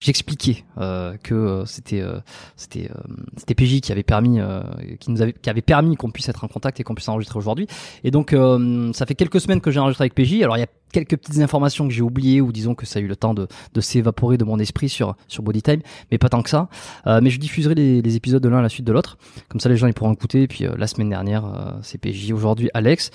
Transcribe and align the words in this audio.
J'expliquais 0.00 0.64
euh, 0.78 1.16
que 1.24 1.34
euh, 1.34 1.64
c'était 1.64 2.00
euh, 2.00 2.20
c'était 2.54 2.88
euh, 2.88 3.00
c'était 3.36 3.56
PJ 3.56 3.80
qui 3.80 3.90
avait 3.90 4.04
permis 4.04 4.38
euh, 4.38 4.62
qui 5.00 5.10
nous 5.10 5.20
avait 5.22 5.32
qui 5.32 5.50
avait 5.50 5.60
permis 5.60 5.96
qu'on 5.96 6.12
puisse 6.12 6.28
être 6.28 6.44
en 6.44 6.46
contact 6.46 6.78
et 6.78 6.84
qu'on 6.84 6.94
puisse 6.94 7.08
enregistrer 7.08 7.36
aujourd'hui. 7.36 7.66
Et 8.04 8.12
donc 8.12 8.32
euh, 8.32 8.92
ça 8.92 9.06
fait 9.06 9.16
quelques 9.16 9.40
semaines 9.40 9.60
que 9.60 9.72
j'ai 9.72 9.80
enregistré 9.80 10.04
avec 10.04 10.14
PJ. 10.14 10.40
Alors 10.40 10.56
il 10.56 10.60
y 10.60 10.62
a 10.62 10.68
quelques 10.92 11.16
petites 11.16 11.40
informations 11.40 11.88
que 11.88 11.92
j'ai 11.92 12.02
oubliées 12.02 12.40
ou 12.40 12.52
disons 12.52 12.76
que 12.76 12.86
ça 12.86 13.00
a 13.00 13.02
eu 13.02 13.08
le 13.08 13.16
temps 13.16 13.34
de, 13.34 13.48
de 13.74 13.80
s'évaporer 13.80 14.38
de 14.38 14.44
mon 14.44 14.60
esprit 14.60 14.88
sur 14.88 15.16
sur 15.26 15.42
Bodytime, 15.42 15.80
mais 16.12 16.18
pas 16.18 16.28
tant 16.28 16.42
que 16.42 16.50
ça. 16.50 16.68
Mais 17.04 17.30
je 17.30 17.40
diffuserai 17.40 17.74
les, 17.74 18.00
les 18.00 18.14
épisodes 18.14 18.42
de 18.42 18.48
l'un 18.48 18.58
à 18.58 18.62
la 18.62 18.68
suite 18.68 18.86
de 18.86 18.92
l'autre. 18.92 19.18
Comme 19.48 19.58
ça 19.58 19.68
les 19.68 19.76
gens 19.76 19.88
ils 19.88 19.94
pourront 19.94 20.12
écouter. 20.12 20.42
Et 20.42 20.46
puis 20.48 20.64
la 20.76 20.86
semaine 20.86 21.08
dernière 21.08 21.76
c'est 21.82 21.98
PJ, 21.98 22.30
aujourd'hui 22.30 22.70
Alex. 22.72 23.10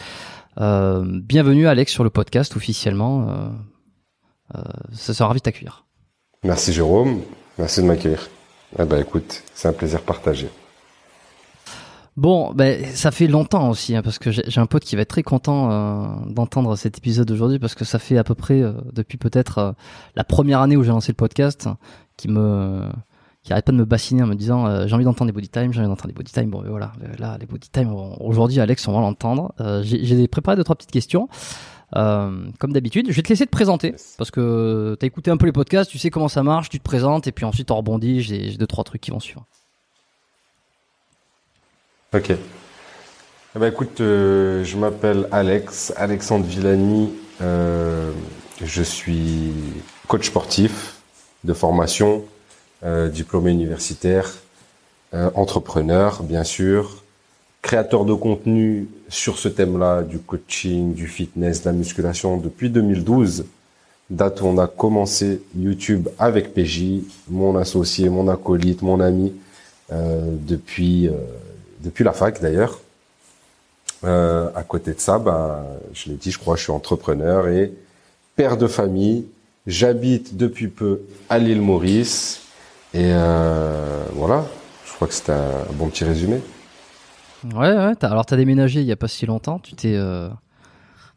Bienvenue 0.58 1.66
Alex 1.66 1.94
sur 1.94 2.04
le 2.04 2.10
podcast 2.10 2.58
officiellement. 2.58 3.54
Ça 4.92 5.14
sera 5.14 5.30
ravi 5.30 5.40
de 5.40 5.44
t'accueillir. 5.44 5.86
Merci 6.44 6.74
Jérôme, 6.74 7.22
merci 7.58 7.82
de 7.82 7.86
m'accueillir. 7.86 8.30
Eh 8.78 8.86
ben 8.86 9.00
écoute, 9.00 9.44
c'est 9.54 9.68
un 9.68 9.74
plaisir 9.74 10.02
partagé. 10.02 10.50
Bon, 12.16 12.52
ben 12.54 12.86
ça 12.94 13.12
fait 13.12 13.28
longtemps 13.28 13.70
aussi, 13.70 13.96
hein, 13.96 14.02
parce 14.04 14.20
que 14.20 14.30
j'ai 14.32 14.60
un 14.60 14.66
pote 14.68 14.84
qui 14.84 14.96
va 14.96 15.02
être 15.02 15.10
très 15.10 15.24
content 15.24 15.72
euh, 15.72 16.08
d'entendre 16.28 16.76
cet 16.76 16.98
épisode 16.98 17.32
aujourd'hui, 17.32 17.60
parce 17.60 17.74
que 17.74 17.86
ça 17.86 17.98
fait 17.98 18.18
à 18.18 18.24
peu 18.24 18.36
près 18.36 18.62
euh, 18.62 18.74
depuis 18.92 19.18
peut-être 19.18 19.58
euh, 19.58 19.72
la 20.16 20.24
première 20.24 20.60
année 20.60 20.78
où 20.78 20.84
j'ai 20.84 20.90
lancé 20.90 21.12
le 21.12 21.16
podcast, 21.16 21.68
qui 22.18 22.28
me 22.28 22.88
qui 23.44 23.52
arrête 23.52 23.66
pas 23.66 23.74
de 23.74 23.78
me 23.78 23.86
bassiner 23.86 24.24
en 24.24 24.28
me 24.28 24.36
disant 24.36 24.66
euh, 24.66 24.88
j'ai 24.88 24.96
envie 24.96 25.04
d'entendre 25.04 25.30
des 25.30 25.36
body 25.36 25.50
time, 25.50 25.74
j'ai 25.74 25.80
envie 25.80 25.90
d'entendre 25.90 26.08
des 26.08 26.14
body 26.14 26.32
time. 26.32 26.50
Bon, 26.50 26.62
ben 26.62 26.70
voilà, 26.70 26.94
euh, 27.04 27.14
là 27.20 27.38
les 27.40 27.46
body 27.46 27.70
time 27.70 27.94
aujourd'hui, 28.20 28.60
Alex, 28.62 28.88
on 28.88 28.94
va 28.94 29.02
l'entendre. 29.02 29.54
Euh, 29.60 29.84
j'ai 29.84 30.04
j'ai 30.06 30.28
préparé 30.28 30.56
deux 30.56 30.64
trois 30.64 30.76
petites 30.76 30.92
questions. 30.92 31.28
Euh, 31.96 32.46
comme 32.60 32.74
d'habitude, 32.74 33.08
je 33.10 33.16
vais 33.16 33.22
te 33.22 33.30
laisser 33.30 33.46
te 33.46 33.52
présenter 33.52 33.90
Yes. 33.92 34.16
parce 34.18 34.32
que 34.32 34.96
t'as 35.00 35.06
écouté 35.08 35.30
un 35.32 35.38
peu 35.38 35.46
les 35.46 35.52
podcasts, 35.52 35.92
tu 35.92 36.00
sais 36.00 36.10
comment 36.10 36.28
ça 36.28 36.42
marche, 36.44 36.70
tu 36.70 36.80
te 36.80 36.84
présentes 36.84 37.28
et 37.28 37.32
puis 37.32 37.46
ensuite 37.46 37.70
on 37.72 37.76
rebondit. 37.78 38.22
J'ai 38.22 38.58
deux 38.58 38.66
trois 38.68 38.84
trucs 38.84 39.02
qui 39.02 39.12
vont 39.12 39.20
suivre. 39.20 39.46
Ok. 42.14 42.32
Eh 43.56 43.60
ben 43.60 43.68
écoute, 43.68 44.02
euh, 44.02 44.64
je 44.64 44.78
m'appelle 44.78 45.28
Alex, 45.32 45.94
Alexandre 45.96 46.46
Villani. 46.46 47.12
euh, 47.42 48.12
je 48.64 48.84
suis 48.84 49.52
coach 50.08 50.28
sportif 50.28 50.96
de 51.44 51.54
formation, 51.54 52.24
diplômé 53.12 53.52
universitaire, 53.52 54.30
entrepreneur 55.14 56.24
bien 56.24 56.44
sûr, 56.44 57.03
créateur 57.64 58.06
de 58.06 58.14
contenu 58.14 58.88
sur 59.10 59.40
ce 59.40 59.48
thème-là, 59.48 60.04
du 60.04 60.20
coaching, 60.20 60.94
du 60.94 61.08
fitness, 61.08 61.64
de 61.64 61.70
la 61.70 61.74
musculation 61.74 62.38
depuis 62.38 62.70
2012, 62.70 63.46
date 64.12 64.42
où 64.42 64.46
on 64.46 64.60
a 64.60 64.68
commencé 64.68 65.42
YouTube 65.58 66.10
avec 66.20 66.54
PJ, 66.54 67.02
mon 67.30 67.58
associé, 67.58 68.10
mon 68.10 68.28
acolyte, 68.28 68.84
mon 68.84 69.00
ami, 69.00 69.34
euh, 69.92 70.36
depuis 70.46 71.08
euh, 71.08 71.14
depuis 71.84 72.04
la 72.04 72.14
fac 72.14 72.42
d'ailleurs. 72.42 72.80
Euh, 74.04 74.50
à 74.56 74.64
côté 74.64 74.94
de 74.94 75.00
ça, 75.00 75.20
ben, 75.20 75.64
je 75.94 76.10
l'ai 76.10 76.16
dit, 76.16 76.32
je 76.32 76.40
crois, 76.40 76.56
je 76.56 76.64
suis 76.64 76.72
entrepreneur 76.72 77.48
et 77.48 77.74
père 78.36 78.58
de 78.58 78.68
famille. 78.68 79.26
J'habite 79.68 80.36
depuis 80.36 80.68
peu 80.68 81.02
à 81.30 81.40
l'île 81.40 81.62
Maurice 81.62 82.42
et 82.94 83.12
euh, 83.14 84.04
voilà. 84.14 84.46
Je 84.86 84.94
crois 84.94 85.08
que 85.08 85.14
c'était 85.14 85.32
un 85.32 85.74
bon 85.74 85.88
petit 85.88 86.04
résumé. 86.04 86.42
Ouais, 87.44 87.74
ouais. 87.76 87.96
t'as- 87.96 88.10
alors 88.10 88.26
t'as 88.26 88.38
déménagé 88.38 88.80
il 88.82 88.86
y 88.86 88.92
a 88.92 88.96
pas 88.96 89.08
si 89.08 89.26
longtemps. 89.26 89.60
Tu 89.60 89.74
t'es, 89.76 89.96
euh, 89.96 90.30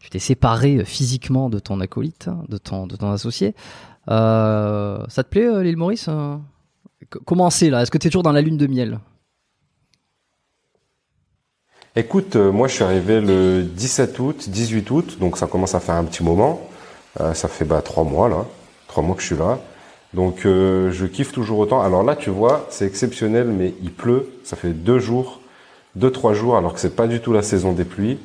tu 0.00 0.10
t'es 0.10 0.18
séparé 0.18 0.78
euh, 0.78 0.84
physiquement 0.84 1.50
de 1.50 1.58
ton 1.58 1.80
acolyte, 1.80 2.28
hein, 2.28 2.44
de 2.48 2.58
ton, 2.58 2.86
de 2.86 2.96
ton 2.96 3.10
associé. 3.12 3.54
Euh, 4.10 5.04
ça 5.08 5.24
te 5.24 5.28
plaît, 5.30 5.62
l'île 5.64 5.76
Maurice 5.76 6.04
C- 6.04 6.10
Comment 7.26 7.50
c'est 7.50 7.70
là? 7.70 7.82
Est-ce 7.82 7.90
que 7.90 7.98
t'es 7.98 8.08
toujours 8.08 8.22
dans 8.24 8.32
la 8.32 8.42
lune 8.42 8.56
de 8.56 8.66
miel? 8.66 9.00
Écoute, 11.94 12.36
moi 12.36 12.68
je 12.68 12.74
suis 12.74 12.84
arrivé 12.84 13.20
le 13.20 13.62
17 13.62 14.18
août, 14.18 14.48
18 14.50 14.90
août, 14.90 15.16
donc 15.18 15.38
ça 15.38 15.46
commence 15.46 15.74
à 15.74 15.80
faire 15.80 15.94
un 15.94 16.04
petit 16.04 16.22
moment. 16.22 16.60
Ça 17.34 17.48
fait 17.48 17.64
bah 17.64 17.80
trois 17.80 18.04
mois 18.04 18.28
là, 18.28 18.44
trois 18.88 19.02
mois 19.02 19.16
que 19.16 19.22
je 19.22 19.26
suis 19.28 19.36
là. 19.36 19.58
Donc 20.12 20.40
je 20.44 21.06
kiffe 21.06 21.32
toujours 21.32 21.58
autant. 21.58 21.80
Alors 21.80 22.02
là, 22.02 22.14
tu 22.16 22.28
vois, 22.30 22.66
c'est 22.70 22.86
exceptionnel, 22.86 23.48
mais 23.48 23.74
il 23.82 23.92
pleut. 23.92 24.28
Ça 24.44 24.56
fait 24.56 24.72
deux 24.74 24.98
jours, 24.98 25.40
deux 25.96 26.12
trois 26.12 26.32
jours, 26.32 26.56
alors 26.56 26.72
que 26.72 26.80
c'est 26.80 26.94
pas 26.94 27.08
du 27.08 27.20
tout 27.20 27.32
la 27.32 27.42
saison 27.42 27.72
des 27.72 27.84
pluies. 27.84 28.18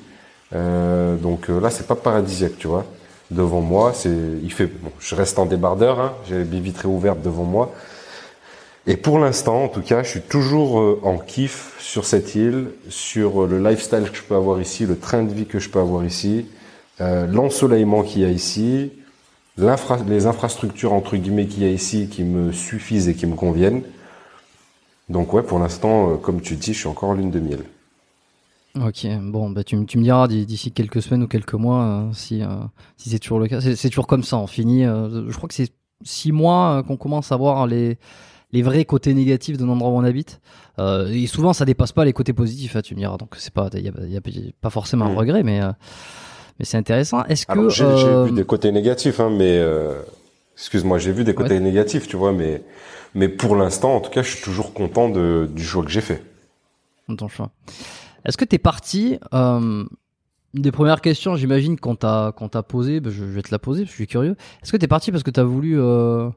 Euh, 0.53 1.15
donc 1.15 1.49
euh, 1.49 1.59
là, 1.59 1.71
c'est 1.71 1.87
pas 1.87 1.95
paradisiaque, 1.95 2.57
tu 2.59 2.67
vois. 2.67 2.85
Devant 3.31 3.61
moi, 3.61 3.93
c'est, 3.95 4.15
il 4.43 4.51
fait. 4.51 4.67
Bon, 4.67 4.91
je 4.99 5.15
reste 5.15 5.39
en 5.39 5.45
débardeur. 5.45 5.99
Hein, 5.99 6.13
J'ai 6.27 6.43
les 6.43 6.59
vitrées 6.59 6.87
ouvertes 6.87 7.21
devant 7.21 7.45
moi. 7.45 7.71
Et 8.87 8.97
pour 8.97 9.19
l'instant, 9.19 9.63
en 9.63 9.67
tout 9.67 9.81
cas, 9.81 10.01
je 10.01 10.09
suis 10.09 10.21
toujours 10.21 10.79
euh, 10.79 10.99
en 11.03 11.17
kiff 11.17 11.75
sur 11.79 12.05
cette 12.05 12.33
île, 12.33 12.69
sur 12.89 13.43
euh, 13.43 13.47
le 13.47 13.59
lifestyle 13.59 14.09
que 14.09 14.17
je 14.17 14.23
peux 14.23 14.35
avoir 14.35 14.59
ici, 14.59 14.87
le 14.87 14.97
train 14.97 15.21
de 15.21 15.31
vie 15.31 15.45
que 15.45 15.59
je 15.59 15.69
peux 15.69 15.79
avoir 15.79 16.03
ici, 16.03 16.47
euh, 16.99 17.27
l'ensoleillement 17.27 18.01
qu'il 18.01 18.23
y 18.23 18.25
a 18.25 18.29
ici, 18.29 18.91
les 19.57 20.25
infrastructures 20.25 20.93
entre 20.93 21.15
guillemets 21.15 21.45
qu'il 21.45 21.61
y 21.61 21.65
a 21.67 21.69
ici 21.69 22.07
qui 22.09 22.23
me 22.23 22.51
suffisent 22.51 23.07
et 23.07 23.13
qui 23.13 23.27
me 23.27 23.35
conviennent. 23.35 23.83
Donc 25.11 25.33
ouais, 25.33 25.43
pour 25.43 25.59
l'instant, 25.59 26.11
euh, 26.11 26.15
comme 26.17 26.41
tu 26.41 26.55
dis, 26.55 26.73
je 26.73 26.79
suis 26.79 26.87
encore 26.87 27.09
en 27.09 27.13
lune 27.13 27.31
de 27.31 27.39
miel. 27.39 27.63
Ok, 28.79 29.05
bon, 29.21 29.49
bah 29.49 29.63
tu, 29.65 29.75
me- 29.75 29.85
tu 29.85 29.97
me 29.97 30.03
diras 30.03 30.27
d'i- 30.29 30.45
d'ici 30.45 30.71
quelques 30.71 31.01
semaines 31.01 31.23
ou 31.23 31.27
quelques 31.27 31.55
mois 31.55 31.83
euh, 31.83 32.09
si, 32.13 32.41
euh, 32.41 32.47
si 32.95 33.09
c'est 33.09 33.19
toujours 33.19 33.39
le 33.39 33.47
cas. 33.47 33.59
C'est, 33.59 33.89
toujours 33.89 34.07
comme 34.07 34.23
ça, 34.23 34.37
on 34.37 34.47
finit. 34.47 34.85
euh, 34.85 35.29
je 35.29 35.35
crois 35.35 35.49
que 35.49 35.53
c'est 35.55 35.73
six 36.03 36.31
mois 36.31 36.81
qu'on 36.87 36.95
commence 36.95 37.31
à 37.33 37.35
voir 37.35 37.67
les, 37.67 37.97
les 38.53 38.61
vrais 38.61 38.85
côtés 38.85 39.13
négatifs 39.13 39.57
de 39.57 39.65
l'endroit 39.65 39.89
où 39.91 39.95
on 39.97 40.03
habite. 40.05 40.39
Et 40.79 41.27
souvent, 41.27 41.53
ça 41.53 41.63
dépasse 41.65 41.91
pas 41.91 42.05
les 42.05 42.13
côtés 42.13 42.33
positifs, 42.33 42.75
hein, 42.75 42.81
tu 42.81 42.95
me 42.95 42.99
diras. 42.99 43.17
Donc 43.17 43.35
c'est 43.37 43.53
pas, 43.53 43.69
il 43.73 43.81
y 43.81 43.89
a, 43.89 43.91
y 44.07 44.17
a 44.17 44.21
pas 44.61 44.69
forcément 44.71 45.05
un 45.05 45.13
Mm. 45.13 45.17
regret, 45.17 45.43
mais 45.43 45.59
mais 46.57 46.65
c'est 46.65 46.77
intéressant. 46.77 47.23
Est-ce 47.25 47.45
que 47.45 47.69
j'ai 47.69 48.25
vu 48.25 48.31
des 48.31 48.45
côtés 48.45 48.71
négatifs, 48.71 49.19
hein, 49.19 49.29
mais 49.29 49.61
excuse-moi, 50.55 50.97
j'ai 50.97 51.11
vu 51.11 51.23
des 51.23 51.33
côtés 51.33 51.59
négatifs, 51.59 52.07
tu 52.07 52.15
vois, 52.17 52.31
mais 52.33 52.63
mais 53.13 53.27
pour 53.27 53.55
l'instant, 53.55 53.95
en 53.95 53.99
tout 53.99 54.09
cas, 54.11 54.21
je 54.21 54.35
suis 54.35 54.43
toujours 54.43 54.73
content 54.73 55.09
de, 55.09 55.49
du 55.53 55.63
choix 55.63 55.83
que 55.83 55.89
j'ai 55.91 56.01
fait. 56.01 56.23
ton 57.17 57.27
choix. 57.27 57.51
Est-ce 58.25 58.37
que 58.37 58.45
t'es 58.45 58.57
parti 58.59 59.17
euh, 59.33 59.83
Une 60.53 60.61
des 60.61 60.71
premières 60.71 61.01
questions, 61.01 61.35
j'imagine, 61.35 61.77
qu'on 61.79 61.95
t'a 61.95 62.31
qu'on 62.37 62.47
t'a 62.49 62.63
posé, 62.63 62.99
ben, 63.01 63.09
je, 63.11 63.17
je 63.19 63.31
vais 63.31 63.41
te 63.41 63.51
la 63.51 63.59
poser, 63.59 63.81
parce 63.83 63.91
que 63.91 63.93
je 63.97 64.03
suis 64.03 64.07
curieux. 64.07 64.35
Est-ce 64.63 64.71
que 64.71 64.77
t'es 64.77 64.87
parti 64.87 65.11
parce 65.11 65.23
que 65.23 65.31
t'as 65.31 65.43
voulu 65.43 65.79
euh, 65.79 66.29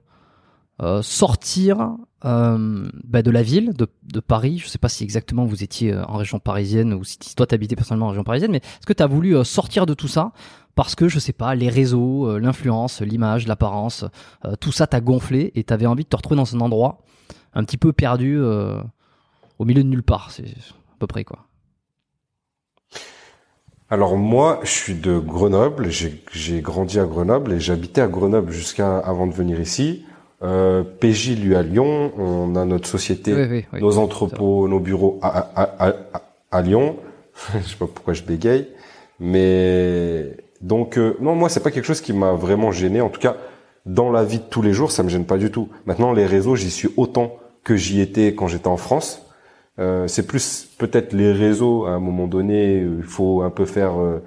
euh, 0.82 1.02
sortir 1.02 1.92
euh, 2.24 2.88
ben, 3.04 3.22
de 3.22 3.30
la 3.30 3.42
ville, 3.42 3.72
de, 3.74 3.86
de 4.02 4.20
Paris? 4.20 4.58
Je 4.58 4.66
sais 4.68 4.78
pas 4.78 4.88
si 4.88 5.04
exactement 5.04 5.44
vous 5.44 5.62
étiez 5.62 5.92
euh, 5.92 6.04
en 6.06 6.16
région 6.16 6.40
parisienne 6.40 6.92
ou 6.94 7.04
si 7.04 7.18
toi 7.36 7.46
t'habitais 7.46 7.76
personnellement 7.76 8.06
en 8.06 8.10
région 8.10 8.24
parisienne, 8.24 8.50
mais 8.50 8.58
est-ce 8.58 8.86
que 8.86 8.92
t'as 8.94 9.06
voulu 9.06 9.36
euh, 9.36 9.44
sortir 9.44 9.86
de 9.86 9.94
tout 9.94 10.08
ça 10.08 10.32
parce 10.74 10.94
que 10.94 11.08
je 11.08 11.18
sais 11.18 11.32
pas, 11.32 11.54
les 11.54 11.68
réseaux, 11.68 12.26
euh, 12.28 12.38
l'influence, 12.38 13.00
l'image, 13.00 13.46
l'apparence, 13.46 14.04
euh, 14.44 14.54
tout 14.56 14.72
ça 14.72 14.86
t'a 14.86 15.00
gonflé 15.00 15.52
et 15.54 15.64
t'avais 15.64 15.86
envie 15.86 16.04
de 16.04 16.08
te 16.08 16.16
retrouver 16.16 16.36
dans 16.36 16.54
un 16.54 16.60
endroit 16.60 16.98
un 17.54 17.62
petit 17.64 17.76
peu 17.76 17.92
perdu 17.92 18.36
euh, 18.38 18.80
au 19.58 19.64
milieu 19.64 19.82
de 19.84 19.88
nulle 19.88 20.02
part, 20.02 20.30
c'est 20.32 20.44
à 20.44 20.96
peu 20.98 21.06
près 21.06 21.24
quoi. 21.24 21.46
Alors 23.90 24.16
moi, 24.16 24.60
je 24.64 24.70
suis 24.70 24.94
de 24.94 25.18
Grenoble, 25.18 25.88
j'ai 25.90 26.60
grandi 26.60 26.98
à 26.98 27.04
Grenoble 27.04 27.52
et 27.52 27.60
j'habitais 27.60 28.00
à 28.00 28.08
Grenoble 28.08 28.50
jusqu'à 28.50 28.98
avant 28.98 29.26
de 29.26 29.32
venir 29.34 29.60
ici. 29.60 30.04
PJ, 30.40 31.38
lui, 31.38 31.54
à 31.54 31.62
Lyon, 31.62 32.12
on 32.18 32.54
a 32.56 32.64
notre 32.66 32.86
société, 32.88 33.32
Oui, 33.32 33.46
oui, 33.48 33.64
oui. 33.72 33.80
nos 33.80 33.96
entrepôts, 33.98 34.68
nos 34.68 34.80
bureaux 34.80 35.18
à, 35.22 35.28
à, 35.28 35.62
à, 35.62 35.88
à, 36.12 36.22
à 36.50 36.62
Lyon. 36.62 36.96
je 37.54 37.60
sais 37.60 37.76
pas 37.76 37.86
pourquoi 37.86 38.12
je 38.14 38.22
bégaye, 38.24 38.68
mais 39.20 40.36
donc 40.64 40.96
euh, 40.96 41.14
non, 41.20 41.34
moi 41.34 41.48
c'est 41.50 41.62
pas 41.62 41.70
quelque 41.70 41.84
chose 41.84 42.00
qui 42.00 42.14
m'a 42.14 42.32
vraiment 42.32 42.72
gêné. 42.72 43.00
En 43.00 43.10
tout 43.10 43.20
cas, 43.20 43.36
dans 43.84 44.10
la 44.10 44.24
vie 44.24 44.38
de 44.38 44.44
tous 44.44 44.62
les 44.62 44.72
jours, 44.72 44.90
ça 44.90 45.02
me 45.02 45.10
gêne 45.10 45.26
pas 45.26 45.36
du 45.36 45.50
tout. 45.50 45.68
Maintenant, 45.84 46.12
les 46.12 46.24
réseaux, 46.24 46.56
j'y 46.56 46.70
suis 46.70 46.88
autant 46.96 47.36
que 47.64 47.76
j'y 47.76 48.00
étais 48.00 48.34
quand 48.34 48.48
j'étais 48.48 48.68
en 48.68 48.78
France. 48.78 49.26
Euh, 49.78 50.08
c'est 50.08 50.26
plus 50.26 50.68
peut-être 50.78 51.12
les 51.12 51.32
réseaux 51.32 51.84
à 51.84 51.90
un 51.90 51.98
moment 51.98 52.26
donné, 52.26 52.78
il 52.78 53.02
faut 53.02 53.42
un 53.42 53.50
peu 53.50 53.66
faire 53.66 54.00
euh, 54.00 54.22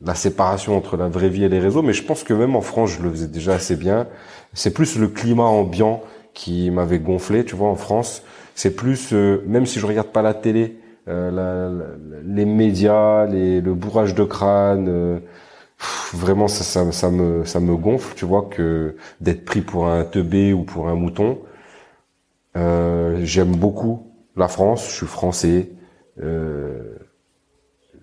la 0.00 0.14
séparation 0.14 0.76
entre 0.76 0.96
la 0.96 1.08
vraie 1.08 1.28
vie 1.28 1.42
et 1.42 1.48
les 1.48 1.58
réseaux, 1.58 1.82
mais 1.82 1.92
je 1.92 2.04
pense 2.04 2.22
que 2.22 2.34
même 2.34 2.54
en 2.54 2.60
France, 2.60 2.90
je 2.98 3.02
le 3.02 3.10
faisais 3.10 3.28
déjà 3.28 3.54
assez 3.54 3.74
bien. 3.74 4.06
C'est 4.52 4.72
plus 4.72 4.96
le 4.96 5.08
climat 5.08 5.44
ambiant 5.44 6.02
qui 6.34 6.70
m'avait 6.70 7.00
gonflé, 7.00 7.44
tu 7.44 7.56
vois, 7.56 7.68
en 7.68 7.74
France. 7.74 8.22
C'est 8.54 8.76
plus, 8.76 9.12
euh, 9.12 9.42
même 9.46 9.66
si 9.66 9.80
je 9.80 9.86
regarde 9.86 10.08
pas 10.08 10.22
la 10.22 10.34
télé, 10.34 10.76
euh, 11.08 11.96
les 12.24 12.44
médias, 12.44 13.24
les, 13.26 13.60
le 13.60 13.74
bourrage 13.74 14.14
de 14.14 14.24
crâne, 14.24 14.86
euh, 14.88 15.18
vraiment 16.12 16.48
ça, 16.48 16.64
ça, 16.64 16.90
ça, 16.92 17.10
me 17.10 17.44
ça 17.44 17.60
me 17.60 17.76
gonfle, 17.76 18.14
tu 18.16 18.24
vois, 18.24 18.48
que 18.50 18.96
d'être 19.20 19.44
pris 19.44 19.60
pour 19.60 19.88
un 19.88 20.04
teubé 20.04 20.52
ou 20.52 20.64
pour 20.64 20.88
un 20.88 20.94
mouton. 20.94 21.38
J'aime 22.54 23.54
beaucoup 23.56 24.12
la 24.36 24.48
France, 24.48 24.88
je 24.88 24.94
suis 24.94 25.06
français. 25.06 25.70
Euh, 26.20 26.98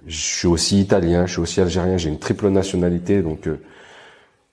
je 0.08 0.18
suis 0.18 0.48
aussi 0.48 0.80
italien, 0.80 1.26
je 1.26 1.34
suis 1.34 1.42
aussi 1.42 1.62
algérien, 1.62 1.98
j'ai 1.98 2.10
une 2.10 2.20
triple 2.20 2.50
nationalité, 2.50 3.22
donc 3.22 3.48
euh, 3.48 3.60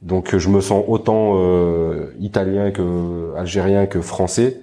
donc 0.00 0.36
je 0.36 0.48
me 0.48 0.60
sens 0.60 0.84
autant 0.88 1.34
euh, 1.36 2.12
italien 2.18 2.70
que 2.70 3.34
algérien 3.36 3.86
que 3.86 4.00
français, 4.00 4.60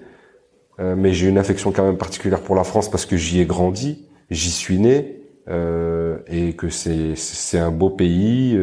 euh, 0.79 0.95
mais 0.97 1.13
j'ai 1.13 1.27
une 1.27 1.37
affection 1.37 1.71
quand 1.71 1.85
même 1.85 1.97
particulière 1.97 2.41
pour 2.41 2.55
la 2.55 2.63
France 2.63 2.89
parce 2.89 3.05
que 3.05 3.17
j'y 3.17 3.39
ai 3.39 3.45
grandi, 3.45 4.07
j'y 4.31 4.51
suis 4.51 4.79
né 4.79 5.18
et 5.49 6.53
que 6.53 6.69
c'est 6.69 7.15
c'est 7.15 7.59
un 7.59 7.71
beau 7.71 7.89
pays. 7.89 8.57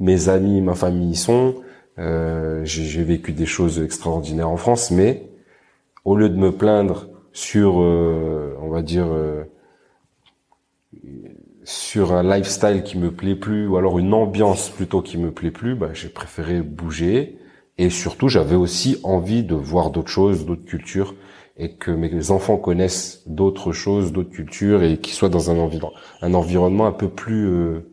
mes 0.00 0.28
amis, 0.28 0.60
ma 0.62 0.74
famille 0.74 1.10
y 1.10 1.16
sont. 1.16 1.56
j'ai 1.98 3.04
vécu 3.04 3.32
des 3.32 3.46
choses 3.46 3.80
extraordinaires 3.80 4.48
en 4.48 4.56
France, 4.56 4.90
mais 4.90 5.28
au 6.04 6.16
lieu 6.16 6.28
de 6.28 6.36
me 6.36 6.52
plaindre 6.52 7.08
sur, 7.32 7.76
on 7.76 8.68
va 8.70 8.82
dire 8.82 9.06
sur 11.64 12.12
un 12.12 12.22
lifestyle 12.22 12.82
qui 12.82 12.98
me 12.98 13.10
plaît 13.10 13.34
plus 13.34 13.66
ou 13.66 13.76
alors 13.76 13.98
une 13.98 14.12
ambiance 14.12 14.68
plutôt 14.68 15.00
qui 15.00 15.18
me 15.18 15.30
plaît 15.30 15.50
plus, 15.50 15.74
bah, 15.74 15.90
j'ai 15.92 16.08
préféré 16.08 16.60
bouger 16.60 17.38
et 17.78 17.90
surtout 17.90 18.28
j'avais 18.28 18.54
aussi 18.54 19.00
envie 19.02 19.42
de 19.42 19.54
voir 19.54 19.90
d'autres 19.90 20.10
choses, 20.10 20.46
d'autres 20.46 20.64
cultures 20.64 21.14
et 21.56 21.76
que 21.76 21.90
mes 21.90 22.30
enfants 22.30 22.56
connaissent 22.56 23.22
d'autres 23.26 23.72
choses, 23.72 24.12
d'autres 24.12 24.30
cultures 24.30 24.82
et 24.82 24.98
qu'ils 24.98 25.14
soient 25.14 25.28
dans 25.28 25.50
un, 25.50 25.58
environnement, 25.58 25.96
un 26.20 26.34
environnement 26.34 26.86
un 26.86 26.92
peu 26.92 27.08
plus 27.08 27.46
euh, 27.46 27.92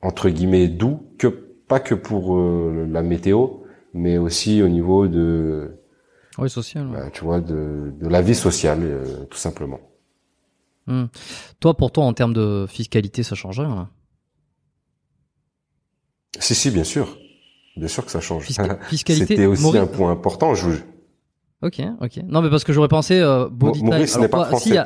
entre 0.00 0.30
guillemets 0.30 0.68
doux 0.68 1.02
que 1.18 1.26
pas 1.26 1.80
que 1.80 1.94
pour 1.94 2.36
euh, 2.36 2.86
la 2.90 3.02
météo, 3.02 3.48
mais 3.92 4.18
aussi 4.18 4.62
au 4.62 4.68
niveau 4.68 5.08
de 5.08 5.76
oui 6.38 6.50
social, 6.50 6.86
bah, 6.92 7.10
tu 7.12 7.24
vois 7.24 7.40
de, 7.40 7.92
de 7.98 8.08
la 8.08 8.22
vie 8.22 8.34
sociale 8.34 8.80
euh, 8.82 9.24
tout 9.30 9.38
simplement. 9.38 9.80
Hmm. 10.86 11.06
Toi, 11.60 11.76
pour 11.76 11.90
toi, 11.90 12.04
en 12.04 12.12
termes 12.12 12.32
de 12.32 12.66
fiscalité, 12.68 13.22
ça 13.22 13.34
change 13.34 13.58
rien 13.58 13.90
Si, 16.38 16.54
si, 16.54 16.70
bien 16.70 16.84
sûr. 16.84 17.18
Bien 17.76 17.88
sûr 17.88 18.04
que 18.04 18.10
ça 18.10 18.20
change. 18.20 18.44
fiscalité. 18.88 19.26
C'était 19.26 19.46
aussi 19.46 19.76
un 19.76 19.86
point 19.86 20.12
important. 20.12 20.54
Je... 20.54 20.70
Ok, 21.62 21.80
ok. 22.00 22.20
Non, 22.24 22.42
mais 22.42 22.50
parce 22.50 22.64
que 22.64 22.72
j'aurais 22.72 22.88
pensé 22.88 23.18
euh, 23.18 23.48
body 23.48 23.82
Maurice 23.82 24.18
n'est 24.18 24.28
pas 24.28 24.44
français. 24.44 24.78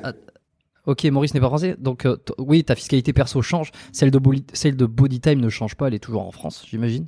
Ok, 0.87 1.05
Maurice 1.05 1.35
n'est 1.35 1.41
pas 1.41 1.49
français. 1.49 1.77
Donc, 1.79 2.07
euh, 2.07 2.17
oui, 2.39 2.65
ta 2.65 2.75
fiscalité 2.75 3.13
perso 3.13 3.43
change. 3.43 3.71
Celle 3.93 4.11
de, 4.11 4.19
body... 4.19 4.45
Celle 4.53 4.77
de 4.77 4.87
Body 4.87 5.21
Time 5.21 5.41
ne 5.41 5.49
change 5.49 5.75
pas. 5.75 5.89
Elle 5.89 5.95
est 5.95 5.99
toujours 5.99 6.27
en 6.27 6.33
France, 6.33 6.65
j'imagine. 6.69 7.07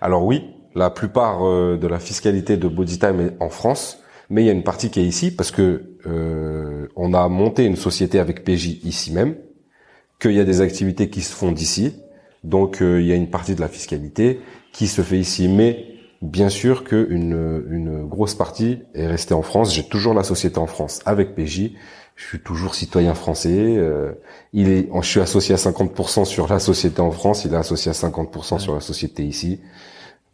Alors 0.00 0.24
oui, 0.24 0.44
la 0.74 0.90
plupart 0.90 1.44
euh, 1.44 1.78
de 1.78 1.86
la 1.86 1.98
fiscalité 1.98 2.56
de 2.56 2.68
Body 2.68 2.98
Time 2.98 3.20
est 3.20 3.42
en 3.42 3.48
France 3.48 3.98
mais 4.30 4.42
il 4.42 4.46
y 4.46 4.48
a 4.48 4.52
une 4.52 4.62
partie 4.62 4.90
qui 4.90 5.00
est 5.00 5.04
ici 5.04 5.30
parce 5.30 5.50
que 5.50 5.96
euh, 6.06 6.88
on 6.96 7.12
a 7.12 7.28
monté 7.28 7.66
une 7.66 7.76
société 7.76 8.18
avec 8.18 8.42
PJ 8.42 8.82
ici 8.82 9.12
même, 9.12 9.36
qu'il 10.18 10.32
y 10.32 10.40
a 10.40 10.44
des 10.44 10.62
activités 10.62 11.10
qui 11.10 11.20
se 11.20 11.34
font 11.34 11.52
d'ici, 11.52 11.92
donc 12.42 12.78
il 12.80 13.04
y 13.04 13.12
a 13.12 13.16
une 13.16 13.28
partie 13.28 13.54
de 13.54 13.60
la 13.60 13.68
fiscalité 13.68 14.40
qui 14.72 14.86
se 14.86 15.02
fait 15.02 15.18
ici, 15.18 15.46
mais 15.46 15.93
bien 16.24 16.48
sûr 16.48 16.84
qu'une 16.84 17.64
une 17.70 18.06
grosse 18.06 18.34
partie 18.34 18.80
est 18.94 19.06
restée 19.06 19.34
en 19.34 19.42
France. 19.42 19.74
J'ai 19.74 19.84
toujours 19.84 20.14
la 20.14 20.24
société 20.24 20.58
en 20.58 20.66
France 20.66 21.00
avec 21.06 21.34
PJ. 21.34 21.72
Je 22.16 22.24
suis 22.24 22.40
toujours 22.40 22.74
citoyen 22.74 23.14
français. 23.14 23.76
Euh, 23.76 24.12
il 24.52 24.68
est, 24.68 24.88
je 25.02 25.06
suis 25.06 25.20
associé 25.20 25.54
à 25.54 25.58
50% 25.58 26.24
sur 26.24 26.48
la 26.48 26.58
société 26.58 27.00
en 27.00 27.10
France. 27.10 27.44
Il 27.44 27.52
est 27.52 27.56
associé 27.56 27.90
à 27.90 27.94
50% 27.94 28.58
sur 28.58 28.74
la 28.74 28.80
société 28.80 29.24
ici. 29.24 29.60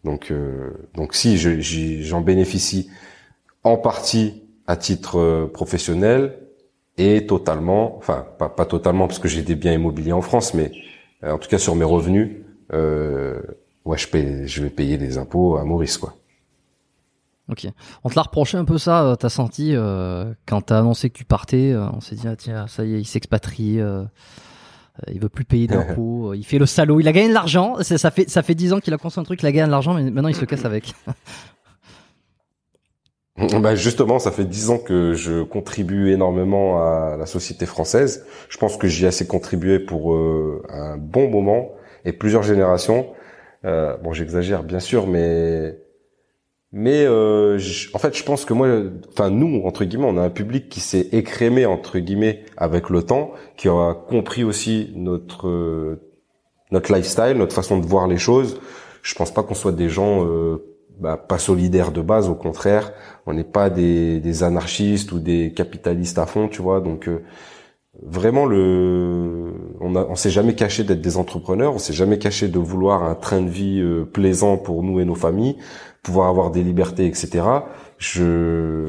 Donc, 0.05 0.31
euh, 0.31 0.71
donc 0.95 1.15
si 1.15 1.37
j'en 1.39 2.21
bénéficie 2.21 2.91
en 3.65 3.77
partie 3.77 4.43
à 4.67 4.77
titre 4.77 5.19
euh, 5.19 5.47
professionnel 5.47 6.39
et 6.97 7.27
totalement, 7.27 7.97
enfin 7.97 8.27
pas, 8.39 8.49
pas 8.49 8.67
totalement 8.67 9.07
parce 9.07 9.19
que 9.19 9.29
j'ai 9.29 9.43
des 9.43 9.55
biens 9.55 9.73
immobiliers 9.73 10.13
en 10.13 10.23
France, 10.23 10.55
mais 10.55 10.71
euh, 11.25 11.33
en 11.33 11.39
tout 11.39 11.49
cas 11.49 11.59
sur 11.59 11.75
mes 11.75 11.85
revenus, 11.85 12.37
euh, 12.73 13.41
ouais, 13.91 13.99
je, 13.99 14.09
paye, 14.09 14.47
je 14.47 14.63
vais 14.63 14.71
payer 14.71 14.99
des 14.99 15.19
impôts 15.19 15.57
à 15.57 15.65
Maurice, 15.65 15.99
quoi. 15.99 16.15
Ok. 17.51 17.67
On 18.05 18.09
te 18.09 18.15
l'a 18.15 18.23
reproché 18.23 18.57
un 18.57 18.65
peu 18.65 18.79
ça, 18.79 19.03
euh, 19.03 19.17
t'as 19.17 19.29
senti 19.29 19.75
euh, 19.75 20.33
quand 20.47 20.63
t'as 20.63 20.79
annoncé 20.79 21.11
que 21.11 21.19
tu 21.19 21.25
partais, 21.25 21.75
on 21.75 22.01
s'est 22.01 22.15
dit 22.15 22.29
ah 22.29 22.37
tiens 22.37 22.69
ça 22.69 22.85
y 22.85 22.95
est 22.95 23.01
il 23.01 23.05
s'expatrie, 23.05 23.81
il 25.09 25.21
veut 25.21 25.29
plus 25.29 25.45
payer 25.45 25.67
d'impôts, 25.67 26.33
il 26.35 26.45
fait 26.45 26.59
le 26.59 26.67
salaud, 26.67 27.01
il 27.01 27.09
a 27.09 27.13
gagné 27.13 27.29
de 27.29 27.35
l'argent, 27.35 27.75
ça 27.83 28.13
fait 28.13 28.31
ça 28.31 28.45
fait 28.45 28.55
dix 28.55 28.73
ans 28.73 28.79
qu'il 28.79 28.95
a 28.95 28.99
construit 28.99 29.23
un 29.23 29.25
truc, 29.25 29.43
il 29.43 29.47
a 29.47 29.53
gagné 29.53 29.67
de 29.67 29.73
l'argent, 29.73 29.95
mais 29.95 30.09
maintenant 30.13 30.29
il 30.29 30.37
se 30.37 30.45
casse 30.45 30.65
avec. 30.65 30.95
Bah 33.61 33.75
justement, 33.75 34.19
ça 34.19 34.33
fait 34.33 34.45
dix 34.45 34.69
ans 34.69 34.79
que 34.79 35.15
je 35.15 35.43
contribue 35.43 36.13
énormément 36.13 36.83
à 36.83 37.17
la 37.17 37.25
société 37.25 37.65
française. 37.65 38.27
Je 38.51 38.59
pense 38.59 38.77
que 38.77 38.87
j'y 38.87 39.05
ai 39.05 39.09
assez 39.09 39.27
contribué 39.27 39.79
pour 39.79 40.13
euh, 40.13 40.63
un 40.69 40.99
bon 40.99 41.31
moment 41.31 41.71
et 42.05 42.13
plusieurs 42.13 42.43
générations. 42.43 43.07
Euh, 43.65 43.97
bon, 43.99 44.13
j'exagère 44.13 44.63
bien 44.63 44.81
sûr, 44.81 45.07
mais 45.07 45.79
mais 46.73 47.05
euh, 47.05 47.59
en 47.95 47.99
fait, 47.99 48.17
je 48.17 48.23
pense 48.23 48.45
que 48.45 48.55
moi, 48.55 48.69
enfin 49.11 49.31
nous 49.31 49.63
entre 49.65 49.85
guillemets, 49.85 50.07
on 50.09 50.17
a 50.17 50.23
un 50.23 50.31
public 50.31 50.69
qui 50.69 50.81
s'est 50.81 51.09
écrémé 51.13 51.67
entre 51.67 51.99
guillemets 51.99 52.45
avec 52.57 52.91
le 52.91 53.03
temps, 53.03 53.33
qui 53.57 53.69
a 53.69 53.95
compris 53.95 54.45
aussi 54.45 54.93
notre 54.95 55.99
notre 56.71 56.95
lifestyle, 56.95 57.35
notre 57.37 57.55
façon 57.55 57.79
de 57.79 57.87
voir 57.87 58.07
les 58.07 58.19
choses. 58.19 58.61
Je 59.03 59.15
pense 59.15 59.33
pas 59.33 59.43
qu'on 59.43 59.55
soit 59.55 59.73
des 59.73 59.89
gens 59.89 60.25
euh, 60.25 60.59
bah, 61.01 61.17
pas 61.17 61.39
solidaires 61.39 61.93
de 61.93 62.03
base, 62.03 62.29
au 62.29 62.35
contraire, 62.35 62.93
on 63.27 63.33
n'est 63.33 63.45
pas 63.45 63.71
des, 63.71 64.21
des, 64.21 64.43
anarchistes 64.43 65.13
ou 65.13 65.19
des 65.19 65.53
capitalistes 65.55 66.19
à 66.19 66.27
fond, 66.27 66.49
tu 66.49 66.63
vois. 66.63 66.81
Donc 66.81 67.09
euh, 67.09 67.23
vraiment 68.03 68.47
le, 68.47 69.53
on, 69.81 69.95
a, 69.97 70.05
on 70.07 70.15
s'est 70.15 70.31
jamais 70.31 70.55
caché 70.55 70.85
d'être 70.85 71.01
des 71.01 71.17
entrepreneurs, 71.17 71.75
on 71.75 71.79
s'est 71.79 71.93
jamais 71.93 72.19
caché 72.19 72.49
de 72.49 72.59
vouloir 72.59 73.03
un 73.05 73.15
train 73.15 73.43
de 73.43 73.51
vie 73.51 73.81
euh, 73.81 74.05
plaisant 74.05 74.57
pour 74.57 74.83
nous 74.83 75.01
et 75.01 75.05
nos 75.05 75.15
familles, 75.15 75.57
pouvoir 76.03 76.29
avoir 76.29 76.51
des 76.51 76.63
libertés, 76.63 77.07
etc. 77.07 77.45
Je, 77.99 78.87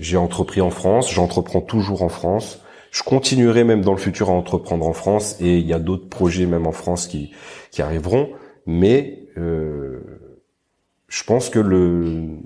j'ai 0.00 0.16
entrepris 0.16 0.60
en 0.60 0.70
France, 0.70 1.12
j'entreprends 1.12 1.60
toujours 1.60 2.02
en 2.02 2.08
France. 2.08 2.60
Je 2.92 3.02
continuerai 3.02 3.64
même 3.64 3.82
dans 3.82 3.92
le 3.92 3.98
futur 3.98 4.30
à 4.30 4.32
entreprendre 4.32 4.86
en 4.86 4.92
France 4.92 5.36
et 5.40 5.58
il 5.58 5.66
y 5.66 5.72
a 5.72 5.78
d'autres 5.78 6.08
projets 6.08 6.46
même 6.46 6.66
en 6.66 6.72
France 6.72 7.08
qui, 7.08 7.32
qui 7.70 7.82
arriveront. 7.82 8.30
Mais 8.64 9.28
euh, 9.36 10.00
je 11.08 11.22
pense 11.24 11.50
que 11.50 11.58
le 11.58 12.38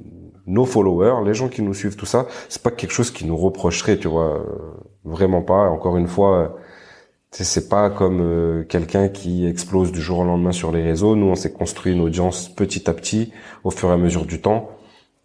nos 0.46 0.64
followers, 0.64 1.24
les 1.24 1.34
gens 1.34 1.48
qui 1.48 1.62
nous 1.62 1.74
suivent, 1.74 1.94
tout 1.94 2.06
ça, 2.06 2.26
c'est 2.48 2.62
pas 2.62 2.72
quelque 2.72 2.90
chose 2.90 3.12
qui 3.12 3.24
nous 3.24 3.36
reprocherait, 3.36 3.98
tu 3.98 4.08
vois, 4.08 4.44
vraiment 5.04 5.42
pas. 5.42 5.68
Encore 5.68 5.96
une 5.96 6.06
fois, 6.06 6.56
c'est 7.30 7.68
pas 7.68 7.90
comme 7.90 8.20
euh, 8.20 8.64
quelqu'un 8.64 9.08
qui 9.08 9.46
explose 9.46 9.92
du 9.92 10.00
jour 10.00 10.20
au 10.20 10.24
lendemain 10.24 10.52
sur 10.52 10.72
les 10.72 10.82
réseaux. 10.82 11.16
Nous, 11.16 11.26
on 11.26 11.34
s'est 11.34 11.52
construit 11.52 11.92
une 11.92 12.00
audience 12.00 12.48
petit 12.48 12.88
à 12.88 12.94
petit, 12.94 13.32
au 13.64 13.70
fur 13.70 13.90
et 13.90 13.92
à 13.92 13.96
mesure 13.96 14.26
du 14.26 14.40
temps. 14.40 14.70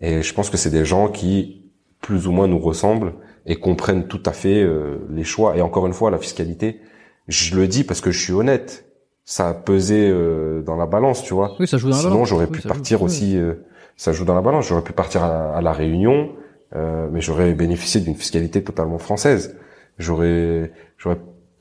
Et 0.01 0.21
je 0.21 0.33
pense 0.33 0.49
que 0.49 0.57
c'est 0.57 0.69
des 0.69 0.85
gens 0.85 1.07
qui, 1.07 1.71
plus 2.01 2.27
ou 2.27 2.31
moins, 2.31 2.47
nous 2.47 2.59
ressemblent 2.59 3.13
et 3.45 3.55
comprennent 3.55 4.07
tout 4.07 4.23
à 4.25 4.31
fait 4.31 4.61
euh, 4.61 4.97
les 5.09 5.23
choix. 5.23 5.57
Et 5.57 5.61
encore 5.61 5.87
une 5.87 5.93
fois, 5.93 6.11
la 6.11 6.17
fiscalité, 6.17 6.81
je 7.27 7.55
le 7.55 7.67
dis 7.67 7.83
parce 7.83 8.01
que 8.01 8.11
je 8.11 8.19
suis 8.19 8.33
honnête 8.33 8.85
ça 9.25 9.49
a 9.49 9.53
pesé 9.55 10.07
euh, 10.09 10.61
dans 10.61 10.75
la 10.75 10.85
balance, 10.85 11.23
tu 11.23 11.33
vois. 11.33 11.55
Oui, 11.59 11.67
ça 11.67 11.77
joue 11.77 11.89
dans 11.89 11.97
la 11.97 12.03
balance. 12.03 12.13
Sinon, 12.13 12.25
j'aurais 12.25 12.47
pu 12.47 12.61
partir 12.61 13.01
aussi. 13.01 13.37
Euh, 13.37 13.55
ça 13.97 14.13
joue 14.13 14.23
dans 14.23 14.35
la 14.35 14.41
balance. 14.41 14.67
J'aurais 14.67 14.83
pu 14.83 14.93
partir 14.93 15.23
à, 15.23 15.61
la 15.61 15.73
Réunion, 15.73 16.29
euh, 16.75 17.07
mais 17.11 17.21
j'aurais 17.21 17.53
bénéficié 17.53 18.01
d'une 18.01 18.15
fiscalité 18.15 18.63
totalement 18.63 18.99
française. 18.99 19.57
J'aurais, 19.97 20.71
j'aurais 20.97 21.17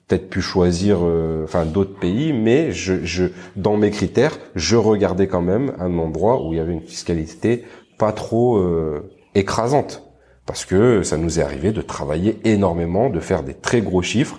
peut-être 0.06 0.28
pu 0.28 0.42
choisir, 0.42 0.98
enfin, 1.44 1.64
d'autres 1.64 1.98
pays, 1.98 2.32
mais 2.32 2.72
je, 2.72 3.04
je, 3.04 3.26
dans 3.56 3.76
mes 3.76 3.90
critères, 3.90 4.38
je 4.54 4.76
regardais 4.76 5.28
quand 5.28 5.40
même 5.40 5.72
un 5.78 5.96
endroit 5.98 6.44
où 6.44 6.52
il 6.52 6.56
y 6.56 6.60
avait 6.60 6.72
une 6.72 6.82
fiscalité 6.82 7.64
pas 7.98 8.12
trop 8.12 8.62
écrasante 9.34 10.02
parce 10.46 10.66
que 10.66 11.02
ça 11.02 11.16
nous 11.16 11.38
est 11.38 11.42
arrivé 11.42 11.72
de 11.72 11.80
travailler 11.80 12.38
énormément, 12.44 13.08
de 13.08 13.20
faire 13.20 13.42
des 13.42 13.54
très 13.54 13.80
gros 13.80 14.02
chiffres 14.02 14.38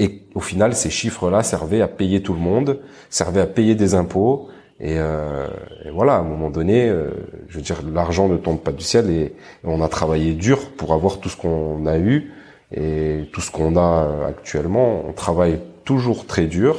et 0.00 0.22
au 0.34 0.40
final, 0.40 0.74
ces 0.74 0.88
chiffres-là 0.88 1.42
servaient 1.42 1.82
à 1.82 1.86
payer 1.86 2.22
tout 2.22 2.32
le 2.32 2.40
monde, 2.40 2.80
servaient 3.10 3.42
à 3.42 3.46
payer 3.46 3.74
des 3.74 3.94
impôts. 3.94 4.48
Et, 4.80 4.94
euh, 4.96 5.46
voilà, 5.92 6.14
à 6.14 6.18
un 6.20 6.22
moment 6.22 6.48
donné, 6.48 6.88
euh, 6.88 7.10
je 7.48 7.58
veux 7.58 7.62
dire, 7.62 7.82
l'argent 7.92 8.26
ne 8.26 8.38
tombe 8.38 8.60
pas 8.60 8.72
du 8.72 8.82
ciel 8.82 9.10
et, 9.10 9.34
on 9.62 9.82
a 9.82 9.88
travaillé 9.88 10.32
dur 10.32 10.70
pour 10.70 10.94
avoir 10.94 11.18
tout 11.20 11.28
ce 11.28 11.36
qu'on 11.36 11.84
a 11.84 11.98
eu. 11.98 12.32
Et 12.72 13.28
tout 13.32 13.40
ce 13.40 13.50
qu'on 13.50 13.76
a 13.76 14.26
actuellement, 14.28 15.04
on 15.06 15.12
travaille 15.12 15.60
toujours 15.84 16.26
très 16.26 16.46
dur, 16.46 16.76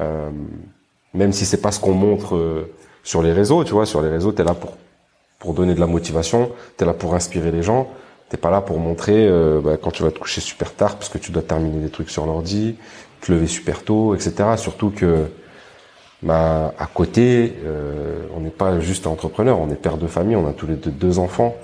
euh, 0.00 0.30
même 1.14 1.32
si 1.32 1.46
c'est 1.46 1.60
pas 1.60 1.72
ce 1.72 1.80
qu'on 1.80 1.92
montre 1.92 2.36
euh, 2.36 2.72
sur 3.04 3.22
les 3.22 3.32
réseaux. 3.32 3.64
Tu 3.64 3.72
vois, 3.72 3.86
sur 3.86 4.02
les 4.02 4.08
réseaux, 4.08 4.32
t'es 4.32 4.44
là 4.44 4.54
pour 4.54 4.76
pour 5.38 5.54
donner 5.54 5.74
de 5.74 5.80
la 5.80 5.86
motivation, 5.86 6.50
t'es 6.76 6.84
là 6.84 6.94
pour 6.94 7.14
inspirer 7.14 7.52
les 7.52 7.62
gens. 7.62 7.88
T'es 8.28 8.36
pas 8.36 8.50
là 8.50 8.60
pour 8.60 8.78
montrer 8.78 9.26
euh, 9.26 9.60
bah, 9.60 9.76
quand 9.80 9.90
tu 9.90 10.02
vas 10.02 10.10
te 10.10 10.18
coucher 10.18 10.40
super 10.40 10.74
tard 10.74 10.96
parce 10.96 11.08
que 11.08 11.16
tu 11.16 11.32
dois 11.32 11.42
terminer 11.42 11.80
des 11.80 11.90
trucs 11.90 12.10
sur 12.10 12.26
l'ordi, 12.26 12.76
te 13.22 13.32
lever 13.32 13.46
super 13.46 13.84
tôt, 13.84 14.14
etc. 14.14 14.56
Surtout 14.56 14.90
que 14.90 15.26
bah, 16.22 16.74
à 16.78 16.86
côté, 16.86 17.54
euh, 17.64 18.26
on 18.36 18.40
n'est 18.40 18.50
pas 18.50 18.80
juste 18.80 19.06
entrepreneur, 19.06 19.58
on 19.58 19.70
est 19.70 19.76
père 19.76 19.96
de 19.96 20.06
famille, 20.06 20.36
on 20.36 20.46
a 20.46 20.52
tous 20.52 20.66
les 20.66 20.74
deux 20.74 20.90
deux 20.90 21.18
enfants. 21.18 21.56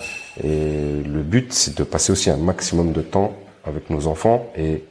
Et 0.43 1.03
le 1.03 1.23
but, 1.23 1.53
c'est 1.53 1.77
de 1.77 1.85
passer 1.85 2.13
aussi 2.13 2.31
un 2.31 2.37
maximum 2.37 2.93
de 2.93 3.03
temps 3.03 3.35
avec 3.67 3.91
nos 3.91 4.07
enfants. 4.07 4.51
Et 4.57 4.85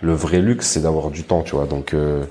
le 0.00 0.12
vrai 0.12 0.40
luxe, 0.40 0.66
c'est 0.66 0.80
d'avoir 0.82 1.10
du 1.10 1.24
temps, 1.24 1.42
tu 1.42 1.54
vois. 1.54 1.66
Donc, 1.66 1.94
euh, 1.94 2.24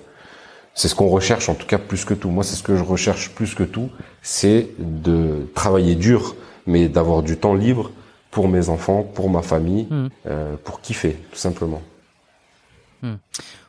c'est 0.73 0.87
ce 0.87 0.95
qu'on 0.95 1.07
recherche, 1.07 1.49
en 1.49 1.55
tout 1.55 1.67
cas, 1.67 1.77
plus 1.77 2.05
que 2.05 2.13
tout. 2.13 2.29
Moi, 2.29 2.43
c'est 2.43 2.55
ce 2.55 2.63
que 2.63 2.75
je 2.75 2.83
recherche 2.83 3.31
plus 3.31 3.55
que 3.55 3.63
tout, 3.63 3.89
c'est 4.21 4.69
de 4.79 5.47
travailler 5.55 5.95
dur, 5.95 6.35
mais 6.67 6.89
d'avoir 6.89 7.23
du 7.23 7.37
temps 7.37 7.53
libre 7.53 7.91
pour 8.31 8.47
mes 8.49 8.69
enfants, 8.69 9.03
pour 9.03 9.29
ma 9.29 9.41
famille, 9.41 9.87
Hmm. 9.89 10.07
euh, 10.27 10.55
pour 10.63 10.81
kiffer, 10.81 11.15
tout 11.31 11.37
simplement. 11.37 11.81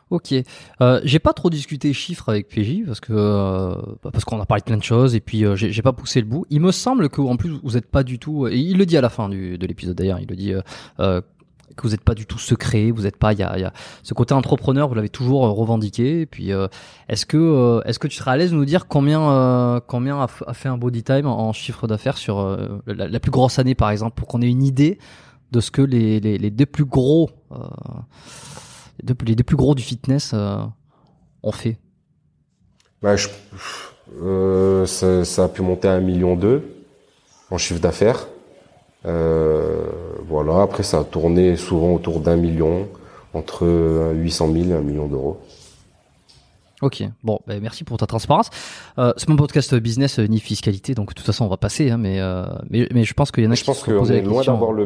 Ok. 0.09 0.33
Euh, 0.81 1.01
j'ai 1.03 1.19
pas 1.19 1.33
trop 1.33 1.49
discuté 1.49 1.91
chiffres 1.93 2.29
avec 2.29 2.47
PJ 2.47 2.85
parce 2.85 2.99
que 3.01 3.11
euh, 3.13 3.75
bah, 4.03 4.09
parce 4.11 4.23
qu'on 4.23 4.39
a 4.39 4.45
parlé 4.45 4.61
de 4.61 4.65
plein 4.65 4.77
de 4.77 4.83
choses 4.83 5.15
et 5.15 5.19
puis 5.19 5.45
euh, 5.45 5.55
j'ai 5.57 5.71
j'ai 5.71 5.81
pas 5.81 5.91
poussé 5.91 6.21
le 6.21 6.25
bout. 6.25 6.45
Il 6.49 6.61
me 6.61 6.71
semble 6.71 7.09
que 7.09 7.19
en 7.19 7.35
plus 7.35 7.51
vous 7.61 7.75
êtes 7.75 7.85
pas 7.87 8.03
du 8.03 8.17
tout. 8.17 8.47
Et 8.47 8.57
il 8.57 8.77
le 8.77 8.85
dit 8.85 8.97
à 8.97 9.01
la 9.01 9.09
fin 9.09 9.27
du, 9.27 9.57
de 9.57 9.67
l'épisode 9.67 9.95
d'ailleurs. 9.97 10.19
Il 10.19 10.27
le 10.29 10.35
dit. 10.35 10.53
Que 11.75 11.83
vous 11.83 11.89
n'êtes 11.89 12.03
pas 12.03 12.15
du 12.15 12.25
tout 12.25 12.39
secret, 12.39 12.91
vous 12.91 13.03
n'êtes 13.03 13.17
pas, 13.17 13.33
il 13.33 13.39
y 13.39 13.43
a, 13.43 13.73
ce 14.03 14.13
côté 14.13 14.33
entrepreneur, 14.33 14.87
vous 14.87 14.95
l'avez 14.95 15.09
toujours 15.09 15.45
euh, 15.45 15.51
revendiqué. 15.51 16.25
Puis, 16.25 16.51
euh, 16.51 16.67
est-ce 17.09 17.25
que, 17.25 17.37
euh, 17.37 17.81
est-ce 17.85 17.99
que 17.99 18.07
tu 18.07 18.17
serais 18.17 18.31
à 18.31 18.37
l'aise 18.37 18.51
de 18.51 18.55
nous 18.55 18.65
dire 18.65 18.87
combien, 18.87 19.81
combien 19.87 20.21
a, 20.21 20.27
fait 20.27 20.69
un 20.69 20.77
body 20.77 21.03
time 21.03 21.27
en, 21.27 21.53
chiffre 21.53 21.87
d'affaires 21.87 22.17
sur 22.17 22.57
la, 22.85 23.19
plus 23.19 23.31
grosse 23.31 23.59
année, 23.59 23.75
par 23.75 23.89
exemple, 23.91 24.15
pour 24.15 24.27
qu'on 24.27 24.41
ait 24.41 24.49
une 24.49 24.63
idée 24.63 24.97
de 25.51 25.59
ce 25.59 25.71
que 25.71 25.81
les, 25.81 26.19
les, 26.19 26.49
deux 26.51 26.65
plus 26.65 26.85
gros, 26.85 27.29
les, 28.99 29.05
deux, 29.05 29.15
les 29.25 29.35
deux 29.35 29.43
plus 29.43 29.55
gros 29.55 29.75
du 29.75 29.83
fitness 29.83 30.33
ont 30.33 31.51
fait? 31.51 31.77
Bah, 33.01 33.15
ça, 34.85 35.25
ça 35.25 35.43
a 35.43 35.47
pu 35.47 35.61
monter 35.61 35.87
à 35.87 35.93
un 35.93 36.01
million 36.01 36.35
deux 36.35 36.63
en 37.49 37.57
chiffre 37.57 37.79
d'affaires. 37.79 38.27
Euh, 39.05 39.85
voilà. 40.27 40.61
Après, 40.61 40.83
ça 40.83 40.99
a 40.99 41.03
tourné 41.03 41.55
souvent 41.55 41.93
autour 41.93 42.19
d'un 42.19 42.35
million, 42.35 42.87
entre 43.33 43.67
800 44.15 44.51
000 44.51 44.69
et 44.69 44.73
un 44.73 44.81
million 44.81 45.07
d'euros. 45.07 45.39
Ok, 46.81 47.03
bon, 47.23 47.39
ben 47.47 47.59
merci 47.59 47.83
pour 47.83 47.97
ta 47.97 48.05
transparence. 48.05 48.51
Euh, 48.99 49.11
c'est 49.17 49.27
mon 49.29 49.35
podcast 49.35 49.73
business 49.73 50.19
euh, 50.19 50.27
ni 50.27 50.39
fiscalité, 50.39 50.93
donc 50.93 51.09
de 51.09 51.13
toute 51.15 51.25
façon 51.25 51.45
on 51.45 51.47
va 51.47 51.57
passer, 51.57 51.89
hein, 51.89 51.97
mais, 51.97 52.19
euh, 52.19 52.45
mais 52.69 52.87
mais 52.93 53.03
je 53.03 53.15
pense 53.15 53.31
qu'il 53.31 53.43
y 53.43 53.47
en 53.47 53.51
a 53.51 53.55
Je 53.55 53.61
qui 53.61 53.65
pense 53.65 53.79
se 53.79 53.85
sont 53.85 53.97
qu'on 53.97 54.05
est 54.11 54.21
loin 54.21 54.43
d'avoir 54.43 54.71
le. 54.73 54.85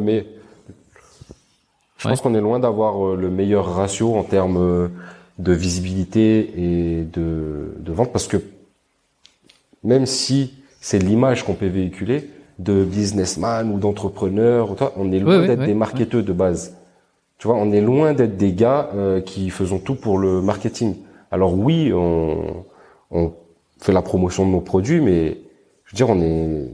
Je 1.97 2.07
Ouais. 2.07 2.13
pense 2.13 2.21
qu'on 2.21 2.33
est 2.33 2.39
loin 2.41 2.59
d'avoir 2.59 3.05
euh, 3.05 3.15
le 3.17 3.29
meilleur 3.29 3.75
ratio 3.75 4.15
en 4.15 4.23
termes 4.23 4.89
de 5.37 5.51
visibilité 5.53 6.53
et 6.57 7.03
de, 7.03 7.75
de 7.77 7.91
vente 7.91 8.13
parce 8.13 8.27
que 8.27 8.37
même 9.83 10.05
si 10.05 10.53
c'est 10.79 10.97
l'image 10.99 11.43
qu'on 11.45 11.55
peut 11.55 11.67
véhiculer 11.67 12.29
de 12.63 12.83
businessman 12.83 13.71
ou 13.71 13.79
d'entrepreneur, 13.79 14.75
on 14.97 15.11
est 15.11 15.19
loin 15.19 15.45
d'être 15.45 15.65
des 15.65 15.73
marketeurs 15.73 16.23
de 16.23 16.33
base. 16.33 16.77
Tu 17.37 17.47
vois, 17.47 17.57
on 17.57 17.71
est 17.71 17.81
loin 17.81 18.13
d'être 18.13 18.37
des 18.37 18.53
gars 18.53 18.89
euh, 18.93 19.19
qui 19.19 19.49
faisons 19.49 19.79
tout 19.79 19.95
pour 19.95 20.19
le 20.19 20.41
marketing. 20.41 20.95
Alors 21.31 21.57
oui, 21.57 21.91
on, 21.93 22.65
on 23.09 23.33
fait 23.79 23.93
la 23.93 24.03
promotion 24.03 24.45
de 24.45 24.51
nos 24.51 24.61
produits, 24.61 25.01
mais 25.01 25.37
je 25.85 25.91
veux 25.91 25.95
dire, 25.95 26.09
on 26.09 26.21
est, 26.21 26.69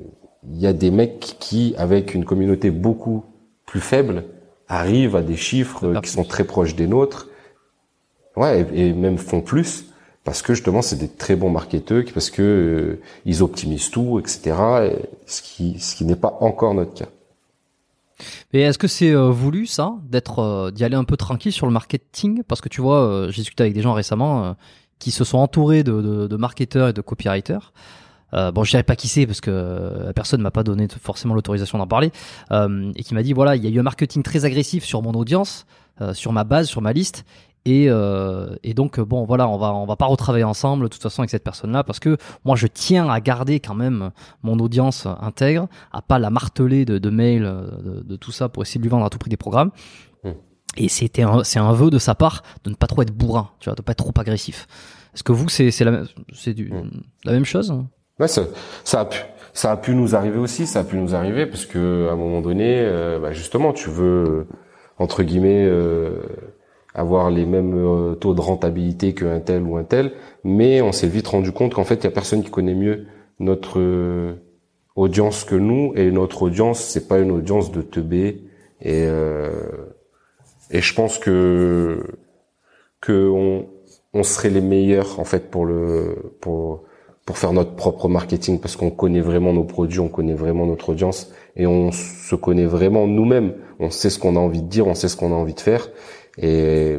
il 0.50 0.60
y 0.60 0.68
a 0.68 0.74
des 0.74 0.92
mecs 0.92 1.38
qui, 1.40 1.74
avec 1.78 2.14
une 2.14 2.26
communauté 2.26 2.70
beaucoup 2.70 3.24
plus 3.66 3.80
faible, 3.80 4.26
arrivent 4.68 5.16
à 5.16 5.22
des 5.22 5.38
chiffres 5.38 5.86
euh, 5.86 6.02
qui 6.02 6.10
sont 6.10 6.26
très 6.26 6.44
proches 6.44 6.76
des 6.76 6.88
nôtres. 6.88 7.30
Ouais, 8.36 8.68
et, 8.74 8.90
et 8.90 8.94
même 8.94 9.18
font 9.18 9.42
plus 9.42 9.87
parce 10.28 10.42
que 10.42 10.54
justement, 10.54 10.82
c'est 10.82 10.98
des 10.98 11.08
très 11.08 11.38
bons 11.38 11.50
marketeurs, 11.50 12.04
parce 12.14 12.30
que 12.30 12.42
euh, 12.42 13.02
ils 13.24 13.42
optimisent 13.42 13.90
tout, 13.90 14.20
etc. 14.20 14.58
et 14.92 15.06
ce 15.26 15.42
qui, 15.42 16.04
n'est 16.04 16.18
pas 16.18 16.38
encore 16.42 16.74
notre 16.74 16.94
cas. 16.94 17.08
Et 18.52 18.60
est-ce 18.60 18.78
que 18.78 18.90
c'est 18.90 19.12
euh, 19.12 19.30
voulu 19.30 19.68
ça, 19.68 19.94
d'être, 20.04 20.40
euh, 20.40 20.70
d'y 20.70 20.84
aller 20.84 20.98
un 20.98 21.06
peu 21.06 21.16
tranquille 21.16 21.54
sur 21.54 21.66
le 21.66 21.72
marketing? 21.72 22.44
Parce 22.46 22.60
que 22.60 22.68
tu 22.68 22.82
vois, 22.82 23.28
j'ai 23.30 23.40
discuté 23.44 23.64
avec 23.64 23.74
des 23.74 23.82
gens 23.82 23.94
récemment 23.94 24.58
qui 25.00 25.12
se 25.12 25.24
sont 25.24 25.38
entourés 25.38 25.84
de, 25.84 26.36
marketeurs 26.36 26.90
et 26.90 26.94
de 26.94 27.00
copywriters. 27.00 27.72
Bon, 28.34 28.66
je 28.66 28.72
dirais 28.72 28.84
pas 28.84 28.98
qui 28.98 29.08
c'est 29.08 29.26
parce 29.26 29.40
que 29.40 29.50
euh, 29.50 30.12
personne 30.12 30.42
m'a 30.42 30.52
pas 30.52 30.64
donné 30.64 30.90
forcément 31.02 31.36
l'autorisation 31.36 31.78
d'en 31.78 31.88
parler 31.88 32.12
et 32.52 33.04
qui 33.04 33.14
m'a 33.14 33.24
dit 33.24 33.32
voilà, 33.32 33.56
il 33.56 33.64
y 33.64 33.68
a 33.68 33.70
eu 33.70 33.80
un 33.80 33.84
marketing 33.84 34.24
très 34.24 34.44
agressif 34.44 34.84
sur 34.84 35.02
mon 35.02 35.14
audience, 35.14 35.66
sur 36.12 36.34
ma 36.34 36.44
base, 36.44 36.68
sur 36.68 36.82
ma 36.82 36.92
liste. 36.92 37.24
Et, 37.70 37.88
euh, 37.90 38.56
et 38.64 38.74
donc 38.74 38.98
euh, 38.98 39.04
bon 39.04 39.26
voilà 39.26 39.50
on 39.50 39.58
va 39.58 39.74
on 39.74 39.86
va 39.86 39.98
pas 39.98 40.06
retravailler 40.06 40.46
ensemble 40.46 40.84
de 40.84 40.88
toute 40.88 41.02
façon 41.02 41.22
avec 41.22 41.30
cette 41.32 41.44
personne 41.44 41.74
là 41.74 41.84
parce 41.84 42.00
que 42.00 42.16
moi 42.46 42.56
je 42.56 42.66
tiens 42.68 43.10
à 43.10 43.20
garder 43.20 43.60
quand 43.60 43.76
même 43.76 44.12
mon 44.42 44.58
audience 44.60 45.06
intègre 45.20 45.68
à 45.92 46.02
pas 46.02 46.18
la 46.18 46.30
marteler 46.30 46.86
de, 46.86 46.98
de 46.98 47.10
mails 47.10 47.44
euh, 47.46 47.66
de, 47.84 48.04
de 48.04 48.16
tout 48.16 48.32
ça 48.32 48.48
pour 48.48 48.64
essayer 48.64 48.78
de 48.80 48.84
lui 48.84 48.90
vendre 48.90 49.06
à 49.06 49.10
tout 49.10 49.18
prix 49.18 49.30
des 49.30 49.36
programmes 49.38 49.72
Mm. 50.24 50.30
et 50.78 50.88
c'était 50.88 51.24
un 51.24 51.44
c'est 51.44 51.60
un 51.60 51.74
vœu 51.74 51.90
de 51.90 52.00
sa 52.00 52.16
part 52.16 52.42
de 52.64 52.70
ne 52.70 52.76
pas 52.76 52.88
trop 52.88 53.02
être 53.02 53.12
bourrin 53.12 53.50
tu 53.60 53.70
vois 53.70 53.76
de 53.76 53.82
pas 53.82 53.92
être 53.92 54.04
trop 54.04 54.14
agressif 54.18 54.66
est-ce 55.14 55.24
que 55.24 55.34
vous 55.34 55.50
c'est 55.50 55.70
c'est 55.70 55.84
la 55.84 55.92
même 55.92 56.08
c'est 56.34 56.54
du 56.54 56.72
Mm. 56.72 56.90
la 57.26 57.32
même 57.34 57.46
chose 57.46 57.74
Ouais, 58.20 58.28
ça, 58.28 58.42
ça 58.84 59.02
a 59.02 59.06
pu, 59.06 59.20
ça 59.54 59.72
a 59.74 59.78
pu 59.78 59.94
nous 59.94 60.16
arriver 60.16 60.40
aussi. 60.40 60.66
Ça 60.66 60.80
a 60.80 60.84
pu 60.84 60.96
nous 60.98 61.14
arriver 61.14 61.46
parce 61.46 61.68
que 61.68 62.08
à 62.10 62.14
un 62.14 62.16
moment 62.16 62.42
donné, 62.42 62.80
euh, 62.80 63.20
bah, 63.20 63.32
justement, 63.32 63.74
tu 63.74 63.92
veux 63.92 64.48
entre 64.98 65.22
guillemets 65.22 65.66
euh, 65.70 66.24
avoir 66.98 67.30
les 67.30 67.46
mêmes 67.46 67.76
euh, 67.76 68.16
taux 68.16 68.34
de 68.34 68.42
rentabilité 68.42 69.14
qu'un 69.14 69.40
tel 69.40 69.62
ou 69.62 69.78
un 69.78 69.84
tel, 69.84 70.12
mais 70.44 70.82
on 70.82 70.92
s'est 70.92 71.08
vite 71.08 71.28
rendu 71.28 71.52
compte 71.52 71.76
qu'en 71.76 71.84
fait, 71.84 71.96
il 71.96 72.04
y 72.04 72.08
a 72.08 72.12
personne 72.12 72.44
qui 72.44 72.50
connaît 72.50 72.74
mieux 72.74 73.06
notre 73.40 73.80
euh, 73.80 74.34
audience 74.96 75.44
que 75.44 75.56
nous, 75.56 75.94
et 75.96 76.12
notre 76.12 76.42
audience, 76.42 76.80
c'est 76.80 77.08
pas 77.08 77.20
une 77.20 77.32
audience 77.32 77.72
de 77.72 77.82
teubé. 77.82 78.42
Et 78.82 79.06
euh, 79.06 79.52
et 80.72 80.82
je 80.82 80.94
pense 80.94 81.20
que 81.20 82.04
que 83.00 83.30
on, 83.30 83.68
on 84.14 84.24
serait 84.24 84.50
les 84.50 84.62
meilleurs 84.62 85.20
en 85.20 85.24
fait 85.24 85.50
pour 85.52 85.66
le 85.66 86.34
pour 86.42 86.84
pour 87.26 87.38
faire 87.38 87.54
notre 87.54 87.76
propre 87.76 88.08
marketing 88.08 88.60
parce 88.60 88.76
qu'on 88.76 88.90
connaît 88.90 89.22
vraiment 89.22 89.54
nos 89.54 89.66
produits, 89.66 90.00
on 90.00 90.08
connaît 90.08 90.34
vraiment 90.34 90.66
notre 90.66 90.90
audience 90.90 91.32
et 91.56 91.68
on 91.68 91.92
se 91.92 92.36
connaît 92.36 92.66
vraiment 92.66 93.06
nous-mêmes. 93.06 93.54
On 93.80 93.92
sait 93.92 94.10
ce 94.10 94.18
qu'on 94.18 94.36
a 94.36 94.40
envie 94.40 94.62
de 94.62 94.68
dire, 94.68 94.88
on 94.88 94.96
sait 94.96 95.10
ce 95.10 95.18
qu'on 95.18 95.32
a 95.32 95.36
envie 95.36 95.54
de 95.54 95.60
faire 95.60 95.90
et 96.38 96.98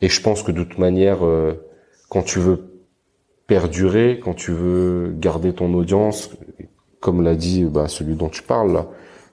et 0.00 0.08
je 0.08 0.22
pense 0.22 0.42
que 0.42 0.52
de 0.52 0.62
toute 0.62 0.78
manière, 0.78 1.24
euh, 1.26 1.54
quand 2.08 2.22
tu 2.22 2.38
veux 2.38 2.82
perdurer, 3.46 4.20
quand 4.22 4.34
tu 4.34 4.52
veux 4.52 5.12
garder 5.18 5.52
ton 5.52 5.74
audience, 5.74 6.30
comme 7.00 7.22
l'a 7.22 7.34
dit 7.34 7.64
bah, 7.64 7.88
celui 7.88 8.14
dont 8.14 8.28
tu 8.28 8.42
parles, 8.42 8.84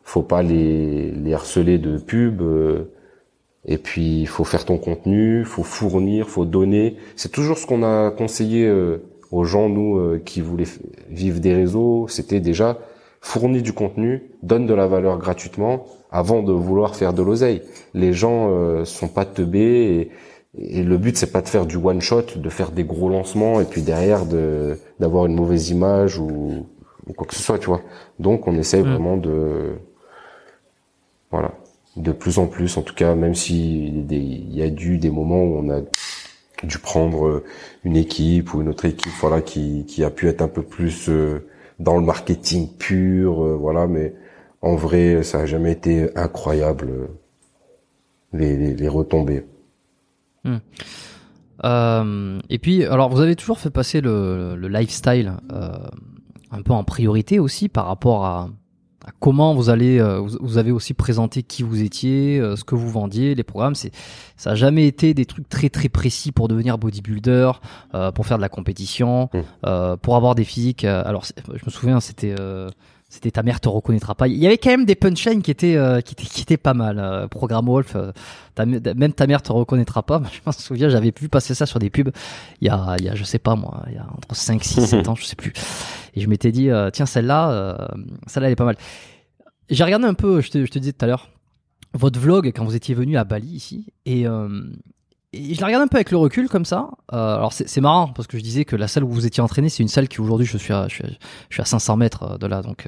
faut 0.04 0.24
pas 0.24 0.42
les 0.44 1.12
les 1.12 1.34
harceler 1.34 1.78
de 1.78 1.98
pub. 1.98 2.42
euh, 2.42 2.92
et 3.66 3.78
puis 3.78 4.22
il 4.22 4.28
faut 4.28 4.44
faire 4.44 4.66
ton 4.66 4.78
contenu, 4.78 5.44
faut 5.44 5.64
fournir, 5.64 6.30
faut 6.30 6.46
donner. 6.46 6.98
C'est 7.16 7.32
toujours 7.32 7.58
ce 7.58 7.66
qu'on 7.66 7.84
a 7.84 8.12
conseillé 8.12 8.68
euh, 8.68 8.98
aux 9.32 9.44
gens 9.44 9.70
nous 9.70 9.98
euh, 9.98 10.22
qui 10.24 10.42
voulaient 10.42 10.68
vivre 11.10 11.40
des 11.40 11.54
réseaux. 11.54 12.08
C'était 12.08 12.40
déjà 12.40 12.78
fournir 13.22 13.64
du 13.64 13.74
contenu, 13.74 14.30
donne 14.44 14.68
de 14.68 14.74
la 14.76 14.86
valeur 14.88 15.18
gratuitement 15.18 15.86
avant 16.16 16.42
de 16.44 16.54
vouloir 16.54 16.96
faire 16.96 17.14
de 17.14 17.22
l'oseille. 17.22 17.62
Les 17.94 18.14
gens 18.14 18.50
euh, 18.50 18.86
sont 18.86 19.08
pas 19.08 19.26
teubés 19.26 20.10
et, 20.58 20.80
et 20.80 20.84
le 20.84 20.98
but 20.98 21.18
c'est 21.18 21.32
pas 21.32 21.42
de 21.42 21.50
faire 21.50 21.66
du 21.66 21.78
one 21.78 22.02
shot, 22.02 22.38
de 22.38 22.50
faire 22.50 22.72
des 22.72 22.84
gros 22.86 23.10
lancements 23.10 23.60
et 23.62 23.66
puis 23.66 23.82
derrière 23.82 24.26
de 24.26 24.78
d'avoir 25.00 25.26
une 25.26 25.36
mauvaise 25.36 25.70
image 25.70 26.18
ou, 26.18 26.66
ou 27.08 27.14
quoi 27.14 27.28
que 27.28 27.36
ce 27.36 27.44
soit, 27.44 27.60
tu 27.60 27.68
vois. 27.68 27.82
Donc 28.20 28.48
on 28.48 28.56
essaye 28.56 28.84
Mm. 28.84 28.90
vraiment 28.92 29.18
de 29.18 29.74
voilà 31.32 31.52
de 31.98 32.12
plus 32.12 32.40
en 32.40 32.48
plus, 32.48 32.78
en 32.78 32.82
tout 32.82 32.94
cas, 32.94 33.16
même 33.16 33.36
si 33.36 33.88
il 33.88 34.56
y 34.56 34.62
a 34.62 34.70
dû 34.70 34.98
des 34.98 35.10
moments 35.10 35.44
où 35.44 35.58
on 35.60 35.70
a 35.70 35.82
dû 36.64 36.78
prendre 36.80 37.28
euh, 37.28 37.44
une 37.84 37.96
équipe 37.96 38.54
ou 38.54 38.62
une 38.62 38.70
autre 38.70 38.86
équipe, 38.86 39.12
voilà, 39.22 39.42
qui, 39.42 39.86
qui 39.88 40.04
a 40.04 40.10
pu 40.10 40.28
être 40.28 40.42
un 40.42 40.48
peu 40.48 40.62
plus 40.62 41.10
euh, 41.10 41.48
dans 41.80 41.98
le 41.98 42.06
marketing 42.06 42.70
pur, 42.78 43.44
euh, 43.44 43.56
voilà, 43.56 43.88
mais 43.88 44.14
en 44.66 44.76
vrai, 44.76 45.22
ça 45.22 45.42
a 45.42 45.46
jamais 45.46 45.72
été 45.72 46.10
incroyable 46.18 46.90
euh, 46.90 47.08
les, 48.34 48.58
les, 48.58 48.74
les 48.74 48.88
retombées. 48.88 49.46
Euh, 51.64 52.40
et 52.50 52.58
puis, 52.58 52.84
alors, 52.84 53.10
vous 53.10 53.22
avez 53.22 53.36
toujours 53.36 53.60
fait 53.60 53.70
passer 53.70 54.02
le, 54.02 54.56
le 54.56 54.68
lifestyle 54.68 55.34
euh, 55.54 55.70
un 56.50 56.62
peu 56.64 56.74
en 56.74 56.84
priorité 56.84 57.38
aussi 57.38 57.70
par 57.70 57.86
rapport 57.86 58.26
à, 58.26 58.50
comment 59.20 59.54
vous 59.54 59.70
allez, 59.70 60.00
euh, 60.00 60.20
vous, 60.20 60.58
avez 60.58 60.72
aussi 60.72 60.96
présenté 60.96 61.44
qui 61.44 61.62
vous 61.62 61.84
étiez, 61.84 62.42
ce 62.56 62.64
que 62.64 62.74
vous 62.74 62.90
vendiez, 62.90 63.36
les 63.36 63.44
programmes. 63.44 63.76
C'est, 63.76 63.92
ça 64.36 64.52
a 64.52 64.56
jamais 64.56 64.88
été 64.88 65.14
des 65.14 65.26
trucs 65.26 65.48
très 65.48 65.70
très 65.70 65.90
précis 65.90 66.32
pour 66.32 66.48
devenir 66.48 66.80
bodybuilder, 66.80 67.52
pour 68.16 68.26
faire 68.26 68.38
de 68.38 68.42
la 68.42 68.50
compétition, 68.50 69.30
mmh. 69.32 69.98
pour 70.02 70.16
avoir 70.16 70.34
des 70.34 70.44
physiques. 70.44 70.86
alors, 70.86 71.24
je 71.26 71.66
me 71.66 71.72
souviens, 71.72 72.00
c'était 72.00 72.34
c'était 73.10 73.32
ta 73.32 73.44
mère 73.44 73.60
te 73.60 73.70
reconnaîtra 73.70 74.16
pas. 74.16 74.28
Il 74.28 74.38
y 74.38 74.46
avait 74.46 74.58
quand 74.58 74.72
même 74.72 74.86
des 74.86 74.96
punchlines 74.96 75.42
qui 75.42 75.52
étaient 75.52 75.78
qui 76.04 76.14
étaient 76.14 76.26
qui 76.26 76.42
étaient 76.42 76.58
pas 76.58 76.74
mal. 76.74 77.28
Programme 77.30 77.68
Wolf, 77.68 77.96
même 78.58 79.14
ta 79.14 79.28
mère 79.28 79.42
te 79.42 79.52
reconnaîtra 79.52 80.04
pas. 80.04 80.22
Je 80.32 80.40
me 80.46 80.52
souviens, 80.52 80.90
j'avais 80.90 81.14
vu 81.18 81.30
passer 81.30 81.54
ça 81.54 81.66
sur 81.66 81.80
des 81.80 81.90
pubs 81.90 82.12
il 82.62 82.68
y 82.68 82.70
a 82.70 82.96
il 83.00 83.06
y 83.06 83.10
a 83.10 83.16
je 83.16 83.24
sais 83.24 83.40
pas 83.40 83.56
moi, 83.56 83.84
il 83.88 83.94
y 83.94 83.98
a 83.98 84.08
entre 84.18 84.36
5 84.36 84.64
6 84.64 84.88
7 84.88 85.08
ans, 85.08 85.16
je 85.16 85.26
sais 85.26 85.36
plus. 85.36 85.54
Et 86.16 86.22
je 86.22 86.30
m'étais 86.30 86.52
dit, 86.52 86.70
euh, 86.70 86.90
tiens, 86.92 87.06
celle-là, 87.06 87.52
euh, 87.52 87.88
celle-là, 88.28 88.48
elle 88.48 88.54
est 88.54 88.58
pas 88.58 88.66
mal. 88.66 88.78
J'ai 89.70 89.84
regardé 89.84 90.06
un 90.06 90.14
peu, 90.14 90.42
je 90.42 90.50
te, 90.50 90.66
je 90.66 90.72
te 90.72 90.80
disais 90.80 90.94
tout 90.94 91.04
à 91.04 91.08
l'heure, 91.08 91.30
votre 91.94 92.20
vlog 92.20 92.48
quand 92.56 92.64
vous 92.64 92.76
étiez 92.76 92.96
venu 92.96 93.18
à 93.18 93.24
Bali 93.24 93.48
ici. 93.48 93.88
Et, 94.06 94.26
euh, 95.36 95.54
je 95.54 95.62
la 95.62 95.68
regarde 95.68 95.84
un 95.84 95.88
peu 95.88 95.98
avec 95.98 96.12
le 96.12 96.18
recul 96.18 96.50
comme 96.50 96.66
ça. 96.66 96.90
alors 97.10 97.54
c'est 97.54 97.82
marrant 97.82 98.08
parce 98.10 98.28
que 98.28 98.38
je 98.38 98.44
disais 98.44 98.66
que 98.66 98.76
la 98.76 98.88
salle 98.88 99.04
où 99.04 99.10
vous 99.10 99.26
étiez 99.26 99.42
entraîné, 99.42 99.70
c'est 99.70 99.84
une 99.84 99.90
salle 99.90 100.08
qui 100.08 100.22
aujourd'hui 100.22 100.46
je 100.46 100.58
suis 100.58 100.74
à, 100.74 100.88
je 100.88 100.96
suis 100.96 101.62
à, 101.62 101.66
500 101.66 101.98
mètres 101.98 102.38
de 102.38 102.48
là, 102.48 102.62
donc 102.62 102.88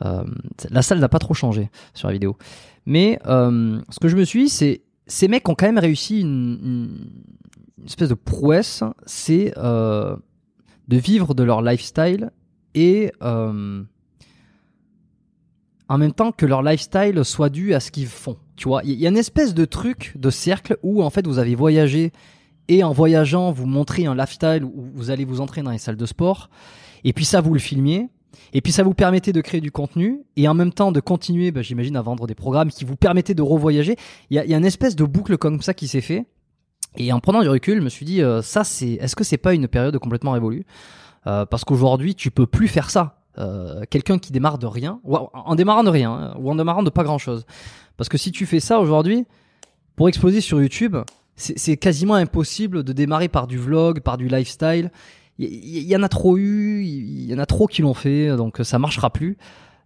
la 0.00 0.82
salle 0.82 0.98
n'a 0.98 1.08
pas 1.08 1.18
trop 1.18 1.34
changé 1.34 1.70
sur 1.94 2.08
la 2.08 2.12
vidéo. 2.12 2.36
Mais 2.86 3.18
ce 3.24 4.00
que 4.00 4.08
je 4.08 4.16
me 4.16 4.24
suis 4.24 4.44
dit, 4.44 4.48
c'est 4.48 4.82
ces 5.06 5.28
mecs 5.28 5.48
ont 5.48 5.54
quand 5.54 5.66
même 5.66 5.78
réussi 5.78 6.20
une, 6.20 6.58
une 7.78 7.86
espèce 7.86 8.08
de 8.08 8.14
prouesse, 8.14 8.82
c'est 9.06 9.52
de 9.56 10.96
vivre 10.96 11.34
de 11.34 11.42
leur 11.42 11.62
lifestyle 11.62 12.30
et 12.74 13.12
euh, 13.22 13.82
en 15.88 15.98
même 15.98 16.12
temps 16.12 16.32
que 16.32 16.46
leur 16.46 16.62
lifestyle 16.62 17.24
soit 17.24 17.48
dû 17.48 17.74
à 17.74 17.80
ce 17.80 17.90
qu'ils 17.90 18.06
font. 18.06 18.36
Tu 18.56 18.68
vois, 18.68 18.82
il 18.84 18.94
y 18.94 19.06
a 19.06 19.10
une 19.10 19.16
espèce 19.16 19.54
de 19.54 19.64
truc, 19.64 20.14
de 20.16 20.30
cercle 20.30 20.78
où 20.82 21.02
en 21.02 21.10
fait 21.10 21.26
vous 21.26 21.38
avez 21.38 21.54
voyagé 21.54 22.12
et 22.68 22.82
en 22.82 22.92
voyageant 22.92 23.52
vous 23.52 23.66
montrez 23.66 24.06
un 24.06 24.14
lifestyle 24.14 24.64
où 24.64 24.88
vous 24.94 25.10
allez 25.10 25.24
vous 25.24 25.40
entraîner 25.40 25.66
dans 25.66 25.70
les 25.72 25.78
salles 25.78 25.96
de 25.96 26.06
sport 26.06 26.48
et 27.04 27.12
puis 27.12 27.24
ça 27.24 27.40
vous 27.40 27.52
le 27.52 27.60
filmiez 27.60 28.08
et 28.52 28.60
puis 28.60 28.72
ça 28.72 28.82
vous 28.82 28.94
permettait 28.94 29.32
de 29.32 29.40
créer 29.40 29.60
du 29.60 29.70
contenu 29.70 30.20
et 30.36 30.48
en 30.48 30.54
même 30.54 30.72
temps 30.72 30.92
de 30.92 31.00
continuer, 31.00 31.50
bah, 31.50 31.62
j'imagine, 31.62 31.96
à 31.96 32.02
vendre 32.02 32.26
des 32.26 32.34
programmes 32.34 32.70
qui 32.70 32.84
vous 32.84 32.96
permettaient 32.96 33.34
de 33.34 33.42
revoyager. 33.42 33.96
Il 34.30 34.36
y 34.36 34.54
a, 34.54 34.56
une 34.56 34.64
espèce 34.64 34.96
de 34.96 35.04
boucle 35.04 35.36
comme 35.36 35.60
ça 35.62 35.74
qui 35.74 35.88
s'est 35.88 36.00
fait. 36.00 36.26
Et 36.96 37.12
en 37.12 37.20
prenant 37.20 37.42
du 37.42 37.48
recul, 37.48 37.78
je 37.78 37.82
me 37.84 37.88
suis 37.88 38.06
dit, 38.06 38.22
euh, 38.22 38.40
ça 38.42 38.64
c'est, 38.64 38.92
est-ce 38.92 39.16
que 39.16 39.24
c'est 39.24 39.36
pas 39.36 39.52
une 39.54 39.68
période 39.68 39.98
complètement 39.98 40.32
révolue? 40.32 40.64
Euh, 41.26 41.44
parce 41.44 41.64
qu'aujourd'hui, 41.64 42.14
tu 42.14 42.30
peux 42.30 42.46
plus 42.46 42.68
faire 42.68 42.88
ça. 42.90 43.15
Euh, 43.38 43.82
quelqu'un 43.90 44.18
qui 44.18 44.32
démarre 44.32 44.58
de 44.58 44.66
rien, 44.66 45.00
en 45.04 45.54
démarrant 45.54 45.84
de 45.84 45.90
rien, 45.90 46.10
hein, 46.10 46.34
ou 46.38 46.50
en 46.50 46.54
démarrant 46.54 46.82
de 46.82 46.90
pas 46.90 47.04
grand 47.04 47.18
chose. 47.18 47.44
Parce 47.96 48.08
que 48.08 48.16
si 48.16 48.32
tu 48.32 48.46
fais 48.46 48.60
ça 48.60 48.80
aujourd'hui, 48.80 49.26
pour 49.94 50.08
exploser 50.08 50.40
sur 50.40 50.60
YouTube, 50.60 50.96
c'est 51.36 51.76
quasiment 51.76 52.14
impossible 52.14 52.82
de 52.82 52.92
démarrer 52.94 53.28
par 53.28 53.46
du 53.46 53.58
vlog, 53.58 54.00
par 54.00 54.16
du 54.16 54.28
lifestyle. 54.28 54.90
Il 55.38 55.82
y, 55.82 55.94
en 55.94 56.02
a 56.02 56.08
trop 56.08 56.38
eu, 56.38 56.82
il 56.82 57.26
y 57.26 57.34
en 57.34 57.38
a 57.38 57.44
trop 57.44 57.66
qui 57.66 57.82
l'ont 57.82 57.92
fait, 57.92 58.34
donc 58.36 58.60
ça 58.62 58.78
marchera 58.78 59.10
plus. 59.10 59.36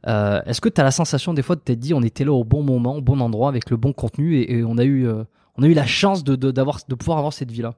Euh, 0.06 0.40
Est-ce 0.46 0.60
que 0.60 0.68
tu 0.68 0.80
as 0.80 0.84
la 0.84 0.92
sensation 0.92 1.34
des 1.34 1.42
fois 1.42 1.56
de 1.56 1.60
t'être 1.60 1.80
dit 1.80 1.92
on 1.92 2.02
était 2.02 2.24
là 2.24 2.32
au 2.32 2.44
bon 2.44 2.62
moment, 2.62 2.96
au 2.96 3.00
bon 3.00 3.20
endroit, 3.20 3.48
avec 3.48 3.68
le 3.70 3.76
bon 3.76 3.92
contenu, 3.92 4.40
et, 4.40 4.62
on 4.64 4.78
a 4.78 4.84
eu, 4.84 5.08
euh, 5.08 5.24
on 5.56 5.62
a 5.62 5.66
eu 5.66 5.74
la 5.74 5.86
chance 5.86 6.24
de, 6.24 6.36
de, 6.36 6.94
pouvoir 6.94 7.18
avoir 7.18 7.32
cette 7.32 7.50
vie 7.50 7.62
là 7.62 7.74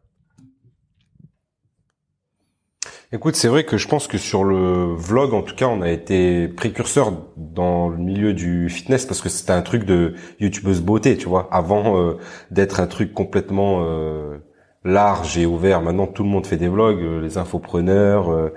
Écoute, 3.14 3.36
c'est 3.36 3.48
vrai 3.48 3.64
que 3.64 3.76
je 3.76 3.88
pense 3.88 4.06
que 4.06 4.16
sur 4.16 4.42
le 4.42 4.94
vlog, 4.94 5.34
en 5.34 5.42
tout 5.42 5.54
cas, 5.54 5.66
on 5.66 5.82
a 5.82 5.90
été 5.90 6.48
précurseur 6.48 7.12
dans 7.36 7.90
le 7.90 7.98
milieu 7.98 8.32
du 8.32 8.70
fitness 8.70 9.04
parce 9.04 9.20
que 9.20 9.28
c'était 9.28 9.52
un 9.52 9.60
truc 9.60 9.84
de 9.84 10.14
youtubeuse 10.40 10.80
beauté, 10.80 11.18
tu 11.18 11.28
vois, 11.28 11.46
avant 11.52 11.98
euh, 11.98 12.14
d'être 12.50 12.80
un 12.80 12.86
truc 12.86 13.12
complètement 13.12 13.84
euh, 13.84 14.38
large 14.82 15.36
et 15.36 15.44
ouvert. 15.44 15.82
Maintenant, 15.82 16.06
tout 16.06 16.22
le 16.22 16.30
monde 16.30 16.46
fait 16.46 16.56
des 16.56 16.68
vlogs, 16.68 17.02
euh, 17.02 17.20
les 17.20 17.36
infopreneurs, 17.36 18.50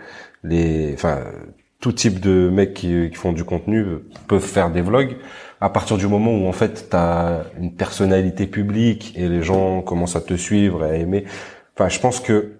les, 0.45 0.93
enfin, 0.93 1.19
tout 1.81 1.91
type 1.91 2.21
de 2.21 2.49
mecs 2.49 2.73
qui, 2.73 3.09
qui, 3.09 3.15
font 3.15 3.33
du 3.33 3.43
contenu 3.43 3.85
peuvent 4.29 4.39
faire 4.39 4.71
des 4.71 4.81
vlogs. 4.81 5.17
À 5.59 5.69
partir 5.69 5.97
du 5.97 6.07
moment 6.07 6.31
où 6.31 6.47
en 6.47 6.53
fait 6.53 6.87
tu 6.89 6.95
as 6.95 7.43
une 7.59 7.73
personnalité 7.73 8.47
publique 8.47 9.13
et 9.17 9.27
les 9.27 9.43
gens 9.43 9.81
commencent 9.81 10.15
à 10.15 10.21
te 10.21 10.35
suivre 10.35 10.85
et 10.85 10.89
à 10.91 10.95
aimer, 10.95 11.25
enfin, 11.75 11.89
je 11.89 11.99
pense 11.99 12.21
que 12.21 12.53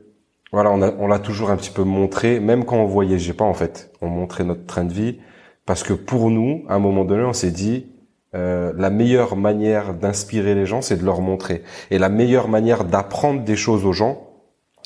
voilà, 0.52 0.72
on 0.72 1.08
l'a 1.08 1.20
toujours 1.20 1.50
un 1.50 1.58
petit 1.58 1.72
peu 1.72 1.84
montré, 1.84 2.40
même 2.40 2.66
quand 2.66 2.78
on 2.78 2.86
voyageait 2.86 3.34
pas 3.34 3.46
en 3.46 3.54
fait, 3.54 3.92
on 4.02 4.08
montrait 4.08 4.44
notre 4.44 4.66
train 4.66 4.86
de 4.86 4.94
vie, 4.94 5.20
parce 5.66 5.84
que 5.84 5.94
pour 5.94 6.30
nous, 6.30 6.64
à 6.70 6.76
un 6.76 6.80
moment 6.80 7.04
donné, 7.04 7.24
on 7.24 7.34
s'est 7.34 7.52
dit, 7.52 7.88
euh, 8.36 8.72
la 8.78 8.90
meilleure 8.90 9.36
manière 9.36 9.94
d'inspirer 9.94 10.56
les 10.56 10.66
gens, 10.66 10.82
c'est 10.82 10.98
de 10.98 11.06
leur 11.06 11.22
montrer. 11.22 11.64
Et 11.90 11.98
la 11.98 12.10
meilleure 12.10 12.48
manière 12.48 12.84
d'apprendre 12.84 13.44
des 13.44 13.56
choses 13.56 13.86
aux 13.86 13.94
gens, 13.94 14.30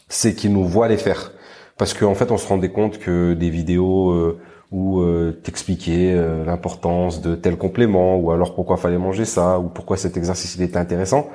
c'est 0.07 0.33
qu'ils 0.35 0.53
nous 0.53 0.65
voient 0.65 0.87
les 0.87 0.97
faire. 0.97 1.33
Parce 1.77 1.93
qu'en 1.93 2.13
fait, 2.13 2.31
on 2.31 2.37
se 2.37 2.47
rendait 2.47 2.71
compte 2.71 2.99
que 2.99 3.33
des 3.33 3.49
vidéos 3.49 4.11
euh, 4.11 4.39
où 4.71 4.99
euh, 4.99 5.39
t'expliquais 5.43 6.13
euh, 6.13 6.45
l'importance 6.45 7.21
de 7.21 7.35
tel 7.35 7.57
complément, 7.57 8.17
ou 8.17 8.31
alors 8.31 8.53
pourquoi 8.53 8.77
fallait 8.77 8.97
manger 8.97 9.25
ça, 9.25 9.59
ou 9.59 9.69
pourquoi 9.69 9.97
cet 9.97 10.17
exercice 10.17 10.55
il 10.55 10.61
était 10.61 10.77
intéressant, 10.77 11.29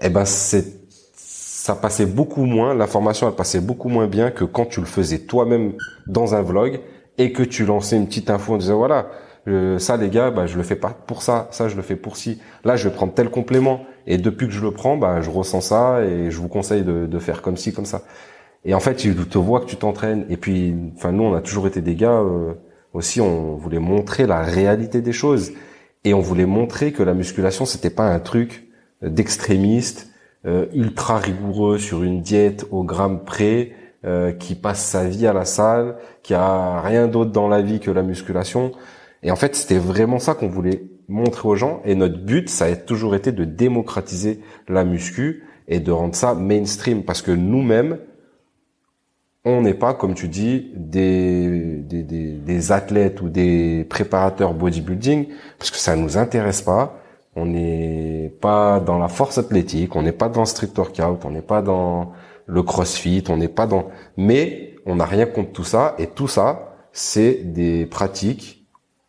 eh 0.00 0.10
ben 0.10 0.24
c'est 0.24 0.85
ça 1.66 1.74
passait 1.74 2.06
beaucoup 2.06 2.44
moins, 2.44 2.74
l'information 2.74 3.26
elle 3.26 3.34
passait 3.34 3.58
beaucoup 3.60 3.88
moins 3.88 4.06
bien 4.06 4.30
que 4.30 4.44
quand 4.44 4.66
tu 4.66 4.78
le 4.78 4.86
faisais 4.86 5.18
toi-même 5.18 5.72
dans 6.06 6.36
un 6.36 6.40
vlog 6.40 6.78
et 7.18 7.32
que 7.32 7.42
tu 7.42 7.64
lançais 7.66 7.96
une 7.96 8.06
petite 8.06 8.30
info 8.30 8.54
en 8.54 8.56
disant 8.56 8.76
voilà, 8.76 9.08
euh, 9.48 9.76
ça 9.80 9.96
les 9.96 10.08
gars, 10.08 10.30
bah, 10.30 10.46
je 10.46 10.56
le 10.56 10.62
fais 10.62 10.76
pas 10.76 10.90
pour 10.90 11.22
ça, 11.22 11.48
ça 11.50 11.68
je 11.68 11.74
le 11.74 11.82
fais 11.82 11.96
pour 11.96 12.16
ci. 12.16 12.40
Là, 12.64 12.76
je 12.76 12.88
vais 12.88 12.94
prendre 12.94 13.14
tel 13.14 13.30
complément 13.30 13.80
et 14.06 14.16
depuis 14.16 14.46
que 14.46 14.52
je 14.52 14.62
le 14.62 14.70
prends, 14.70 14.96
bah, 14.96 15.20
je 15.22 15.28
ressens 15.28 15.62
ça 15.62 16.04
et 16.04 16.30
je 16.30 16.38
vous 16.38 16.46
conseille 16.46 16.84
de, 16.84 17.06
de 17.06 17.18
faire 17.18 17.42
comme 17.42 17.56
ci, 17.56 17.72
comme 17.72 17.84
ça. 17.84 18.02
Et 18.64 18.72
en 18.72 18.80
fait, 18.80 18.94
tu 18.94 19.12
te 19.16 19.38
vois 19.38 19.58
que 19.58 19.66
tu 19.66 19.74
t'entraînes. 19.74 20.24
Et 20.30 20.36
puis, 20.36 20.72
enfin, 20.96 21.10
nous, 21.10 21.24
on 21.24 21.34
a 21.34 21.40
toujours 21.40 21.66
été 21.66 21.80
des 21.80 21.96
gars 21.96 22.20
euh, 22.20 22.54
aussi, 22.92 23.20
on 23.20 23.56
voulait 23.56 23.80
montrer 23.80 24.28
la 24.28 24.42
réalité 24.42 25.00
des 25.00 25.12
choses 25.12 25.50
et 26.04 26.14
on 26.14 26.20
voulait 26.20 26.46
montrer 26.46 26.92
que 26.92 27.02
la 27.02 27.12
musculation, 27.12 27.64
c'était 27.64 27.90
pas 27.90 28.04
un 28.04 28.20
truc 28.20 28.68
d'extrémiste 29.02 30.12
euh, 30.46 30.66
ultra 30.74 31.18
rigoureux 31.18 31.78
sur 31.78 32.02
une 32.02 32.22
diète 32.22 32.66
au 32.70 32.84
gramme 32.84 33.24
près, 33.24 33.72
euh, 34.04 34.30
qui 34.30 34.54
passe 34.54 34.84
sa 34.84 35.08
vie 35.08 35.26
à 35.26 35.32
la 35.32 35.44
salle, 35.44 35.96
qui 36.22 36.32
a 36.32 36.80
rien 36.80 37.08
d'autre 37.08 37.32
dans 37.32 37.48
la 37.48 37.60
vie 37.60 37.80
que 37.80 37.90
la 37.90 38.02
musculation. 38.02 38.70
Et 39.24 39.32
en 39.32 39.36
fait, 39.36 39.56
c'était 39.56 39.78
vraiment 39.78 40.20
ça 40.20 40.34
qu'on 40.34 40.48
voulait 40.48 40.84
montrer 41.08 41.48
aux 41.48 41.56
gens. 41.56 41.80
Et 41.84 41.96
notre 41.96 42.18
but, 42.18 42.48
ça 42.48 42.66
a 42.66 42.76
toujours 42.76 43.16
été 43.16 43.32
de 43.32 43.44
démocratiser 43.44 44.40
la 44.68 44.84
muscu 44.84 45.44
et 45.66 45.80
de 45.80 45.90
rendre 45.90 46.14
ça 46.14 46.34
mainstream. 46.34 47.02
Parce 47.02 47.20
que 47.20 47.32
nous-mêmes, 47.32 47.98
on 49.44 49.62
n'est 49.62 49.74
pas, 49.74 49.94
comme 49.94 50.14
tu 50.14 50.28
dis, 50.28 50.70
des, 50.76 51.78
des, 51.78 52.04
des, 52.04 52.32
des, 52.32 52.72
athlètes 52.72 53.20
ou 53.22 53.28
des 53.28 53.84
préparateurs 53.88 54.54
bodybuilding, 54.54 55.26
parce 55.58 55.72
que 55.72 55.78
ça 55.78 55.96
nous 55.96 56.18
intéresse 56.18 56.62
pas 56.62 57.00
on 57.36 57.44
n'est 57.44 58.32
pas 58.40 58.80
dans 58.80 58.98
la 58.98 59.08
force 59.08 59.38
athlétique, 59.38 59.94
on 59.94 60.02
n'est 60.02 60.12
pas 60.12 60.28
dans 60.28 60.40
le 60.40 60.46
street 60.46 60.70
workout, 60.76 61.24
on 61.24 61.30
n'est 61.30 61.42
pas 61.42 61.62
dans 61.62 62.12
le 62.46 62.62
crossfit, 62.62 63.22
on 63.28 63.36
n'est 63.36 63.48
pas 63.48 63.66
dans... 63.66 63.88
Mais 64.16 64.74
on 64.86 64.96
n'a 64.96 65.04
rien 65.04 65.26
contre 65.26 65.52
tout 65.52 65.64
ça, 65.64 65.94
et 65.98 66.06
tout 66.06 66.28
ça, 66.28 66.76
c'est 66.92 67.52
des 67.52 67.84
pratiques 67.86 68.66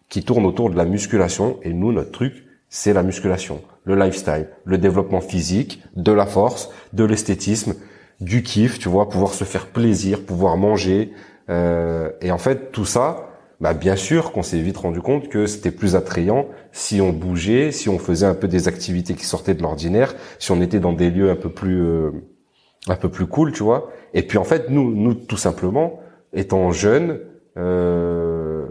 qui 0.09 0.23
tournent 0.23 0.45
autour 0.45 0.69
de 0.69 0.75
la 0.75 0.85
musculation, 0.85 1.57
et 1.63 1.71
nous, 1.71 1.93
notre 1.93 2.11
truc, 2.11 2.45
c'est 2.69 2.93
la 2.93 3.01
musculation, 3.01 3.61
le 3.85 3.95
lifestyle, 3.95 4.49
le 4.65 4.77
développement 4.77 5.21
physique, 5.21 5.81
de 5.95 6.11
la 6.11 6.25
force, 6.25 6.69
de 6.91 7.05
l'esthétisme, 7.05 7.75
du 8.19 8.43
kiff, 8.43 8.77
tu 8.79 8.89
vois, 8.89 9.07
pouvoir 9.09 9.33
se 9.33 9.45
faire 9.45 9.67
plaisir, 9.67 10.25
pouvoir 10.25 10.57
manger. 10.57 11.13
Euh, 11.49 12.11
et 12.21 12.31
en 12.31 12.37
fait, 12.37 12.71
tout 12.71 12.85
ça, 12.85 13.26
bah 13.59 13.73
bien 13.73 13.95
sûr 13.95 14.31
qu'on 14.31 14.43
s'est 14.43 14.59
vite 14.59 14.77
rendu 14.77 15.01
compte 15.01 15.29
que 15.29 15.47
c'était 15.47 15.71
plus 15.71 15.95
attrayant 15.95 16.47
si 16.71 17.01
on 17.01 17.11
bougeait, 17.11 17.71
si 17.71 17.89
on 17.89 17.97
faisait 17.97 18.27
un 18.27 18.35
peu 18.35 18.47
des 18.47 18.67
activités 18.67 19.15
qui 19.15 19.25
sortaient 19.25 19.55
de 19.55 19.63
l'ordinaire, 19.63 20.15
si 20.37 20.51
on 20.51 20.61
était 20.61 20.79
dans 20.79 20.93
des 20.93 21.09
lieux 21.09 21.31
un 21.31 21.35
peu 21.35 21.49
plus 21.49 21.81
euh, 21.81 22.11
un 22.87 22.95
peu 22.95 23.09
plus 23.09 23.25
cool, 23.25 23.51
tu 23.51 23.63
vois. 23.63 23.89
Et 24.13 24.21
puis 24.21 24.37
en 24.37 24.43
fait, 24.43 24.69
nous, 24.69 24.93
nous 24.93 25.15
tout 25.15 25.37
simplement, 25.37 25.99
étant 26.33 26.71
jeunes, 26.71 27.19
euh, 27.57 28.65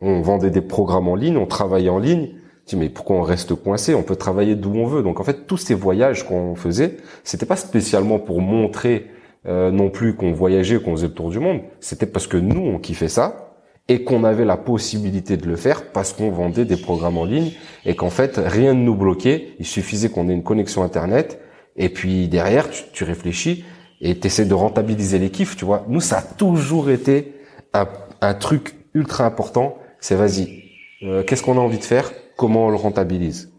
on 0.00 0.20
vendait 0.20 0.50
des 0.50 0.60
programmes 0.60 1.08
en 1.08 1.14
ligne, 1.14 1.36
on 1.36 1.46
travaillait 1.46 1.88
en 1.88 1.98
ligne. 1.98 2.30
dis 2.66 2.76
mais 2.76 2.88
pourquoi 2.88 3.16
on 3.16 3.22
reste 3.22 3.54
coincé? 3.54 3.94
On 3.94 4.02
peut 4.02 4.16
travailler 4.16 4.56
d'où 4.56 4.74
on 4.74 4.86
veut. 4.86 5.02
Donc 5.02 5.20
en 5.20 5.24
fait, 5.24 5.46
tous 5.46 5.58
ces 5.58 5.74
voyages 5.74 6.26
qu'on 6.26 6.56
faisait, 6.56 6.96
c'était 7.22 7.46
pas 7.46 7.56
spécialement 7.56 8.18
pour 8.18 8.40
montrer 8.40 9.06
euh, 9.46 9.70
non 9.70 9.90
plus 9.90 10.16
qu'on 10.16 10.32
voyageait, 10.32 10.80
qu'on 10.80 10.96
faisait 10.96 11.08
le 11.08 11.14
tour 11.14 11.30
du 11.30 11.38
monde. 11.38 11.60
C'était 11.80 12.06
parce 12.06 12.26
que 12.26 12.36
nous, 12.36 12.60
on 12.60 12.78
kiffait 12.78 13.08
ça 13.08 13.53
et 13.88 14.02
qu'on 14.02 14.24
avait 14.24 14.44
la 14.44 14.56
possibilité 14.56 15.36
de 15.36 15.46
le 15.46 15.56
faire 15.56 15.92
parce 15.92 16.12
qu'on 16.12 16.30
vendait 16.30 16.64
des 16.64 16.76
programmes 16.76 17.18
en 17.18 17.24
ligne 17.24 17.52
et 17.84 17.94
qu'en 17.94 18.10
fait 18.10 18.38
rien 18.38 18.72
ne 18.72 18.82
nous 18.82 18.94
bloquait, 18.94 19.54
il 19.58 19.66
suffisait 19.66 20.08
qu'on 20.08 20.28
ait 20.28 20.32
une 20.32 20.42
connexion 20.42 20.82
internet 20.82 21.40
et 21.76 21.88
puis 21.90 22.28
derrière 22.28 22.68
tu, 22.70 23.04
réfléchis 23.04 23.64
et 24.00 24.18
tu 24.18 24.46
de 24.46 24.54
rentabiliser 24.54 25.18
les 25.18 25.30
kiffs, 25.30 25.56
tu 25.56 25.64
vois. 25.64 25.84
Nous 25.88 26.00
ça 26.00 26.18
a 26.18 26.22
toujours 26.22 26.90
été 26.90 27.34
un, 27.74 28.34
truc 28.34 28.74
ultra 28.94 29.26
important, 29.26 29.76
c'est 30.00 30.14
vas-y, 30.14 30.62
euh, 31.02 31.22
qu'est-ce 31.22 31.42
qu'on 31.42 31.58
a 31.58 31.60
envie 31.60 31.78
de 31.78 31.84
faire, 31.84 32.12
comment 32.36 32.66
on 32.66 32.70
le 32.70 32.76
rentabilise? 32.76 33.52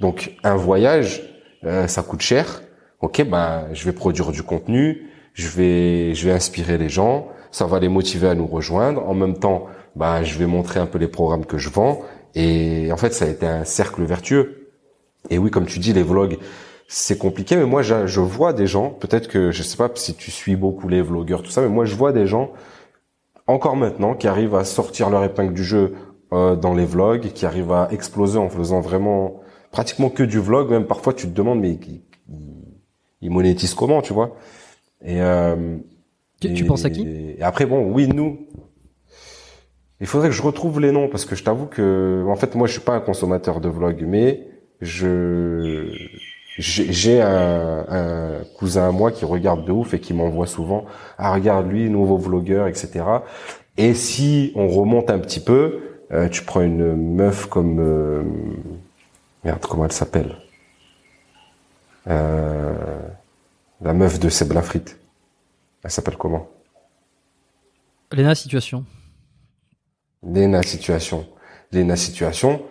Donc 0.00 0.32
un 0.42 0.56
voyage, 0.56 1.22
euh, 1.64 1.86
ça 1.86 2.02
coûte 2.02 2.22
cher. 2.22 2.62
Ok, 3.00 3.22
ben 3.28 3.66
je 3.74 3.84
vais 3.84 3.92
produire 3.92 4.32
du 4.32 4.42
contenu, 4.42 5.10
je 5.34 5.48
vais 5.48 6.14
je 6.14 6.26
vais 6.26 6.32
inspirer 6.32 6.78
les 6.78 6.88
gens, 6.88 7.28
ça 7.54 7.66
va 7.66 7.78
les 7.78 7.88
motiver 7.88 8.26
à 8.26 8.34
nous 8.34 8.48
rejoindre. 8.48 9.08
En 9.08 9.14
même 9.14 9.38
temps, 9.38 9.66
ben 9.94 10.24
je 10.24 10.36
vais 10.36 10.46
montrer 10.46 10.80
un 10.80 10.86
peu 10.86 10.98
les 10.98 11.06
programmes 11.06 11.46
que 11.46 11.56
je 11.56 11.70
vends. 11.70 12.00
Et 12.34 12.90
en 12.90 12.96
fait, 12.96 13.14
ça 13.14 13.26
a 13.26 13.28
été 13.28 13.46
un 13.46 13.64
cercle 13.64 14.02
vertueux. 14.02 14.72
Et 15.30 15.38
oui, 15.38 15.52
comme 15.52 15.64
tu 15.64 15.78
dis, 15.78 15.92
les 15.92 16.02
vlogs, 16.02 16.36
c'est 16.88 17.16
compliqué. 17.16 17.54
Mais 17.54 17.64
moi, 17.64 17.82
je, 17.82 18.08
je 18.08 18.18
vois 18.18 18.54
des 18.54 18.66
gens. 18.66 18.90
Peut-être 18.90 19.28
que 19.28 19.52
je 19.52 19.62
sais 19.62 19.76
pas 19.76 19.88
si 19.94 20.16
tu 20.16 20.32
suis 20.32 20.56
beaucoup 20.56 20.88
les 20.88 21.00
vlogueurs, 21.00 21.44
tout 21.44 21.52
ça, 21.52 21.60
mais 21.60 21.68
moi, 21.68 21.84
je 21.84 21.94
vois 21.94 22.10
des 22.10 22.26
gens 22.26 22.50
encore 23.46 23.76
maintenant 23.76 24.14
qui 24.14 24.26
arrivent 24.26 24.56
à 24.56 24.64
sortir 24.64 25.08
leur 25.08 25.22
épingle 25.22 25.54
du 25.54 25.62
jeu 25.62 25.94
euh, 26.32 26.56
dans 26.56 26.74
les 26.74 26.86
vlogs, 26.86 27.28
qui 27.34 27.46
arrivent 27.46 27.72
à 27.72 27.86
exploser 27.92 28.36
en 28.36 28.48
faisant 28.48 28.80
vraiment 28.80 29.42
pratiquement 29.70 30.10
que 30.10 30.24
du 30.24 30.40
vlog. 30.40 30.70
Même 30.70 30.86
parfois, 30.86 31.12
tu 31.12 31.28
te 31.28 31.32
demandes, 31.32 31.60
mais 31.60 31.78
ils, 33.20 33.30
monétisent 33.30 33.74
comment, 33.74 34.02
tu 34.02 34.12
vois? 34.12 34.34
Et 35.04 35.22
euh, 35.22 35.78
tu, 36.52 36.64
penses 36.64 36.84
à 36.84 36.90
qui 36.90 37.06
et 37.38 37.42
après, 37.42 37.66
bon, 37.66 37.90
oui, 37.92 38.08
nous. 38.08 38.46
Il 40.00 40.06
faudrait 40.06 40.28
que 40.28 40.34
je 40.34 40.42
retrouve 40.42 40.80
les 40.80 40.92
noms 40.92 41.08
parce 41.08 41.24
que 41.24 41.34
je 41.36 41.44
t'avoue 41.44 41.66
que, 41.66 42.24
en 42.28 42.36
fait, 42.36 42.54
moi, 42.54 42.66
je 42.66 42.72
suis 42.72 42.80
pas 42.80 42.94
un 42.94 43.00
consommateur 43.00 43.60
de 43.60 43.68
vlog, 43.68 44.04
mais 44.06 44.46
je 44.80 45.90
j'ai 46.56 47.20
un, 47.20 48.42
cousin 48.56 48.88
à 48.88 48.92
moi 48.92 49.10
qui 49.10 49.24
regarde 49.24 49.64
de 49.64 49.72
ouf 49.72 49.92
et 49.92 49.98
qui 49.98 50.14
m'envoie 50.14 50.46
souvent 50.46 50.84
ah 51.18 51.32
regarde 51.32 51.68
lui 51.68 51.90
nouveau 51.90 52.16
vlogueur 52.16 52.68
etc 52.68 53.04
et 53.76 53.92
si 53.92 54.52
on 54.54 54.68
remonte 54.68 55.10
un 55.10 55.18
petit 55.18 55.40
peu 55.40 55.80
euh, 56.12 56.28
tu 56.28 56.42
prends 56.42 56.60
une 56.60 56.94
meuf 56.94 57.46
comme 57.46 57.80
euh, 57.80 58.22
merde 59.42 59.64
comment 59.68 59.84
elle 59.84 59.92
s'appelle? 59.92 60.36
Euh, 62.06 62.74
la 63.80 63.94
meuf 63.94 64.20
de 64.20 64.28
Seb 64.28 64.52
Lafrite 64.52 64.98
elle 65.84 65.90
s'appelle 65.90 66.16
comment? 66.16 66.48
Lena 68.12 68.34
Situation 68.34 68.84
Lena 70.22 70.62
Situation 70.62 71.26
Lena 71.72 71.96
Situation 71.96 72.62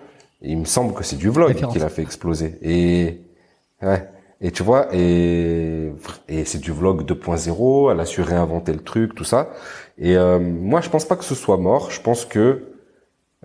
il 0.42 0.58
me 0.58 0.66
semble 0.66 0.94
que 0.94 1.04
c'est 1.04 1.16
du 1.16 1.30
vlog 1.30 1.56
qui 1.72 1.80
l'a 1.80 1.90
fait 1.90 2.02
exploser 2.02 2.58
et 2.62 3.22
Ouais. 3.84 4.10
Et 4.42 4.52
tu 4.52 4.64
vois, 4.64 4.88
et, 4.94 5.92
et 6.28 6.44
c'est 6.46 6.60
du 6.60 6.72
vlog 6.72 7.04
2.0, 7.06 7.92
elle 7.92 8.00
a 8.00 8.06
su 8.06 8.22
réinventer 8.22 8.74
le 8.74 8.80
truc, 8.80 9.16
tout 9.16 9.24
ça. 9.24 9.52
Et 9.98 10.18
euh, 10.18 10.38
moi, 10.40 10.82
je 10.82 10.90
pense 10.90 11.06
pas 11.06 11.16
que 11.16 11.24
ce 11.24 11.36
soit 11.36 11.58
mort. 11.58 11.92
Je 11.92 12.02
pense 12.02 12.26
que, 12.26 12.74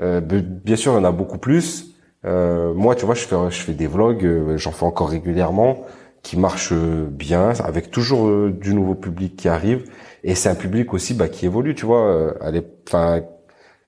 euh, 0.00 0.20
bien 0.20 0.74
sûr, 0.74 0.92
il 0.92 0.96
y 0.96 0.98
en 0.98 1.04
a 1.04 1.12
beaucoup 1.12 1.38
plus. 1.38 1.94
Euh, 2.24 2.74
moi, 2.74 2.96
tu 2.96 3.06
vois, 3.06 3.14
je 3.14 3.24
fais, 3.24 3.36
je 3.50 3.60
fais 3.60 3.74
des 3.74 3.86
vlogs, 3.86 4.24
euh, 4.24 4.56
j'en 4.56 4.72
fais 4.72 4.84
encore 4.84 5.10
régulièrement, 5.10 5.84
qui 6.22 6.38
marchent 6.38 6.72
bien, 6.72 7.50
avec 7.64 7.90
toujours 7.90 8.28
euh, 8.28 8.50
du 8.50 8.74
nouveau 8.74 8.94
public 8.94 9.36
qui 9.36 9.48
arrive. 9.48 9.84
Et 10.24 10.34
c'est 10.34 10.48
un 10.48 10.54
public 10.54 10.92
aussi 10.94 11.14
bah, 11.14 11.28
qui 11.28 11.46
évolue, 11.46 11.74
tu 11.74 11.86
vois. 11.86 12.34
Enfin, 12.86 13.22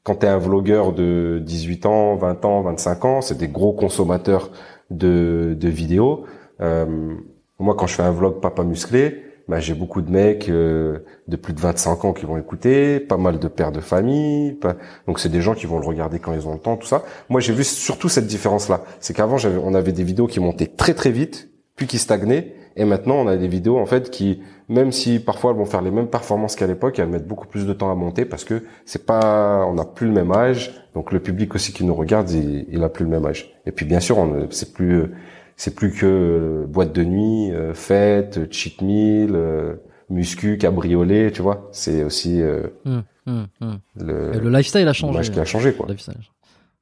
quand 0.03 0.17
tu 0.17 0.27
es 0.27 0.29
un 0.29 0.39
vlogueur 0.39 0.93
de 0.93 1.41
18 1.45 1.87
ans, 1.87 2.17
20 2.17 2.45
ans, 2.45 2.63
25 2.63 3.05
ans, 3.05 3.21
c'est 3.21 3.37
des 3.37 3.49
gros 3.49 3.73
consommateurs 3.73 4.51
de, 4.91 5.57
de 5.59 5.69
vidéos. 5.69 6.25
Euh, 6.61 7.15
moi, 7.59 7.75
quand 7.77 7.87
je 7.87 7.95
fais 7.95 8.03
un 8.03 8.11
vlog 8.11 8.41
papa 8.41 8.65
musclé, 8.65 9.25
bah, 9.49 9.61
j'ai 9.61 9.75
beaucoup 9.75 10.01
de 10.01 10.11
mecs 10.11 10.49
euh, 10.49 11.01
de 11.29 11.37
plus 11.37 11.53
de 11.53 11.61
25 11.61 12.05
ans 12.05 12.13
qui 12.13 12.25
vont 12.25 12.39
écouter, 12.39 13.01
pas 13.01 13.17
mal 13.17 13.39
de 13.39 13.49
pères 13.49 13.73
de 13.73 13.81
famille. 13.81 14.59
Donc 15.07 15.19
c'est 15.19 15.29
des 15.29 15.41
gens 15.41 15.55
qui 15.55 15.67
vont 15.67 15.79
le 15.79 15.87
regarder 15.87 16.19
quand 16.19 16.33
ils 16.33 16.47
ont 16.47 16.55
le 16.55 16.61
temps, 16.61 16.77
tout 16.77 16.87
ça. 16.87 17.03
Moi, 17.29 17.41
j'ai 17.41 17.53
vu 17.53 17.65
surtout 17.65 18.09
cette 18.09 18.27
différence-là. 18.27 18.83
C'est 19.01 19.13
qu'avant, 19.13 19.37
on 19.63 19.75
avait 19.75 19.93
des 19.93 20.05
vidéos 20.05 20.27
qui 20.29 20.41
montaient 20.41 20.69
très 20.69 20.95
très 20.95 21.11
vite, 21.11 21.50
puis 21.81 21.87
qui 21.87 21.97
stagnaient. 21.97 22.53
Et 22.77 22.85
maintenant, 22.85 23.15
on 23.15 23.27
a 23.27 23.39
des 23.39 23.49
vidéos 23.49 23.79
en 23.79 23.87
fait 23.87 24.11
qui, 24.11 24.43
même 24.69 24.93
si 24.93 25.19
parfois 25.19 25.53
elles 25.53 25.57
vont 25.57 25.65
faire 25.65 25.81
les 25.81 25.91
mêmes 25.91 26.09
performances 26.09 26.55
qu'à 26.57 26.67
l'époque, 26.67 26.99
elles 26.99 27.09
mettent 27.09 27.27
beaucoup 27.27 27.47
plus 27.47 27.67
de 27.67 27.73
temps 27.73 27.91
à 27.91 27.95
monter 27.95 28.27
parce 28.27 28.45
que 28.45 28.65
c'est 28.85 29.07
pas, 29.07 29.65
on 29.67 29.75
n'a 29.75 29.87
plus 29.87 30.07
le 30.07 30.13
même 30.13 30.31
âge. 30.31 30.85
Donc 30.95 31.11
le 31.11 31.21
public 31.21 31.55
aussi 31.55 31.73
qui 31.73 31.85
nous 31.85 31.95
regarde, 31.95 32.31
il, 32.31 32.67
il 32.71 32.85
a 32.85 32.91
plus 32.91 33.07
le 33.07 33.11
même 33.11 33.25
âge. 33.25 33.55
Et 33.65 33.73
puis 33.73 33.87
bien 33.87 33.99
sûr, 33.99 34.19
c'est 34.51 34.75
plus 34.75 35.09
c'est 35.57 35.75
plus 35.75 35.91
que 35.91 36.07
euh, 36.07 36.67
boîte 36.67 36.93
de 36.93 37.03
nuit, 37.03 37.51
euh, 37.51 37.73
fête, 37.73 38.53
cheat 38.53 38.83
meal, 38.83 39.31
euh, 39.35 39.75
muscu, 40.11 40.59
cabriolet, 40.59 41.31
tu 41.31 41.41
vois. 41.41 41.71
C'est 41.73 42.05
aussi 42.05 42.43
hum, 42.85 43.05
hum, 43.27 43.47
hum. 43.63 43.79
Le, 43.97 44.51
lifestyle 44.51 44.87
a 44.87 44.93
changé. 44.93 45.31
Qui 45.31 45.41
a 45.41 45.47
changé, 45.47 45.73
quoi. 45.73 45.87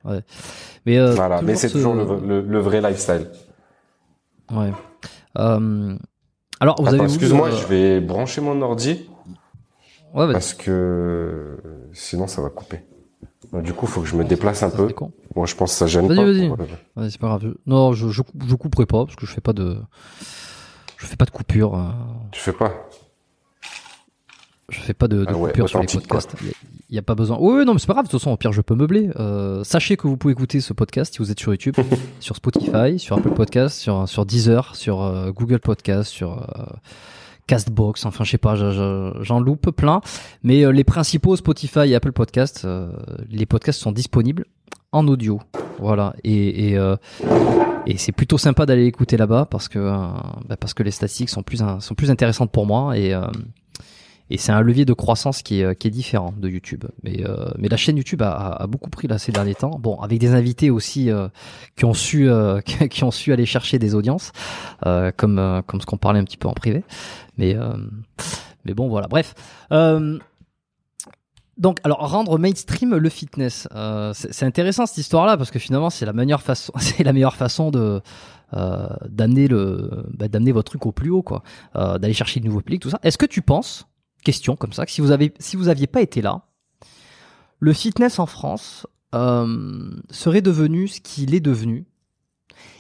Ouais. 0.04 0.20
Mais 0.87 1.12
voilà, 1.12 1.40
mais 1.42 1.54
c'est 1.54 1.70
toujours 1.70 1.94
le, 1.94 2.58
vrai 2.58 2.80
lifestyle. 2.80 3.26
Ouais. 4.50 4.72
alors, 5.34 6.82
vous 6.82 6.88
avez 6.88 7.04
excuse-moi, 7.04 7.50
je 7.50 7.66
vais 7.66 8.00
brancher 8.00 8.40
mon 8.40 8.61
ordi. 8.62 9.08
Ouais, 10.14 10.32
parce 10.32 10.54
que 10.54 11.58
sinon 11.92 12.26
ça 12.26 12.40
va 12.40 12.48
couper. 12.48 12.80
Du 13.52 13.72
coup, 13.72 13.87
faut 13.87 14.02
que 14.02 14.06
je 14.06 14.16
me 14.16 14.24
déplace 14.24 14.62
un 14.62 14.70
peu. 14.70 14.88
Moi, 15.34 15.46
je 15.46 15.54
pense 15.54 15.72
que 15.72 15.78
ça 15.78 15.87
gêne 15.87 16.08
pas. 16.08 16.14
Vas-y, 16.14 16.48
vas-y. 16.48 17.11
c'est 17.11 17.20
pas 17.20 17.28
grave. 17.28 17.54
Non, 17.66 17.92
je, 17.92 18.08
je, 18.08 18.22
je, 18.46 18.54
couperai 18.54 18.84
pas 18.84 19.04
parce 19.04 19.16
que 19.16 19.24
je 19.24 19.32
fais 19.32 19.40
pas 19.40 19.52
de, 19.52 19.78
je 20.98 21.06
fais 21.06 21.16
pas 21.16 21.24
de 21.24 21.30
coupure. 21.30 21.74
Euh. 21.74 21.88
Tu 22.30 22.40
fais 22.40 22.52
pas? 22.52 22.72
Je 24.70 24.81
fais 24.81 24.94
pas 24.94 25.09
de, 25.09 25.24
de 25.24 25.26
ah 25.28 25.33
coupure 25.33 25.68
sur 25.68 25.81
les 25.81 25.87
podcasts. 25.87 26.35
Il 26.90 26.94
y, 26.94 26.98
a 26.98 27.02
pas 27.02 27.14
besoin. 27.14 27.37
Oui, 27.40 27.64
non, 27.64 27.74
mais 27.74 27.78
c'est 27.78 27.87
pas 27.87 27.92
grave. 27.94 28.07
De 28.07 28.11
toute 28.11 28.18
façon, 28.20 28.33
au 28.33 28.37
pire, 28.37 28.52
je 28.52 28.62
peux 28.62 28.74
meubler. 28.74 29.11
Euh, 29.16 29.62
sachez 29.62 29.96
que 29.96 30.07
vous 30.07 30.16
pouvez 30.16 30.33
écouter 30.33 30.61
ce 30.61 30.72
podcast 30.72 31.12
si 31.12 31.18
vous 31.18 31.31
êtes 31.31 31.38
sur 31.38 31.52
YouTube, 31.52 31.74
sur 32.20 32.37
Spotify, 32.37 32.98
sur 32.98 33.16
Apple 33.16 33.33
Podcast, 33.33 33.78
sur 33.78 34.09
sur 34.09 34.24
Deezer, 34.24 34.74
sur 34.74 35.02
euh, 35.02 35.31
Google 35.31 35.61
Podcast, 35.61 36.11
sur 36.11 36.38
euh, 36.38 36.64
Castbox, 37.48 38.04
enfin 38.04 38.22
je 38.22 38.31
sais 38.31 38.38
pas, 38.38 38.54
j'en 38.54 39.40
loupe 39.40 39.70
plein, 39.72 40.00
mais 40.44 40.64
euh, 40.64 40.70
les 40.70 40.85
principaux 40.85 41.35
Spotify 41.35 41.90
et 41.90 41.94
Apple 41.96 42.12
Podcasts, 42.12 42.64
euh, 42.64 42.92
les 43.28 43.46
podcasts 43.46 43.81
sont 43.81 43.90
disponibles 43.90 44.44
en 44.92 45.09
audio, 45.09 45.40
voilà, 45.78 46.14
et 46.22 46.68
et, 46.68 46.78
euh, 46.78 46.94
et 47.87 47.96
c'est 47.96 48.12
plutôt 48.12 48.38
sympa 48.38 48.66
d'aller 48.66 48.85
écouter 48.85 49.16
là-bas 49.16 49.46
parce 49.50 49.68
que 49.68 49.78
bah, 49.78 50.57
parce 50.61 50.74
que 50.74 50.83
les 50.83 50.90
statistiques 50.90 51.31
sont 51.31 51.42
plus 51.42 51.62
sont 51.81 51.94
plus 51.94 52.11
intéressantes 52.11 52.52
pour 52.52 52.66
moi 52.66 52.96
et 52.96 53.14
et 54.30 54.36
c'est 54.36 54.52
un 54.52 54.60
levier 54.60 54.84
de 54.84 54.92
croissance 54.92 55.42
qui 55.42 55.62
est, 55.62 55.76
qui 55.76 55.88
est 55.88 55.90
différent 55.90 56.34
de 56.36 56.48
YouTube. 56.48 56.84
Mais, 57.02 57.24
euh, 57.24 57.50
mais 57.58 57.68
la 57.68 57.76
chaîne 57.76 57.96
YouTube 57.96 58.22
a, 58.22 58.32
a, 58.32 58.66
beaucoup 58.66 58.90
pris 58.90 59.08
là 59.08 59.18
ces 59.18 59.32
derniers 59.32 59.54
temps. 59.54 59.78
Bon, 59.78 59.98
avec 60.00 60.18
des 60.18 60.34
invités 60.34 60.70
aussi 60.70 61.10
euh, 61.10 61.28
qui 61.76 61.84
ont 61.84 61.94
su 61.94 62.28
euh, 62.28 62.60
qui 62.90 63.04
ont 63.04 63.10
su 63.10 63.32
aller 63.32 63.46
chercher 63.46 63.78
des 63.78 63.94
audiences, 63.94 64.32
comme 65.16 65.62
comme 65.66 65.80
ce 65.80 65.86
qu'on 65.86 65.96
parlait 65.96 66.20
un 66.20 66.24
petit 66.24 66.36
peu 66.36 66.48
en 66.48 66.52
privé. 66.52 66.84
Mais 67.38 67.56
mais 68.64 68.74
bon, 68.74 68.88
voilà. 68.88 69.08
Bref. 69.08 69.34
donc, 71.56 71.78
alors 71.84 71.98
rendre 72.10 72.38
mainstream 72.38 72.96
le 72.96 73.08
fitness, 73.08 73.66
c'est 74.12 74.44
intéressant 74.44 74.86
cette 74.86 74.98
histoire-là 74.98 75.36
parce 75.38 75.50
que 75.50 75.58
finalement 75.58 75.90
c'est 75.90 76.04
la 76.04 76.12
meilleure 76.12 76.42
façon, 76.42 76.72
c'est 76.78 77.02
la 77.02 77.12
meilleure 77.14 77.36
façon 77.36 77.70
de 77.70 78.02
d'amener 78.52 79.48
le 79.48 80.04
bah, 80.12 80.28
d'amener 80.28 80.52
votre 80.52 80.70
truc 80.70 80.84
au 80.86 80.92
plus 80.92 81.10
haut 81.10 81.22
quoi, 81.22 81.42
d'aller 81.74 82.12
chercher 82.12 82.40
de 82.40 82.46
nouveaux 82.46 82.60
publics, 82.60 82.82
tout 82.82 82.90
ça. 82.90 82.98
Est-ce 83.02 83.16
que 83.16 83.26
tu 83.26 83.40
penses 83.40 83.88
question 84.28 84.56
comme 84.56 84.74
ça, 84.74 84.84
que 84.84 84.92
si 84.92 85.00
vous 85.00 85.10
avez, 85.10 85.32
si 85.38 85.56
vous 85.56 85.68
aviez 85.68 85.86
pas 85.86 86.02
été 86.02 86.20
là, 86.20 86.42
le 87.60 87.72
fitness 87.72 88.18
en 88.18 88.26
France 88.26 88.86
euh, 89.14 89.90
serait 90.10 90.42
devenu 90.42 90.86
ce 90.86 91.00
qu'il 91.00 91.34
est 91.34 91.40
devenu. 91.40 91.86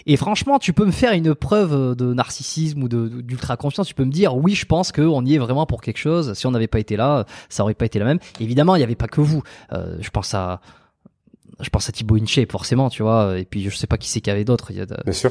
Et 0.04 0.18
franchement, 0.18 0.58
tu 0.58 0.74
peux 0.74 0.84
me 0.84 0.90
faire 0.90 1.12
une 1.12 1.34
preuve 1.34 1.96
de 1.96 2.12
narcissisme 2.12 2.82
ou 2.82 2.88
d'ultra 2.88 3.56
confiance. 3.56 3.86
Tu 3.86 3.94
peux 3.94 4.04
me 4.04 4.12
dire, 4.12 4.36
oui, 4.36 4.54
je 4.54 4.66
pense 4.66 4.92
qu'on 4.92 5.24
y 5.24 5.34
est 5.34 5.38
vraiment 5.38 5.64
pour 5.64 5.80
quelque 5.80 5.98
chose. 5.98 6.34
Si 6.34 6.46
on 6.46 6.50
n'avait 6.50 6.66
pas 6.66 6.80
été 6.80 6.96
là, 6.96 7.24
ça 7.48 7.62
aurait 7.62 7.74
pas 7.74 7.86
été 7.86 7.98
la 7.98 8.04
même. 8.04 8.18
Évidemment, 8.40 8.74
il 8.76 8.80
n'y 8.80 8.84
avait 8.84 8.94
pas 8.94 9.08
que 9.08 9.22
vous. 9.22 9.42
Euh, 9.72 9.96
je 10.00 10.10
pense 10.10 10.34
à, 10.34 10.60
je 11.60 11.70
pense 11.70 11.88
à 11.88 11.92
Thibaut 11.92 12.16
Inche, 12.16 12.40
forcément, 12.50 12.90
tu 12.90 13.02
vois. 13.02 13.38
Et 13.38 13.44
puis, 13.44 13.62
je 13.62 13.74
sais 13.74 13.86
pas 13.86 13.96
qui 13.96 14.08
c'est 14.08 14.20
qu'il 14.20 14.30
y 14.30 14.34
avait 14.34 14.44
d'autres. 14.44 14.70
Il, 14.70 14.86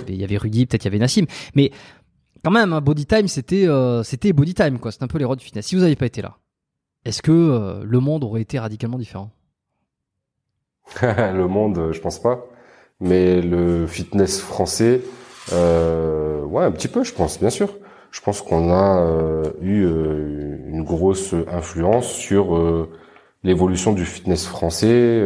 il, 0.08 0.16
y 0.16 0.24
avait 0.24 0.38
Rudy, 0.38 0.66
peut-être 0.66 0.84
il 0.84 0.88
y 0.88 0.90
avait 0.90 1.00
Nassim. 1.00 1.26
Mais 1.56 1.72
quand 2.48 2.52
même, 2.52 2.72
hein, 2.72 2.80
Body 2.80 3.06
Time, 3.06 3.28
c'était 3.28 3.68
euh, 3.68 4.04
c'était 4.04 4.32
Body 4.32 4.54
Time, 4.54 4.80
quoi. 4.80 4.94
C'était 4.94 5.04
un 5.04 5.08
peu 5.08 5.18
les 5.18 5.26
rois 5.26 5.36
du 5.36 5.44
fitness. 5.44 5.66
Si 5.66 5.76
vous 5.76 5.82
n'aviez 5.82 5.98
pas 5.98 6.06
été 6.06 6.22
là, 6.22 6.38
est-ce 7.04 7.22
que 7.22 7.34
euh, 7.34 7.84
le 7.84 8.00
monde 8.00 8.24
aurait 8.24 8.40
été 8.40 8.58
radicalement 8.58 8.98
différent? 8.98 9.32
Le 11.02 11.46
monde, 11.46 11.90
je 11.92 12.00
pense 12.00 12.20
pas. 12.20 12.46
Mais 13.02 13.42
le 13.42 13.86
fitness 13.86 14.40
français, 14.40 15.02
euh, 15.52 16.42
ouais, 16.44 16.64
un 16.64 16.72
petit 16.72 16.88
peu, 16.88 17.04
je 17.04 17.14
pense, 17.14 17.38
bien 17.38 17.50
sûr. 17.50 17.76
Je 18.12 18.22
pense 18.22 18.42
qu'on 18.42 18.72
a 18.72 19.02
euh, 19.02 19.52
eu 19.62 19.84
une 19.84 20.86
grosse 20.86 21.36
influence 21.52 22.08
sur 22.08 22.58
l'évolution 23.44 23.92
du 23.92 24.06
fitness 24.06 24.48
français. 24.48 25.22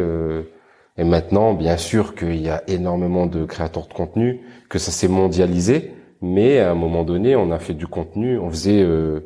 et 0.98 1.04
maintenant, 1.04 1.54
bien 1.54 1.76
sûr 1.76 2.16
qu'il 2.16 2.40
y 2.40 2.48
a 2.48 2.64
énormément 2.66 3.26
de 3.26 3.44
créateurs 3.44 3.86
de 3.86 3.94
contenu, 3.94 4.40
que 4.68 4.80
ça 4.80 4.90
s'est 4.90 5.06
mondialisé. 5.06 5.94
Mais 6.22 6.60
à 6.60 6.70
un 6.70 6.74
moment 6.74 7.04
donné, 7.04 7.36
on 7.36 7.50
a 7.50 7.58
fait 7.58 7.74
du 7.74 7.86
contenu, 7.86 8.38
on 8.38 8.48
faisait, 8.50 8.82
euh, 8.82 9.20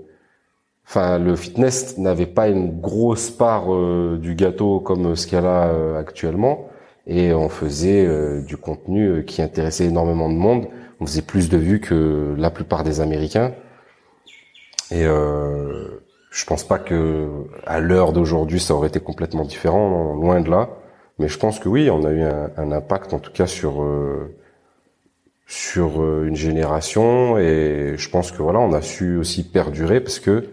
enfin, 0.87 1.19
le 1.19 1.37
fitness 1.37 1.99
n'avait 1.99 2.27
pas 2.27 2.49
une 2.49 2.81
grosse 2.81 3.31
part 3.31 3.73
euh, 3.75 4.19
du 4.21 4.35
gâteau 4.35 4.81
comme 4.81 5.15
ce 5.17 5.27
qu'il 5.27 5.39
y 5.39 5.43
a 5.43 5.69
euh, 5.69 5.99
actuellement. 5.99 6.69
et 7.07 7.33
on 7.35 7.49
faisait 7.49 8.05
euh, 8.07 8.43
du 8.43 8.57
contenu 8.57 9.07
euh, 9.09 9.23
qui 9.23 9.43
intéressait 9.43 9.87
énormément 9.87 10.29
de 10.29 10.35
monde. 10.37 10.67
On 11.01 11.07
faisait 11.07 11.23
plus 11.23 11.49
de 11.49 11.57
vues 11.59 11.81
que 11.81 12.35
la 12.39 12.51
plupart 12.51 12.83
des 12.85 13.01
Américains. 13.01 13.53
Et 14.91 15.05
euh, 15.05 16.01
je 16.31 16.45
pense 16.47 16.65
pas 16.65 16.79
que 16.79 17.29
à 17.67 17.81
l'heure 17.81 18.13
d'aujourd'hui 18.13 18.61
ça 18.61 18.75
aurait 18.75 18.89
été 18.89 19.01
complètement 19.01 19.45
différent, 19.45 20.15
loin 20.15 20.41
de 20.41 20.51
là. 20.51 20.69
Mais 21.19 21.29
je 21.29 21.39
pense 21.39 21.59
que 21.59 21.69
oui, 21.69 21.91
on 21.91 22.05
a 22.05 22.11
eu 22.11 22.23
un, 22.23 22.51
un 22.57 22.73
impact 22.73 23.15
en 23.15 23.19
tout 23.19 23.33
cas 23.33 23.47
sur 23.47 23.83
euh, 23.83 24.35
sur 25.47 26.03
euh, 26.03 26.27
une 26.27 26.37
génération 26.37 27.39
et 27.39 27.95
je 27.97 28.11
pense 28.11 28.33
que 28.33 28.43
voilà, 28.43 28.59
on 28.59 28.73
a 28.73 28.83
su 28.83 29.17
aussi 29.17 29.49
perdurer 29.49 30.01
parce 30.01 30.19
que 30.19 30.45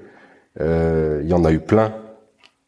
euh, 0.62 1.22
il 1.24 1.30
y 1.30 1.34
en 1.34 1.46
a 1.46 1.52
eu 1.52 1.60
plein 1.60 1.96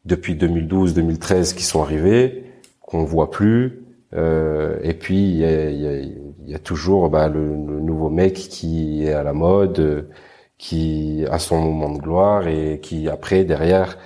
depuis 0.04 0.34
2012-2013 0.34 1.54
qui 1.54 1.62
sont 1.62 1.82
arrivés 1.82 2.44
qu'on 2.80 3.04
voit 3.04 3.30
plus. 3.30 3.84
Euh, 4.14 4.78
et 4.82 4.94
puis 4.94 5.16
il 5.16 5.36
y 5.36 5.44
a, 5.44 5.70
y, 5.70 5.86
a, 5.86 6.00
y 6.46 6.54
a, 6.54 6.58
toujours 6.58 7.10
bah, 7.10 7.28
le, 7.28 7.40
le, 7.40 7.80
nouveau 7.80 8.08
mec 8.08 8.34
qui 8.34 9.04
est 9.04 9.12
à 9.12 9.22
la 9.22 9.32
mode, 9.32 10.08
qui 10.58 11.24
a 11.30 11.38
son 11.38 11.60
moment 11.60 11.92
de 11.92 12.00
gloire 12.00 12.48
et 12.48 12.80
qui 12.80 13.08
après 13.08 13.44
derrière 13.44 13.98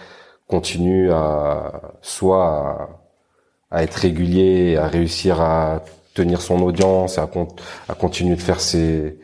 continue 0.46 1.10
à 1.12 1.94
soit 2.02 2.98
à, 3.70 3.78
à 3.78 3.82
être 3.82 3.94
régulier, 3.94 4.76
à 4.76 4.88
réussir 4.88 5.40
à 5.40 5.82
tenir 6.20 6.40
son 6.40 6.58
audience, 6.62 7.18
à, 7.18 7.28
à 7.88 7.94
continuer 7.94 8.36
de 8.36 8.44
faire 8.50 8.60
ses, 8.60 9.18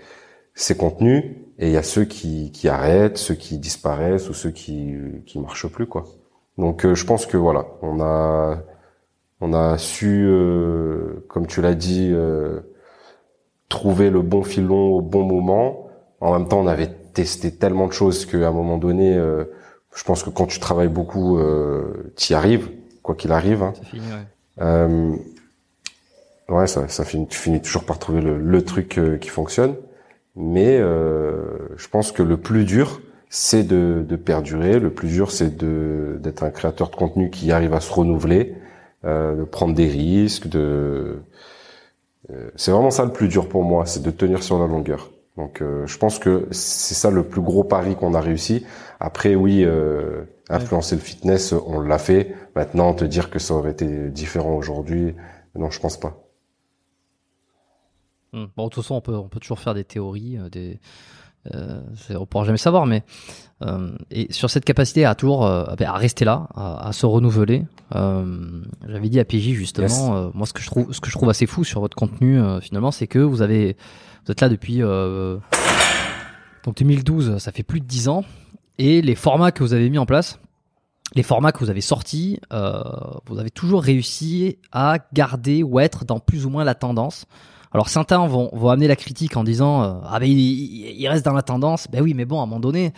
ses 0.54 0.76
contenus. 0.76 1.22
Et 1.59 1.68
il 1.68 1.72
y 1.72 1.78
a 1.78 1.82
ceux 1.82 2.04
qui, 2.04 2.50
qui 2.52 2.68
arrêtent, 2.68 3.18
ceux 3.18 3.35
qui 3.35 3.59
disparaissent 3.59 4.28
ou 4.30 4.35
ceux 4.35 4.50
qui 4.61 4.94
qui 5.24 5.38
marchent 5.38 5.70
plus 5.76 5.87
quoi. 5.87 6.04
Donc 6.59 6.85
euh, 6.85 6.94
je 6.94 7.04
pense 7.06 7.24
que 7.26 7.38
voilà, 7.38 7.64
on 7.82 8.00
a 8.00 8.62
on 9.40 9.52
a 9.52 9.78
su, 9.78 10.26
euh, 10.26 11.24
comme 11.28 11.46
tu 11.46 11.61
l'as 11.61 11.74
dit, 11.74 12.11
euh, 12.12 12.61
trouver 13.68 14.11
le 14.11 14.22
bon 14.22 14.42
filon 14.42 14.96
au 14.96 15.02
bon 15.02 15.24
moment. 15.24 15.88
En 16.20 16.32
même 16.32 16.48
temps, 16.48 16.61
on 16.61 16.66
avait 16.66 16.90
testé 17.12 17.50
tellement 17.54 17.87
de 17.87 17.92
choses 17.92 18.24
qu'à 18.26 18.48
un 18.48 18.52
moment 18.52 18.78
donné, 18.78 19.14
euh, 19.14 19.44
je 19.94 20.04
pense 20.04 20.22
que 20.22 20.30
quand 20.30 20.46
tu 20.46 20.61
travailles 20.61 20.88
beaucoup, 20.88 21.38
euh, 21.38 22.12
tu 22.16 22.32
y 22.32 22.35
arrives, 22.35 22.70
quoi 23.02 23.14
qu'il 23.14 23.32
arrive. 23.32 23.62
Hein. 23.62 23.72
C'est 23.76 23.88
fini, 23.88 24.06
ouais. 24.06 24.26
Ouais, 26.48 26.66
ça, 26.66 26.88
ça 26.88 27.04
finit, 27.04 27.26
tu 27.26 27.38
finis 27.38 27.61
toujours 27.61 27.85
par 27.85 27.98
trouver 27.98 28.20
le, 28.20 28.38
le 28.38 28.64
truc 28.64 28.98
euh, 28.98 29.18
qui 29.18 29.28
fonctionne. 29.30 29.74
Mais 30.37 30.78
euh, 30.78 31.59
je 31.76 31.88
pense 31.88 32.12
que 32.12 32.22
le 32.22 32.37
plus 32.37 32.64
dur, 32.64 33.00
c'est 33.30 33.64
de, 33.64 34.04
de, 34.06 34.16
perdurer. 34.16 34.78
Le 34.78 34.90
plus 34.92 35.09
dur, 35.09 35.30
c'est 35.32 35.56
de 35.56 36.18
d'être 36.20 36.42
un 36.44 36.50
créateur 36.50 36.90
de 36.90 36.96
contenu 36.96 37.30
qui 37.30 37.52
arrive 37.52 37.74
à 37.74 37.80
se 37.80 37.92
renouveler, 37.92 38.54
euh, 39.04 39.35
de 39.37 39.44
prendre 39.44 39.74
des 39.74 39.88
risques. 39.88 40.46
De 40.48 41.20
euh, 42.30 42.50
c'est 42.56 42.70
vraiment 42.70 42.90
ça 42.90 43.04
le 43.04 43.12
plus 43.12 43.28
dur 43.28 43.48
pour 43.48 43.62
moi, 43.62 43.87
c'est 43.87 44.02
de 44.02 44.11
tenir 44.11 44.42
sur 44.42 44.59
la 44.59 44.66
longueur. 44.66 45.11
Donc, 45.37 45.61
euh, 45.61 45.87
je 45.87 45.98
pense 45.98 46.18
que 46.18 46.46
c'est 46.50 46.94
ça 46.94 47.11
le 47.11 47.22
plus 47.24 47.42
gros 47.42 47.62
pari 47.64 47.94
qu'on 47.94 48.14
a 48.14 48.20
réussi. 48.20 48.64
Après, 49.00 49.35
oui, 49.35 49.64
euh, 49.64 50.24
influencer 50.48 50.96
le 50.96 51.02
fitness, 51.02 51.52
on 51.52 51.80
l'a 51.80 51.98
fait. 51.98 52.35
Maintenant, 52.54 52.94
te 52.94 53.04
dire 53.04 53.30
que 53.30 53.38
ça 53.38 53.54
aurait 53.54 53.72
été 53.72 53.87
différent 54.09 54.54
aujourd'hui, 54.56 55.14
non, 55.54 55.70
je 55.70 55.80
pense 55.80 55.98
pas. 55.98 56.26
Bon, 58.57 58.64
de 58.64 58.70
toute 58.70 58.83
façon, 58.83 58.96
on 58.96 59.01
peut, 59.01 59.16
on 59.16 59.29
peut 59.29 59.40
toujours 59.40 59.61
faire 59.61 59.75
des 59.75 59.85
théories, 59.85 60.38
euh, 60.38 60.49
des, 60.49 60.79
euh, 61.55 61.81
on 62.11 62.27
pourra 62.27 62.44
jamais 62.44 62.59
savoir, 62.59 62.87
mais 62.87 63.05
euh, 63.62 63.96
et 64.11 64.33
sur 64.33 64.51
cette 64.51 64.64
capacité 64.64 65.05
à 65.05 65.14
toujours 65.14 65.46
euh, 65.46 65.64
à 65.79 65.92
rester 65.92 66.25
là, 66.25 66.49
à, 66.55 66.88
à 66.88 66.92
se 66.92 67.07
renouveler. 67.07 67.64
J'avais 67.92 69.09
dit 69.09 69.20
à 69.20 69.25
PJ 69.25 69.53
justement, 69.53 70.27
yes. 70.27 70.35
Moi 70.35 70.46
ce 70.46 70.53
que 70.53 70.61
je 70.61 70.66
trouve, 70.66 70.92
ce 70.92 71.01
que 71.01 71.09
je 71.09 71.16
trouve 71.16 71.31
assez 71.31 71.46
fou 71.46 71.64
sur 71.64 71.81
votre 71.81 71.96
contenu 71.96 72.40
finalement, 72.61 72.90
c'est 72.90 73.07
que 73.07 73.18
vous 73.18 73.42
avez, 73.42 73.77
vous 74.25 74.33
êtes 74.33 74.40
là 74.40 74.49
depuis 74.49 74.81
donc 76.64 76.77
2012, 76.77 77.38
ça 77.38 77.53
fait 77.53 77.62
plus 77.62 77.81
de 77.81 77.87
10 77.87 78.09
ans, 78.09 78.25
et 78.79 79.01
les 79.03 79.14
formats 79.14 79.53
que 79.53 79.62
vous 79.62 79.72
avez 79.72 79.88
mis 79.88 79.99
en 79.99 80.07
place, 80.07 80.40
les 81.14 81.22
formats 81.22 81.53
que 81.53 81.61
vous 81.61 81.70
avez 81.70 81.81
sortis, 81.81 82.40
vous 82.51 83.38
avez 83.38 83.51
toujours 83.51 83.83
réussi 83.83 84.59
à 84.72 84.99
garder 85.12 85.62
ou 85.62 85.79
être 85.79 86.05
dans 86.05 86.18
plus 86.18 86.44
ou 86.44 86.51
moins 86.51 86.64
la 86.64 86.75
tendance. 86.75 87.27
Alors 87.72 87.88
certains 87.88 88.26
vont, 88.26 88.50
vont 88.52 88.70
amener 88.70 88.88
la 88.88 88.96
critique 88.96 89.37
en 89.37 89.44
disant 89.44 89.83
euh, 89.83 89.94
ah 90.09 90.18
ben 90.18 90.26
il, 90.26 90.38
il, 90.38 91.09
reste 91.09 91.24
dans 91.24 91.33
la 91.33 91.42
tendance. 91.42 91.88
Ben 91.90 92.02
oui, 92.02 92.14
mais 92.14 92.24
bon 92.24 92.40
à 92.40 92.42
un 92.42 92.46
moment 92.46 92.61
donné, 92.61 92.92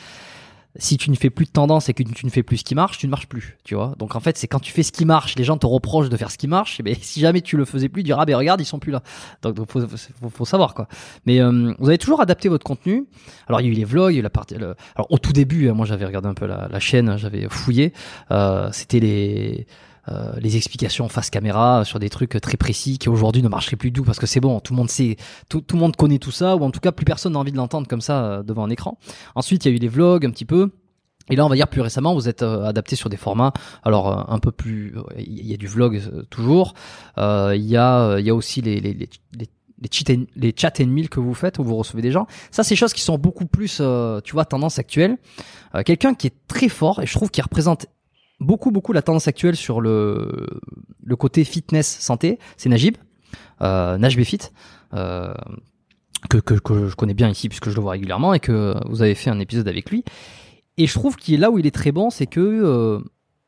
si 0.76 0.96
tu 0.96 1.10
ne 1.10 1.16
fais 1.16 1.30
plus 1.30 1.46
de 1.46 1.50
tendance 1.50 1.88
et 1.88 1.94
que 1.94 2.02
tu 2.02 2.24
ne 2.24 2.30
fais 2.30 2.42
plus 2.42 2.58
ce 2.58 2.64
qui 2.64 2.74
marche, 2.74 2.98
tu 2.98 3.06
ne 3.06 3.10
marches 3.10 3.26
plus, 3.26 3.56
tu 3.64 3.74
vois. 3.74 3.94
Donc 3.98 4.14
en 4.14 4.20
fait, 4.20 4.38
c'est 4.38 4.46
quand 4.46 4.60
tu 4.60 4.72
fais 4.72 4.82
ce 4.82 4.92
qui 4.92 5.04
marche, 5.04 5.34
les 5.36 5.44
gens 5.44 5.56
te 5.56 5.66
reprochent 5.66 6.08
de 6.08 6.16
faire 6.16 6.30
ce 6.30 6.38
qui 6.38 6.46
marche. 6.46 6.78
Et 6.78 6.82
ben 6.82 6.94
si 7.00 7.20
jamais 7.20 7.40
tu 7.40 7.56
le 7.56 7.64
faisais 7.64 7.88
plus, 7.88 8.02
tu 8.02 8.06
diras 8.06 8.22
ah 8.22 8.26
ben 8.26 8.36
regarde 8.36 8.60
ils 8.60 8.64
sont 8.64 8.78
plus 8.78 8.92
là. 8.92 9.02
Donc, 9.42 9.54
donc 9.54 9.70
faut, 9.70 9.80
faut, 9.80 10.30
faut, 10.30 10.44
savoir 10.44 10.74
quoi. 10.74 10.86
Mais 11.26 11.40
euh, 11.40 11.74
vous 11.78 11.88
avez 11.88 11.98
toujours 11.98 12.20
adapté 12.20 12.48
votre 12.48 12.64
contenu. 12.64 13.06
Alors 13.48 13.60
il 13.60 13.66
y 13.66 13.68
a 13.68 13.72
eu 13.72 13.76
les 13.76 13.84
vlogs, 13.84 14.12
il 14.12 14.16
y 14.16 14.18
a 14.18 14.20
eu 14.20 14.22
la 14.22 14.30
partie. 14.30 14.54
Alors 14.54 14.76
au 15.10 15.18
tout 15.18 15.32
début, 15.32 15.68
hein, 15.68 15.74
moi 15.74 15.86
j'avais 15.86 16.04
regardé 16.04 16.28
un 16.28 16.34
peu 16.34 16.46
la, 16.46 16.68
la 16.70 16.80
chaîne, 16.80 17.16
j'avais 17.16 17.48
fouillé. 17.48 17.92
Euh, 18.30 18.68
C'était 18.72 19.00
les 19.00 19.66
euh, 20.10 20.32
les 20.40 20.56
explications 20.56 21.08
face 21.08 21.30
caméra 21.30 21.84
sur 21.84 21.98
des 21.98 22.10
trucs 22.10 22.40
très 22.40 22.56
précis 22.56 22.98
qui 22.98 23.08
aujourd'hui 23.08 23.42
ne 23.42 23.48
marcheraient 23.48 23.76
plus 23.76 23.90
du 23.90 24.00
tout 24.00 24.04
parce 24.04 24.18
que 24.18 24.26
c'est 24.26 24.40
bon, 24.40 24.60
tout 24.60 24.72
le 24.72 24.78
monde 24.78 24.90
sait, 24.90 25.16
tout, 25.48 25.60
tout, 25.60 25.76
le 25.76 25.80
monde 25.80 25.96
connaît 25.96 26.18
tout 26.18 26.30
ça 26.30 26.56
ou 26.56 26.64
en 26.64 26.70
tout 26.70 26.80
cas 26.80 26.92
plus 26.92 27.04
personne 27.04 27.34
n'a 27.34 27.38
envie 27.38 27.52
de 27.52 27.56
l'entendre 27.56 27.86
comme 27.86 28.00
ça 28.00 28.24
euh, 28.24 28.42
devant 28.42 28.64
un 28.64 28.70
écran. 28.70 28.98
Ensuite, 29.34 29.64
il 29.64 29.70
y 29.70 29.72
a 29.72 29.76
eu 29.76 29.80
les 29.80 29.88
vlogs 29.88 30.24
un 30.24 30.30
petit 30.30 30.44
peu. 30.44 30.70
Et 31.30 31.36
là, 31.36 31.44
on 31.44 31.48
va 31.50 31.56
dire 31.56 31.68
plus 31.68 31.82
récemment, 31.82 32.14
vous 32.14 32.28
êtes 32.28 32.42
euh, 32.42 32.64
adapté 32.64 32.96
sur 32.96 33.10
des 33.10 33.18
formats. 33.18 33.52
Alors 33.84 34.30
un 34.30 34.38
peu 34.38 34.50
plus, 34.50 34.94
il 35.18 35.46
y 35.46 35.52
a 35.52 35.58
du 35.58 35.66
vlog 35.66 36.00
toujours. 36.30 36.74
Il 37.18 37.22
y 37.56 37.76
a, 37.76 38.18
il 38.18 38.24
y 38.24 38.30
a 38.30 38.34
aussi 38.34 38.62
les, 38.62 38.80
les, 38.80 38.94
les, 38.94 39.10
les 39.38 39.48
les, 40.36 41.08
que 41.08 41.20
vous 41.20 41.34
faites 41.34 41.58
où 41.58 41.64
vous 41.64 41.76
recevez 41.76 42.02
des 42.02 42.10
gens. 42.10 42.26
Ça, 42.50 42.64
c'est 42.64 42.76
choses 42.76 42.92
qui 42.92 43.00
sont 43.00 43.18
beaucoup 43.18 43.46
plus, 43.46 43.78
euh, 43.80 44.20
tu 44.22 44.32
vois, 44.32 44.44
tendance 44.44 44.78
actuelle. 44.78 45.16
Euh, 45.74 45.82
Quelqu'un 45.82 46.14
qui 46.14 46.26
est 46.26 46.34
très 46.46 46.68
fort 46.68 47.00
et 47.00 47.06
je 47.06 47.12
trouve 47.12 47.30
qu'il 47.30 47.42
représente 47.42 47.86
beaucoup 48.40 48.70
beaucoup 48.70 48.92
la 48.92 49.02
tendance 49.02 49.28
actuelle 49.28 49.56
sur 49.56 49.80
le 49.80 51.16
côté 51.18 51.44
fitness 51.44 51.98
santé, 52.00 52.38
c'est 52.56 52.68
Najib, 52.68 52.96
euh, 53.62 53.98
Najib 53.98 54.22
Fit, 54.24 54.50
euh, 54.94 55.34
que, 56.30 56.38
que, 56.38 56.88
je 56.88 56.94
connais 56.94 57.14
bien 57.14 57.28
ici 57.28 57.48
puisque 57.48 57.70
je 57.70 57.76
le 57.76 57.80
vois 57.80 57.92
régulièrement 57.92 58.34
et 58.34 58.40
que 58.40 58.74
vous 58.88 59.02
avez 59.02 59.14
fait 59.14 59.30
un 59.30 59.40
épisode 59.40 59.68
avec 59.68 59.90
lui. 59.90 60.04
Et 60.76 60.86
je 60.86 60.94
trouve 60.94 61.16
qu'il 61.16 61.34
est 61.34 61.38
là 61.38 61.50
où 61.50 61.58
il 61.58 61.66
est 61.66 61.74
très 61.74 61.92
bon, 61.92 62.10
c'est 62.10 62.26
que 62.26 62.40
euh, 62.40 63.00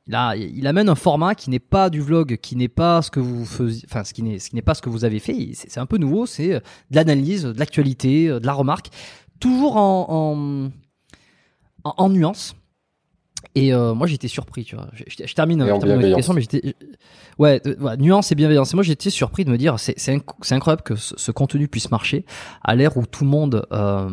là, 0.06 0.34
il 0.34 0.66
amène 0.66 0.88
un 0.88 0.94
format 0.96 1.34
qui 1.34 1.50
n'est 1.50 1.60
pas 1.60 1.90
du 1.90 2.00
vlog, 2.00 2.38
qui 2.42 2.56
n'est 2.56 2.68
pas 2.68 3.02
ce 3.02 3.10
que 3.10 3.20
vous 3.20 3.44
faisiez, 3.44 3.86
enfin 3.88 4.02
ce 4.02 4.12
qui 4.12 4.22
n'est 4.22 4.38
ce 4.38 4.50
qui 4.50 4.56
n'est 4.56 4.62
pas 4.62 4.74
ce 4.74 4.82
que 4.82 4.88
vous 4.88 5.04
avez 5.04 5.20
fait. 5.20 5.52
C'est 5.54 5.78
un 5.78 5.86
peu 5.86 5.98
nouveau, 5.98 6.26
c'est 6.26 6.48
de 6.48 6.62
l'analyse, 6.90 7.44
de 7.44 7.58
l'actualité, 7.58 8.28
de 8.28 8.46
la 8.46 8.52
remarque, 8.52 8.88
toujours 9.38 9.76
en, 9.76 10.70
en, 11.84 11.94
en 11.96 12.08
nuance. 12.08 12.56
Et 13.54 13.74
euh, 13.74 13.94
moi 13.94 14.06
j'étais 14.06 14.28
surpris, 14.28 14.64
tu 14.64 14.76
vois. 14.76 14.88
Je, 14.92 15.04
je, 15.08 15.26
je 15.26 15.34
termine, 15.34 15.60
je 15.60 15.80
termine 15.80 16.08
ma 16.08 16.14
question, 16.14 16.34
mais 16.34 16.40
j'étais 16.40 16.76
ouais, 17.38 17.60
euh, 17.66 17.74
ouais, 17.80 17.96
nuance 17.96 18.30
et 18.30 18.36
bienveillance. 18.36 18.72
Et 18.72 18.76
moi 18.76 18.84
j'étais 18.84 19.10
surpris 19.10 19.44
de 19.44 19.50
me 19.50 19.58
dire 19.58 19.78
c'est 19.78 19.94
c'est 19.98 20.54
incroyable 20.54 20.82
que 20.82 20.94
ce, 20.94 21.14
ce, 21.16 21.32
contenu 21.32 21.66
puisse 21.66 21.90
marcher 21.90 22.24
à 22.62 22.76
l'ère 22.76 22.96
où 22.96 23.06
tout 23.06 23.24
le 23.24 23.30
monde 23.30 23.66
euh, 23.72 24.08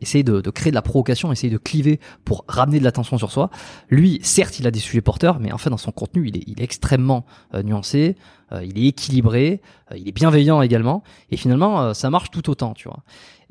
essaye 0.00 0.24
de, 0.24 0.40
de, 0.40 0.50
créer 0.50 0.72
de 0.72 0.74
la 0.74 0.82
provocation, 0.82 1.30
essaye 1.30 1.50
de 1.50 1.58
cliver 1.58 2.00
pour 2.24 2.44
ramener 2.48 2.80
de 2.80 2.84
l'attention 2.84 3.18
sur 3.18 3.30
soi. 3.30 3.50
Lui, 3.88 4.18
certes, 4.22 4.58
il 4.58 4.66
a 4.66 4.72
des 4.72 4.80
sujets 4.80 5.00
porteurs, 5.00 5.38
mais 5.38 5.52
en 5.52 5.58
fait 5.58 5.70
dans 5.70 5.76
son 5.76 5.92
contenu, 5.92 6.26
il 6.26 6.36
est 6.38 6.44
il 6.48 6.60
est 6.60 6.64
extrêmement 6.64 7.24
euh, 7.54 7.62
nuancé, 7.62 8.16
euh, 8.50 8.64
il 8.64 8.78
est 8.78 8.88
équilibré, 8.88 9.62
euh, 9.92 9.96
il 9.96 10.08
est 10.08 10.12
bienveillant 10.12 10.60
également. 10.60 11.04
Et 11.30 11.36
finalement, 11.36 11.94
ça 11.94 12.10
marche 12.10 12.32
tout 12.32 12.50
autant, 12.50 12.74
tu 12.74 12.88
vois. 12.88 13.04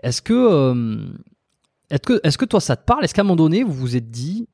Est-ce 0.04 0.22
que 0.22 1.08
est-ce 1.90 2.02
que, 2.02 2.20
est-ce 2.24 2.38
que 2.38 2.46
toi 2.46 2.60
ça 2.60 2.76
te 2.76 2.86
parle? 2.86 3.06
Est-ce 3.06 3.14
qu'à 3.14 3.22
un 3.22 3.24
moment 3.24 3.36
donné 3.36 3.64
vous 3.64 3.74
vous 3.74 3.96
êtes 3.96 4.10
dit 4.12 4.48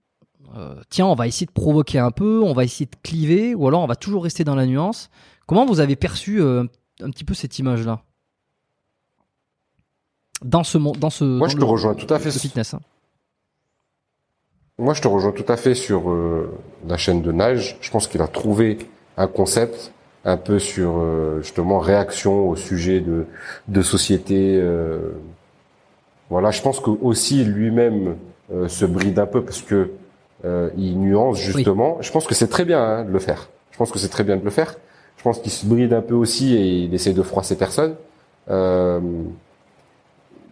tiens, 0.90 1.06
on 1.06 1.16
va 1.16 1.28
essayer 1.28 1.46
de 1.46 1.52
provoquer 1.52 2.00
un 2.00 2.12
peu, 2.12 2.42
on 2.44 2.54
va 2.54 2.64
essayer 2.64 2.86
de 2.86 2.96
cliver, 3.04 3.56
ou 3.56 3.68
alors 3.68 3.82
on 3.82 3.88
va 3.88 3.96
toujours 3.96 4.24
rester 4.24 4.44
dans 4.44 4.56
la 4.56 4.66
nuance. 4.66 5.10
Comment 5.48 5.66
vous 5.66 5.80
avez 5.80 5.96
perçu 5.96 6.42
euh, 6.42 6.66
un 7.02 7.10
petit 7.10 7.24
peu 7.24 7.34
cette 7.34 7.58
image-là? 7.58 8.02
Dans 10.44 10.64
ce 10.64 10.78
dans 10.78 11.10
ce 11.10 11.24
moi 11.24 11.48
dans 11.48 11.52
je 11.52 11.56
le, 11.56 11.62
te 11.62 11.66
rejoins 11.66 11.96
tout 11.96 12.14
à 12.14 12.20
fait 12.20 12.30
fitness 12.30 12.76
hein. 12.76 12.82
moi 14.78 14.94
je 14.94 15.02
te 15.02 15.08
rejoins 15.08 15.32
tout 15.32 15.52
à 15.52 15.58
fait 15.58 15.74
sur 15.74 16.12
euh, 16.12 16.56
la 16.88 16.96
chaîne 16.96 17.24
de 17.24 17.32
nage 17.32 17.76
je 17.82 17.90
pense 17.90 18.06
qu'il 18.06 18.22
a 18.22 18.28
trouvé 18.28 18.78
un 19.18 19.26
concept 19.26 19.92
un 20.26 20.38
peu 20.38 20.60
sur 20.60 21.00
euh, 21.00 21.42
justement 21.42 21.80
réaction 21.80 22.50
au 22.50 22.56
sujet 22.56 23.00
de 23.00 23.26
de 23.68 23.82
société 23.82 24.60
euh, 24.62 25.14
voilà 26.30 26.52
je 26.52 26.62
pense 26.62 26.80
que 26.80 26.92
aussi 26.92 27.44
lui-même 27.44 28.18
euh, 28.54 28.68
se 28.68 28.86
bride 28.86 29.18
un 29.18 29.26
peu 29.26 29.44
parce 29.44 29.64
que 29.64 29.90
il 30.44 31.00
nuance 31.00 31.38
justement 31.38 31.96
oui. 31.98 32.04
je 32.06 32.12
pense 32.12 32.28
que 32.28 32.36
c'est 32.36 32.48
très 32.48 32.66
bien 32.66 32.82
hein, 32.82 33.04
de 33.06 33.12
le 33.12 33.20
faire 33.20 33.50
je 33.72 33.78
pense 33.78 33.92
que 33.92 34.00
c'est 34.00 34.10
très 34.10 34.24
bien 34.24 34.38
de 34.38 34.46
le 34.46 34.52
faire 34.52 34.76
je 35.18 35.24
pense 35.24 35.40
qu'il 35.40 35.52
se 35.52 35.66
bride 35.66 35.94
un 35.94 36.02
peu 36.02 36.14
aussi 36.14 36.56
et 36.56 36.84
il 36.84 36.94
essaie 36.94 37.14
de 37.14 37.24
froisser 37.24 37.56
personne 37.56 37.96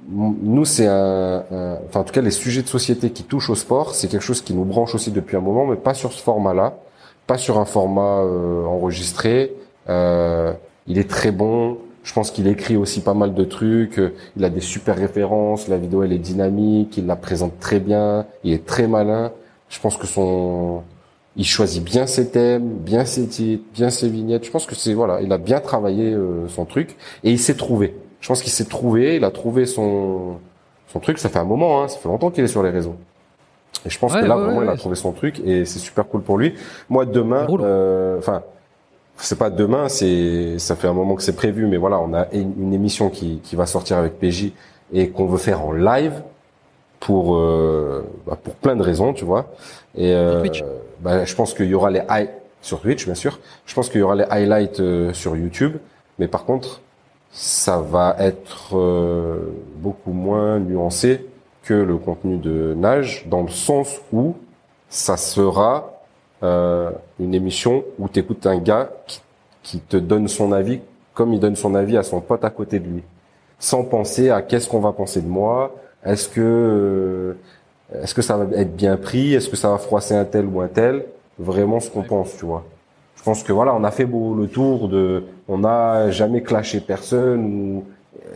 nous, 0.07 0.65
c'est 0.65 0.87
un, 0.87 1.43
un, 1.51 1.77
enfin 1.87 2.01
en 2.01 2.03
tout 2.03 2.13
cas 2.13 2.21
les 2.21 2.31
sujets 2.31 2.61
de 2.61 2.67
société 2.67 3.09
qui 3.09 3.23
touchent 3.23 3.49
au 3.49 3.55
sport, 3.55 3.95
c'est 3.95 4.07
quelque 4.07 4.23
chose 4.23 4.41
qui 4.41 4.53
nous 4.53 4.65
branche 4.65 4.93
aussi 4.93 5.11
depuis 5.11 5.35
un 5.35 5.41
moment, 5.41 5.65
mais 5.65 5.75
pas 5.75 5.93
sur 5.93 6.13
ce 6.13 6.21
format-là, 6.21 6.77
pas 7.27 7.37
sur 7.37 7.57
un 7.57 7.65
format 7.65 8.21
euh, 8.21 8.65
enregistré. 8.65 9.53
Euh, 9.89 10.53
il 10.87 10.97
est 10.99 11.09
très 11.09 11.31
bon. 11.31 11.77
Je 12.03 12.13
pense 12.13 12.29
qu'il 12.29 12.47
écrit 12.47 12.77
aussi 12.77 13.01
pas 13.01 13.15
mal 13.15 13.33
de 13.33 13.43
trucs. 13.43 13.99
Il 14.37 14.45
a 14.45 14.49
des 14.49 14.61
super 14.61 14.95
références. 14.95 15.67
La 15.67 15.77
vidéo, 15.77 16.03
elle 16.03 16.13
est 16.13 16.19
dynamique. 16.19 16.97
Il 16.97 17.07
la 17.07 17.15
présente 17.15 17.59
très 17.59 17.79
bien. 17.79 18.27
Il 18.43 18.53
est 18.53 18.63
très 18.63 18.87
malin. 18.87 19.31
Je 19.75 19.81
pense 19.81 19.97
que 19.97 20.07
son, 20.07 20.83
il 21.35 21.45
choisit 21.45 21.83
bien 21.83 22.07
ses 22.07 22.29
thèmes, 22.29 22.65
bien 22.65 23.03
ses 23.03 23.27
titres, 23.27 23.65
bien 23.73 23.89
ses 23.89 24.07
vignettes. 24.07 24.45
Je 24.45 24.51
pense 24.51 24.65
que 24.65 24.73
c'est 24.73 24.93
voilà, 24.93 25.19
il 25.21 25.33
a 25.33 25.37
bien 25.37 25.59
travaillé 25.59 26.13
euh, 26.13 26.47
son 26.47 26.63
truc 26.63 26.95
et 27.25 27.31
il 27.31 27.39
s'est 27.39 27.55
trouvé. 27.55 27.93
Je 28.21 28.27
pense 28.29 28.41
qu'il 28.41 28.53
s'est 28.53 28.65
trouvé. 28.65 29.17
Il 29.17 29.25
a 29.25 29.31
trouvé 29.31 29.65
son 29.65 30.37
son 30.87 30.99
truc. 31.01 31.19
Ça 31.19 31.27
fait 31.27 31.39
un 31.39 31.43
moment. 31.43 31.83
Hein, 31.83 31.89
ça 31.89 31.97
fait 31.97 32.07
longtemps 32.07 32.31
qu'il 32.31 32.45
est 32.45 32.47
sur 32.47 32.63
les 32.63 32.69
réseaux. 32.69 32.95
Et 33.85 33.89
je 33.89 33.99
pense 33.99 34.13
que 34.13 34.25
là 34.25 34.37
vraiment, 34.37 34.63
il 34.63 34.69
a 34.69 34.77
trouvé 34.77 34.95
son 34.95 35.11
truc 35.11 35.41
et 35.43 35.65
c'est 35.65 35.79
super 35.79 36.07
cool 36.07 36.21
pour 36.21 36.37
lui. 36.37 36.53
Moi, 36.87 37.05
demain, 37.05 37.45
euh, 37.59 38.17
enfin 38.17 38.43
c'est 39.17 39.37
pas 39.37 39.49
demain, 39.49 39.89
c'est 39.89 40.57
ça 40.57 40.77
fait 40.77 40.87
un 40.87 40.93
moment 40.93 41.15
que 41.15 41.21
c'est 41.21 41.35
prévu, 41.35 41.67
mais 41.67 41.77
voilà, 41.77 41.99
on 41.99 42.13
a 42.13 42.27
une 42.31 42.73
émission 42.73 43.09
qui, 43.09 43.41
qui 43.43 43.57
va 43.57 43.65
sortir 43.65 43.97
avec 43.97 44.19
PJ 44.19 44.53
et 44.93 45.09
qu'on 45.09 45.25
veut 45.25 45.37
faire 45.37 45.65
en 45.65 45.73
live 45.73 46.23
pour 47.05 47.35
euh, 47.35 48.03
bah 48.25 48.35
pour 48.43 48.55
plein 48.55 48.75
de 48.75 48.81
raisons, 48.81 49.13
tu 49.13 49.25
vois. 49.25 49.53
Et 49.95 50.11
euh, 50.11 50.43
bah, 51.01 51.23
je 51.23 51.35
pense 51.35 51.53
qu'il 51.53 51.67
y 51.67 51.75
aura 51.75 51.91
les 51.91 52.01
high 52.09 52.29
sur 52.63 52.81
Twitch, 52.81 53.05
bien 53.05 53.13
sûr. 53.13 53.39
Je 53.67 53.75
pense 53.75 53.89
qu'il 53.89 53.99
y 53.99 54.03
aura 54.03 54.15
les 54.15 54.23
highlights 54.23 54.79
euh, 54.79 55.13
sur 55.13 55.37
YouTube, 55.37 55.77
mais 56.17 56.27
par 56.27 56.45
contre, 56.45 56.81
ça 57.31 57.77
va 57.77 58.15
être 58.17 58.75
euh, 58.75 59.53
beaucoup 59.75 60.13
moins 60.13 60.57
nuancé 60.59 61.27
que 61.61 61.75
le 61.75 61.97
contenu 61.97 62.37
de 62.37 62.73
Nage, 62.75 63.27
dans 63.27 63.43
le 63.43 63.49
sens 63.49 64.01
où 64.11 64.35
ça 64.89 65.15
sera 65.15 66.01
euh, 66.41 66.89
une 67.19 67.35
émission 67.35 67.83
où 67.99 68.09
tu 68.09 68.19
écoutes 68.19 68.47
un 68.47 68.57
gars 68.57 68.89
qui, 69.05 69.21
qui, 69.61 69.79
te 69.79 69.97
donne 69.97 70.27
son 70.27 70.51
avis 70.51 70.79
comme 71.13 71.33
il 71.33 71.39
donne 71.39 71.55
son 71.55 71.75
avis 71.75 71.97
à 71.97 72.03
son 72.03 72.19
pote 72.19 72.43
à 72.43 72.49
côté 72.49 72.79
de 72.79 72.87
lui, 72.87 73.03
sans 73.59 73.83
penser 73.83 74.31
à 74.31 74.41
qu'est-ce 74.41 74.67
qu'on 74.67 74.79
va 74.79 74.91
penser 74.91 75.21
de 75.21 75.27
moi, 75.27 75.71
est-ce 76.05 76.29
que 76.29 76.41
euh, 76.41 77.33
est-ce 78.01 78.13
que 78.13 78.21
ça 78.21 78.37
va 78.37 78.55
être 78.57 78.75
bien 78.75 78.97
pris, 78.97 79.33
est-ce 79.33 79.49
que 79.49 79.55
ça 79.55 79.69
va 79.69 79.77
froisser 79.77 80.15
un 80.15 80.25
tel 80.25 80.45
ou 80.45 80.61
un 80.61 80.67
tel, 80.67 81.05
vraiment 81.37 81.79
ce 81.79 81.89
qu'on 81.89 82.03
pense, 82.03 82.35
tu 82.37 82.45
vois. 82.45 82.65
Je 83.15 83.23
pense 83.23 83.43
que 83.43 83.53
voilà, 83.53 83.73
on 83.75 83.83
a 83.83 83.91
fait 83.91 84.05
beau 84.05 84.33
le 84.33 84.47
tour 84.47 84.87
de, 84.87 85.23
on 85.47 85.59
n'a 85.59 86.11
jamais 86.11 86.41
clashé 86.41 86.79
personne 86.79 87.45
ou 87.45 87.83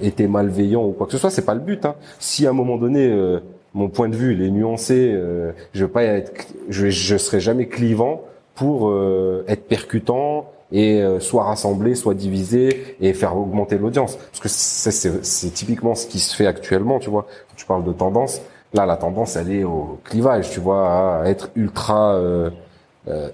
été 0.02 0.28
malveillant 0.28 0.86
ou 0.86 0.92
quoi 0.92 1.06
que 1.06 1.12
ce 1.12 1.18
soit, 1.18 1.30
c'est 1.30 1.46
pas 1.46 1.54
le 1.54 1.60
but. 1.60 1.86
Hein. 1.86 1.96
Si 2.20 2.46
à 2.46 2.52
un 2.52 2.54
moment 2.54 2.78
donné 2.78 3.08
euh, 3.08 3.40
mon 3.74 3.90
point 3.90 4.10
de 4.10 4.16
vue 4.16 4.34
il 4.34 4.42
est 4.42 4.52
nuancé. 4.52 5.12
Euh, 5.14 5.52
je 5.74 5.86
veux 5.86 5.92
pas 5.92 6.04
être, 6.04 6.32
je, 6.70 6.90
je 6.90 7.18
serai 7.18 7.40
jamais 7.40 7.68
clivant 7.68 8.24
pour 8.56 8.90
euh, 8.90 9.44
être 9.48 9.68
percutant 9.68 10.52
et 10.72 11.02
euh, 11.02 11.20
soit 11.20 11.44
rassembler, 11.44 11.96
soit 11.96 12.14
diviser 12.14 12.96
et 13.02 13.14
faire 13.14 13.36
augmenter 13.36 13.78
l'audience. 13.78 14.16
Parce 14.16 14.40
que 14.40 14.50
c'est 14.50 15.54
typiquement 15.54 15.96
ce 15.96 16.08
qui 16.08 16.20
se 16.20 16.36
fait 16.36 16.48
actuellement, 16.48 17.00
tu 17.00 17.10
vois. 17.10 17.28
Tu 17.56 17.66
parles 17.66 17.84
de 17.84 17.94
tendance, 17.94 18.42
là 18.74 18.86
la 18.86 18.98
tendance 18.98 19.36
elle 19.36 19.52
est 19.52 19.64
au 19.64 20.00
clivage, 20.04 20.50
tu 20.52 20.60
vois, 20.60 21.22
à 21.22 21.26
être 21.26 21.50
ultra 21.56 22.14
euh, 22.14 22.50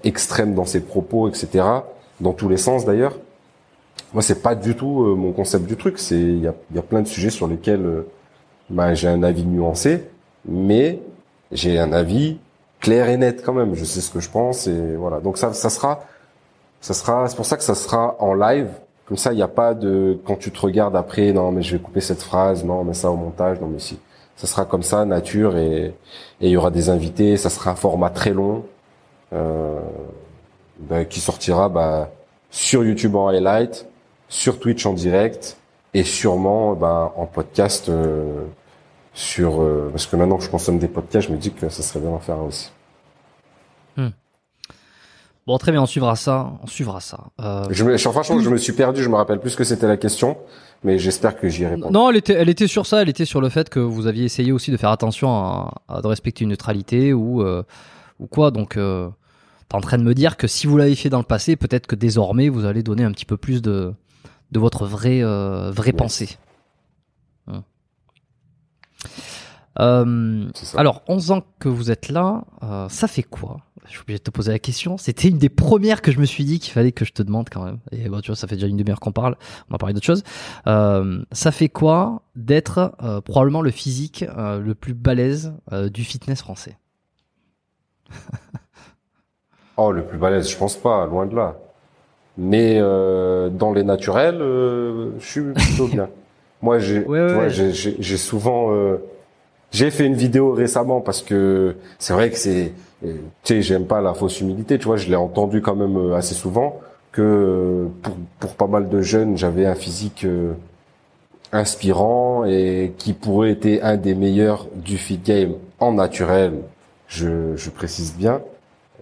extrême 0.04 0.54
dans 0.54 0.64
ses 0.64 0.80
propos, 0.80 1.28
etc. 1.28 1.64
Dans 2.20 2.32
tous 2.32 2.48
les 2.48 2.56
sens 2.56 2.84
d'ailleurs. 2.84 3.18
Moi 4.12 4.22
c'est 4.22 4.42
pas 4.42 4.54
du 4.54 4.74
tout 4.74 5.14
mon 5.16 5.32
concept 5.32 5.66
du 5.66 5.76
truc. 5.76 5.98
C'est 5.98 6.18
il 6.18 6.40
y 6.42 6.48
a, 6.48 6.54
y 6.74 6.78
a 6.78 6.82
plein 6.82 7.02
de 7.02 7.08
sujets 7.08 7.30
sur 7.30 7.46
lesquels 7.46 8.04
bah, 8.70 8.94
j'ai 8.94 9.08
un 9.08 9.22
avis 9.22 9.44
nuancé 9.44 10.02
mais 10.48 11.00
j'ai 11.52 11.78
un 11.78 11.92
avis 11.92 12.38
clair 12.80 13.08
et 13.08 13.16
net 13.16 13.42
quand 13.44 13.52
même. 13.52 13.74
Je 13.74 13.84
sais 13.84 14.00
ce 14.00 14.10
que 14.10 14.20
je 14.20 14.30
pense 14.30 14.66
et 14.66 14.96
voilà. 14.96 15.20
Donc 15.20 15.38
ça, 15.38 15.52
ça 15.52 15.70
sera, 15.70 16.04
ça 16.86 16.94
sera. 16.94 17.28
C'est 17.28 17.34
pour 17.34 17.46
ça 17.46 17.56
que 17.56 17.64
ça 17.64 17.74
sera 17.74 18.14
en 18.20 18.32
live. 18.32 18.68
Comme 19.06 19.16
ça, 19.16 19.32
il 19.32 19.36
n'y 19.36 19.42
a 19.42 19.48
pas 19.48 19.74
de 19.74 20.20
quand 20.24 20.36
tu 20.36 20.52
te 20.52 20.60
regardes 20.60 20.94
après. 20.94 21.32
Non, 21.32 21.50
mais 21.50 21.62
je 21.62 21.76
vais 21.76 21.82
couper 21.82 22.00
cette 22.00 22.22
phrase. 22.22 22.64
Non, 22.64 22.84
mais 22.84 22.94
ça 22.94 23.10
au 23.10 23.16
montage. 23.16 23.60
Non, 23.60 23.66
mais 23.66 23.80
si. 23.80 23.98
Ça 24.36 24.46
sera 24.46 24.66
comme 24.66 24.82
ça, 24.84 25.04
nature 25.04 25.56
et 25.56 25.94
il 26.40 26.50
y 26.50 26.56
aura 26.56 26.70
des 26.70 26.88
invités. 26.88 27.36
Ça 27.36 27.50
sera 27.50 27.72
un 27.72 27.74
format 27.74 28.10
très 28.10 28.32
long 28.32 28.64
euh, 29.32 29.80
ben, 30.78 31.04
qui 31.06 31.18
sortira 31.20 31.68
bah, 31.68 32.10
sur 32.50 32.84
YouTube 32.84 33.16
en 33.16 33.28
highlight, 33.28 33.88
sur 34.28 34.60
Twitch 34.60 34.86
en 34.86 34.92
direct 34.92 35.56
et 35.92 36.04
sûrement 36.04 36.74
bah, 36.74 37.12
en 37.16 37.26
podcast. 37.26 37.88
Euh, 37.88 38.44
sur 39.14 39.62
euh, 39.62 39.88
parce 39.90 40.06
que 40.06 40.14
maintenant 40.14 40.36
que 40.36 40.44
je 40.44 40.50
consomme 40.50 40.78
des 40.78 40.88
podcasts, 40.88 41.28
je 41.28 41.32
me 41.32 41.38
dis 41.38 41.50
que 41.50 41.68
ça 41.68 41.82
serait 41.82 42.00
bien 42.00 42.10
d'en 42.10 42.20
faire 42.20 42.36
un 42.36 42.42
aussi. 42.42 42.70
Bon, 45.46 45.58
très 45.58 45.70
bien, 45.70 45.80
on 45.80 45.86
suivra 45.86 46.16
ça, 46.16 46.52
on 46.62 46.66
suivra 46.66 47.00
ça. 47.00 47.28
Euh... 47.40 47.66
Je 47.70 47.84
me, 47.84 47.96
franchement, 47.96 48.40
je 48.40 48.50
me 48.50 48.56
suis 48.56 48.72
perdu, 48.72 49.02
je 49.02 49.08
me 49.08 49.14
rappelle 49.14 49.38
plus 49.38 49.50
ce 49.50 49.56
que 49.56 49.62
c'était 49.62 49.86
la 49.86 49.96
question, 49.96 50.36
mais 50.82 50.98
j'espère 50.98 51.38
que 51.38 51.48
j'y 51.48 51.62
ai 51.62 51.68
répondu. 51.68 51.92
Non, 51.92 52.10
elle 52.10 52.16
était, 52.16 52.32
elle 52.32 52.48
était 52.48 52.66
sur 52.66 52.84
ça, 52.84 53.02
elle 53.02 53.08
était 53.08 53.24
sur 53.24 53.40
le 53.40 53.48
fait 53.48 53.68
que 53.68 53.78
vous 53.78 54.08
aviez 54.08 54.24
essayé 54.24 54.50
aussi 54.50 54.72
de 54.72 54.76
faire 54.76 54.90
attention 54.90 55.30
à, 55.30 55.74
à 55.88 56.02
de 56.02 56.06
respecter 56.08 56.42
une 56.42 56.50
neutralité 56.50 57.12
ou 57.12 57.42
euh, 57.42 57.62
ou 58.18 58.26
quoi. 58.26 58.50
Donc, 58.50 58.76
euh, 58.76 59.08
t'es 59.68 59.76
en 59.76 59.80
train 59.80 59.98
de 59.98 60.02
me 60.02 60.14
dire 60.14 60.36
que 60.36 60.48
si 60.48 60.66
vous 60.66 60.76
l'avez 60.78 60.96
fait 60.96 61.10
dans 61.10 61.18
le 61.18 61.24
passé, 61.24 61.54
peut-être 61.54 61.86
que 61.86 61.94
désormais 61.94 62.48
vous 62.48 62.64
allez 62.64 62.82
donner 62.82 63.04
un 63.04 63.12
petit 63.12 63.26
peu 63.26 63.36
plus 63.36 63.62
de 63.62 63.92
de 64.50 64.58
votre 64.58 64.84
vraie 64.84 65.22
vraie 65.22 65.92
pensée. 65.92 66.38
Euh, 69.80 70.48
alors, 70.76 71.02
11 71.08 71.30
ans 71.32 71.42
que 71.58 71.68
vous 71.68 71.90
êtes 71.90 72.08
là, 72.08 72.44
euh, 72.62 72.88
ça 72.88 73.08
fait 73.08 73.22
quoi? 73.22 73.58
Je 73.86 73.92
suis 73.92 74.00
obligé 74.00 74.18
de 74.18 74.24
te 74.24 74.30
poser 74.30 74.52
la 74.52 74.58
question. 74.58 74.96
C'était 74.98 75.28
une 75.28 75.38
des 75.38 75.48
premières 75.48 76.02
que 76.02 76.10
je 76.10 76.18
me 76.18 76.24
suis 76.24 76.44
dit 76.44 76.58
qu'il 76.58 76.72
fallait 76.72 76.92
que 76.92 77.04
je 77.04 77.12
te 77.12 77.22
demande 77.22 77.48
quand 77.50 77.64
même. 77.64 77.78
Et 77.92 78.08
bon, 78.08 78.20
tu 78.20 78.28
vois, 78.28 78.36
ça 78.36 78.48
fait 78.48 78.56
déjà 78.56 78.66
une 78.66 78.76
demi-heure 78.76 79.00
qu'on 79.00 79.12
parle. 79.12 79.36
On 79.68 79.74
va 79.74 79.78
parler 79.78 79.94
d'autre 79.94 80.06
chose. 80.06 80.24
Euh, 80.66 81.22
ça 81.32 81.52
fait 81.52 81.68
quoi 81.68 82.22
d'être 82.34 82.94
euh, 83.02 83.20
probablement 83.20 83.62
le 83.62 83.70
physique 83.70 84.24
euh, 84.36 84.60
le 84.60 84.74
plus 84.74 84.94
balèze 84.94 85.54
euh, 85.72 85.88
du 85.88 86.04
fitness 86.04 86.40
français? 86.40 86.78
Oh, 89.78 89.92
le 89.92 90.04
plus 90.04 90.16
balèze, 90.16 90.48
je 90.48 90.56
pense 90.56 90.74
pas, 90.74 91.04
loin 91.04 91.26
de 91.26 91.36
là. 91.36 91.54
Mais 92.38 92.80
dans 92.80 93.74
les 93.74 93.82
naturels, 93.82 94.38
je 94.38 95.12
suis 95.20 95.42
plutôt 95.52 95.86
bien. 95.86 96.08
Moi, 96.62 96.78
j'ai, 96.78 97.04
ouais, 97.04 97.50
souvent 98.16 98.72
j'ai 99.72 99.90
fait 99.90 100.06
une 100.06 100.14
vidéo 100.14 100.52
récemment 100.52 101.00
parce 101.00 101.22
que 101.22 101.76
c'est 101.98 102.12
vrai 102.12 102.30
que 102.30 102.38
c'est, 102.38 102.72
tu 103.02 103.10
sais, 103.44 103.62
j'aime 103.62 103.86
pas 103.86 104.00
la 104.00 104.14
fausse 104.14 104.40
humilité, 104.40 104.78
tu 104.78 104.86
vois, 104.86 104.96
je 104.96 105.08
l'ai 105.08 105.16
entendu 105.16 105.60
quand 105.60 105.76
même 105.76 105.96
euh, 105.96 106.16
assez 106.16 106.34
souvent 106.34 106.80
que 107.12 107.22
euh, 107.22 107.86
pour, 108.02 108.16
pour 108.40 108.54
pas 108.54 108.66
mal 108.66 108.88
de 108.88 109.02
jeunes, 109.02 109.36
j'avais 109.36 109.66
un 109.66 109.74
physique 109.74 110.24
euh, 110.24 110.54
inspirant 111.52 112.44
et 112.44 112.94
qui 112.98 113.12
pourrait 113.12 113.52
être 113.52 113.82
un 113.82 113.96
des 113.96 114.14
meilleurs 114.14 114.66
du 114.74 114.98
fit 114.98 115.18
game 115.18 115.54
en 115.78 115.92
naturel. 115.92 116.54
Je, 117.08 117.54
je 117.56 117.70
précise 117.70 118.14
bien. 118.16 118.40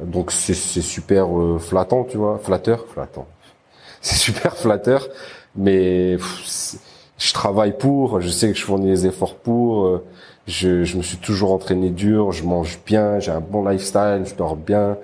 Donc 0.01 0.33
c'est 0.33 0.55
super 0.55 1.29
flattant, 1.61 2.05
tu 2.05 2.17
vois, 2.17 2.39
flatteur, 2.43 2.85
flattant. 2.89 3.29
C'est 4.01 4.17
super 4.17 4.57
flatteur, 4.57 5.09
mais 5.57 6.19
je 7.17 7.33
travaille 7.33 7.79
pour, 7.79 8.21
je 8.21 8.29
sais 8.29 8.53
que 8.53 8.59
je 8.59 8.65
fournis 8.65 8.89
les 8.89 9.07
efforts 9.07 9.37
pour. 9.37 10.03
Je, 10.47 10.85
je 10.85 10.97
me 10.97 11.03
suis 11.03 11.17
toujours 11.17 11.53
entraîné 11.53 11.91
dur, 11.91 12.33
je 12.33 12.45
mange 12.45 12.79
bien, 12.87 13.19
j'ai 13.19 13.31
un 13.33 13.41
bon 13.41 13.67
lifestyle, 13.67 14.23
je 14.25 14.35
dors 14.35 14.57
bien. 14.57 14.99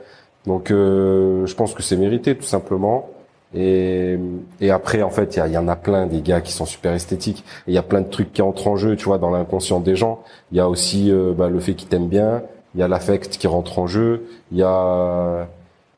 Donc 0.47 0.71
euh, 0.71 1.47
je 1.47 1.55
pense 1.55 1.75
que 1.75 1.83
c'est 1.83 1.97
mérité 1.97 2.37
tout 2.37 2.45
simplement. 2.45 3.09
Et, 3.55 4.17
et 4.61 4.71
après, 4.71 5.03
en 5.03 5.11
fait, 5.11 5.37
il 5.37 5.53
y, 5.53 5.59
en 5.59 5.67
a 5.67 5.75
plein 5.75 6.07
des 6.07 6.21
gars 6.21 6.41
qui 6.41 6.53
sont 6.53 6.67
super 6.67 6.93
esthétiques. 6.93 7.45
Il 7.67 7.75
y 7.75 7.79
a 7.79 7.83
plein 7.83 8.01
de 8.01 8.09
trucs 8.09 8.33
qui 8.33 8.43
entrent 8.43 8.69
en 8.69 8.77
jeu, 8.77 8.95
tu 8.97 9.07
vois, 9.07 9.19
dans 9.19 9.31
l'inconscient 9.31 9.81
des 9.81 9.97
gens. 9.97 10.23
Il 10.53 10.59
y 10.59 10.61
a 10.61 10.69
aussi 10.69 11.11
euh, 11.11 11.33
bah, 11.37 11.49
le 11.49 11.59
fait 11.59 11.75
qu'ils 11.75 11.89
t'aiment 11.89 12.09
bien. 12.09 12.43
Il 12.75 12.81
y 12.81 12.85
a 12.85 12.89
l'affect 12.89 13.29
qui 13.39 13.49
rentre 13.49 13.81
en 13.81 13.89
jeu. 13.89 14.29
Il 14.53 14.59
y 14.59 14.63
a, 14.63 15.49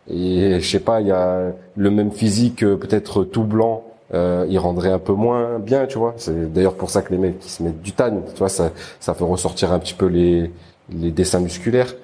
et 0.08 0.60
je 0.60 0.68
sais 0.68 0.80
pas, 0.80 1.00
il 1.00 1.08
y 1.08 1.12
a 1.12 1.52
le 1.76 1.90
même 1.90 2.10
physique, 2.10 2.64
euh, 2.64 2.76
peut-être 2.76 3.24
tout 3.24 3.44
blanc, 3.44 3.84
euh, 4.14 4.46
il 4.48 4.58
rendrait 4.58 4.90
un 4.90 4.98
peu 4.98 5.12
moins 5.12 5.58
bien, 5.58 5.86
tu 5.86 5.98
vois. 5.98 6.14
C'est 6.16 6.52
d'ailleurs 6.52 6.74
pour 6.74 6.90
ça 6.90 7.02
que 7.02 7.12
les 7.12 7.18
mecs 7.18 7.38
qui 7.38 7.50
se 7.50 7.62
mettent 7.62 7.82
du 7.82 7.92
tan, 7.92 8.22
tu 8.32 8.38
vois, 8.38 8.48
ça, 8.48 8.70
ça 9.00 9.14
fait 9.14 9.24
ressortir 9.24 9.72
un 9.72 9.78
petit 9.78 9.94
peu 9.94 10.06
les, 10.06 10.50
les 10.90 11.10
dessins 11.10 11.40
musculaires. 11.40 11.94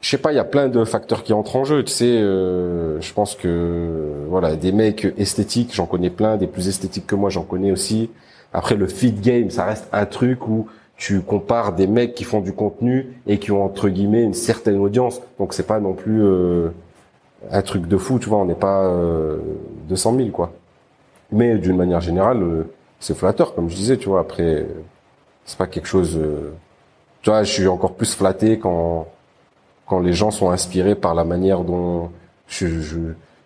Je 0.00 0.10
sais 0.10 0.18
pas, 0.18 0.32
il 0.32 0.36
y 0.36 0.40
a 0.40 0.44
plein 0.44 0.68
de 0.68 0.84
facteurs 0.84 1.24
qui 1.24 1.32
entrent 1.32 1.56
en 1.56 1.64
jeu, 1.64 1.82
tu 1.82 1.92
sais. 1.92 2.04
Euh, 2.06 3.00
je 3.00 3.12
pense 3.12 3.34
que 3.34 4.24
voilà, 4.28 4.54
des 4.56 4.72
mecs 4.72 5.06
esthétiques, 5.18 5.74
j'en 5.74 5.86
connais 5.86 6.10
plein, 6.10 6.36
des 6.36 6.46
plus 6.46 6.68
esthétiques 6.68 7.06
que 7.06 7.16
moi, 7.16 7.30
j'en 7.30 7.42
connais 7.42 7.72
aussi. 7.72 8.10
Après, 8.52 8.76
le 8.76 8.86
feed 8.86 9.20
game, 9.20 9.50
ça 9.50 9.64
reste 9.64 9.88
un 9.92 10.06
truc 10.06 10.46
où 10.48 10.68
tu 10.96 11.20
compares 11.20 11.74
des 11.74 11.86
mecs 11.86 12.14
qui 12.14 12.24
font 12.24 12.40
du 12.40 12.52
contenu 12.52 13.20
et 13.26 13.38
qui 13.38 13.52
ont 13.52 13.64
entre 13.64 13.88
guillemets 13.88 14.22
une 14.22 14.34
certaine 14.34 14.78
audience. 14.78 15.20
Donc 15.38 15.52
c'est 15.52 15.66
pas 15.66 15.80
non 15.80 15.92
plus 15.92 16.22
euh, 16.24 16.68
un 17.50 17.62
truc 17.62 17.86
de 17.86 17.96
fou, 17.96 18.18
tu 18.18 18.28
vois. 18.28 18.38
On 18.38 18.46
n'est 18.46 18.54
pas 18.54 18.84
euh, 18.86 19.38
200 19.88 20.16
000 20.16 20.28
quoi. 20.30 20.52
Mais 21.32 21.58
d'une 21.58 21.76
manière 21.76 22.00
générale, 22.00 22.42
euh, 22.42 22.64
c'est 23.00 23.16
flatteur, 23.16 23.54
comme 23.54 23.68
je 23.68 23.76
disais, 23.76 23.96
tu 23.96 24.08
vois. 24.08 24.20
Après, 24.20 24.66
c'est 25.44 25.58
pas 25.58 25.66
quelque 25.66 25.88
chose. 25.88 26.16
Euh, 26.16 26.52
tu 27.22 27.30
vois, 27.30 27.42
je 27.42 27.52
suis 27.52 27.66
encore 27.66 27.94
plus 27.94 28.14
flatté 28.14 28.58
quand 28.58 29.08
quand 29.86 30.00
les 30.00 30.12
gens 30.12 30.30
sont 30.30 30.50
inspirés 30.50 30.96
par 30.96 31.14
la 31.14 31.24
manière 31.24 31.62
dont 31.62 32.10
je, 32.48 32.66
je, 32.66 32.98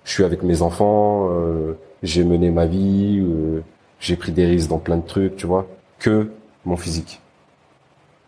je 0.05 0.11
suis 0.11 0.24
avec 0.24 0.43
mes 0.43 0.62
enfants, 0.62 1.28
euh, 1.31 1.74
j'ai 2.03 2.24
mené 2.24 2.51
ma 2.51 2.66
vie, 2.66 3.20
euh, 3.20 3.62
j'ai 4.01 4.16
pris 4.16 4.33
des 4.33 4.47
risques 4.47 4.70
dans 4.70 4.78
plein 4.78 4.97
de 4.97 5.07
trucs, 5.07 5.37
tu 5.37 5.47
vois, 5.47 5.66
que 5.99 6.31
mon 6.64 6.76
physique. 6.76 7.20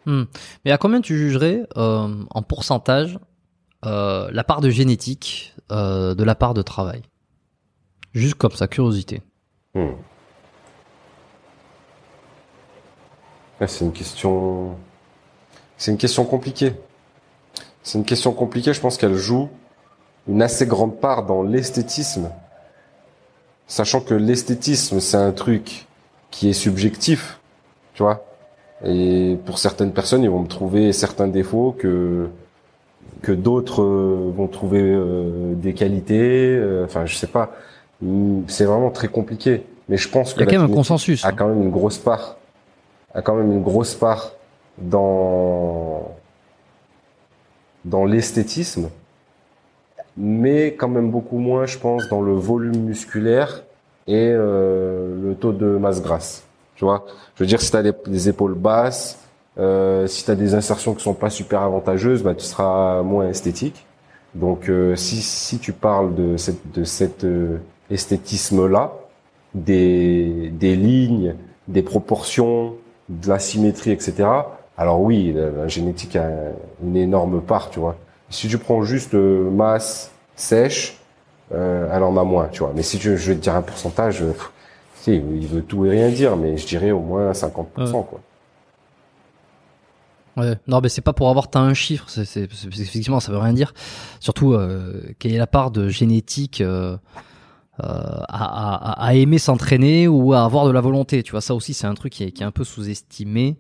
Hmm. 0.04 0.24
Mais 0.64 0.72
à 0.72 0.78
combien 0.78 1.00
tu 1.00 1.16
jugerais 1.16 1.62
euh, 1.76 2.08
en 2.30 2.42
pourcentage 2.42 3.18
euh, 3.84 4.28
la 4.30 4.44
part 4.44 4.60
de 4.60 4.68
génétique 4.68 5.54
euh, 5.70 6.14
de 6.14 6.24
la 6.24 6.34
part 6.34 6.54
de 6.54 6.62
travail? 6.62 7.02
Juste 8.12 8.34
comme 8.34 8.52
ça, 8.52 8.68
curiosité. 8.68 9.22
Hmm. 9.74 9.96
Ah, 13.60 13.66
C'est 13.66 13.84
une 13.84 13.92
question, 13.92 14.74
c'est 15.78 15.90
une 15.90 15.98
question 15.98 16.24
compliquée. 16.24 16.74
C'est 17.82 17.98
une 17.98 18.04
question 18.04 18.32
compliquée. 18.32 18.72
Je 18.72 18.80
pense 18.80 18.96
qu'elle 18.96 19.14
joue 19.14 19.48
une 20.28 20.42
assez 20.42 20.66
grande 20.66 21.00
part 21.00 21.26
dans 21.26 21.42
l'esthétisme, 21.42 22.30
sachant 23.66 24.00
que 24.00 24.14
l'esthétisme 24.14 25.00
c'est 25.00 25.16
un 25.16 25.32
truc 25.32 25.86
qui 26.30 26.48
est 26.48 26.52
subjectif, 26.52 27.40
tu 27.94 28.02
vois. 28.02 28.24
Et 28.84 29.38
pour 29.46 29.58
certaines 29.58 29.92
personnes, 29.92 30.24
ils 30.24 30.30
vont 30.30 30.40
me 30.42 30.48
trouver 30.48 30.92
certains 30.92 31.28
défauts 31.28 31.72
que 31.78 32.28
que 33.22 33.32
d'autres 33.32 33.82
euh, 33.82 34.32
vont 34.36 34.48
trouver 34.48 34.82
euh, 34.82 35.54
des 35.54 35.74
qualités. 35.74 36.20
euh, 36.56 36.84
Enfin, 36.84 37.06
je 37.06 37.16
sais 37.16 37.26
pas. 37.28 37.52
C'est 38.48 38.64
vraiment 38.64 38.90
très 38.90 39.08
compliqué. 39.08 39.64
Mais 39.88 39.96
je 39.96 40.08
pense 40.08 40.34
que 40.34 40.40
Il 40.40 40.40
y 40.40 40.42
a 40.42 40.46
la 40.46 40.52
quand 40.52 40.62
même 40.62 40.70
un 40.70 40.74
consensus. 40.74 41.24
a 41.24 41.32
quand 41.32 41.48
même 41.48 41.62
une 41.62 41.70
grosse 41.70 41.98
part, 41.98 42.36
a 43.14 43.22
quand 43.22 43.34
même 43.34 43.52
une 43.52 43.62
grosse 43.62 43.94
part 43.94 44.32
dans 44.78 46.08
dans 47.84 48.04
l'esthétisme, 48.04 48.90
mais 50.16 50.74
quand 50.74 50.88
même 50.88 51.10
beaucoup 51.10 51.38
moins, 51.38 51.66
je 51.66 51.78
pense, 51.78 52.08
dans 52.08 52.22
le 52.22 52.32
volume 52.32 52.84
musculaire 52.84 53.64
et 54.06 54.30
euh, 54.32 55.20
le 55.20 55.34
taux 55.34 55.52
de 55.52 55.66
masse 55.66 56.00
grasse. 56.00 56.44
Tu 56.76 56.84
vois, 56.84 57.04
je 57.34 57.42
veux 57.42 57.48
dire, 57.48 57.60
si 57.60 57.70
tu 57.70 57.76
as 57.76 57.82
des, 57.82 57.92
des 58.06 58.28
épaules 58.28 58.54
basses, 58.54 59.18
euh, 59.58 60.06
si 60.06 60.24
tu 60.24 60.30
as 60.30 60.34
des 60.34 60.54
insertions 60.54 60.94
qui 60.94 61.02
sont 61.02 61.14
pas 61.14 61.30
super 61.30 61.60
avantageuses, 61.60 62.22
bah, 62.22 62.34
tu 62.34 62.44
seras 62.44 63.02
moins 63.02 63.28
esthétique. 63.28 63.84
Donc, 64.34 64.68
euh, 64.68 64.96
si, 64.96 65.16
si 65.16 65.58
tu 65.58 65.72
parles 65.72 66.14
de 66.14 66.36
cette, 66.36 66.72
de 66.72 66.84
cet 66.84 67.24
euh, 67.24 67.58
esthétisme-là, 67.92 68.92
des, 69.54 70.50
des 70.50 70.76
lignes, 70.76 71.36
des 71.68 71.82
proportions, 71.82 72.74
de 73.08 73.28
la 73.28 73.38
symétrie, 73.38 73.90
etc. 73.90 74.28
Alors 74.78 75.00
oui, 75.00 75.34
la, 75.34 75.68
génétique 75.68 76.16
a 76.16 76.28
une 76.82 76.96
énorme 76.96 77.42
part, 77.42 77.70
tu 77.70 77.78
vois. 77.78 77.96
Si 78.30 78.48
tu 78.48 78.58
prends 78.58 78.82
juste 78.82 79.14
euh, 79.14 79.50
masse 79.50 80.12
sèche, 80.34 80.98
euh, 81.52 81.88
elle 81.92 82.02
en 82.02 82.16
a 82.16 82.24
moins, 82.24 82.48
tu 82.48 82.60
vois. 82.60 82.72
Mais 82.74 82.82
si 82.82 82.98
tu, 82.98 83.16
je 83.18 83.32
vais 83.32 83.36
te 83.36 83.42
dire 83.42 83.54
un 83.54 83.62
pourcentage, 83.62 84.22
euh, 84.22 84.32
pff, 84.32 84.50
tu 84.96 85.02
sais, 85.02 85.16
il 85.16 85.46
veut 85.46 85.62
tout 85.62 85.84
et 85.84 85.90
rien 85.90 86.08
dire, 86.08 86.36
mais 86.36 86.56
je 86.56 86.66
dirais 86.66 86.90
au 86.90 87.00
moins 87.00 87.32
50%, 87.32 87.66
quoi. 88.06 88.20
Ouais. 90.36 90.56
Non, 90.66 90.80
mais 90.80 90.88
c'est 90.88 91.02
pas 91.02 91.12
pour 91.12 91.28
avoir 91.28 91.48
un 91.54 91.74
chiffre. 91.74 92.06
C'est, 92.08 92.42
effectivement, 92.42 93.20
ça 93.20 93.32
veut 93.32 93.38
rien 93.38 93.52
dire. 93.52 93.74
Surtout, 94.20 94.54
euh, 94.54 95.02
quelle 95.18 95.34
est 95.34 95.38
la 95.38 95.46
part 95.46 95.70
de 95.70 95.88
génétique 95.88 96.60
euh, 96.60 96.96
à, 97.78 97.86
à, 98.28 99.06
à 99.06 99.14
aimer 99.14 99.38
s'entraîner 99.38 100.08
ou 100.08 100.32
à 100.34 100.44
avoir 100.44 100.66
de 100.66 100.70
la 100.70 100.80
volonté. 100.80 101.22
Tu 101.22 101.32
vois, 101.32 101.40
ça 101.40 101.54
aussi, 101.54 101.74
c'est 101.74 101.86
un 101.86 101.94
truc 101.94 102.12
qui 102.12 102.24
est, 102.24 102.32
qui 102.32 102.42
est 102.42 102.46
un 102.46 102.50
peu 102.50 102.64
sous-estimé. 102.64 103.56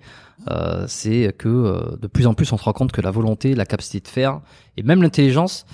Euh, 0.50 0.84
c'est 0.88 1.34
que 1.36 1.48
euh, 1.48 1.96
de 2.00 2.06
plus 2.08 2.26
en 2.26 2.34
plus, 2.34 2.52
on 2.52 2.56
se 2.56 2.64
rend 2.64 2.72
compte 2.72 2.92
que 2.92 3.00
la 3.00 3.10
volonté, 3.10 3.54
la 3.54 3.64
capacité 3.64 4.00
de 4.00 4.08
faire 4.08 4.40
et 4.76 4.82
même 4.82 5.02
l'intelligence 5.02 5.66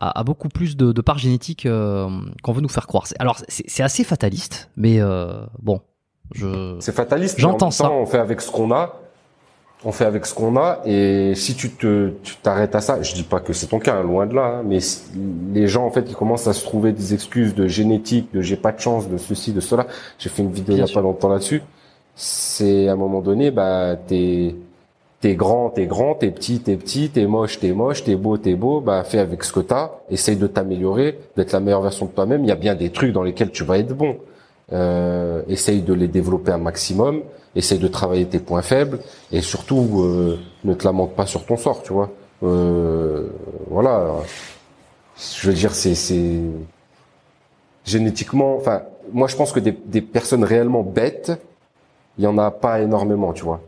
a, 0.00 0.18
a 0.20 0.24
beaucoup 0.24 0.48
plus 0.48 0.76
de, 0.76 0.92
de 0.92 1.00
part 1.00 1.18
génétique 1.18 1.66
euh, 1.66 2.08
qu'on 2.42 2.52
veut 2.52 2.62
nous 2.62 2.68
faire 2.68 2.86
croire. 2.86 3.04
Alors, 3.18 3.38
c'est, 3.48 3.82
assez 3.82 4.04
fataliste, 4.04 4.70
mais 4.76 5.00
euh, 5.00 5.44
bon, 5.62 5.80
je. 6.32 6.76
C'est 6.80 6.94
fataliste. 6.94 7.38
J'entends 7.38 7.70
ça. 7.70 7.90
On 7.90 8.06
fait 8.06 8.18
avec 8.18 8.40
ce 8.40 8.50
qu'on 8.50 8.72
a. 8.72 9.00
On 9.86 9.92
fait 9.92 10.06
avec 10.06 10.24
ce 10.24 10.34
qu'on 10.34 10.56
a. 10.56 10.80
Et 10.86 11.34
si 11.34 11.54
tu 11.54 11.70
te, 11.70 12.10
tu 12.22 12.36
t'arrêtes 12.36 12.74
à 12.74 12.80
ça, 12.80 13.02
je 13.02 13.14
dis 13.14 13.22
pas 13.22 13.40
que 13.40 13.52
c'est 13.52 13.66
ton 13.66 13.78
cas, 13.78 14.02
loin 14.02 14.26
de 14.26 14.34
là. 14.34 14.58
hein, 14.58 14.62
mais 14.66 14.78
les 15.52 15.68
gens, 15.68 15.84
en 15.84 15.90
fait, 15.90 16.06
ils 16.08 16.16
commencent 16.16 16.46
à 16.46 16.54
se 16.54 16.64
trouver 16.64 16.92
des 16.92 17.12
excuses 17.12 17.54
de 17.54 17.66
génétique, 17.66 18.32
de 18.32 18.40
j'ai 18.40 18.56
pas 18.56 18.72
de 18.72 18.80
chance, 18.80 19.08
de 19.08 19.18
ceci, 19.18 19.52
de 19.52 19.60
cela. 19.60 19.86
J'ai 20.18 20.30
fait 20.30 20.42
une 20.42 20.52
vidéo 20.52 20.74
il 20.76 20.78
y 20.78 20.82
a 20.82 20.86
sûr. 20.86 20.94
pas 20.94 21.02
longtemps 21.02 21.28
là-dessus. 21.28 21.62
C'est 22.16 22.88
à 22.88 22.92
un 22.92 22.96
moment 22.96 23.20
donné, 23.20 23.50
bah, 23.50 23.96
t'es, 24.06 24.54
t'es 25.20 25.34
grand, 25.34 25.70
t'es 25.70 25.86
grand, 25.86 26.14
t'es 26.14 26.30
petit, 26.30 26.60
t'es 26.60 26.76
petit, 26.76 27.10
t'es 27.10 27.26
moche, 27.26 27.58
t'es 27.58 27.72
moche, 27.72 28.04
t'es 28.04 28.16
beau, 28.16 28.38
t'es 28.38 28.54
beau, 28.54 28.80
bah, 28.80 29.04
fais 29.04 29.18
avec 29.18 29.44
ce 29.44 29.52
que 29.52 29.60
t'as, 29.60 29.90
essaye 30.10 30.36
de 30.36 30.46
t'améliorer, 30.46 31.18
d'être 31.36 31.52
la 31.52 31.60
meilleure 31.60 31.82
version 31.82 32.06
de 32.06 32.10
toi-même. 32.12 32.44
Il 32.44 32.48
y 32.48 32.52
a 32.52 32.56
bien 32.56 32.74
des 32.74 32.90
trucs 32.90 33.12
dans 33.12 33.22
lesquels 33.22 33.50
tu 33.50 33.64
vas 33.64 33.78
être 33.78 33.94
bon. 33.94 34.16
Euh, 34.72 35.42
essaye 35.48 35.82
de 35.82 35.92
les 35.92 36.08
développer 36.08 36.50
un 36.50 36.58
maximum, 36.58 37.22
essaye 37.54 37.78
de 37.78 37.88
travailler 37.88 38.26
tes 38.26 38.38
points 38.38 38.62
faibles, 38.62 38.98
et 39.30 39.42
surtout, 39.42 40.02
euh, 40.02 40.38
ne 40.64 40.72
te 40.74 40.84
lamente 40.84 41.14
pas 41.14 41.26
sur 41.26 41.44
ton 41.44 41.56
sort, 41.56 41.82
tu 41.82 41.92
vois. 41.92 42.10
Euh, 42.42 43.28
voilà. 43.68 44.06
Je 45.16 45.48
veux 45.48 45.54
dire, 45.54 45.74
c'est, 45.74 45.94
génétiquement, 47.84 48.56
enfin, 48.56 48.82
moi, 49.12 49.28
je 49.28 49.36
pense 49.36 49.52
que 49.52 49.60
des, 49.60 49.72
des 49.72 50.00
personnes 50.00 50.44
réellement 50.44 50.82
bêtes, 50.82 51.32
il 52.18 52.24
y 52.24 52.26
en 52.26 52.38
a 52.38 52.50
pas 52.50 52.80
énormément, 52.80 53.32
tu 53.32 53.44
vois. 53.44 53.60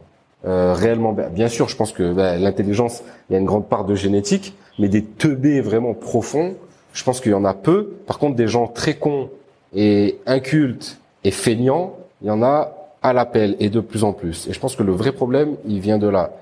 Euh, 0.47 0.75
réellement, 0.75 1.13
bien 1.13 1.49
sûr, 1.49 1.69
je 1.69 1.77
pense 1.77 1.93
que 1.93 2.13
ben, 2.13 2.41
l'intelligence, 2.41 3.03
il 3.29 3.35
y 3.35 3.37
a 3.37 3.39
une 3.39 3.47
grande 3.47 3.69
part 3.69 3.85
de 3.85 3.95
génétique, 3.95 4.55
mais 4.79 4.89
des 4.89 5.03
teubés 5.03 5.61
vraiment 5.61 5.95
profonds, 5.95 6.55
je 6.93 7.05
pense 7.05 7.21
qu'il 7.21 7.33
y 7.33 7.35
en 7.35 7.45
a 7.45 7.55
peu. 7.55 7.97
Par 8.07 8.19
contre, 8.19 8.37
des 8.37 8.49
gens 8.49 8.67
très 8.67 8.95
cons 8.95 9.31
et 9.75 10.19
incultes 10.27 10.99
et 11.25 11.31
feignants, 11.31 11.95
il 12.23 12.29
y 12.29 12.31
en 12.31 12.43
a 12.43 12.73
à 13.03 13.13
l'appel 13.13 13.57
et 13.61 13.69
de 13.69 13.81
plus 13.81 14.05
en 14.05 14.13
plus. 14.13 14.49
Et 14.49 14.53
je 14.53 14.61
pense 14.61 14.77
que 14.77 14.83
le 14.83 14.93
vrai 14.93 15.13
problème, 15.13 15.57
il 15.67 15.81
vient 15.81 15.99
de 15.99 16.09
là. 16.09 16.33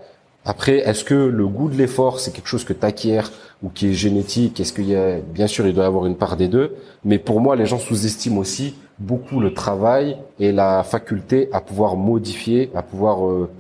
Après, 0.44 0.78
est-ce 0.78 1.04
que 1.04 1.14
le 1.14 1.46
goût 1.46 1.68
de 1.68 1.76
l'effort, 1.76 2.20
c'est 2.20 2.30
quelque 2.32 2.48
chose 2.48 2.64
que 2.64 2.74
tu 2.74 2.84
acquiers 2.84 3.22
ou 3.62 3.70
qui 3.70 3.88
est 3.88 3.92
génétique? 3.94 4.60
Est-ce 4.60 4.72
qu'il 4.72 4.88
y 4.88 4.94
a, 4.94 5.16
bien 5.20 5.46
sûr, 5.46 5.66
il 5.66 5.74
doit 5.74 5.84
y 5.84 5.86
avoir 5.86 6.06
une 6.06 6.16
part 6.16 6.36
des 6.36 6.48
deux. 6.48 6.76
Mais 7.04 7.18
pour 7.18 7.40
moi, 7.40 7.56
les 7.56 7.66
gens 7.66 7.78
sous-estiment 7.78 8.38
aussi 8.40 8.74
beaucoup 8.98 9.40
le 9.40 9.54
travail 9.54 10.18
et 10.38 10.52
la 10.52 10.82
faculté 10.82 11.48
à 11.52 11.60
pouvoir 11.60 11.96
modifier, 11.96 12.70
à 12.74 12.82
pouvoir 12.82 13.26
euh, 13.26 13.50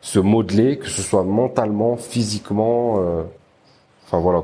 se 0.00 0.20
modeler, 0.20 0.78
que 0.78 0.88
ce 0.88 1.02
soit 1.02 1.24
mentalement, 1.24 1.96
physiquement. 1.96 2.96
euh, 2.98 3.22
Enfin 4.06 4.20
voilà. 4.20 4.40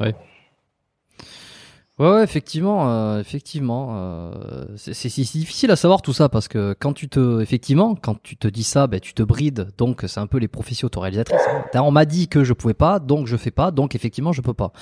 Ouais, 2.00 2.10
ouais, 2.10 2.24
effectivement, 2.24 2.90
euh, 2.90 3.20
effectivement, 3.20 3.90
euh, 3.92 4.32
c'est 4.76 4.94
c'est- 4.94 5.08
c'est 5.10 5.38
difficile 5.38 5.70
à 5.70 5.76
savoir 5.76 6.02
tout 6.02 6.12
ça 6.12 6.28
parce 6.28 6.48
que 6.48 6.74
quand 6.80 6.92
tu 6.92 7.08
te, 7.08 7.40
effectivement, 7.40 7.94
quand 7.94 8.16
tu 8.20 8.36
te 8.36 8.48
dis 8.48 8.64
ça, 8.64 8.88
ben 8.88 8.98
tu 8.98 9.14
te 9.14 9.22
brides. 9.22 9.68
Donc 9.78 10.02
c'est 10.08 10.18
un 10.18 10.26
peu 10.26 10.38
les 10.38 10.48
prophéties 10.48 10.84
autoréalisatrices. 10.84 11.40
hein. 11.72 11.82
On 11.84 11.92
m'a 11.92 12.04
dit 12.04 12.26
que 12.26 12.42
je 12.42 12.52
pouvais 12.52 12.74
pas, 12.74 12.98
donc 12.98 13.28
je 13.28 13.36
fais 13.36 13.52
pas, 13.52 13.70
donc 13.70 13.94
effectivement 13.94 14.32
je 14.32 14.40
peux 14.40 14.54
pas. 14.54 14.72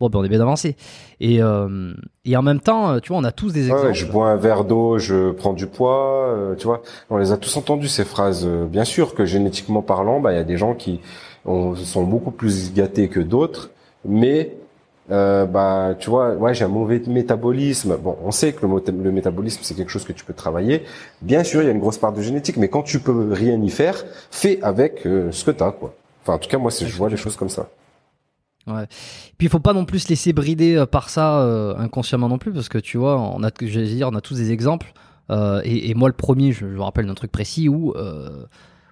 Bon, 0.00 0.08
ben 0.08 0.18
on 0.18 0.24
est 0.24 0.28
bien 0.28 0.40
avancé. 0.40 0.76
Et 1.20 1.40
euh, 1.40 1.92
et 2.24 2.36
en 2.36 2.42
même 2.42 2.60
temps, 2.60 2.90
euh, 2.90 2.98
tu 2.98 3.10
vois, 3.10 3.18
on 3.18 3.24
a 3.24 3.30
tous 3.32 3.52
des 3.52 3.66
exemples. 3.68 3.86
ouais, 3.86 3.94
je 3.94 4.06
bois 4.06 4.28
un 4.30 4.36
verre 4.36 4.64
d'eau, 4.64 4.98
je 4.98 5.30
prends 5.30 5.52
du 5.52 5.68
poids, 5.68 6.26
euh, 6.28 6.56
tu 6.56 6.66
vois. 6.66 6.82
On 7.08 7.18
les 7.18 7.30
a 7.30 7.36
tous 7.36 7.56
entendus 7.56 7.86
ces 7.88 8.04
phrases. 8.04 8.44
Euh, 8.44 8.66
Bien 8.66 8.84
sûr 8.84 9.14
que 9.14 9.24
génétiquement 9.24 9.82
parlant, 9.82 10.18
bah 10.18 10.32
il 10.32 10.36
y 10.36 10.40
a 10.40 10.44
des 10.44 10.56
gens 10.56 10.74
qui 10.74 10.98
ont- 11.44 11.76
sont 11.76 12.02
beaucoup 12.02 12.32
plus 12.32 12.72
gâtés 12.74 13.08
que 13.08 13.20
d'autres, 13.20 13.70
mais 14.04 14.56
euh, 15.10 15.46
bah 15.46 15.94
tu 15.98 16.10
vois, 16.10 16.34
ouais, 16.34 16.54
j'ai 16.54 16.64
un 16.64 16.68
mauvais 16.68 17.00
métabolisme. 17.06 17.96
Bon, 17.96 18.16
on 18.24 18.30
sait 18.30 18.52
que 18.52 18.66
le, 18.66 19.12
métabolisme 19.12 19.60
c'est 19.62 19.74
quelque 19.74 19.90
chose 19.90 20.04
que 20.04 20.12
tu 20.12 20.24
peux 20.24 20.34
travailler. 20.34 20.84
Bien 21.22 21.44
sûr, 21.44 21.62
il 21.62 21.66
y 21.66 21.68
a 21.68 21.72
une 21.72 21.80
grosse 21.80 21.98
part 21.98 22.12
de 22.12 22.20
génétique, 22.20 22.56
mais 22.56 22.68
quand 22.68 22.82
tu 22.82 23.00
peux 23.00 23.32
rien 23.32 23.60
y 23.62 23.70
faire, 23.70 24.04
fais 24.30 24.58
avec 24.62 25.06
euh, 25.06 25.32
ce 25.32 25.44
que 25.44 25.50
t'as, 25.50 25.72
quoi. 25.72 25.94
Enfin, 26.22 26.34
en 26.34 26.38
tout 26.38 26.48
cas, 26.48 26.58
moi, 26.58 26.70
je 26.70 26.96
vois 26.96 27.08
les 27.08 27.16
choses 27.16 27.36
comme 27.36 27.48
ça. 27.48 27.68
Ouais. 28.66 28.86
Puis 29.38 29.46
il 29.46 29.48
faut 29.48 29.60
pas 29.60 29.72
non 29.72 29.86
plus 29.86 30.00
se 30.00 30.08
laisser 30.10 30.34
brider 30.34 30.76
euh, 30.76 30.84
par 30.84 31.08
ça 31.08 31.40
euh, 31.40 31.74
inconsciemment 31.78 32.28
non 32.28 32.36
plus 32.36 32.52
parce 32.52 32.68
que 32.68 32.76
tu 32.76 32.98
vois, 32.98 33.18
on 33.18 33.42
a, 33.42 33.50
j'allais 33.62 33.86
dire, 33.86 34.08
on 34.12 34.14
a 34.14 34.20
tous 34.20 34.34
des 34.34 34.52
exemples. 34.52 34.92
Et, 35.30 35.90
et 35.90 35.94
moi 35.94 36.08
le 36.08 36.14
premier, 36.14 36.52
je, 36.52 36.60
je 36.60 36.74
me 36.74 36.80
rappelle 36.80 37.06
d'un 37.06 37.14
truc 37.14 37.30
précis 37.30 37.68
où 37.68 37.94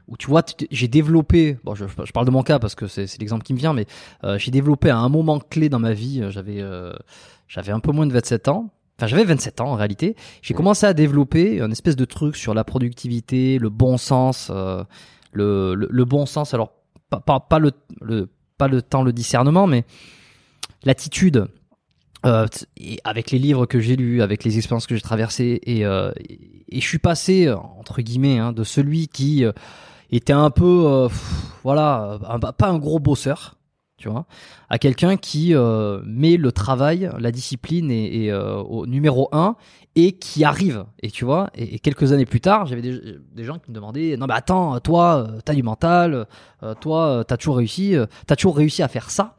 où 0.09 0.17
tu 0.17 0.29
vois, 0.29 0.43
j'ai 0.71 0.89
développé. 0.89 1.59
Bon, 1.65 1.75
je, 1.75 1.85
je 2.05 2.13
parle 2.13 2.27
de 2.27 2.31
mon 2.31 2.43
cas 2.43 2.59
parce 2.59 2.75
que 2.75 2.87
c'est 2.87 3.19
l'exemple 3.19 3.45
qui 3.45 3.55
me 3.55 3.59
vient, 3.59 3.73
mais 3.73 3.87
euh, 4.25 4.39
j'ai 4.39 4.51
développé 4.51 4.91
à 4.91 4.99
un 4.99 5.09
moment 5.09 5.39
clé 5.41 5.69
dans 5.69 5.79
ma 5.81 5.93
vie. 5.93 6.21
euh, 6.23 6.31
J'avais 6.31 6.61
euh, 6.61 6.93
j'avais 7.49 7.73
un 7.73 7.81
peu 7.81 7.93
moins 7.93 8.07
de 8.07 8.13
27 8.13 8.49
ans. 8.49 8.71
Enfin, 8.99 9.09
j'avais 9.09 9.25
27 9.25 9.61
ans 9.61 9.73
en 9.73 9.75
réalité. 9.75 10.17
J'ai 10.43 10.55
commencé 10.55 10.87
à 10.87 10.95
développer 10.95 11.61
un 11.61 11.71
espèce 11.71 11.97
de 11.97 12.05
truc 12.05 12.37
sur 12.37 12.55
la 12.55 12.65
productivité, 12.65 13.59
le 13.59 13.69
bon 13.69 13.99
sens, 13.99 14.49
euh, 14.51 14.83
le, 15.33 15.75
le, 15.75 15.87
le 15.91 16.05
bon 16.05 16.25
sens. 16.25 16.55
Alors 16.55 16.73
pas, 17.11 17.21
pas, 17.21 17.41
pas 17.41 17.59
le, 17.59 17.73
le 18.01 18.29
pas 18.59 18.69
le 18.69 18.81
temps, 18.83 19.03
le 19.03 19.13
discernement, 19.13 19.67
mais 19.67 19.85
l'attitude. 20.85 21.47
Euh, 22.25 22.47
et 22.79 22.99
avec 23.05 23.31
les 23.31 23.39
livres 23.39 23.67
que 23.67 23.79
j'ai 23.79 23.95
lus, 23.97 24.23
avec 24.23 24.43
les 24.43 24.57
expériences 24.57 24.87
que 24.87 24.95
j'ai 24.97 25.03
traversées, 25.03 25.61
et, 25.65 25.85
euh, 25.85 26.11
et, 26.29 26.65
et 26.77 26.81
je 26.81 26.87
suis 26.87 26.99
passé 26.99 27.51
entre 27.51 28.01
guillemets 28.03 28.39
hein, 28.39 28.53
de 28.53 28.65
celui 28.65 29.07
qui 29.09 29.45
était 30.11 30.33
un 30.33 30.51
peu, 30.51 30.85
euh, 30.87 31.09
voilà, 31.63 32.19
pas 32.57 32.69
un 32.69 32.79
gros 32.79 32.99
bosseur, 32.99 33.57
tu 33.97 34.09
vois, 34.09 34.27
à 34.69 34.79
quelqu'un 34.79 35.17
qui 35.17 35.55
euh, 35.55 36.01
met 36.05 36.37
le 36.37 36.53
travail, 36.53 37.11
la 37.19 37.33
discipline 37.33 37.91
et, 37.91 38.31
euh, 38.31 38.57
au 38.57 38.87
numéro 38.87 39.29
un 39.33 39.57
et 39.95 40.13
qui 40.13 40.45
arrive. 40.45 40.85
Et 41.03 41.11
tu 41.11 41.25
vois, 41.25 41.49
et, 41.55 41.79
quelques 41.79 42.13
années 42.13 42.27
plus 42.27 42.41
tard, 42.41 42.67
j'avais 42.67 42.83
des, 42.83 43.45
gens 43.45 43.59
qui 43.59 43.71
me 43.71 43.75
demandaient 43.75 44.17
non 44.19 44.27
mais 44.27 44.35
attends, 44.35 44.79
toi, 44.81 45.27
t'as 45.45 45.55
du 45.55 45.63
mental, 45.63 46.27
toi, 46.81 47.25
t'as 47.27 47.39
toujours 47.39 47.57
réussi, 47.57 47.95
t'as 48.27 48.37
toujours 48.37 48.57
réussi 48.57 48.83
à 48.83 48.89
faire 48.89 49.11
ça? 49.11 49.37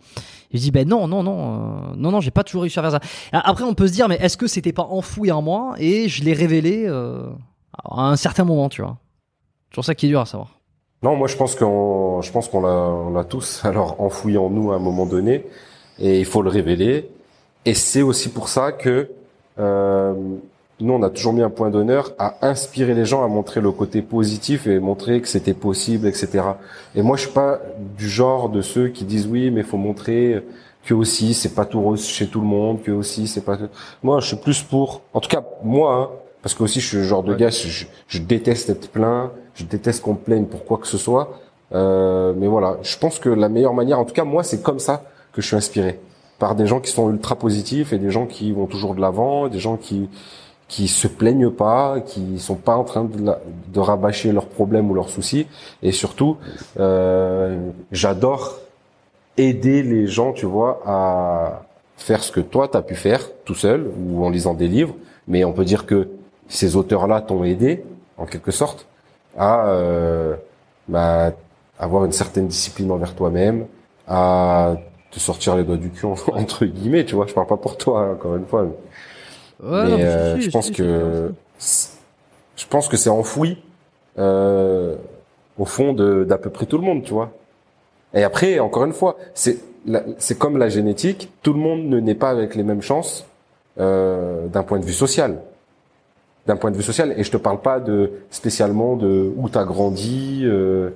Et 0.49 0.57
je 0.57 0.63
dis 0.63 0.71
ben 0.71 0.87
non, 0.87 1.07
non, 1.07 1.23
non, 1.23 1.95
non, 1.95 2.11
non, 2.11 2.21
j'ai 2.21 2.31
pas 2.31 2.43
toujours 2.43 2.63
réussi 2.63 2.79
à 2.79 2.81
faire 2.81 2.91
ça. 2.91 2.99
Après, 3.31 3.63
on 3.63 3.75
peut 3.75 3.87
se 3.87 3.93
dire 3.93 4.07
mais 4.07 4.15
est-ce 4.15 4.37
que 4.37 4.47
c'était 4.47 4.73
pas 4.73 4.87
enfoui 4.89 5.31
en 5.31 5.43
moi 5.43 5.75
et 5.77 6.09
je 6.09 6.23
l'ai 6.23 6.33
révélé 6.33 6.87
à 6.87 8.01
un 8.01 8.15
certain 8.15 8.43
moment, 8.43 8.69
tu 8.69 8.81
vois? 8.81 8.97
C'est 9.65 9.73
toujours 9.73 9.85
ça 9.85 9.93
qui 9.93 10.07
est 10.07 10.09
dur 10.09 10.21
à 10.21 10.25
savoir. 10.25 10.56
Non, 11.03 11.15
moi 11.15 11.27
je 11.27 11.35
pense 11.35 11.55
qu'on, 11.55 12.21
je 12.23 12.31
pense 12.31 12.47
qu'on 12.47 12.61
l'a, 12.61 12.69
on 12.69 13.13
l'a 13.13 13.23
tous 13.23 13.61
alors 13.63 14.01
enfoui 14.01 14.37
en 14.37 14.49
nous 14.49 14.71
à 14.71 14.75
un 14.75 14.79
moment 14.79 15.05
donné, 15.05 15.45
et 15.99 16.19
il 16.19 16.25
faut 16.25 16.41
le 16.41 16.49
révéler. 16.49 17.09
Et 17.65 17.73
c'est 17.73 18.01
aussi 18.01 18.29
pour 18.29 18.49
ça 18.49 18.71
que 18.71 19.09
euh, 19.59 20.13
nous 20.79 20.93
on 20.93 21.03
a 21.03 21.09
toujours 21.09 21.33
mis 21.33 21.41
un 21.41 21.49
point 21.49 21.69
d'honneur 21.69 22.13
à 22.17 22.47
inspirer 22.47 22.95
les 22.95 23.05
gens, 23.05 23.23
à 23.23 23.27
montrer 23.27 23.61
le 23.61 23.71
côté 23.71 24.01
positif 24.01 24.65
et 24.67 24.79
montrer 24.79 25.21
que 25.21 25.27
c'était 25.27 25.53
possible, 25.53 26.07
etc. 26.07 26.43
Et 26.95 27.03
moi 27.03 27.15
je 27.15 27.23
suis 27.23 27.31
pas 27.31 27.59
du 27.97 28.09
genre 28.09 28.49
de 28.49 28.61
ceux 28.61 28.87
qui 28.87 29.05
disent 29.05 29.27
oui, 29.27 29.51
mais 29.51 29.61
il 29.61 29.67
faut 29.67 29.77
montrer 29.77 30.43
que 30.85 30.93
aussi 30.95 31.33
c'est 31.35 31.53
pas 31.53 31.65
tout 31.65 31.81
rose 31.81 32.05
chez 32.05 32.27
tout 32.27 32.41
le 32.41 32.47
monde, 32.47 32.81
que 32.81 32.91
aussi 32.91 33.27
c'est 33.27 33.41
pas. 33.41 33.57
Moi 34.01 34.19
je 34.19 34.27
suis 34.27 34.37
plus 34.37 34.63
pour, 34.63 35.01
en 35.13 35.19
tout 35.19 35.29
cas 35.29 35.43
moi, 35.63 35.93
hein, 35.93 36.09
parce 36.41 36.55
que 36.55 36.63
aussi 36.63 36.79
je 36.79 36.87
suis 36.87 36.97
le 36.97 37.03
genre 37.03 37.23
de 37.23 37.35
gars, 37.35 37.49
je, 37.49 37.85
je 38.07 38.19
déteste 38.19 38.69
être 38.69 38.89
plein 38.89 39.31
je 39.57 39.65
déteste 39.65 40.03
qu'on 40.03 40.15
plaigne 40.15 40.45
pour 40.45 40.65
quoi 40.65 40.77
que 40.77 40.87
ce 40.87 40.97
soit. 40.97 41.39
Euh, 41.73 42.33
mais 42.37 42.47
voilà, 42.47 42.77
je 42.81 42.97
pense 42.97 43.19
que 43.19 43.29
la 43.29 43.49
meilleure 43.49 43.73
manière, 43.73 43.99
en 43.99 44.05
tout 44.05 44.13
cas 44.13 44.23
moi, 44.23 44.43
c'est 44.43 44.61
comme 44.61 44.79
ça 44.79 45.03
que 45.33 45.41
je 45.41 45.47
suis 45.47 45.55
inspiré 45.55 45.99
par 46.39 46.55
des 46.55 46.67
gens 46.67 46.79
qui 46.79 46.91
sont 46.91 47.09
ultra 47.09 47.35
positifs 47.35 47.91
et 47.91 47.97
des 47.97 48.11
gens 48.11 48.27
qui 48.27 48.51
vont 48.51 48.67
toujours 48.67 48.95
de 48.95 49.01
l'avant, 49.01 49.47
des 49.47 49.59
gens 49.59 49.75
qui 49.75 50.09
qui 50.67 50.89
se 50.89 51.07
plaignent 51.07 51.49
pas, 51.49 52.01
qui 52.01 52.39
sont 52.39 52.55
pas 52.55 52.75
en 52.75 52.83
train 52.83 53.05
de, 53.05 53.31
de 53.73 53.79
rabâcher 53.79 54.33
leurs 54.33 54.47
problèmes 54.47 54.91
ou 54.91 54.93
leurs 54.93 55.07
soucis. 55.07 55.47
Et 55.81 55.93
surtout, 55.93 56.35
euh, 56.77 57.69
j'adore 57.93 58.59
aider 59.37 59.81
les 59.81 60.07
gens, 60.07 60.33
tu 60.33 60.45
vois, 60.45 60.81
à 60.85 61.61
faire 61.95 62.21
ce 62.21 62.33
que 62.33 62.41
toi 62.41 62.67
t'as 62.67 62.81
pu 62.81 62.95
faire 62.95 63.29
tout 63.45 63.55
seul 63.55 63.89
ou 63.97 64.25
en 64.25 64.29
lisant 64.29 64.53
des 64.53 64.67
livres. 64.67 64.93
Mais 65.27 65.45
on 65.45 65.53
peut 65.53 65.65
dire 65.65 65.85
que 65.85 66.09
ces 66.49 66.75
auteurs-là 66.75 67.21
t'ont 67.21 67.43
aidé 67.43 67.83
en 68.17 68.25
quelque 68.25 68.51
sorte 68.51 68.87
à 69.37 69.67
euh, 69.67 70.35
bah, 70.87 71.31
avoir 71.79 72.05
une 72.05 72.11
certaine 72.11 72.47
discipline 72.47 72.91
envers 72.91 73.15
toi-même, 73.15 73.65
à 74.07 74.75
te 75.11 75.19
sortir 75.19 75.55
les 75.55 75.63
doigts 75.63 75.77
du 75.77 75.89
cul 75.89 76.05
entre 76.33 76.65
guillemets, 76.65 77.05
tu 77.05 77.15
vois. 77.15 77.27
Je 77.27 77.33
parle 77.33 77.47
pas 77.47 77.57
pour 77.57 77.77
toi 77.77 78.01
hein, 78.01 78.11
encore 78.13 78.35
une 78.35 78.45
fois. 78.45 78.67
Mais, 79.63 79.69
euh, 79.69 80.39
je 80.39 80.49
pense 80.49 80.69
que 80.71 81.31
je 81.59 82.65
pense 82.67 82.87
que 82.87 82.97
c'est 82.97 83.09
enfoui 83.09 83.57
euh, 84.19 84.95
au 85.57 85.65
fond 85.65 85.93
d'à 85.93 86.37
peu 86.37 86.49
près 86.49 86.65
tout 86.65 86.77
le 86.77 86.83
monde, 86.83 87.03
tu 87.03 87.13
vois. 87.13 87.31
Et 88.13 88.23
après, 88.23 88.59
encore 88.59 88.85
une 88.85 88.93
fois, 88.93 89.17
c'est 89.33 89.57
c'est 90.17 90.37
comme 90.37 90.57
la 90.57 90.69
génétique, 90.69 91.31
tout 91.43 91.53
le 91.53 91.59
monde 91.59 91.85
ne 91.85 91.99
naît 91.99 92.15
pas 92.15 92.29
avec 92.29 92.55
les 92.55 92.63
mêmes 92.63 92.81
chances 92.81 93.25
euh, 93.79 94.47
d'un 94.47 94.63
point 94.63 94.79
de 94.79 94.85
vue 94.85 94.93
social 94.93 95.39
d'un 96.47 96.55
point 96.55 96.71
de 96.71 96.77
vue 96.77 96.83
social. 96.83 97.13
Et 97.17 97.23
je 97.23 97.31
te 97.31 97.37
parle 97.37 97.61
pas 97.61 97.79
de 97.79 98.11
spécialement 98.31 98.95
de 98.95 99.31
où 99.35 99.49
tu 99.49 99.57
as 99.57 99.65
grandi, 99.65 100.41
euh, 100.45 100.89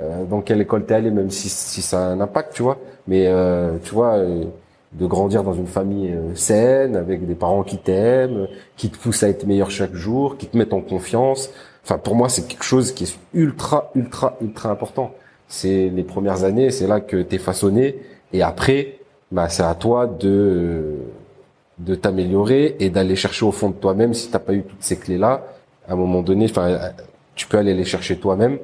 euh, 0.00 0.24
dans 0.24 0.42
quelle 0.42 0.60
école 0.60 0.84
t'es 0.84 0.94
allé, 0.94 1.10
même 1.10 1.30
si, 1.30 1.48
si 1.48 1.82
ça 1.82 2.06
a 2.06 2.10
un 2.10 2.20
impact, 2.20 2.52
tu 2.54 2.62
vois. 2.62 2.78
Mais 3.06 3.26
euh, 3.26 3.78
tu 3.82 3.94
vois, 3.94 4.14
euh, 4.16 4.44
de 4.92 5.06
grandir 5.06 5.42
dans 5.42 5.54
une 5.54 5.66
famille 5.66 6.12
euh, 6.12 6.34
saine, 6.34 6.94
avec 6.96 7.26
des 7.26 7.34
parents 7.34 7.62
qui 7.62 7.78
t'aiment, 7.78 8.46
qui 8.76 8.90
te 8.90 8.98
poussent 8.98 9.22
à 9.22 9.28
être 9.28 9.46
meilleur 9.46 9.70
chaque 9.70 9.94
jour, 9.94 10.36
qui 10.36 10.46
te 10.46 10.56
mettent 10.56 10.74
en 10.74 10.80
confiance. 10.80 11.50
Enfin, 11.84 11.98
pour 11.98 12.14
moi, 12.14 12.28
c'est 12.28 12.46
quelque 12.46 12.64
chose 12.64 12.92
qui 12.92 13.04
est 13.04 13.18
ultra, 13.34 13.90
ultra, 13.94 14.36
ultra 14.42 14.70
important. 14.70 15.12
C'est 15.48 15.88
les 15.88 16.02
premières 16.02 16.44
années, 16.44 16.70
c'est 16.70 16.86
là 16.86 17.00
que 17.00 17.22
t'es 17.22 17.38
façonné, 17.38 17.96
et 18.34 18.42
après, 18.42 18.98
bah, 19.32 19.48
c'est 19.48 19.62
à 19.62 19.74
toi 19.74 20.06
de 20.06 20.96
de 21.78 21.94
t'améliorer 21.94 22.76
et 22.80 22.90
d'aller 22.90 23.16
chercher 23.16 23.44
au 23.44 23.52
fond 23.52 23.70
de 23.70 23.74
toi-même 23.74 24.14
si 24.14 24.30
t'as 24.30 24.38
pas 24.38 24.54
eu 24.54 24.62
toutes 24.62 24.82
ces 24.82 24.96
clés 24.96 25.18
là 25.18 25.44
à 25.88 25.92
un 25.92 25.96
moment 25.96 26.22
donné 26.22 26.46
enfin 26.50 26.92
tu 27.34 27.46
peux 27.46 27.56
aller 27.58 27.74
les 27.74 27.84
chercher 27.84 28.18
toi-même. 28.18 28.58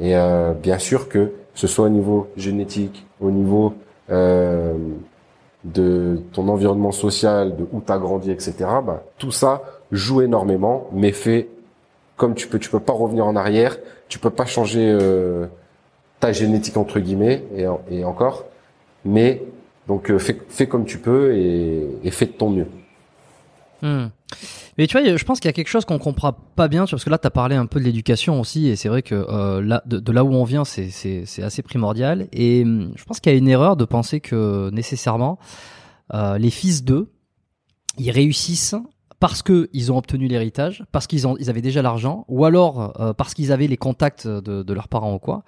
Et 0.00 0.16
euh, 0.16 0.52
bien 0.52 0.78
sûr 0.78 1.08
que 1.08 1.32
ce 1.54 1.66
soit 1.66 1.86
au 1.86 1.88
niveau 1.88 2.28
génétique 2.36 3.06
au 3.20 3.30
niveau 3.30 3.74
euh, 4.10 4.74
de 5.64 6.20
ton 6.32 6.48
environnement 6.48 6.92
social 6.92 7.56
de 7.56 7.66
où 7.72 7.80
t'as 7.80 7.98
grandi 7.98 8.30
etc 8.30 8.54
bah, 8.84 9.02
tout 9.18 9.32
ça 9.32 9.62
joue 9.90 10.22
énormément 10.22 10.88
mais 10.92 11.12
fait 11.12 11.48
comme 12.18 12.34
tu 12.34 12.48
peux. 12.48 12.58
Tu 12.58 12.68
peux 12.68 12.80
pas 12.80 12.92
revenir 12.92 13.26
en 13.26 13.34
arrière. 13.34 13.78
Tu 14.08 14.18
peux 14.18 14.28
pas 14.28 14.44
changer 14.44 14.86
euh, 14.90 15.46
ta 16.20 16.32
génétique 16.32 16.76
entre 16.76 17.00
guillemets 17.00 17.44
et, 17.56 17.64
et 17.90 18.04
encore. 18.04 18.44
Mais 19.06 19.42
donc 19.88 20.10
euh, 20.10 20.18
fais, 20.18 20.66
comme 20.68 20.84
tu 20.84 20.98
peux 20.98 21.34
et, 21.34 22.10
fais 22.10 22.26
de 22.26 22.32
ton 22.32 22.50
mieux. 22.50 22.66
Hmm. 23.82 24.08
Mais 24.76 24.86
tu 24.86 24.98
vois, 24.98 25.16
je 25.16 25.24
pense 25.24 25.40
qu'il 25.40 25.48
y 25.48 25.50
a 25.50 25.52
quelque 25.52 25.68
chose 25.68 25.84
qu'on 25.84 25.98
comprend 25.98 26.32
pas 26.32 26.68
bien, 26.68 26.84
parce 26.86 27.04
que 27.04 27.10
là, 27.10 27.18
tu 27.18 27.26
as 27.26 27.30
parlé 27.30 27.56
un 27.56 27.66
peu 27.66 27.80
de 27.80 27.84
l'éducation 27.84 28.38
aussi, 28.38 28.68
et 28.68 28.76
c'est 28.76 28.88
vrai 28.88 29.02
que 29.02 29.14
euh, 29.14 29.78
de, 29.86 30.12
là 30.12 30.24
où 30.24 30.34
on 30.34 30.44
vient, 30.44 30.64
c'est 30.64 31.42
assez 31.42 31.62
primordial. 31.62 32.28
Et 32.32 32.64
hmm, 32.64 32.92
je 32.94 33.04
pense 33.04 33.18
qu'il 33.18 33.32
y 33.32 33.34
a 33.34 33.38
une 33.38 33.48
erreur 33.48 33.76
de 33.76 33.84
penser 33.84 34.20
que 34.20 34.70
nécessairement, 34.70 35.38
euh, 36.12 36.38
les 36.38 36.50
fils 36.50 36.84
d'eux, 36.84 37.10
ils 37.98 38.10
réussissent 38.10 38.76
parce 39.20 39.42
que 39.42 39.68
ils 39.72 39.90
ont 39.90 39.98
obtenu 39.98 40.28
l'héritage, 40.28 40.84
parce 40.92 41.06
qu'ils 41.06 41.24
ils 41.40 41.50
avaient 41.50 41.62
déjà 41.62 41.82
l'argent, 41.82 42.24
ou 42.28 42.44
alors 42.44 43.00
euh, 43.00 43.12
parce 43.12 43.34
qu'ils 43.34 43.50
avaient 43.50 43.66
les 43.66 43.76
contacts 43.76 44.26
de, 44.28 44.62
de, 44.62 44.72
leurs 44.72 44.88
parents 44.88 45.14
ou 45.14 45.18
quoi. 45.18 45.42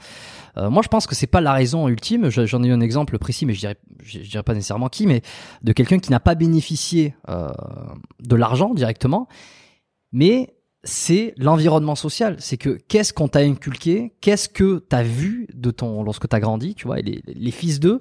Euh, 0.57 0.71
moi, 0.71 0.83
je 0.83 0.89
pense 0.89 1.07
que 1.07 1.15
c'est 1.15 1.29
pas 1.29 1.41
la 1.41 1.53
raison 1.53 1.87
ultime. 1.89 2.31
J'en 2.31 2.63
ai 2.65 2.69
eu 2.69 2.73
un 2.73 2.81
exemple 2.81 3.17
précis, 3.19 3.47
mais 3.47 3.55
je 3.55 3.61
dirais, 3.61 3.77
je, 4.03 4.19
dirais 4.19 4.43
pas 4.43 4.55
nécessairement 4.55 4.89
qui, 4.89 5.07
mais 5.07 5.23
de 5.63 5.73
quelqu'un 5.73 5.99
qui 5.99 6.11
n'a 6.11 6.21
pas 6.21 6.35
bénéficié 6.35 7.15
euh, 7.29 7.49
de 8.21 8.35
l'argent 8.35 8.75
directement, 8.75 9.29
mais 10.13 10.57
c'est 10.83 11.35
l'environnement 11.37 11.95
social. 11.95 12.37
C'est 12.41 12.57
que 12.57 12.71
qu'est-ce 12.89 13.13
qu'on 13.13 13.29
t'a 13.29 13.41
inculqué, 13.41 14.15
qu'est-ce 14.21 14.49
que 14.49 14.85
t'as 14.89 15.03
vu 15.03 15.47
de 15.55 15.71
ton 15.71 16.03
lorsque 16.03 16.29
t'as 16.29 16.41
grandi, 16.41 16.75
tu 16.75 16.87
vois? 16.87 16.97
Les, 16.97 17.23
les 17.27 17.51
fils 17.53 17.79
d'eux, 17.79 17.99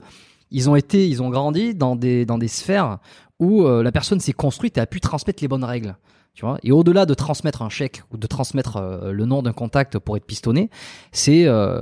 ils 0.52 0.70
ont 0.70 0.76
été, 0.76 1.08
ils 1.08 1.22
ont 1.22 1.30
grandi 1.30 1.76
dans 1.76 1.96
des 1.96 2.26
dans 2.26 2.38
des 2.38 2.48
sphères 2.48 3.00
où 3.40 3.64
euh, 3.64 3.84
la 3.84 3.92
personne 3.92 4.20
s'est 4.20 4.34
construite 4.34 4.78
et 4.78 4.82
a 4.82 4.86
pu 4.86 5.00
transmettre 5.00 5.42
les 5.42 5.48
bonnes 5.48 5.64
règles. 5.64 5.96
Tu 6.34 6.46
vois 6.46 6.58
et 6.64 6.72
au-delà 6.72 7.06
de 7.06 7.14
transmettre 7.14 7.62
un 7.62 7.70
chèque 7.70 8.04
ou 8.12 8.18
de 8.18 8.28
transmettre 8.28 8.78
euh, 8.78 9.12
le 9.12 9.26
nom 9.26 9.42
d'un 9.42 9.54
contact 9.54 10.00
pour 10.00 10.16
être 10.16 10.26
pistonné, 10.26 10.70
c'est 11.12 11.46
euh, 11.46 11.82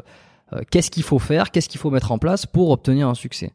qu'est-ce 0.72 0.90
qu'il 0.90 1.04
faut 1.04 1.20
faire, 1.20 1.52
qu'est-ce 1.52 1.70
qu'il 1.70 1.80
faut 1.80 1.92
mettre 1.92 2.12
en 2.12 2.18
place 2.18 2.46
pour 2.46 2.70
obtenir 2.72 3.08
un 3.08 3.14
succès. 3.14 3.52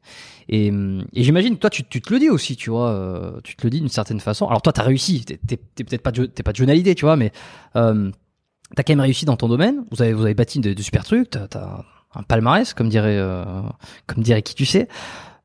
Et, 0.49 0.69
et 0.69 1.23
j'imagine, 1.23 1.57
toi, 1.57 1.71
tu, 1.71 1.85
tu, 1.85 2.03
te 2.03 2.13
le 2.13 2.19
dis 2.19 2.29
aussi, 2.29 2.55
tu 2.55 2.69
vois, 2.69 3.41
tu 3.43 3.57
te 3.57 3.65
le 3.65 3.71
dis 3.71 3.81
d'une 3.81 3.89
certaine 3.89 4.21
façon. 4.21 4.47
Alors 4.47 4.61
toi, 4.61 4.75
t'as 4.75 4.83
réussi, 4.83 5.25
t'es, 5.25 5.39
peut-être 5.57 6.03
pas, 6.03 6.13
t'es 6.13 6.43
pas 6.43 6.53
de 6.53 6.57
journalité, 6.57 6.95
tu 6.95 7.07
vois, 7.07 7.17
mais 7.17 7.33
euh, 7.77 8.11
t'as 8.77 8.83
quand 8.83 8.93
même 8.93 9.01
réussi 9.01 9.25
dans 9.25 9.37
ton 9.37 9.49
domaine. 9.49 9.85
Vous 9.91 10.03
avez, 10.03 10.13
vous 10.13 10.25
avez 10.25 10.35
bâti 10.35 10.61
de, 10.61 10.75
de 10.75 10.83
super 10.83 11.05
trucs. 11.05 11.31
T'as, 11.31 11.47
as 11.55 11.85
un 12.15 12.23
palmarès, 12.23 12.75
comme 12.75 12.89
dirait, 12.89 13.19
comme 14.07 14.23
dirait 14.23 14.43
qui 14.43 14.55
tu 14.55 14.67
sais. 14.67 14.89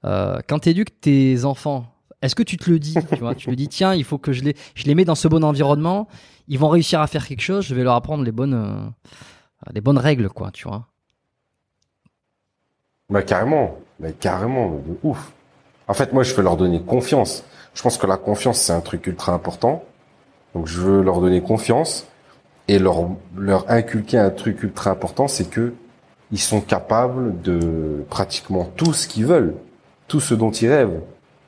Euh, 0.06 0.40
quand 0.48 0.60
t'éduques 0.60 1.00
tes 1.02 1.44
enfants 1.44 1.86
est-ce 2.22 2.34
que 2.34 2.44
tu 2.44 2.58
te 2.58 2.70
le 2.70 2.80
dis 2.80 2.96
tu, 3.14 3.20
vois, 3.20 3.36
tu 3.36 3.52
le 3.52 3.56
dis, 3.56 3.68
tiens, 3.68 3.94
il 3.94 4.04
faut 4.04 4.18
que 4.18 4.32
je 4.32 4.44
les, 4.44 4.56
je 4.74 4.86
les 4.86 4.96
mets 4.96 5.06
dans 5.06 5.14
ce 5.14 5.28
bon 5.28 5.44
environnement. 5.44 6.08
Ils 6.48 6.58
vont 6.58 6.70
réussir 6.70 7.00
à 7.00 7.06
faire 7.06 7.28
quelque 7.28 7.42
chose. 7.42 7.64
Je 7.66 7.76
vais 7.76 7.84
leur 7.84 7.94
apprendre 7.94 8.24
les 8.24 8.32
bonnes, 8.32 8.56
euh, 8.56 9.72
les 9.72 9.82
bonnes 9.82 10.00
règles, 10.00 10.30
quoi, 10.30 10.50
tu 10.50 10.68
vois. 10.68 10.88
Bah 13.10 13.22
carrément, 13.22 13.78
mais 14.00 14.14
carrément, 14.14 14.72
de 14.72 14.98
ouf. 15.04 15.32
En 15.88 15.94
fait, 15.94 16.12
moi, 16.12 16.24
je 16.24 16.34
veux 16.34 16.42
leur 16.42 16.58
donner 16.58 16.82
confiance. 16.82 17.44
Je 17.76 17.84
pense 17.84 18.00
que 18.00 18.08
la 18.08 18.18
confiance, 18.18 18.62
c'est 18.62 18.74
un 18.74 18.82
truc 18.82 19.06
ultra 19.06 19.34
important. 19.34 19.84
Donc, 20.56 20.66
je 20.66 20.82
veux 20.82 21.04
leur 21.04 21.22
donner 21.22 21.42
confiance 21.42 22.08
et 22.68 22.80
leur 22.80 23.10
leur 23.38 23.70
inculquer 23.70 24.18
un 24.18 24.32
truc 24.32 24.64
ultra 24.64 24.90
important, 24.90 25.28
c'est 25.28 25.50
que 25.50 25.76
ils 26.32 26.40
sont 26.40 26.62
capables 26.62 27.42
de 27.42 28.04
pratiquement 28.10 28.70
tout 28.76 28.94
ce 28.94 29.08
qu'ils 29.08 29.26
veulent, 29.26 29.56
tout 30.08 30.20
ce 30.20 30.34
dont 30.34 30.52
ils 30.52 30.70
rêvent. 30.70 31.02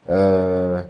Euh, 0.10 0.82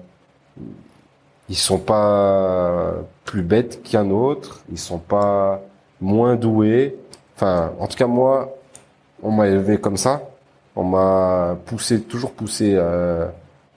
ils 1.50 1.58
sont 1.58 1.80
pas 1.80 2.94
plus 3.26 3.42
bêtes 3.42 3.82
qu'un 3.84 4.12
autre, 4.12 4.62
ils 4.72 4.78
sont 4.78 5.00
pas 5.00 5.62
moins 6.00 6.36
doués. 6.36 6.96
Enfin, 7.36 7.74
en 7.80 7.88
tout 7.88 7.98
cas 7.98 8.08
moi, 8.08 8.56
on 9.24 9.32
m'a 9.32 9.48
élevé 9.48 9.80
comme 9.80 9.98
ça. 9.98 10.22
On 10.76 10.84
m'a 10.84 11.58
poussé, 11.66 12.02
toujours 12.02 12.32
poussé 12.32 12.78
à, 12.78 13.32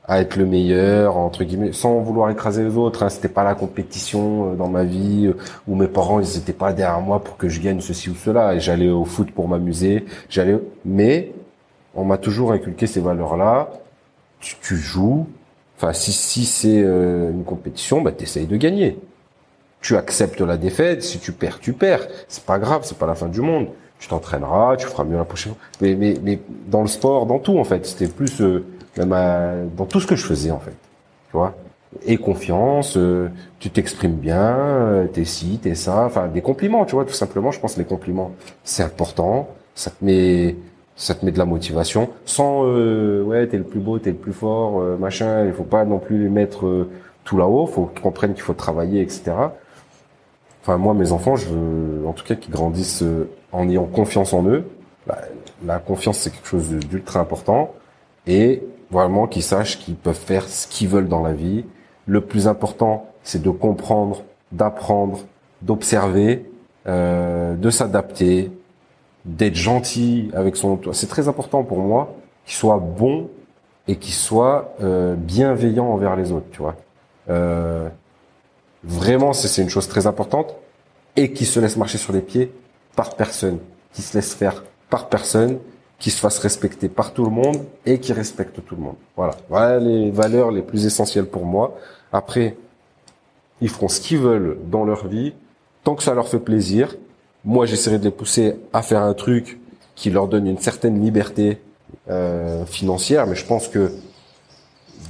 à, 0.06 0.20
être 0.20 0.36
le 0.36 0.46
meilleur 0.46 1.16
entre 1.16 1.44
guillemets, 1.44 1.72
sans 1.72 2.00
vouloir 2.00 2.30
écraser 2.30 2.64
les 2.64 2.76
autres. 2.76 3.02
Hein. 3.02 3.08
C'était 3.08 3.28
pas 3.28 3.44
la 3.44 3.54
compétition 3.54 4.52
euh, 4.52 4.54
dans 4.54 4.68
ma 4.68 4.84
vie 4.84 5.26
euh, 5.26 5.36
où 5.68 5.74
mes 5.74 5.88
parents 5.88 6.20
ils 6.20 6.36
étaient 6.36 6.52
pas 6.52 6.72
derrière 6.72 7.00
moi 7.00 7.22
pour 7.22 7.36
que 7.36 7.48
je 7.48 7.60
gagne 7.60 7.80
ceci 7.80 8.10
ou 8.10 8.14
cela. 8.14 8.54
Et 8.54 8.60
j'allais 8.60 8.90
au 8.90 9.04
foot 9.04 9.30
pour 9.30 9.48
m'amuser. 9.48 10.04
J'allais, 10.28 10.58
mais 10.84 11.32
on 11.94 12.04
m'a 12.04 12.18
toujours 12.18 12.52
inculqué 12.52 12.86
ces 12.86 13.00
valeurs-là. 13.00 13.70
Tu, 14.40 14.56
tu 14.60 14.76
joues. 14.76 15.26
Enfin, 15.76 15.92
si, 15.92 16.12
si 16.12 16.44
c'est 16.44 16.82
euh, 16.82 17.30
une 17.30 17.44
compétition, 17.44 18.02
bah, 18.02 18.12
t'essayes 18.12 18.46
de 18.46 18.56
gagner. 18.56 18.98
Tu 19.80 19.96
acceptes 19.96 20.40
la 20.40 20.56
défaite. 20.56 21.02
Si 21.02 21.18
tu 21.18 21.32
perds, 21.32 21.58
tu 21.58 21.72
perds. 21.72 22.06
C'est 22.28 22.44
pas 22.44 22.58
grave, 22.58 22.82
c'est 22.84 22.98
pas 22.98 23.06
la 23.06 23.14
fin 23.14 23.26
du 23.26 23.40
monde. 23.40 23.68
Tu 23.98 24.08
t'entraîneras, 24.08 24.76
tu 24.76 24.86
feras 24.86 25.04
mieux 25.04 25.16
la 25.16 25.24
prochaine 25.24 25.54
fois. 25.54 25.62
Mais, 25.80 25.94
mais, 25.94 26.14
mais 26.22 26.38
dans 26.68 26.82
le 26.82 26.88
sport, 26.88 27.26
dans 27.26 27.38
tout, 27.38 27.58
en 27.58 27.64
fait, 27.64 27.86
c'était 27.86 28.08
plus, 28.08 28.40
euh, 28.40 28.64
même 28.98 29.12
à- 29.12 29.52
dans 29.76 29.84
tout 29.86 30.00
ce 30.00 30.06
que 30.06 30.16
je 30.16 30.24
faisais, 30.24 30.50
en 30.50 30.58
fait. 30.60 30.70
Tu 31.30 31.32
vois? 31.36 31.54
Et 32.06 32.16
confiance, 32.16 32.96
euh, 32.96 33.28
tu 33.58 33.70
t'exprimes 33.70 34.16
bien, 34.16 34.40
euh, 34.56 35.06
t'es 35.06 35.24
ci, 35.24 35.58
t'es 35.62 35.74
ça. 35.74 36.04
Enfin, 36.06 36.28
des 36.28 36.40
compliments, 36.40 36.84
tu 36.86 36.94
vois, 36.94 37.04
tout 37.04 37.12
simplement. 37.12 37.50
Je 37.50 37.60
pense 37.60 37.74
que 37.74 37.80
les 37.80 37.84
compliments, 37.86 38.32
c'est 38.64 38.82
important. 38.82 39.48
Ça 39.74 39.90
te 39.90 40.02
met, 40.04 40.56
ça 40.96 41.14
te 41.14 41.24
met 41.24 41.32
de 41.32 41.38
la 41.38 41.44
motivation. 41.44 42.08
Sans, 42.24 42.64
euh, 42.66 43.22
ouais, 43.22 43.46
t'es 43.46 43.58
le 43.58 43.64
plus 43.64 43.80
beau, 43.80 43.98
t'es 43.98 44.10
le 44.10 44.16
plus 44.16 44.32
fort, 44.32 44.80
euh, 44.80 44.96
machin. 44.96 45.44
Il 45.46 45.52
faut 45.52 45.64
pas 45.64 45.84
non 45.84 45.98
plus 45.98 46.22
les 46.22 46.28
mettre 46.30 46.66
euh, 46.66 46.90
tout 47.24 47.36
là-haut. 47.36 47.66
Faut 47.66 47.86
qu'ils 47.86 48.02
comprennent 48.02 48.32
qu'il 48.34 48.42
faut 48.42 48.54
travailler, 48.54 49.02
etc. 49.02 49.32
Enfin, 50.62 50.76
moi, 50.78 50.94
mes 50.94 51.12
enfants, 51.12 51.36
je 51.36 51.48
veux, 51.48 52.06
en 52.06 52.12
tout 52.12 52.24
cas, 52.24 52.34
qu'ils 52.36 52.52
grandissent 52.52 53.02
euh, 53.02 53.28
en 53.52 53.68
ayant 53.68 53.84
confiance 53.84 54.32
en 54.32 54.44
eux. 54.46 54.64
La, 55.06 55.18
la 55.66 55.78
confiance, 55.78 56.18
c'est 56.18 56.30
quelque 56.30 56.46
chose 56.48 56.70
d'ultra 56.70 57.20
important. 57.20 57.74
Et 58.26 58.62
vraiment 58.92 59.26
qu'ils 59.26 59.42
sachent 59.42 59.78
qu'ils 59.78 59.96
peuvent 59.96 60.14
faire 60.14 60.48
ce 60.48 60.66
qu'ils 60.68 60.88
veulent 60.88 61.08
dans 61.08 61.22
la 61.22 61.32
vie. 61.32 61.64
Le 62.06 62.20
plus 62.20 62.46
important, 62.46 63.06
c'est 63.24 63.42
de 63.42 63.50
comprendre, 63.50 64.22
d'apprendre, 64.52 65.20
d'observer, 65.62 66.50
euh, 66.86 67.54
de 67.54 67.70
s'adapter, 67.70 68.52
d'être 69.24 69.54
gentil 69.54 70.30
avec 70.34 70.56
son 70.56 70.70
entourage. 70.70 70.96
C'est 70.96 71.08
très 71.08 71.28
important 71.28 71.64
pour 71.64 71.78
moi 71.78 72.14
qu'il 72.44 72.54
soit 72.54 72.78
bon 72.78 73.30
et 73.88 73.96
qu'il 73.96 74.14
soit 74.14 74.74
euh, 74.82 75.14
bienveillant 75.16 75.86
envers 75.86 76.14
les 76.14 76.30
autres, 76.30 76.46
tu 76.50 76.60
vois. 76.60 76.76
Euh, 77.30 77.88
vraiment, 78.84 79.32
c'est 79.32 79.62
une 79.62 79.70
chose 79.70 79.88
très 79.88 80.06
importante 80.06 80.54
et 81.16 81.32
qui 81.32 81.46
se 81.46 81.60
laisse 81.60 81.76
marcher 81.76 81.98
sur 81.98 82.12
les 82.12 82.20
pieds 82.20 82.52
par 82.94 83.14
personne, 83.14 83.58
qui 83.92 84.02
se 84.02 84.16
laisse 84.16 84.34
faire 84.34 84.64
par 84.90 85.08
personne, 85.08 85.58
qui 86.02 86.10
se 86.10 86.18
fasse 86.18 86.40
respecter 86.40 86.88
par 86.88 87.12
tout 87.12 87.24
le 87.24 87.30
monde 87.30 87.58
et 87.86 88.00
qui 88.00 88.12
respecte 88.12 88.56
tout 88.66 88.74
le 88.74 88.82
monde. 88.82 88.96
Voilà, 89.16 89.36
voilà 89.48 89.78
les 89.78 90.10
valeurs 90.10 90.50
les 90.50 90.60
plus 90.60 90.84
essentielles 90.84 91.26
pour 91.26 91.46
moi. 91.46 91.78
Après, 92.12 92.56
ils 93.60 93.68
feront 93.68 93.86
ce 93.86 94.00
qu'ils 94.00 94.18
veulent 94.18 94.58
dans 94.68 94.84
leur 94.84 95.06
vie, 95.06 95.32
tant 95.84 95.94
que 95.94 96.02
ça 96.02 96.12
leur 96.12 96.26
fait 96.26 96.40
plaisir. 96.40 96.96
Moi, 97.44 97.66
j'essaierai 97.66 98.00
de 98.00 98.04
les 98.04 98.10
pousser 98.10 98.56
à 98.72 98.82
faire 98.82 99.00
un 99.00 99.14
truc 99.14 99.60
qui 99.94 100.10
leur 100.10 100.26
donne 100.26 100.48
une 100.48 100.58
certaine 100.58 101.00
liberté 101.00 101.58
euh, 102.10 102.64
financière, 102.66 103.28
mais 103.28 103.36
je 103.36 103.46
pense 103.46 103.68
que 103.68 103.92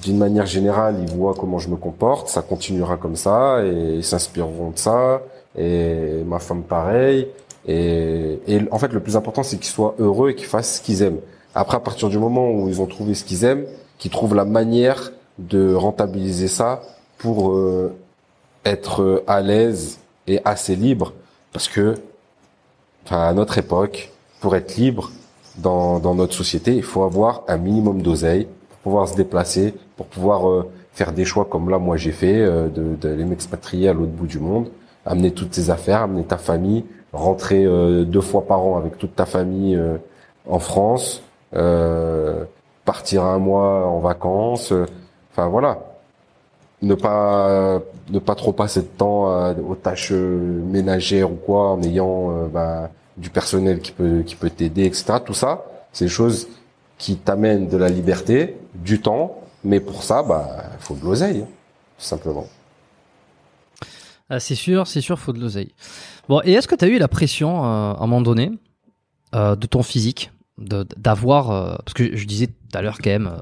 d'une 0.03 0.19
manière 0.19 0.45
générale, 0.45 0.97
ils 1.01 1.17
voient 1.17 1.35
comment 1.35 1.59
je 1.59 1.71
me 1.71 1.77
comporte, 1.77 2.29
ça 2.29 2.43
continuera 2.43 2.99
comme 2.99 3.17
ça 3.17 3.65
et 3.65 3.95
ils 3.95 4.05
s'inspireront 4.05 4.73
de 4.73 4.79
ça. 4.79 5.23
Et 5.57 6.23
ma 6.27 6.39
femme 6.39 6.65
pareil. 6.65 7.29
Et, 7.67 8.41
et 8.49 8.61
en 8.71 8.79
fait, 8.79 8.93
le 8.93 9.01
plus 9.01 9.17
important, 9.17 9.43
c'est 9.43 9.57
qu'ils 9.57 9.73
soient 9.73 9.95
heureux 9.99 10.31
et 10.31 10.35
qu'ils 10.35 10.47
fassent 10.47 10.77
ce 10.77 10.81
qu'ils 10.81 11.03
aiment. 11.03 11.21
Après, 11.55 11.77
à 11.77 11.81
partir 11.81 12.09
du 12.09 12.19
moment 12.19 12.51
où 12.51 12.69
ils 12.69 12.81
ont 12.81 12.87
trouvé 12.87 13.15
ce 13.15 13.25
qu'ils 13.25 13.45
aiment, 13.45 13.65
qu'ils 13.99 14.11
trouvent 14.11 14.35
la 14.35 14.45
manière 14.45 15.13
de 15.39 15.75
rentabiliser 15.75 16.49
ça 16.49 16.83
pour 17.19 17.53
euh, 17.53 17.95
être 18.65 19.03
euh, 19.03 19.25
à 19.27 19.41
l'aise 19.41 19.99
et 20.27 20.41
assez 20.45 20.77
libre, 20.77 21.13
parce 21.53 21.69
que, 21.69 21.95
enfin, 23.05 23.23
à 23.23 23.33
notre 23.33 23.59
époque, 23.59 24.11
pour 24.41 24.57
être 24.57 24.77
libre 24.77 25.11
dans, 25.59 26.01
dans 26.01 26.15
notre 26.15 26.35
société, 26.35 26.75
il 26.75 26.83
faut 26.83 27.03
avoir 27.03 27.43
un 27.49 27.59
minimum 27.59 28.03
d'oseille 28.03 28.49
pour 28.69 28.79
pouvoir 28.79 29.09
se 29.09 29.15
déplacer, 29.15 29.75
pour 29.97 30.07
pouvoir 30.07 30.49
euh, 30.49 30.71
faire 30.93 31.13
des 31.13 31.25
choix 31.25 31.45
comme 31.45 31.71
là, 31.71 31.79
moi 31.79 31.97
j'ai 31.97 32.13
fait, 32.13 32.41
euh, 32.41 32.69
d'aller 32.69 33.25
m'expatrier 33.25 33.89
à 33.89 33.93
l'autre 33.93 34.13
bout 34.13 34.27
du 34.27 34.39
monde, 34.39 34.69
amener 35.07 35.31
toutes 35.31 35.51
tes 35.51 35.71
affaires, 35.71 36.03
amener 36.03 36.25
ta 36.25 36.39
famille, 36.39 36.85
rentrer 37.13 37.65
euh, 37.65 38.05
deux 38.05 38.21
fois 38.21 38.47
par 38.47 38.65
an 38.65 38.77
avec 38.77 38.99
toute 38.99 39.15
ta 39.15 39.27
famille 39.27 39.77
euh, 39.77 39.97
en 40.49 40.59
France, 40.59 41.23
euh, 41.55 42.45
partir 42.85 43.25
un 43.25 43.39
mois 43.39 43.87
en 43.87 44.01
vacances, 44.01 44.73
enfin 45.31 45.49
voilà, 45.49 45.79
ne 46.81 46.95
pas 46.95 47.81
ne 48.11 48.19
pas 48.19 48.35
trop 48.35 48.53
passer 48.53 48.81
de 48.81 48.87
temps 48.87 49.53
aux 49.57 49.77
tâches 49.77 50.11
ménagères 50.11 51.31
ou 51.31 51.37
quoi, 51.37 51.71
en 51.71 51.83
ayant 51.83 52.49
bah, 52.49 52.91
du 53.17 53.31
personnel 53.31 53.81
qui 53.81 53.93
peut 53.93 54.23
qui 54.27 54.35
peut 54.35 54.51
t'aider, 54.51 54.85
etc. 54.85 55.15
Tout 55.25 55.35
ça, 55.35 55.65
c'est 55.93 56.07
des 56.07 56.11
choses 56.11 56.49
qui 56.99 57.17
t'amènent 57.17 57.69
de 57.69 57.77
la 57.77 57.89
liberté, 57.89 58.57
du 58.75 59.01
temps, 59.01 59.43
mais 59.63 59.79
pour 59.79 60.03
ça, 60.03 60.25
bah, 60.25 60.65
faut 60.81 60.95
de 60.95 61.05
l'oseille, 61.05 61.43
hein, 61.43 61.49
tout 61.99 62.05
simplement. 62.05 62.49
Ah, 64.29 64.41
c'est 64.41 64.55
sûr, 64.55 64.87
c'est 64.87 65.01
sûr, 65.01 65.19
faut 65.19 65.33
de 65.33 65.41
l'oseille. 65.41 65.73
Bon, 66.29 66.41
et 66.45 66.53
est-ce 66.53 66.69
que 66.69 66.75
tu 66.75 66.85
as 66.85 66.89
eu 66.89 66.99
la 66.99 67.09
pression 67.09 67.65
euh, 67.65 67.93
à 67.93 67.97
un 67.99 68.07
moment 68.07 68.21
donné 68.23 68.53
euh, 69.35 69.57
de 69.57 69.67
ton 69.67 69.83
physique, 69.83 70.31
d'avoir, 70.59 71.51
euh, 71.51 71.77
parce 71.85 71.95
que 71.95 72.17
je 72.17 72.27
disais 72.27 72.47
tout 72.47 72.79
à 72.79 72.83
l'heure 72.83 72.99
quand 72.99 73.11
même, 73.11 73.33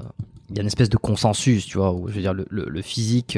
il 0.49 0.55
y 0.55 0.59
a 0.59 0.61
une 0.61 0.67
espèce 0.67 0.89
de 0.89 0.97
consensus, 0.97 1.65
tu 1.65 1.77
vois, 1.77 1.93
où 1.93 2.07
je 2.09 2.13
veux 2.13 2.21
dire 2.21 2.33
le, 2.33 2.45
le- 2.49 2.81
physique 2.81 3.37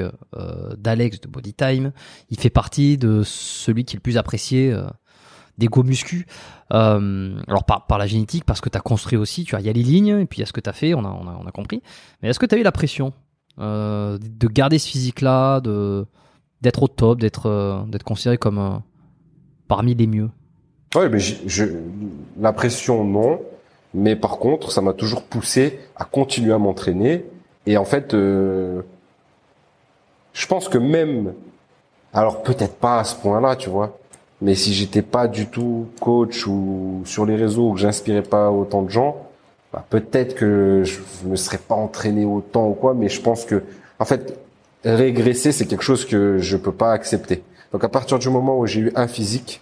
d'Alex 0.77 1.21
de 1.21 1.27
Bodytime, 1.27 1.91
il 2.29 2.39
fait 2.39 2.49
partie 2.49 2.97
de 2.97 3.21
celui 3.23 3.85
qui 3.85 3.95
est 3.95 3.97
le 3.97 4.01
plus 4.01 4.17
apprécié 4.17 4.71
euh, 4.71 4.85
des 5.57 5.67
go 5.67 5.83
muscu. 5.83 6.25
Alors 6.71 7.65
par, 7.67 7.85
par 7.85 7.99
la 7.99 8.07
génétique, 8.07 8.45
parce 8.45 8.61
que 8.61 8.69
tu 8.69 8.77
as 8.77 8.81
construit 8.81 9.17
aussi, 9.17 9.43
tu 9.43 9.51
vois, 9.51 9.59
il 9.59 9.67
y 9.67 9.69
a 9.69 9.73
les 9.73 9.83
lignes, 9.83 10.19
et 10.21 10.25
puis 10.25 10.39
il 10.39 10.41
y 10.41 10.43
a 10.43 10.47
ce 10.47 10.53
que 10.53 10.61
tu 10.61 10.69
as 10.69 10.73
fait, 10.73 10.95
on 10.95 11.05
a, 11.05 11.09
on 11.09 11.27
a, 11.27 11.37
on 11.39 11.45
a 11.45 11.51
compris. 11.51 11.83
Mais 12.21 12.29
est-ce 12.29 12.39
que 12.39 12.47
tu 12.47 12.55
as 12.55 12.57
eu 12.57 12.63
la 12.63 12.71
pression 12.71 13.13
de 13.59 14.47
garder 14.47 14.79
ce 14.79 14.87
physique-là, 14.87 15.61
d'être 16.61 16.81
au 16.81 16.87
top, 16.87 17.19
d'être 17.19 17.85
d'être 17.89 18.03
considéré 18.03 18.39
comme 18.39 18.81
parmi 19.67 19.95
les 19.95 20.07
mieux. 20.07 20.29
Ouais, 20.95 21.09
mais 21.09 21.19
j'ai- 21.19 21.39
je, 21.47 21.65
la 22.39 22.53
pression, 22.53 23.03
non. 23.03 23.41
Mais 23.93 24.15
par 24.15 24.37
contre, 24.37 24.71
ça 24.71 24.81
m'a 24.81 24.93
toujours 24.93 25.23
poussé 25.23 25.79
à 25.95 26.05
continuer 26.05 26.53
à 26.53 26.57
m'entraîner. 26.57 27.25
Et 27.65 27.77
en 27.77 27.85
fait, 27.85 28.13
euh, 28.13 28.81
je 30.33 30.47
pense 30.47 30.67
que 30.67 30.77
même, 30.77 31.33
alors 32.13 32.41
peut-être 32.43 32.75
pas 32.75 32.99
à 32.99 33.03
ce 33.03 33.15
point-là, 33.15 33.55
tu 33.55 33.69
vois, 33.69 33.97
mais 34.41 34.55
si 34.55 34.73
j'étais 34.73 35.01
pas 35.03 35.27
du 35.27 35.47
tout 35.47 35.87
coach 36.01 36.45
ou 36.47 37.01
sur 37.05 37.25
les 37.25 37.35
réseaux 37.35 37.69
ou 37.69 37.73
que 37.73 37.79
j'inspirais 37.79 38.23
pas 38.23 38.51
autant 38.51 38.81
de 38.81 38.89
gens, 38.89 39.27
bah, 39.71 39.85
peut-être 39.89 40.35
que 40.35 40.83
je 40.83 40.99
me 41.27 41.35
serais 41.35 41.57
pas 41.59 41.75
entraîné 41.75 42.25
autant 42.25 42.67
ou 42.67 42.73
quoi. 42.73 42.93
Mais 42.93 43.09
je 43.09 43.21
pense 43.21 43.45
que, 43.45 43.63
en 43.99 44.05
fait, 44.05 44.37
régresser, 44.83 45.51
c'est 45.51 45.65
quelque 45.65 45.83
chose 45.83 46.05
que 46.05 46.39
je 46.39 46.57
peux 46.57 46.71
pas 46.73 46.91
accepter. 46.91 47.43
Donc 47.73 47.83
à 47.83 47.89
partir 47.89 48.19
du 48.19 48.29
moment 48.29 48.57
où 48.59 48.67
j'ai 48.67 48.79
eu 48.81 48.91
un 48.95 49.07
physique, 49.07 49.61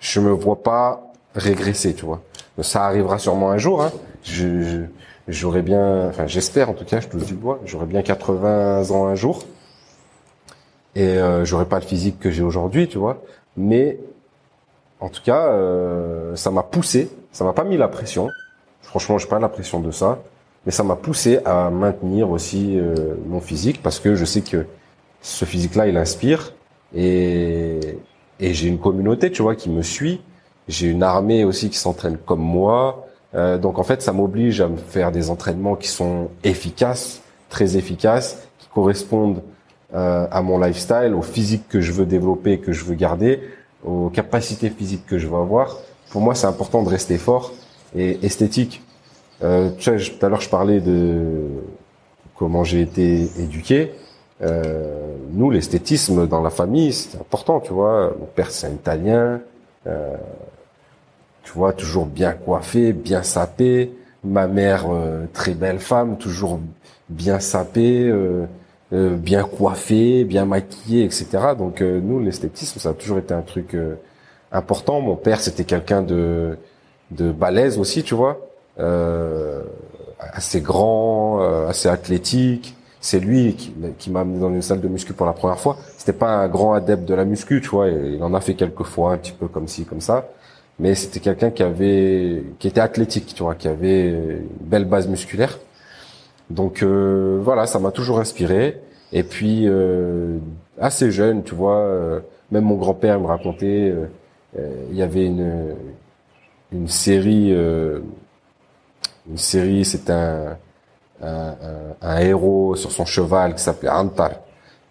je 0.00 0.20
me 0.20 0.30
vois 0.30 0.62
pas 0.62 1.00
régresser, 1.34 1.94
tu 1.94 2.04
vois. 2.04 2.20
Ça 2.60 2.84
arrivera 2.84 3.18
sûrement 3.18 3.50
un 3.50 3.58
jour. 3.58 3.82
Hein. 3.82 3.92
Je, 4.24 4.86
bien, 5.60 6.08
enfin 6.08 6.26
j'espère 6.26 6.70
en 6.70 6.74
tout 6.74 6.84
cas, 6.84 7.00
je 7.00 7.06
touche 7.06 7.24
du 7.24 7.34
bois, 7.34 7.60
j'aurais 7.64 7.86
bien 7.86 8.02
80 8.02 8.90
ans 8.90 9.06
un 9.06 9.14
jour. 9.14 9.44
Et 10.96 11.06
euh, 11.06 11.44
j'aurais 11.44 11.66
pas 11.66 11.78
le 11.78 11.84
physique 11.84 12.18
que 12.18 12.30
j'ai 12.30 12.42
aujourd'hui, 12.42 12.88
tu 12.88 12.98
vois. 12.98 13.22
Mais 13.56 13.98
en 14.98 15.08
tout 15.08 15.22
cas, 15.22 15.46
euh, 15.48 16.34
ça 16.34 16.50
m'a 16.50 16.62
poussé, 16.62 17.10
ça 17.32 17.44
m'a 17.44 17.52
pas 17.52 17.64
mis 17.64 17.76
la 17.76 17.88
pression. 17.88 18.28
Franchement, 18.82 19.18
j'ai 19.18 19.28
pas 19.28 19.38
la 19.38 19.48
pression 19.48 19.78
de 19.78 19.90
ça, 19.92 20.18
mais 20.64 20.72
ça 20.72 20.82
m'a 20.82 20.96
poussé 20.96 21.38
à 21.44 21.70
maintenir 21.70 22.30
aussi 22.30 22.78
euh, 22.78 23.14
mon 23.26 23.40
physique 23.40 23.82
parce 23.82 24.00
que 24.00 24.16
je 24.16 24.24
sais 24.24 24.40
que 24.40 24.66
ce 25.20 25.44
physique-là, 25.44 25.86
il 25.86 25.96
inspire 25.96 26.55
et 26.96 27.78
et 28.40 28.54
j'ai 28.54 28.68
une 28.68 28.78
communauté, 28.78 29.30
tu 29.30 29.42
vois, 29.42 29.54
qui 29.54 29.70
me 29.70 29.82
suit. 29.82 30.20
J'ai 30.68 30.88
une 30.88 31.02
armée 31.02 31.44
aussi 31.44 31.70
qui 31.70 31.78
s'entraîne 31.78 32.18
comme 32.18 32.40
moi. 32.40 33.06
Euh, 33.34 33.58
donc 33.58 33.78
en 33.78 33.82
fait, 33.82 34.02
ça 34.02 34.12
m'oblige 34.12 34.60
à 34.60 34.68
me 34.68 34.76
faire 34.76 35.12
des 35.12 35.30
entraînements 35.30 35.76
qui 35.76 35.88
sont 35.88 36.28
efficaces, 36.44 37.22
très 37.48 37.76
efficaces, 37.76 38.46
qui 38.58 38.68
correspondent 38.68 39.42
euh, 39.94 40.26
à 40.30 40.42
mon 40.42 40.58
lifestyle, 40.58 41.14
au 41.14 41.22
physique 41.22 41.68
que 41.68 41.80
je 41.80 41.92
veux 41.92 42.06
développer, 42.06 42.58
que 42.58 42.72
je 42.72 42.84
veux 42.84 42.94
garder, 42.94 43.40
aux 43.84 44.10
capacités 44.10 44.70
physiques 44.70 45.06
que 45.06 45.18
je 45.18 45.28
veux 45.28 45.36
avoir. 45.36 45.78
Pour 46.10 46.20
moi, 46.20 46.34
c'est 46.34 46.46
important 46.46 46.82
de 46.82 46.88
rester 46.88 47.18
fort 47.18 47.52
et 47.94 48.18
esthétique. 48.24 48.82
Euh, 49.42 49.70
tu 49.78 49.90
vois, 49.90 49.98
tout 49.98 50.26
à 50.26 50.28
l'heure, 50.28 50.40
je 50.40 50.48
parlais 50.48 50.80
de 50.80 51.42
comment 52.34 52.64
j'ai 52.64 52.82
été 52.82 53.28
éduqué. 53.38 53.92
Euh, 54.42 55.16
nous, 55.32 55.50
l'esthétisme 55.50 56.26
dans 56.26 56.42
la 56.42 56.50
famille, 56.50 56.92
c'est 56.92 57.18
important, 57.18 57.60
tu 57.60 57.72
vois. 57.72 58.14
Mon 58.18 58.26
père, 58.26 58.50
c'est 58.50 58.66
un 58.66 58.72
Italien. 58.72 59.40
Euh, 59.86 60.16
tu 61.46 61.52
vois, 61.52 61.72
toujours 61.72 62.06
bien 62.06 62.32
coiffé, 62.32 62.92
bien 62.92 63.22
sapé. 63.22 63.92
Ma 64.24 64.48
mère, 64.48 64.86
euh, 64.90 65.26
très 65.32 65.54
belle 65.54 65.78
femme, 65.78 66.18
toujours 66.18 66.58
bien 67.08 67.38
sapée, 67.38 68.02
euh, 68.08 68.46
euh, 68.92 69.16
bien 69.16 69.44
coiffée, 69.44 70.24
bien 70.24 70.44
maquillée, 70.44 71.04
etc. 71.04 71.26
Donc 71.56 71.80
nous, 71.80 72.18
l'esthétisme, 72.18 72.80
ça 72.80 72.88
a 72.90 72.92
toujours 72.94 73.18
été 73.18 73.32
un 73.32 73.42
truc 73.42 73.76
important. 74.50 75.00
Mon 75.00 75.14
père, 75.14 75.40
c'était 75.40 75.64
quelqu'un 75.64 76.02
de 76.02 76.58
de 77.12 77.30
balèze 77.30 77.78
aussi, 77.78 78.02
tu 78.02 78.14
vois. 78.16 78.40
assez 80.18 80.60
grand, 80.60 81.40
assez 81.68 81.88
athlétique. 81.88 82.75
C'est 83.00 83.20
lui 83.20 83.54
qui, 83.54 84.10
m'a 84.10 84.20
amené 84.20 84.40
dans 84.40 84.50
une 84.50 84.62
salle 84.62 84.80
de 84.80 84.88
muscu 84.88 85.12
pour 85.12 85.26
la 85.26 85.32
première 85.32 85.60
fois. 85.60 85.76
C'était 85.96 86.12
pas 86.12 86.30
un 86.30 86.48
grand 86.48 86.72
adepte 86.72 87.04
de 87.04 87.14
la 87.14 87.24
muscu, 87.24 87.60
tu 87.60 87.68
vois. 87.68 87.88
Il 87.88 88.22
en 88.22 88.34
a 88.34 88.40
fait 88.40 88.54
quelques 88.54 88.84
fois, 88.84 89.12
un 89.12 89.18
petit 89.18 89.32
peu 89.32 89.48
comme 89.48 89.68
ci, 89.68 89.84
comme 89.84 90.00
ça. 90.00 90.28
Mais 90.78 90.94
c'était 90.94 91.20
quelqu'un 91.20 91.50
qui 91.50 91.62
avait, 91.62 92.44
qui 92.58 92.68
était 92.68 92.80
athlétique, 92.80 93.32
tu 93.34 93.42
vois, 93.42 93.54
qui 93.54 93.68
avait 93.68 94.10
une 94.10 94.48
belle 94.60 94.84
base 94.84 95.08
musculaire. 95.08 95.58
Donc 96.50 96.82
euh, 96.82 97.38
voilà, 97.42 97.66
ça 97.66 97.78
m'a 97.78 97.90
toujours 97.90 98.18
inspiré. 98.18 98.80
Et 99.12 99.22
puis 99.22 99.62
euh, 99.66 100.38
assez 100.78 101.10
jeune, 101.10 101.42
tu 101.42 101.54
vois, 101.54 101.78
euh, 101.78 102.20
même 102.50 102.64
mon 102.64 102.76
grand-père 102.76 103.20
me 103.20 103.26
racontait, 103.26 103.94
il 104.90 104.96
y 104.96 105.02
avait 105.02 105.26
une 105.26 105.74
une 106.72 106.88
série, 106.88 107.50
une 107.50 109.36
série, 109.36 109.84
c'est 109.84 110.10
un 110.10 110.56
un, 111.22 111.54
un 112.02 112.18
héros 112.18 112.76
sur 112.76 112.92
son 112.92 113.04
cheval 113.04 113.54
qui 113.54 113.62
s'appelait 113.62 113.90
Antar. 113.90 114.30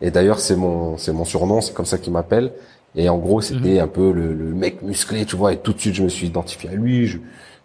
Et 0.02 0.12
d'ailleurs, 0.12 0.40
c'est 0.40 0.56
mon 0.56 0.98
c'est 0.98 1.14
mon 1.14 1.26
surnom, 1.26 1.62
c'est 1.62 1.74
comme 1.74 1.86
ça 1.86 1.98
qu'il 1.98 2.14
m'appelle. 2.14 2.52
Et 2.96 3.10
en 3.10 3.18
gros, 3.18 3.42
c'était 3.42 3.76
mhm. 3.76 3.80
un 3.80 3.88
peu 3.88 4.12
le, 4.12 4.34
le, 4.34 4.54
mec 4.54 4.82
musclé, 4.82 5.26
tu 5.26 5.36
vois. 5.36 5.54
Et 5.54 5.58
tout 5.58 5.74
de 5.74 5.80
suite, 5.80 5.96
je 5.96 6.04
me 6.04 6.10
suis 6.10 6.28
identifié 6.28 6.70
à 6.70 6.74
lui. 6.74 7.08
Je, 7.08 7.18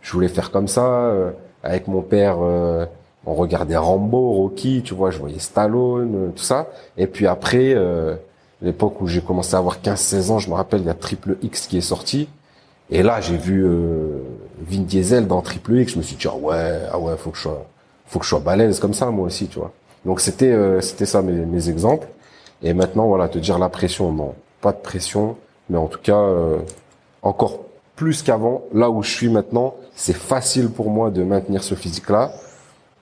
je 0.03 0.13
voulais 0.13 0.29
faire 0.29 0.51
comme 0.51 0.69
ça. 0.69 1.13
avec 1.63 1.87
mon 1.89 2.03
père, 2.03 2.39
on 3.27 3.35
regardait 3.35 3.77
Rambo, 3.77 4.33
Rocky, 4.33 4.83
tu 4.83 4.95
vois, 4.95 5.11
je 5.11 5.19
voyais 5.19 5.39
Stallone, 5.39 6.15
euh, 6.15 6.31
tout 6.35 6.43
ça. 6.43 6.69
Et 6.97 7.07
puis 7.07 7.27
après, 7.27 7.75
euh, 7.75 8.17
l'époque 8.63 9.01
où 9.01 9.07
j'ai 9.07 9.21
commencé 9.21 9.55
à 9.55 9.59
avoir 9.59 9.81
15-16 9.81 10.31
ans, 10.31 10.39
je 10.39 10.49
me 10.49 10.55
rappelle, 10.55 10.81
il 10.81 10.87
y 10.87 10.91
a 10.91 10.95
Triple 10.95 11.37
X 11.43 11.67
qui 11.67 11.79
est 11.79 11.83
sorti. 11.83 12.29
Et 12.91 13.03
là, 13.03 13.21
j'ai 13.21 13.37
vu 13.37 13.65
euh, 13.65 14.23
Vin 14.61 14.81
Diesel 14.81 15.27
dans 15.27 15.43
Triple 15.43 15.77
X. 15.81 15.93
Je 15.93 15.99
me 15.99 16.03
suis 16.03 16.17
dit, 16.17 16.27
ah 16.29 16.35
ouais, 16.35 16.81
ah 16.91 16.99
ouais, 16.99 17.17
faut 17.17 17.31
que 17.31 17.37
je 17.37 17.43
sois, 17.43 17.67
faut 18.11 18.19
que 18.19 18.25
je 18.25 18.31
sois 18.31 18.41
balèze 18.41 18.79
comme 18.81 18.95
ça, 18.95 19.11
moi 19.11 19.27
aussi, 19.27 19.47
tu 19.47 19.59
vois. 19.59 19.73
Donc 20.05 20.21
c'était, 20.21 20.53
euh, 20.53 20.81
c'était 20.81 21.07
ça 21.07 21.23
mes, 21.23 21.33
mes, 21.33 21.69
exemples. 21.69 22.09
Et 22.63 22.75
maintenant, 22.75 23.07
voilà, 23.07 23.29
te 23.29 23.39
dire 23.39 23.59
la 23.59 23.69
pression, 23.69 24.13
non, 24.13 24.35
pas 24.61 24.73
de 24.73 24.79
pression, 24.79 25.37
mais 25.71 25.79
en 25.79 25.87
tout 25.87 26.01
cas, 26.03 26.23
encore 27.23 27.61
plus 27.97 28.23
qu'avant, 28.23 28.63
là 28.73 28.91
où 28.91 29.03
je 29.03 29.11
suis 29.11 29.29
maintenant, 29.29 29.75
c'est 29.95 30.17
facile 30.17 30.71
pour 30.71 30.91
moi 30.91 31.11
de 31.11 31.23
maintenir 31.23 31.63
ce 31.63 31.75
physique-là 31.75 32.33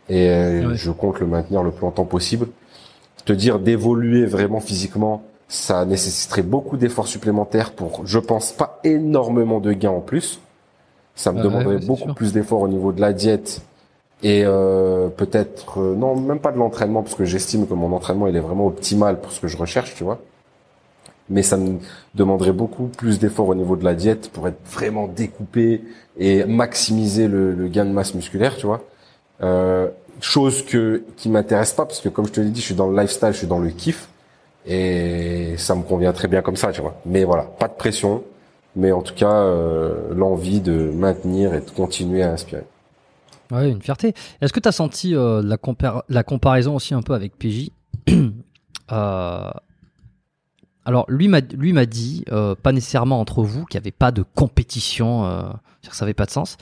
et 0.09 0.29
euh, 0.29 0.75
je 0.75 0.91
compte 0.91 1.21
le 1.21 1.27
maintenir 1.27 1.63
le 1.63 1.71
plus 1.71 1.83
longtemps 1.83 2.05
possible. 2.05 2.49
Te 3.25 3.33
dire 3.33 3.59
d'évoluer 3.59 4.27
vraiment 4.27 4.61
physiquement, 4.61 5.23
ça 5.49 5.85
nécessiterait 5.85 6.43
beaucoup 6.43 6.77
d'efforts 6.77 7.09
supplémentaires 7.09 7.73
pour, 7.73 8.07
je 8.07 8.19
pense, 8.19 8.53
pas 8.53 8.81
énormément 8.85 9.61
de 9.61 9.73
gains 9.73 9.91
en 9.91 10.01
plus. 10.01 10.41
Ça 11.15 11.33
me 11.33 11.43
demanderait 11.43 11.79
beaucoup 11.79 12.15
plus 12.15 12.33
d'efforts 12.33 12.63
au 12.63 12.69
niveau 12.69 12.93
de 12.93 13.01
la 13.01 13.13
diète 13.13 13.63
et 14.23 14.43
euh, 14.45 15.09
peut-être 15.09 15.81
euh, 15.81 15.95
non 15.95 16.16
même 16.16 16.41
pas 16.41 16.51
de 16.53 16.59
l'entraînement 16.59 17.03
parce 17.03 17.14
que 17.14 17.25
j'estime 17.25 17.66
que 17.66 17.75
mon 17.75 17.93
entraînement 17.93 18.27
il 18.27 18.37
est 18.37 18.41
vraiment 18.41 18.66
optimal 18.66 19.21
pour 19.21 19.33
ce 19.33 19.41
que 19.41 19.49
je 19.49 19.57
recherche, 19.57 19.95
tu 19.95 20.05
vois. 20.05 20.21
Mais 21.31 21.43
ça 21.43 21.57
me 21.59 21.79
demanderait 22.14 22.53
beaucoup 22.53 22.87
plus 22.87 23.19
d'efforts 23.19 23.49
au 23.49 23.55
niveau 23.55 23.77
de 23.77 23.85
la 23.85 23.95
diète 23.95 24.31
pour 24.31 24.49
être 24.49 24.59
vraiment 24.64 25.07
découpé 25.09 25.83
et 26.19 26.45
maximiser 26.45 27.29
le, 27.29 27.53
le 27.53 27.69
gain 27.69 27.85
de 27.85 27.91
masse 27.91 28.14
musculaire, 28.14 28.57
tu 28.57 28.66
vois. 28.66 28.83
Euh, 29.43 29.89
chose 30.21 30.64
que 30.64 31.05
qui 31.16 31.29
m'intéresse 31.29 31.73
pas 31.73 31.87
parce 31.87 32.01
que 32.01 32.09
comme 32.09 32.27
je 32.27 32.33
te 32.33 32.41
l'ai 32.41 32.51
dit, 32.51 32.61
je 32.61 32.66
suis 32.66 32.75
dans 32.75 32.89
le 32.89 33.01
lifestyle, 33.01 33.33
je 33.33 33.39
suis 33.39 33.47
dans 33.47 33.59
le 33.59 33.71
kiff 33.71 34.09
et 34.66 35.55
ça 35.59 35.75
me 35.75 35.83
convient 35.83 36.12
très 36.12 36.29
bien 36.29 36.43
comme 36.43 36.57
ça, 36.57 36.73
tu 36.73 36.81
vois. 36.81 36.97
Mais 37.07 37.25
voilà, 37.25 37.45
pas 37.45 37.69
de 37.69 37.75
pression, 37.75 38.25
mais 38.75 38.91
en 38.93 39.03
tout 39.03 39.14
cas 39.14 39.31
euh, 39.33 40.12
l'envie 40.14 40.61
de 40.61 40.91
maintenir 40.91 41.55
et 41.55 41.61
de 41.61 41.71
continuer 41.71 42.23
à 42.23 42.33
inspirer. 42.33 42.64
Ouais, 43.51 43.70
une 43.70 43.82
fierté. 43.82 44.14
Est-ce 44.40 44.53
que 44.53 44.61
tu 44.61 44.68
as 44.68 44.72
senti 44.72 45.14
euh, 45.14 45.42
la, 46.09 46.22
comparaison 46.22 46.76
aussi 46.76 46.94
un 46.94 47.03
peu 47.03 47.14
avec 47.14 47.36
PJ 47.38 47.70
euh, 48.92 49.51
Alors 50.84 51.07
lui 51.09 51.28
m'a 51.28 51.40
dit 51.86 52.24
euh, 52.30 52.55
pas 52.55 52.72
nécessairement 52.72 53.20
entre 53.20 53.42
vous 53.42 53.64
qu'il 53.64 53.78
n'y 53.78 53.84
avait 53.84 53.90
pas 53.90 54.12
de 54.12 54.22
compétition, 54.34 55.24
ça 55.82 56.05
n'avait 56.05 56.14
pas 56.14 56.26
de 56.26 56.30
sens. 56.30 56.57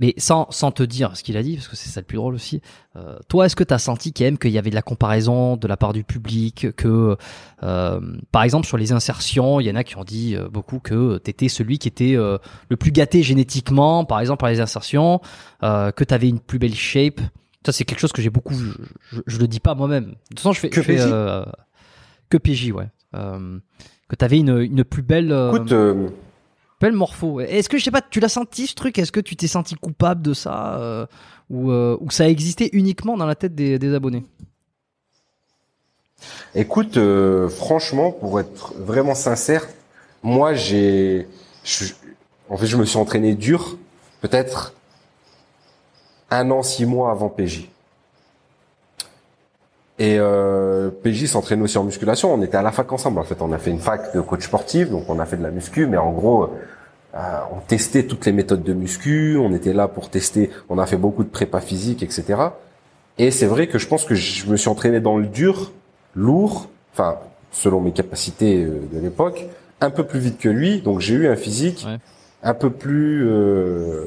Mais 0.00 0.12
sans, 0.16 0.50
sans 0.50 0.72
te 0.72 0.82
dire 0.82 1.16
ce 1.16 1.22
qu'il 1.22 1.36
a 1.36 1.42
dit, 1.42 1.54
parce 1.54 1.68
que 1.68 1.76
c'est 1.76 1.88
ça 1.88 2.00
le 2.00 2.06
plus 2.06 2.16
drôle 2.16 2.34
aussi, 2.34 2.60
euh, 2.96 3.16
toi, 3.28 3.46
est-ce 3.46 3.54
que 3.54 3.62
tu 3.62 3.72
as 3.72 3.78
senti 3.78 4.12
quand 4.12 4.24
même 4.24 4.38
qu'il 4.38 4.50
y 4.50 4.58
avait 4.58 4.70
de 4.70 4.74
la 4.74 4.82
comparaison 4.82 5.56
de 5.56 5.68
la 5.68 5.76
part 5.76 5.92
du 5.92 6.02
public, 6.02 6.74
que, 6.76 7.16
euh, 7.62 8.00
par 8.32 8.42
exemple, 8.42 8.66
sur 8.66 8.76
les 8.76 8.90
insertions, 8.90 9.60
il 9.60 9.68
y 9.68 9.70
en 9.70 9.76
a 9.76 9.84
qui 9.84 9.96
ont 9.96 10.02
dit 10.02 10.34
euh, 10.34 10.48
beaucoup 10.48 10.80
que 10.80 11.18
tu 11.18 11.30
étais 11.30 11.48
celui 11.48 11.78
qui 11.78 11.86
était 11.86 12.16
euh, 12.16 12.38
le 12.70 12.76
plus 12.76 12.90
gâté 12.90 13.22
génétiquement, 13.22 14.04
par 14.04 14.18
exemple, 14.18 14.40
par 14.40 14.48
les 14.48 14.60
insertions, 14.60 15.20
euh, 15.62 15.92
que 15.92 16.02
tu 16.02 16.12
avais 16.12 16.28
une 16.28 16.40
plus 16.40 16.58
belle 16.58 16.74
shape. 16.74 17.20
Ça, 17.64 17.70
c'est 17.70 17.84
quelque 17.84 18.00
chose 18.00 18.12
que 18.12 18.20
j'ai 18.20 18.30
beaucoup 18.30 18.54
vu. 18.54 18.72
Je, 19.12 19.20
je, 19.28 19.38
le 19.38 19.46
dis 19.46 19.60
pas 19.60 19.76
moi-même. 19.76 20.06
De 20.06 20.14
toute 20.30 20.40
façon, 20.40 20.52
je 20.52 20.58
fais... 20.60 20.70
Que 20.70 20.82
je 20.82 20.86
fais, 20.86 20.96
PJ 20.96 21.08
Que 22.30 22.36
PJ, 22.36 22.72
ouais. 22.72 22.88
que 23.12 24.16
tu 24.18 24.24
avais 24.24 24.38
une, 24.38 24.58
une 24.58 24.82
plus 24.82 25.02
belle... 25.02 25.32
Écoute 25.54 25.72
Belle 26.84 26.92
morpho. 26.92 27.40
Est-ce 27.40 27.70
que 27.70 27.78
je 27.78 27.84
sais 27.84 27.90
pas, 27.90 28.02
tu 28.02 28.20
l'as 28.20 28.28
senti 28.28 28.66
ce 28.66 28.74
truc? 28.74 28.98
Est-ce 28.98 29.10
que 29.10 29.20
tu 29.20 29.36
t'es 29.36 29.46
senti 29.46 29.74
coupable 29.74 30.20
de 30.20 30.34
ça 30.34 30.76
euh, 30.76 31.06
ou, 31.48 31.70
euh, 31.70 31.96
ou 31.98 32.10
ça 32.10 32.24
a 32.24 32.26
existé 32.26 32.68
uniquement 32.76 33.16
dans 33.16 33.24
la 33.24 33.34
tête 33.34 33.54
des, 33.54 33.94
abonnés? 33.94 34.22
Écoute, 36.54 36.98
euh, 36.98 37.48
franchement, 37.48 38.12
pour 38.12 38.38
être 38.38 38.74
vraiment 38.76 39.14
sincère, 39.14 39.66
moi 40.22 40.52
j'ai, 40.52 41.26
en 42.50 42.58
fait, 42.58 42.66
je 42.66 42.76
me 42.76 42.84
suis 42.84 42.98
entraîné 42.98 43.34
dur, 43.34 43.78
peut-être 44.20 44.74
un 46.28 46.50
an, 46.50 46.62
six 46.62 46.84
mois 46.84 47.10
avant 47.10 47.30
PJ. 47.30 47.66
Et 49.98 50.18
PJ 51.02 51.24
s'entraîne 51.28 51.62
aussi 51.62 51.78
en 51.78 51.84
musculation. 51.84 52.34
On 52.34 52.42
était 52.42 52.58
à 52.58 52.62
la 52.62 52.72
fac 52.72 52.92
ensemble. 52.92 53.20
En 53.20 53.24
fait, 53.24 53.40
on 53.40 53.52
a 53.52 53.58
fait 53.58 53.70
une 53.70 53.78
fac 53.78 54.14
de 54.14 54.20
coach 54.20 54.44
sportif, 54.44 54.90
donc 54.90 55.08
on 55.08 55.18
a 55.18 55.24
fait 55.24 55.38
de 55.38 55.42
la 55.42 55.50
muscu, 55.50 55.86
mais 55.86 55.96
en 55.96 56.12
gros, 56.12 56.50
on 57.14 57.60
testait 57.66 58.04
toutes 58.04 58.26
les 58.26 58.32
méthodes 58.32 58.62
de 58.62 58.72
muscu. 58.72 59.36
On 59.38 59.54
était 59.54 59.72
là 59.72 59.88
pour 59.88 60.10
tester. 60.10 60.50
On 60.68 60.78
a 60.78 60.86
fait 60.86 60.96
beaucoup 60.96 61.22
de 61.22 61.28
prépa 61.28 61.60
physique, 61.60 62.02
etc. 62.02 62.48
Et 63.18 63.30
c'est 63.30 63.46
vrai 63.46 63.68
que 63.68 63.78
je 63.78 63.86
pense 63.86 64.04
que 64.04 64.14
je 64.14 64.46
me 64.46 64.56
suis 64.56 64.68
entraîné 64.68 65.00
dans 65.00 65.16
le 65.16 65.26
dur, 65.26 65.72
lourd, 66.14 66.68
enfin 66.92 67.18
selon 67.52 67.80
mes 67.80 67.92
capacités 67.92 68.64
euh, 68.64 68.80
de 68.92 68.98
l'époque, 68.98 69.46
un 69.80 69.90
peu 69.90 70.04
plus 70.04 70.18
vite 70.18 70.38
que 70.38 70.48
lui. 70.48 70.80
Donc 70.80 71.00
j'ai 71.00 71.14
eu 71.14 71.28
un 71.28 71.36
physique 71.36 71.86
un 72.42 72.54
peu 72.54 72.70
plus, 72.70 73.28
euh, 73.28 74.06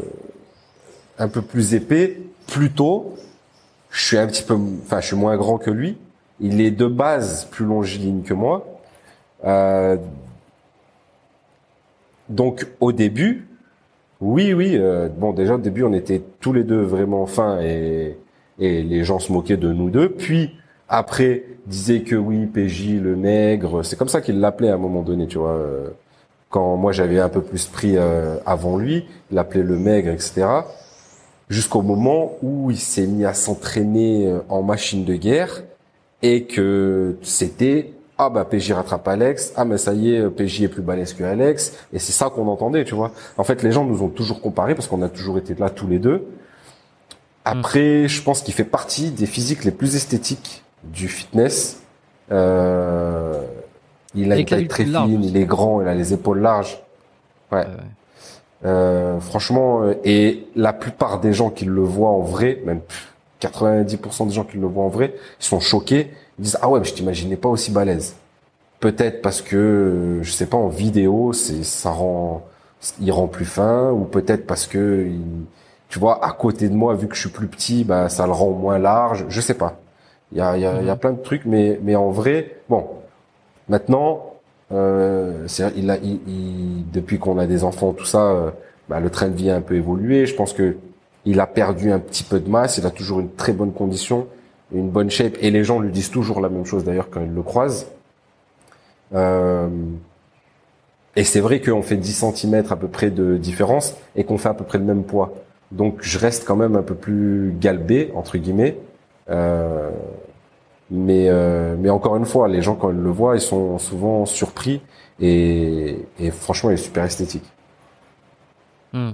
un 1.17 1.29
peu 1.29 1.41
plus 1.41 1.73
épais, 1.73 2.19
plus 2.47 2.71
tôt 2.71 3.17
je 3.97 4.05
suis 4.05 4.17
un 4.17 4.27
petit 4.27 4.43
peu, 4.43 4.55
enfin, 4.83 5.01
je 5.01 5.07
suis 5.07 5.15
moins 5.15 5.37
grand 5.37 5.57
que 5.57 5.71
lui. 5.71 5.97
Il 6.39 6.61
est 6.61 6.71
de 6.71 6.85
base 6.85 7.45
plus 7.45 7.65
longiligne 7.65 8.21
que 8.21 8.33
moi. 8.33 8.65
Euh, 9.43 9.97
donc, 12.29 12.67
au 12.79 12.91
début, 12.91 13.47
oui, 14.21 14.53
oui. 14.53 14.75
Euh, 14.75 15.09
bon, 15.09 15.33
déjà 15.33 15.55
au 15.55 15.59
début, 15.59 15.83
on 15.83 15.93
était 15.93 16.21
tous 16.39 16.53
les 16.53 16.63
deux 16.63 16.81
vraiment 16.81 17.25
fins 17.25 17.61
et 17.61 18.17
et 18.59 18.81
les 18.81 19.03
gens 19.03 19.19
se 19.19 19.31
moquaient 19.31 19.57
de 19.57 19.71
nous 19.71 19.91
deux. 19.91 20.09
Puis 20.09 20.51
après, 20.89 21.43
disaient 21.67 22.01
que 22.01 22.15
oui, 22.15 22.47
PJ 22.47 22.99
le 22.99 23.15
nègre. 23.15 23.85
C'est 23.85 23.97
comme 23.97 24.07
ça 24.07 24.19
qu'il 24.19 24.39
l'appelait 24.39 24.69
à 24.69 24.75
un 24.75 24.79
moment 24.79 25.03
donné, 25.03 25.27
tu 25.27 25.37
vois. 25.37 25.51
Euh, 25.51 25.89
quand 26.49 26.77
moi 26.77 26.91
j'avais 26.91 27.19
un 27.19 27.29
peu 27.29 27.41
plus 27.41 27.65
pris 27.65 27.97
euh, 27.97 28.37
avant 28.45 28.77
lui, 28.77 29.05
il 29.29 29.35
l'appelait 29.35 29.63
le 29.63 29.77
maigre, 29.77 30.09
etc 30.09 30.63
jusqu'au 31.49 31.81
moment 31.81 32.37
où 32.41 32.71
il 32.71 32.79
s'est 32.79 33.07
mis 33.07 33.25
à 33.25 33.33
s'entraîner 33.33 34.27
euh, 34.27 34.39
en 34.49 34.63
machine 34.63 35.05
de 35.05 35.15
guerre 35.15 35.63
et 36.21 36.43
que 36.43 37.17
c'était 37.21 37.91
ah 38.17 38.29
bah 38.29 38.45
PJ 38.45 38.71
rattrape 38.71 39.07
Alex, 39.07 39.53
ah 39.55 39.65
mais 39.65 39.77
ça 39.77 39.93
y 39.93 40.15
est 40.15 40.29
PJ 40.29 40.63
est 40.63 40.67
plus 40.67 40.81
balèze 40.81 41.13
que 41.13 41.23
Alex 41.23 41.73
et 41.93 41.99
c'est 41.99 42.11
ça 42.11 42.29
qu'on 42.29 42.47
entendait, 42.47 42.83
tu 42.83 42.95
vois. 42.95 43.11
En 43.37 43.43
fait, 43.43 43.63
les 43.63 43.71
gens 43.71 43.85
nous 43.85 44.01
ont 44.01 44.09
toujours 44.09 44.41
comparé 44.41 44.75
parce 44.75 44.87
qu'on 44.87 45.01
a 45.01 45.09
toujours 45.09 45.37
été 45.37 45.53
là 45.55 45.69
tous 45.69 45.87
les 45.87 45.99
deux. 45.99 46.27
Après, 47.45 48.07
je 48.07 48.21
pense 48.21 48.41
qu'il 48.41 48.53
fait 48.53 48.65
partie 48.65 49.11
des 49.11 49.25
physiques 49.25 49.63
les 49.63 49.71
plus 49.71 49.95
esthétiques 49.95 50.63
du 50.83 51.07
fitness. 51.07 51.81
Euh, 52.31 53.41
il 54.15 54.31
a 54.31 54.37
une 54.37 54.45
taille 54.45 54.67
très 54.67 54.83
fine, 54.83 55.23
il 55.23 55.37
est 55.37 55.45
grand, 55.45 55.81
il 55.81 55.87
a 55.87 55.93
les 55.93 56.13
épaules 56.13 56.39
larges. 56.39 56.81
ouais. 57.51 57.59
ouais. 57.59 57.65
Euh, 58.65 59.19
franchement, 59.19 59.83
euh, 59.83 59.93
et 60.03 60.47
la 60.55 60.73
plupart 60.73 61.19
des 61.19 61.31
gens 61.31 61.49
qui 61.49 61.65
le 61.65 61.81
voient 61.81 62.09
en 62.09 62.21
vrai, 62.21 62.61
même 62.65 62.81
90% 63.41 64.27
des 64.27 64.33
gens 64.33 64.43
qui 64.43 64.57
le 64.57 64.65
voient 64.65 64.83
en 64.83 64.89
vrai, 64.89 65.13
ils 65.39 65.45
sont 65.45 65.59
choqués. 65.59 66.11
Ils 66.39 66.43
disent 66.43 66.57
ah 66.61 66.69
ouais, 66.69 66.79
mais 66.79 66.85
je 66.85 66.93
t'imaginais 66.93 67.37
pas 67.37 67.49
aussi 67.49 67.71
balèze. 67.71 68.15
Peut-être 68.79 69.21
parce 69.21 69.41
que 69.41 70.19
je 70.21 70.31
sais 70.31 70.45
pas 70.45 70.57
en 70.57 70.67
vidéo, 70.67 71.33
c'est 71.33 71.63
ça 71.63 71.89
rend, 71.89 72.43
il 73.01 73.11
rend 73.11 73.27
plus 73.27 73.45
fin, 73.45 73.91
ou 73.91 74.03
peut-être 74.03 74.45
parce 74.45 74.67
que 74.67 75.07
tu 75.89 75.99
vois 75.99 76.23
à 76.23 76.31
côté 76.31 76.69
de 76.69 76.75
moi, 76.75 76.93
vu 76.95 77.07
que 77.07 77.15
je 77.15 77.21
suis 77.21 77.29
plus 77.29 77.47
petit, 77.47 77.83
bah 77.83 78.09
ça 78.09 78.25
le 78.27 78.33
rend 78.33 78.51
moins 78.51 78.77
large. 78.77 79.25
Je 79.29 79.41
sais 79.41 79.55
pas. 79.55 79.79
Il 80.31 80.37
y 80.37 80.41
a, 80.41 80.57
il 80.57 80.61
y 80.61 80.65
a, 80.65 80.81
il 80.81 80.85
y 80.85 80.89
a 80.89 80.93
mhm. 80.93 80.99
plein 80.99 81.13
de 81.13 81.21
trucs, 81.21 81.45
mais 81.45 81.79
mais 81.83 81.95
en 81.95 82.11
vrai, 82.11 82.57
bon. 82.69 82.85
Maintenant, 83.69 84.33
euh, 84.71 85.47
il 85.75 85.89
a, 85.89 85.97
il, 85.97 86.85
depuis 86.91 87.19
qu'on 87.19 87.37
a 87.37 87.47
des 87.47 87.63
enfants, 87.63 87.93
tout 87.93 88.05
ça, 88.05 88.31
euh, 88.31 88.51
bah, 88.89 88.99
le 88.99 89.09
train 89.09 89.27
de 89.29 89.35
vie 89.35 89.49
a 89.49 89.55
un 89.55 89.61
peu 89.61 89.75
évolué. 89.75 90.25
Je 90.25 90.35
pense 90.35 90.53
que 90.53 90.77
il 91.25 91.39
a 91.39 91.47
perdu 91.47 91.91
un 91.91 91.99
petit 91.99 92.23
peu 92.23 92.39
de 92.39 92.49
masse. 92.49 92.77
Il 92.77 92.85
a 92.85 92.91
toujours 92.91 93.19
une 93.19 93.31
très 93.31 93.53
bonne 93.53 93.73
condition, 93.73 94.27
une 94.71 94.89
bonne 94.89 95.09
shape. 95.09 95.37
Et 95.41 95.51
les 95.51 95.63
gens 95.63 95.79
lui 95.79 95.91
disent 95.91 96.11
toujours 96.11 96.41
la 96.41 96.49
même 96.49 96.65
chose 96.65 96.83
d'ailleurs 96.83 97.09
quand 97.09 97.21
ils 97.21 97.33
le 97.33 97.41
croisent. 97.41 97.87
Euh, 99.13 99.67
et 101.15 101.23
c'est 101.23 101.39
vrai 101.39 101.61
qu'on 101.61 101.81
fait 101.81 101.97
10 101.97 102.25
cm 102.33 102.65
à 102.69 102.75
peu 102.75 102.87
près 102.87 103.09
de 103.09 103.37
différence 103.37 103.95
et 104.15 104.23
qu'on 104.23 104.37
fait 104.37 104.49
à 104.49 104.53
peu 104.53 104.65
près 104.65 104.77
le 104.77 104.83
même 104.83 105.03
poids. 105.03 105.33
Donc 105.71 105.99
je 106.01 106.19
reste 106.19 106.45
quand 106.45 106.55
même 106.55 106.75
un 106.75 106.83
peu 106.83 106.95
plus 106.95 107.55
galbé 107.59 108.11
entre 108.15 108.37
guillemets. 108.37 108.77
Euh, 109.29 109.89
mais 110.89 111.27
euh, 111.29 111.75
mais 111.77 111.89
encore 111.89 112.15
une 112.15 112.25
fois, 112.25 112.47
les 112.47 112.61
gens 112.61 112.75
quand 112.75 112.91
ils 112.91 112.97
le 112.97 113.09
voient, 113.09 113.35
ils 113.35 113.41
sont 113.41 113.77
souvent 113.77 114.25
surpris 114.25 114.81
et, 115.19 116.05
franchement, 116.31 116.69
il 116.69 116.73
est 116.73 116.77
super 116.77 117.03
esthétique. 117.03 117.43
Hmm. 118.93 119.11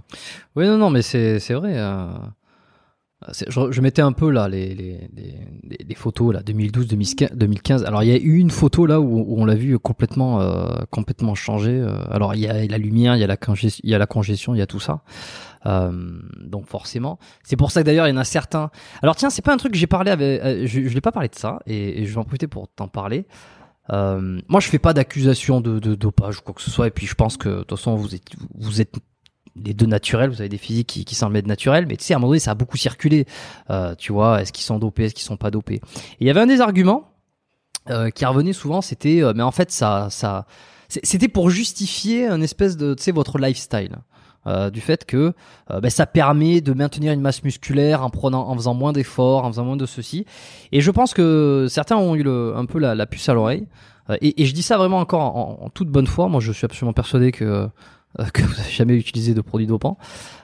Oui, 0.56 0.68
non, 0.68 0.78
non, 0.78 0.90
mais 0.90 1.02
c'est 1.02 1.40
vrai. 1.54 1.74
Euh, 1.76 2.08
je, 3.48 3.72
je, 3.72 3.82
mettais 3.82 4.02
un 4.02 4.12
peu 4.12 4.30
là 4.30 4.48
les, 4.48 4.74
les, 4.76 5.10
les, 5.16 5.78
les 5.88 5.96
photos 5.96 6.34
là 6.34 6.42
2012 6.44 6.88
2015 6.88 7.84
alors 7.84 8.04
il 8.04 8.10
y 8.10 8.14
a 8.14 8.18
eu 8.18 8.38
une 8.38 8.52
photo 8.52 8.86
là 8.86 9.00
où, 9.00 9.20
où 9.20 9.42
on 9.42 9.46
l'a 9.46 9.56
vu 9.56 9.78
complètement 9.80 10.42
euh, 10.42 10.82
complètement 10.90 11.36
changé 11.36 11.72
euh, 11.72 11.98
alors 12.10 12.36
il 12.36 12.42
y 12.42 12.48
a 12.48 12.66
la 12.66 12.78
lumière 12.78 13.16
il 13.16 13.20
y 13.20 13.24
a 13.24 13.28
la 13.28 13.38
congestion 13.38 13.82
il 13.84 13.90
y 13.90 13.96
a 13.96 13.98
la 13.98 14.08
congestion 14.08 14.56
il 14.56 14.60
y 14.60 14.62
a 14.62 14.68
tout 14.68 14.80
ça. 14.80 15.02
Euh, 15.66 16.20
donc 16.42 16.68
forcément. 16.68 17.20
C'est 17.42 17.56
pour 17.56 17.72
ça 17.72 17.82
que 17.82 17.86
d'ailleurs 17.86 18.08
il 18.08 18.12
y 18.12 18.14
en 18.14 18.18
a 18.18 18.26
certains. 18.26 18.70
Alors 19.02 19.16
tiens 19.16 19.30
c'est 19.30 19.42
pas 19.42 19.54
un 19.54 19.58
truc 19.58 19.72
que 19.72 19.78
j'ai 19.78 19.88
parlé 19.88 20.12
avec 20.12 20.42
euh, 20.42 20.68
je, 20.68 20.88
je 20.88 20.94
l'ai 20.94 21.02
pas 21.02 21.14
parlé 21.14 21.30
de 21.30 21.36
ça 21.36 21.60
et, 21.66 22.02
et 22.02 22.06
je 22.06 22.14
vais 22.14 22.18
en 22.18 22.24
profiter 22.24 22.48
pour 22.48 22.68
t'en 22.68 22.90
parler. 22.90 23.26
Euh, 23.92 24.40
moi, 24.48 24.60
je 24.60 24.70
fais 24.70 24.80
pas 24.80 24.94
d'accusation 24.94 25.62
de, 25.62 25.80
de, 25.80 25.96
dopage 25.96 26.40
ou 26.40 26.42
quoi 26.42 26.54
que 26.54 26.62
ce 26.62 26.72
soit. 26.72 26.88
Et 26.88 26.92
puis, 26.92 27.06
je 27.06 27.16
pense 27.16 27.38
que 27.38 27.50
de 27.50 27.64
toute 27.64 27.78
façon, 27.78 27.96
vous 27.96 28.16
êtes, 28.16 28.30
vous 28.56 28.82
êtes 28.82 28.96
les 29.56 29.74
deux 29.74 29.86
naturels. 29.86 30.30
Vous 30.30 30.42
avez 30.42 30.50
des 30.50 30.58
physiques 30.58 30.88
qui, 30.88 31.06
qui 31.06 31.16
semblent 31.16 31.38
être 31.38 31.48
naturels, 31.48 31.86
mais 31.88 31.98
tu 31.98 32.04
sais, 32.04 32.14
à 32.14 32.18
un 32.18 32.20
moment 32.20 32.30
donné, 32.30 32.40
ça 32.40 32.52
a 32.52 32.56
beaucoup 32.56 32.78
circulé. 32.78 33.26
Euh, 33.70 33.96
tu 33.96 34.12
vois, 34.12 34.42
est-ce 34.42 34.52
qu'ils 34.52 34.66
sont 34.66 34.80
dopés, 34.80 35.06
est-ce 35.06 35.14
qu'ils 35.14 35.26
sont 35.26 35.38
pas 35.38 35.52
dopés? 35.52 35.76
Et 35.76 36.22
il 36.22 36.28
y 36.28 36.30
avait 36.30 36.42
un 36.42 36.48
des 36.48 36.62
arguments 36.62 37.12
euh, 37.90 38.10
qui 38.10 38.26
revenait 38.26 38.54
souvent, 38.54 38.82
c'était, 38.82 39.22
euh, 39.22 39.34
mais 39.36 39.44
en 39.44 39.52
fait, 39.52 39.72
ça, 39.72 40.08
ça, 40.10 40.46
c'était 40.88 41.28
pour 41.28 41.50
justifier 41.50 42.28
un 42.28 42.42
espèce 42.42 42.78
de, 42.78 42.94
tu 42.94 43.04
sais, 43.04 43.12
votre 43.12 43.38
lifestyle. 43.40 43.98
Euh, 44.46 44.70
du 44.70 44.82
fait 44.82 45.06
que 45.06 45.34
euh, 45.72 45.80
ben, 45.80 45.90
ça 45.90 46.06
permet 46.06 46.60
de 46.60 46.74
maintenir 46.74 47.14
une 47.14 47.22
masse 47.22 47.46
musculaire 47.46 48.04
en 48.04 48.10
prenant, 48.10 48.50
en 48.50 48.56
faisant 48.56 48.74
moins 48.74 48.92
d'efforts, 48.92 49.46
en 49.46 49.48
faisant 49.48 49.64
moins 49.64 49.78
de 49.78 49.86
ceci. 49.86 50.26
Et 50.74 50.82
je 50.82 50.92
pense 50.92 51.14
que 51.14 51.68
certains 51.70 51.96
ont 51.96 52.14
eu 52.14 52.24
le, 52.24 52.54
un 52.54 52.66
peu 52.66 52.78
la, 52.78 53.06
puce 53.06 53.30
à 53.30 53.34
l'oreille. 53.34 53.68
Euh, 54.10 54.18
et, 54.20 54.42
et, 54.42 54.46
je 54.46 54.54
dis 54.54 54.62
ça 54.62 54.76
vraiment 54.76 55.00
encore 55.00 55.22
en, 55.22 55.60
en, 55.62 55.70
toute 55.70 55.88
bonne 55.88 56.08
foi. 56.08 56.28
Moi, 56.28 56.42
je 56.42 56.52
suis 56.52 56.66
absolument 56.66 56.92
persuadé 56.92 57.32
que 57.32 57.70
que 58.34 58.42
vous 58.44 58.56
n'avez 58.56 58.72
jamais 58.72 58.96
utilisé 58.96 59.34
de 59.34 59.42
produits 59.42 59.68
dopants. 59.68 59.98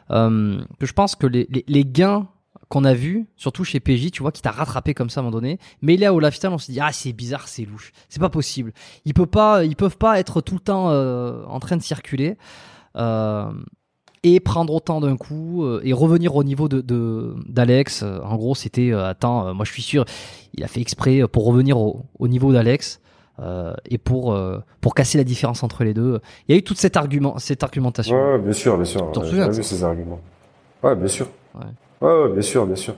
que 0.09 0.85
je 0.85 0.93
pense 0.93 1.15
que 1.15 1.27
les, 1.27 1.47
les, 1.67 1.85
gains 1.85 2.27
qu'on 2.67 2.83
a 2.83 2.93
vu, 2.93 3.27
surtout 3.35 3.63
chez 3.63 3.79
PJ, 3.79 4.11
tu 4.11 4.21
vois, 4.21 4.31
qui 4.31 4.41
t'a 4.41 4.51
rattrapé 4.51 4.93
comme 4.93 5.09
ça 5.09 5.19
à 5.19 5.21
un 5.21 5.25
moment 5.25 5.37
donné. 5.37 5.59
Mais 5.81 5.97
là, 5.97 6.13
au 6.13 6.19
lifestyle, 6.19 6.49
on 6.49 6.57
se 6.57 6.71
dit 6.71 6.79
ah 6.79 6.91
c'est 6.91 7.13
bizarre, 7.13 7.47
c'est 7.47 7.65
louche, 7.65 7.91
c'est 8.09 8.19
pas 8.19 8.29
possible. 8.29 8.73
Ils 9.05 9.13
peuvent 9.13 9.27
pas, 9.27 9.63
ils 9.65 9.75
peuvent 9.75 9.97
pas 9.97 10.19
être 10.19 10.41
tout 10.41 10.55
le 10.55 10.59
temps 10.59 10.89
euh, 10.89 11.43
en 11.47 11.59
train 11.59 11.77
de 11.77 11.81
circuler. 11.81 12.37
Euh, 12.95 13.51
et 14.23 14.41
prendre 14.41 14.73
autant 14.73 14.99
d'un 14.99 15.15
coup 15.15 15.63
euh, 15.63 15.79
et 15.85 15.93
revenir 15.93 16.35
au 16.35 16.43
niveau 16.43 16.67
de 16.67 17.35
d'Alex. 17.47 18.03
en 18.03 18.35
gros, 18.35 18.53
c'était 18.53 18.91
euh, 18.91 19.07
attends, 19.07 19.53
moi 19.53 19.63
je 19.63 19.71
suis 19.71 19.81
sûr, 19.81 20.03
il 20.53 20.63
a 20.63 20.67
fait 20.67 20.81
exprès 20.81 21.25
pour 21.27 21.45
revenir 21.45 21.77
au, 21.77 22.05
au 22.17 22.27
niveau 22.27 22.51
d'Alex. 22.51 22.99
Euh, 23.41 23.73
et 23.85 23.97
pour 23.97 24.37
pour 24.81 24.93
casser 24.95 25.17
la 25.17 25.23
différence 25.23 25.63
entre 25.63 25.83
les 25.83 25.93
deux, 25.93 26.19
il 26.47 26.53
y 26.53 26.55
a 26.55 26.59
eu 26.59 26.63
toute 26.63 26.77
cette 26.77 26.97
argument, 26.97 27.37
cette 27.37 27.63
argumentation. 27.63 28.15
Ouais, 28.15 28.39
bien 28.39 28.53
sûr, 28.53 28.75
bien 28.75 28.85
sûr. 28.85 29.11
J'ai 29.23 29.49
vu 29.49 29.63
ces 29.63 29.83
arguments. 29.83 30.19
Ouais, 30.83 30.95
bien 30.95 31.07
sûr. 31.07 31.27
Ouais. 31.55 32.07
ouais, 32.07 32.29
bien 32.29 32.41
sûr, 32.41 32.65
bien 32.65 32.75
sûr. 32.75 32.95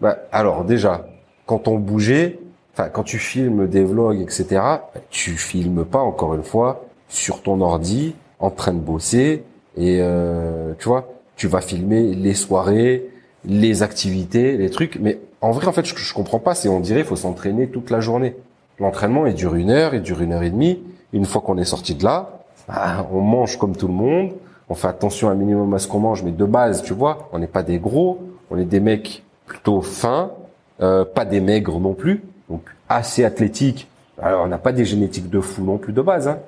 Bah, 0.00 0.18
alors 0.32 0.64
déjà, 0.64 1.06
quand 1.46 1.68
on 1.68 1.78
bougeait, 1.78 2.38
enfin 2.74 2.88
quand 2.88 3.04
tu 3.04 3.18
filmes 3.18 3.68
des 3.68 3.84
vlogs, 3.84 4.20
etc., 4.20 4.62
tu 5.10 5.36
filmes 5.36 5.84
pas 5.84 6.00
encore 6.00 6.34
une 6.34 6.42
fois 6.42 6.84
sur 7.08 7.42
ton 7.42 7.60
ordi 7.60 8.14
en 8.38 8.50
train 8.50 8.72
de 8.72 8.80
bosser 8.80 9.44
et 9.76 9.98
euh, 10.00 10.72
tu 10.78 10.88
vois, 10.88 11.08
tu 11.36 11.46
vas 11.46 11.60
filmer 11.60 12.14
les 12.14 12.34
soirées, 12.34 13.08
les 13.44 13.82
activités, 13.82 14.56
les 14.56 14.70
trucs. 14.70 14.98
Mais 15.00 15.18
en 15.40 15.52
vrai, 15.52 15.66
en 15.66 15.72
fait, 15.72 15.86
ce 15.86 15.94
que 15.94 16.00
je 16.00 16.14
comprends 16.14 16.38
pas, 16.38 16.54
c'est 16.54 16.68
on 16.68 16.80
dirait 16.80 17.00
il 17.00 17.06
faut 17.06 17.16
s'entraîner 17.16 17.68
toute 17.68 17.90
la 17.90 18.00
journée. 18.00 18.36
L'entraînement, 18.82 19.26
il 19.26 19.34
dure 19.34 19.54
une 19.54 19.70
heure, 19.70 19.94
il 19.94 20.02
dure 20.02 20.20
une 20.22 20.32
heure 20.32 20.42
et 20.42 20.50
demie. 20.50 20.82
Une 21.12 21.24
fois 21.24 21.40
qu'on 21.40 21.56
est 21.56 21.64
sorti 21.64 21.94
de 21.94 22.02
là, 22.02 22.40
bah, 22.66 23.06
on 23.12 23.20
mange 23.20 23.56
comme 23.56 23.76
tout 23.76 23.86
le 23.86 23.94
monde. 23.94 24.32
On 24.68 24.74
fait 24.74 24.88
attention 24.88 25.28
un 25.30 25.36
minimum 25.36 25.72
à 25.74 25.78
ce 25.78 25.86
qu'on 25.86 26.00
mange, 26.00 26.24
mais 26.24 26.32
de 26.32 26.44
base, 26.44 26.82
tu 26.82 26.92
vois, 26.92 27.28
on 27.32 27.38
n'est 27.38 27.46
pas 27.46 27.62
des 27.62 27.78
gros, 27.78 28.20
on 28.50 28.58
est 28.58 28.64
des 28.64 28.80
mecs 28.80 29.22
plutôt 29.46 29.82
fins, 29.82 30.32
euh, 30.80 31.04
pas 31.04 31.24
des 31.24 31.40
maigres 31.40 31.78
non 31.78 31.94
plus, 31.94 32.24
donc 32.50 32.62
assez 32.88 33.24
athlétiques. 33.24 33.86
Alors, 34.20 34.44
on 34.44 34.48
n'a 34.48 34.58
pas 34.58 34.72
des 34.72 34.84
génétiques 34.84 35.30
de 35.30 35.40
fou 35.40 35.62
non 35.62 35.78
plus 35.78 35.92
de 35.92 36.02
base. 36.02 36.26
Hein. 36.26 36.38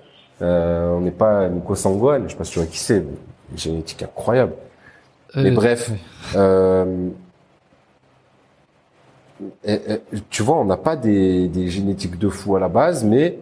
Euh, 0.42 0.90
on 0.90 1.02
n'est 1.02 1.12
pas 1.12 1.48
Nico 1.48 1.76
Sangwan, 1.76 2.24
je 2.24 2.32
sais 2.32 2.36
pas 2.36 2.44
si 2.44 2.52
tu 2.52 2.58
vois 2.58 2.66
qui 2.66 2.78
c'est, 2.78 2.96
une 3.52 3.58
génétique 3.58 4.02
incroyable. 4.02 4.54
mais 5.36 5.50
euh, 5.50 5.54
bref, 5.54 5.92
euh, 6.34 7.08
tu 10.30 10.42
vois, 10.42 10.56
on 10.56 10.64
n'a 10.64 10.76
pas 10.76 10.96
des, 10.96 11.48
des, 11.48 11.68
génétiques 11.68 12.18
de 12.18 12.28
fou 12.28 12.56
à 12.56 12.60
la 12.60 12.68
base, 12.68 13.04
mais 13.04 13.38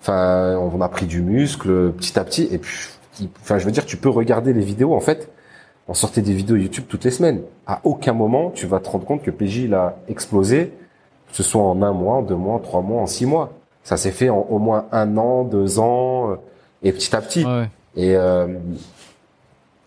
enfin, 0.00 0.56
on 0.56 0.80
a 0.80 0.88
pris 0.88 1.06
du 1.06 1.20
muscle 1.22 1.92
petit 1.92 2.18
à 2.18 2.24
petit. 2.24 2.48
Et 2.50 2.58
puis, 2.58 2.88
enfin, 3.40 3.58
je 3.58 3.64
veux 3.64 3.72
dire, 3.72 3.86
tu 3.86 3.96
peux 3.96 4.08
regarder 4.08 4.52
les 4.52 4.62
vidéos. 4.62 4.94
En 4.94 5.00
fait, 5.00 5.30
on 5.88 5.94
sortait 5.94 6.22
des 6.22 6.32
vidéos 6.32 6.56
YouTube 6.56 6.84
toutes 6.88 7.04
les 7.04 7.10
semaines. 7.10 7.42
À 7.66 7.80
aucun 7.84 8.12
moment, 8.12 8.50
tu 8.50 8.66
vas 8.66 8.78
te 8.78 8.88
rendre 8.88 9.04
compte 9.04 9.22
que 9.22 9.30
PJ 9.30 9.64
il 9.64 9.74
a 9.74 9.96
explosé, 10.08 10.72
que 11.30 11.36
ce 11.36 11.42
soit 11.42 11.62
en 11.62 11.82
un 11.82 11.92
mois, 11.92 12.16
en 12.16 12.22
deux 12.22 12.36
mois, 12.36 12.54
en 12.54 12.58
trois 12.60 12.80
mois, 12.80 13.02
en 13.02 13.06
six 13.06 13.26
mois. 13.26 13.52
Ça 13.82 13.96
s'est 13.96 14.12
fait 14.12 14.28
en 14.28 14.46
au 14.48 14.58
moins 14.58 14.86
un 14.92 15.16
an, 15.16 15.44
deux 15.44 15.78
ans, 15.80 16.30
euh, 16.30 16.34
et 16.82 16.92
petit 16.92 17.14
à 17.16 17.20
petit. 17.20 17.44
Et 17.96 18.14
euh, 18.14 18.46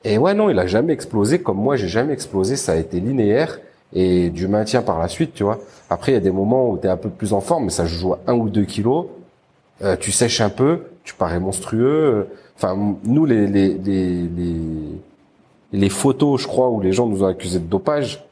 et 0.03 0.17
ouais, 0.17 0.33
non, 0.33 0.49
il 0.49 0.59
a 0.59 0.67
jamais 0.67 0.93
explosé 0.93 1.41
comme 1.41 1.57
moi, 1.57 1.77
j'ai 1.77 1.87
jamais 1.87 2.13
explosé. 2.13 2.55
Ça 2.55 2.73
a 2.73 2.75
été 2.75 2.99
linéaire 2.99 3.59
et 3.93 4.29
du 4.29 4.47
maintien 4.47 4.81
par 4.81 4.99
la 4.99 5.07
suite, 5.07 5.33
tu 5.33 5.43
vois. 5.43 5.59
Après, 5.89 6.11
il 6.11 6.15
y 6.15 6.17
a 6.17 6.21
des 6.21 6.31
moments 6.31 6.69
où 6.69 6.77
tu 6.77 6.87
es 6.87 6.89
un 6.89 6.97
peu 6.97 7.09
plus 7.09 7.33
en 7.33 7.41
forme, 7.41 7.65
mais 7.65 7.69
ça 7.69 7.85
joue 7.85 8.13
à 8.13 8.19
un 8.27 8.33
ou 8.33 8.49
deux 8.49 8.65
kilos. 8.65 9.05
Euh, 9.81 9.95
tu 9.99 10.11
sèches 10.11 10.41
un 10.41 10.49
peu, 10.49 10.83
tu 11.03 11.13
parais 11.13 11.39
monstrueux. 11.39 12.27
Enfin, 12.55 12.77
nous, 13.03 13.25
les, 13.25 13.47
les, 13.47 13.73
les, 13.73 14.21
les, 14.21 14.55
les 15.73 15.89
photos, 15.89 16.41
je 16.41 16.47
crois, 16.47 16.69
où 16.69 16.81
les 16.81 16.93
gens 16.93 17.07
nous 17.07 17.23
ont 17.23 17.27
accusés 17.27 17.59
de 17.59 17.65
dopage, 17.65 18.23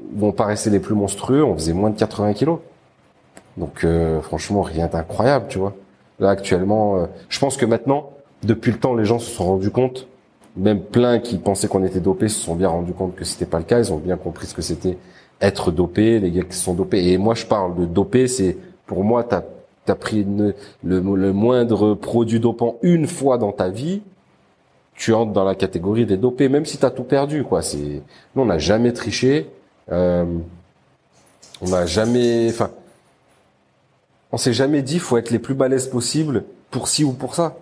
où 0.00 0.26
on 0.26 0.32
paraissait 0.32 0.70
les 0.70 0.80
plus 0.80 0.94
monstrueux, 0.94 1.44
on 1.44 1.54
faisait 1.54 1.72
moins 1.72 1.90
de 1.90 1.98
80 1.98 2.32
kilos. 2.34 2.58
Donc 3.56 3.84
euh, 3.84 4.20
franchement, 4.20 4.62
rien 4.62 4.86
d'incroyable, 4.86 5.46
tu 5.48 5.58
vois. 5.58 5.74
Là 6.18 6.30
actuellement, 6.30 6.96
euh, 6.96 7.06
je 7.28 7.38
pense 7.38 7.56
que 7.56 7.66
maintenant, 7.66 8.10
depuis 8.42 8.72
le 8.72 8.78
temps, 8.78 8.94
les 8.94 9.04
gens 9.04 9.18
se 9.18 9.30
sont 9.30 9.44
rendus 9.44 9.70
compte, 9.70 10.06
même 10.56 10.80
plein 10.80 11.18
qui 11.18 11.36
pensaient 11.36 11.68
qu'on 11.68 11.84
était 11.84 12.00
dopé 12.00 12.28
se 12.28 12.40
sont 12.40 12.54
bien 12.54 12.68
rendus 12.68 12.92
compte 12.92 13.14
que 13.14 13.24
c'était 13.24 13.46
pas 13.46 13.58
le 13.58 13.64
cas. 13.64 13.78
Ils 13.78 13.92
ont 13.92 13.98
bien 13.98 14.16
compris 14.16 14.46
ce 14.46 14.54
que 14.54 14.62
c'était 14.62 14.96
être 15.40 15.70
dopé, 15.70 16.18
les 16.18 16.30
gars 16.30 16.44
qui 16.44 16.56
sont 16.56 16.74
dopés. 16.74 17.12
Et 17.12 17.18
moi, 17.18 17.34
je 17.34 17.44
parle 17.44 17.76
de 17.76 17.84
dopé, 17.84 18.26
c'est 18.28 18.56
pour 18.86 19.04
moi, 19.04 19.24
t'as 19.24 19.42
as 19.88 19.94
pris 19.94 20.24
le, 20.24 20.54
le, 20.82 21.32
moindre 21.32 21.94
produit 21.94 22.40
dopant 22.40 22.76
une 22.82 23.06
fois 23.06 23.38
dans 23.38 23.52
ta 23.52 23.68
vie, 23.68 24.02
tu 24.94 25.12
entres 25.12 25.32
dans 25.32 25.44
la 25.44 25.54
catégorie 25.54 26.06
des 26.06 26.16
dopés, 26.16 26.48
même 26.48 26.66
si 26.66 26.78
t'as 26.78 26.90
tout 26.90 27.04
perdu, 27.04 27.44
quoi. 27.44 27.62
C'est, 27.62 28.02
nous, 28.34 28.42
on 28.42 28.46
n'a 28.46 28.58
jamais 28.58 28.92
triché, 28.92 29.48
euh, 29.92 30.24
on 31.60 31.68
n'a 31.68 31.86
jamais, 31.86 32.48
enfin, 32.50 32.70
on 34.32 34.38
s'est 34.38 34.52
jamais 34.52 34.82
dit 34.82 34.98
faut 34.98 35.18
être 35.18 35.30
les 35.30 35.38
plus 35.38 35.54
balèzes 35.54 35.86
possibles 35.86 36.44
pour 36.70 36.88
ci 36.88 37.04
ou 37.04 37.12
pour 37.12 37.34
ça. 37.34 37.56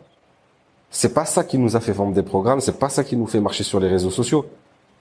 C'est 0.97 1.13
pas 1.13 1.25
ça 1.25 1.43
qui 1.43 1.59
nous 1.59 1.75
a 1.75 1.81
fait 1.81 1.91
vendre 1.91 2.15
des 2.15 2.23
programmes, 2.23 2.61
c'est 2.61 2.79
pas 2.79 2.89
ça 2.89 3.03
qui 3.03 3.17
nous 3.17 3.27
fait 3.27 3.41
marcher 3.41 3.65
sur 3.65 3.81
les 3.81 3.89
réseaux 3.89 4.13
sociaux. 4.13 4.47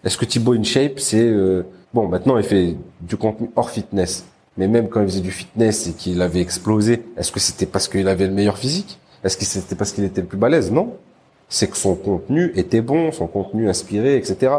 Est-ce 0.04 0.18
que 0.18 0.26
Thibaut 0.26 0.54
InShape, 0.54 1.00
c'est 1.00 1.22
euh, 1.22 1.68
bon 1.94 2.08
maintenant 2.08 2.36
il 2.40 2.44
fait 2.44 2.76
du 3.02 3.16
contenu 3.16 3.52
hors 3.56 3.70
fitness, 3.70 4.26
mais 4.58 4.68
même 4.68 4.90
quand 4.90 5.02
il 5.02 5.08
faisait 5.08 5.22
du 5.22 5.30
fitness 5.30 5.86
et 5.88 5.94
qu'il 5.94 6.20
avait 6.24 6.42
explosé, 6.42 7.04
est-ce 7.16 7.32
que 7.32 7.40
c'était 7.40 7.68
parce 7.68 7.88
qu'il 7.88 8.08
avait 8.08 8.26
le 8.26 8.34
meilleur 8.34 8.58
physique? 8.58 9.00
Est-ce 9.24 9.38
que 9.38 9.46
c'était 9.46 9.76
parce 9.76 9.92
qu'il 9.92 10.04
était 10.04 10.22
le 10.22 10.26
plus 10.26 10.38
balèze? 10.40 10.72
Non, 10.72 10.96
c'est 11.48 11.70
que 11.70 11.78
son 11.78 11.94
contenu 11.94 12.52
était 12.56 12.82
bon, 12.82 13.12
son 13.12 13.28
contenu 13.28 13.70
inspiré, 13.70 14.18
etc. 14.18 14.52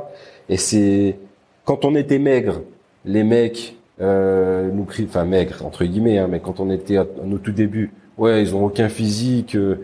Et 0.48 0.56
c'est 0.56 1.18
quand 1.64 1.84
on 1.84 1.96
était 1.96 2.20
maigre, 2.20 2.60
les 3.04 3.24
mecs 3.24 3.76
euh, 4.00 4.70
nous 4.72 4.84
crie, 4.84 5.06
enfin 5.08 5.24
maigre 5.24 5.66
entre 5.66 5.84
guillemets, 5.84 6.18
hein, 6.18 6.28
mais 6.30 6.38
quand 6.38 6.60
on 6.60 6.70
était 6.70 6.96
à, 6.96 7.04
nos 7.24 7.38
tout 7.38 7.50
débuts, 7.50 7.92
ouais, 8.18 8.40
ils 8.40 8.54
ont 8.54 8.64
aucun 8.64 8.88
physique. 8.88 9.56
Euh 9.56 9.80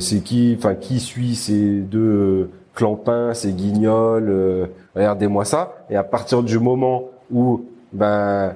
c'est 0.00 0.20
qui, 0.20 0.54
enfin 0.58 0.74
qui 0.74 1.00
suit 1.00 1.34
ces 1.34 1.80
deux 1.80 1.98
euh, 1.98 2.50
clampins, 2.74 3.34
ces 3.34 3.52
guignols. 3.52 4.28
Euh, 4.28 4.66
regardez-moi 4.94 5.44
ça. 5.44 5.74
Et 5.90 5.96
à 5.96 6.04
partir 6.04 6.42
du 6.42 6.58
moment 6.58 7.04
où 7.32 7.64
ben 7.92 8.54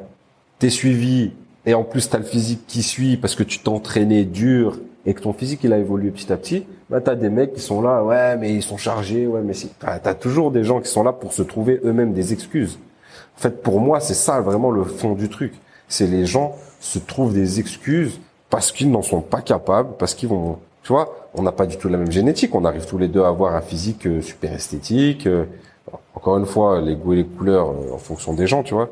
t'es 0.58 0.70
suivi 0.70 1.32
et 1.66 1.74
en 1.74 1.84
plus 1.84 2.08
t'as 2.08 2.18
le 2.18 2.24
physique 2.24 2.66
qui 2.66 2.82
suit 2.82 3.16
parce 3.16 3.34
que 3.34 3.42
tu 3.42 3.58
t'entraînais 3.60 4.24
dur 4.24 4.78
et 5.06 5.14
que 5.14 5.20
ton 5.20 5.32
physique 5.32 5.60
il 5.64 5.72
a 5.72 5.78
évolué 5.78 6.10
petit 6.10 6.32
à 6.32 6.36
petit, 6.36 6.66
bah 6.90 7.00
t'as 7.00 7.14
des 7.14 7.30
mecs 7.30 7.54
qui 7.54 7.60
sont 7.60 7.80
là, 7.80 8.04
ouais 8.04 8.36
mais 8.36 8.54
ils 8.54 8.62
sont 8.62 8.76
chargés, 8.76 9.26
ouais 9.26 9.40
mais 9.42 9.54
si. 9.54 9.70
T'as 9.78 10.14
toujours 10.14 10.50
des 10.50 10.62
gens 10.62 10.80
qui 10.80 10.88
sont 10.88 11.02
là 11.02 11.12
pour 11.12 11.32
se 11.32 11.42
trouver 11.42 11.80
eux-mêmes 11.84 12.12
des 12.12 12.32
excuses. 12.32 12.78
En 13.36 13.40
fait, 13.40 13.62
pour 13.62 13.80
moi, 13.80 14.00
c'est 14.00 14.14
ça 14.14 14.42
vraiment 14.42 14.70
le 14.70 14.84
fond 14.84 15.14
du 15.14 15.30
truc. 15.30 15.54
C'est 15.88 16.06
les 16.06 16.26
gens 16.26 16.56
se 16.78 16.98
trouvent 16.98 17.32
des 17.32 17.58
excuses 17.58 18.20
parce 18.51 18.72
qu'ils 18.72 18.90
n'en 18.90 19.03
sont 19.03 19.20
pas 19.20 19.40
capables, 19.42 19.90
parce 19.98 20.14
qu'ils 20.14 20.28
vont, 20.28 20.59
tu 20.82 20.92
vois, 20.92 21.14
on 21.34 21.42
n'a 21.42 21.53
pas 21.53 21.66
du 21.66 21.76
tout 21.76 21.88
la 21.88 21.98
même 21.98 22.11
génétique. 22.11 22.55
On 22.55 22.64
arrive 22.64 22.86
tous 22.86 22.98
les 22.98 23.09
deux 23.09 23.22
à 23.22 23.28
avoir 23.28 23.55
un 23.55 23.61
physique 23.62 24.07
euh, 24.07 24.20
super 24.22 24.53
esthétique. 24.53 25.26
euh, 25.26 25.44
Encore 26.14 26.38
une 26.38 26.46
fois, 26.46 26.80
les 26.80 26.96
goûts 26.96 27.12
et 27.14 27.16
les 27.16 27.24
couleurs 27.24 27.70
euh, 27.70 27.94
en 27.94 27.98
fonction 27.98 28.34
des 28.34 28.46
gens, 28.46 28.62
tu 28.62 28.74
vois. 28.74 28.90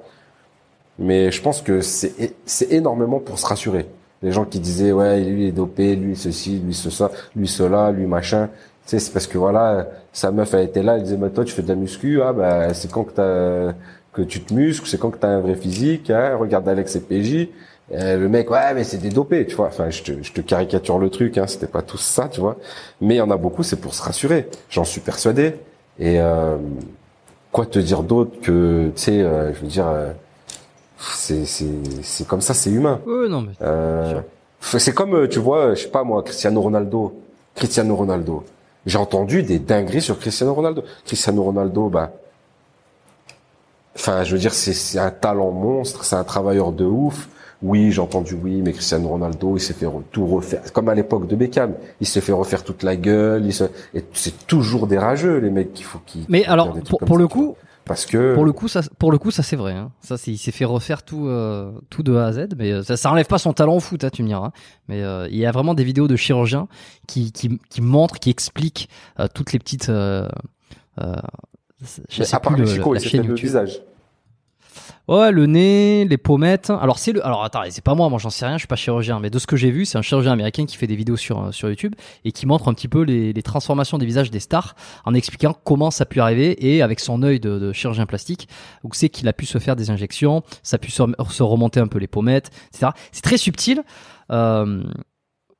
Mais 0.98 1.30
je 1.30 1.40
pense 1.42 1.62
que 1.62 1.80
c'est 1.80 2.34
c'est 2.44 2.72
énormément 2.72 3.20
pour 3.20 3.38
se 3.38 3.46
rassurer. 3.46 3.86
Les 4.22 4.32
gens 4.32 4.44
qui 4.44 4.59
disaient 4.59 4.90
ouais 4.92 5.20
lui 5.20 5.44
il 5.44 5.48
est 5.48 5.52
dopé, 5.52 5.94
lui 5.96 6.16
ceci, 6.16 6.59
lui 6.59 6.74
ce 6.74 6.88
lui 7.36 7.46
cela, 7.48 7.92
lui 7.92 8.06
machin. 8.06 8.48
Tu 8.84 8.90
sais 8.90 8.98
c'est 8.98 9.12
parce 9.12 9.26
que 9.28 9.38
voilà 9.38 9.86
sa 10.12 10.32
meuf 10.32 10.54
a 10.54 10.62
été 10.62 10.82
là, 10.82 10.96
elle 10.96 11.04
disait 11.04 11.16
bah 11.16 11.30
toi 11.30 11.44
tu 11.44 11.52
fais 11.52 11.62
de 11.62 11.68
la 11.68 11.76
muscu, 11.76 12.20
ah 12.22 12.32
bah 12.32 12.74
c'est 12.74 12.90
quand 12.90 13.04
que 13.04 13.12
t'as 13.12 13.74
que 14.12 14.22
tu 14.22 14.40
te 14.42 14.52
muscles, 14.52 14.88
c'est 14.88 14.98
quand 14.98 15.11
que 15.11 15.18
t'as 15.18 15.28
un 15.28 15.40
vrai 15.40 15.54
physique, 15.54 16.11
hein, 16.11 16.36
regarde 16.36 16.68
Alex 16.68 16.96
et 16.96 17.00
PJ. 17.00 17.48
Euh, 17.93 18.18
le 18.18 18.28
mec 18.28 18.51
ouais 18.51 18.74
mais 18.74 18.84
c'est 18.84 18.99
des 18.99 19.09
dopés, 19.11 19.47
tu 19.47 19.55
vois. 19.57 19.68
Enfin 19.68 19.89
je 19.91 20.03
te, 20.03 20.22
je 20.22 20.32
te 20.32 20.41
caricature 20.43 20.99
le 20.99 21.11
truc, 21.11 21.39
hein, 21.39 21.47
c'était 21.47 21.66
pas 21.66 21.82
tout 21.82 21.97
ça, 21.99 22.28
tu 22.28 22.41
vois. 22.41 22.57
Mais 23.01 23.14
il 23.16 23.18
y 23.18 23.20
en 23.22 23.30
a 23.30 23.36
beaucoup, 23.36 23.62
c'est 23.62 23.76
pour 23.80 23.95
se 23.95 24.03
rassurer. 24.03 24.49
J'en 24.70 24.84
suis 24.84 25.01
persuadé. 25.01 25.55
Et 25.99 26.20
euh, 26.20 26.57
quoi 27.53 27.66
te 27.66 27.78
dire 27.78 28.03
d'autre 28.03 28.32
que 28.43 28.91
tu 28.95 29.03
sais, 29.03 29.20
euh, 29.22 29.53
je 29.55 29.61
veux 29.61 29.66
dire. 29.68 29.89
euh, 29.89 30.12
c'est 31.01 31.45
c'est 31.45 31.66
c'est 32.03 32.26
comme 32.26 32.41
ça, 32.41 32.55
c'est 32.55 32.70
humain. 32.70 33.01
Ouais, 33.07 33.28
non 33.28 33.41
mais. 33.43 33.53
Euh, 33.62 34.20
c'est 34.61 34.93
comme 34.95 35.14
euh, 35.14 35.28
tu 35.28 35.39
vois, 35.39 35.74
je 35.74 35.82
sais 35.82 35.89
pas 35.89 36.05
moi, 36.05 36.22
Cristiano 36.22 36.61
Ronaldo. 36.61 37.14
Cristiano 37.55 37.97
Ronaldo. 37.97 38.45
J'ai 38.86 38.99
entendu 38.99 39.43
des 39.43 39.59
dingueries 39.59 40.03
sur 40.03 40.18
Cristiano 40.18 40.55
Ronaldo. 40.55 40.82
Cristiano 41.05 41.43
Ronaldo, 41.43 41.89
bah, 41.89 42.12
enfin, 43.95 44.24
je 44.24 44.32
veux 44.32 44.39
dire, 44.41 44.55
c'est 44.55 44.72
c'est 44.72 44.99
un 44.99 45.11
talent 45.11 45.51
monstre, 45.51 46.05
c'est 46.05 46.16
un 46.16 46.24
travailleur 46.24 46.72
de 46.72 46.84
ouf. 46.84 47.28
Oui, 47.61 47.90
j'ai 47.90 48.00
entendu 48.00 48.34
oui, 48.40 48.62
mais 48.62 48.72
Cristiano 48.72 49.09
Ronaldo, 49.09 49.56
il 49.56 49.61
s'est 49.61 49.72
fait 49.74 49.86
tout 50.12 50.26
refaire, 50.26 50.62
comme 50.72 50.88
à 50.88 50.94
l'époque 50.94 51.26
de 51.26 51.34
Beckham. 51.34 51.74
Il 52.00 52.06
s'est 52.06 52.20
fait 52.20 52.32
refaire 52.32 52.62
toute 52.62 52.84
la 52.84 52.94
gueule. 52.94 53.44
Il 53.44 53.52
se... 53.52 53.64
et 53.94 54.04
c'est 54.12 54.46
toujours 54.46 54.86
des 54.86 54.96
rageux 54.98 55.38
les 55.38 55.50
mecs 55.50 55.72
qu'il 55.72 55.84
faut 55.84 55.98
qu'ils. 56.06 56.24
Mais 56.28 56.44
alors, 56.46 56.72
pour, 56.88 57.00
pour 57.00 57.16
ça, 57.16 57.22
le 57.22 57.26
coup, 57.26 57.56
parce 57.84 58.06
que 58.06 58.34
pour 58.34 58.44
le 58.44 58.52
coup, 58.52 58.68
ça, 58.68 58.82
pour 59.00 59.11
le 59.11 59.18
coup, 59.18 59.32
ça 59.32 59.42
c'est 59.42 59.56
vrai. 59.56 59.72
Hein. 59.72 59.90
Ça, 60.02 60.16
c'est, 60.16 60.30
il 60.30 60.38
s'est 60.38 60.52
fait 60.52 60.64
refaire 60.66 61.02
tout, 61.02 61.26
euh, 61.26 61.72
tout 61.90 62.04
de 62.04 62.14
A 62.14 62.26
à 62.26 62.32
Z, 62.32 62.48
mais 62.56 62.70
euh, 62.70 62.84
ça, 62.84 62.96
ça 62.96 63.11
enlève 63.11 63.26
pas 63.26 63.38
son 63.38 63.52
talent 63.52 63.74
au 63.74 63.80
foot, 63.80 64.04
hein, 64.04 64.11
tu 64.12 64.22
me 64.22 64.28
diras. 64.28 64.52
Mais 64.86 65.02
euh, 65.02 65.26
il 65.28 65.36
y 65.38 65.44
a 65.44 65.50
vraiment 65.50 65.74
des 65.74 65.82
vidéos 65.84 66.06
de 66.06 66.14
chirurgiens 66.14 66.68
qui, 67.09 67.32
qui, 67.32 67.59
qui 67.70 67.80
montrent, 67.80 68.20
qui 68.20 68.30
expliquent 68.30 68.88
euh, 69.18 69.26
toutes 69.34 69.52
les 69.52 69.59
petites. 69.59 69.88
Euh, 69.88 70.28
euh, 71.00 71.16
je 72.09 72.22
sais 72.22 72.36
à 72.36 72.40
part 72.40 72.52
plus 72.52 72.62
le 72.62 72.68
le- 72.68 72.74
Chico, 72.74 72.94
la 72.94 73.00
chaîne 73.00 73.26
le 73.26 73.34
visage. 73.34 73.80
Ouais, 75.09 75.32
le 75.32 75.46
nez, 75.46 76.04
les 76.04 76.18
pommettes. 76.18 76.68
Alors 76.68 76.98
c'est 76.98 77.12
le. 77.12 77.24
Alors 77.24 77.42
attends, 77.42 77.62
c'est 77.70 77.82
pas 77.82 77.94
moi, 77.94 78.11
moi 78.11 78.18
j'en 78.18 78.28
sais 78.28 78.44
rien, 78.44 78.56
je 78.56 78.61
suis 78.61 78.68
pas 78.68 78.76
chirurgien, 78.76 79.20
mais 79.20 79.30
de 79.30 79.38
ce 79.38 79.46
que 79.46 79.56
j'ai 79.56 79.70
vu, 79.70 79.86
c'est 79.86 79.96
un 79.96 80.02
chirurgien 80.02 80.32
américain 80.32 80.66
qui 80.66 80.76
fait 80.76 80.86
des 80.86 80.96
vidéos 80.96 81.16
sur 81.16 81.44
euh, 81.46 81.50
sur 81.50 81.70
YouTube 81.70 81.94
et 82.26 82.32
qui 82.32 82.44
montre 82.44 82.68
un 82.68 82.74
petit 82.74 82.88
peu 82.88 83.00
les, 83.02 83.32
les 83.32 83.42
transformations 83.42 83.96
des 83.96 84.04
visages 84.04 84.30
des 84.30 84.38
stars 84.40 84.74
en 85.06 85.14
expliquant 85.14 85.54
comment 85.64 85.90
ça 85.90 86.02
a 86.02 86.04
pu 86.04 86.20
arriver 86.20 86.56
et 86.74 86.82
avec 86.82 87.00
son 87.00 87.22
œil 87.22 87.40
de, 87.40 87.59
de 87.59 87.72
chirurgien 87.72 88.04
plastique, 88.04 88.48
où 88.84 88.90
c'est 88.92 89.09
qu'il 89.09 89.26
a 89.28 89.32
pu 89.32 89.46
se 89.46 89.56
faire 89.59 89.76
des 89.76 89.88
injections, 89.90 90.42
ça 90.62 90.74
a 90.74 90.78
pu 90.78 90.90
se, 90.90 91.02
se 91.30 91.42
remonter 91.42 91.80
un 91.80 91.86
peu 91.88 91.98
les 91.98 92.06
pommettes, 92.06 92.50
etc. 92.74 92.92
C'est 93.11 93.22
très 93.22 93.38
subtil. 93.38 93.82
Euh, 94.30 94.82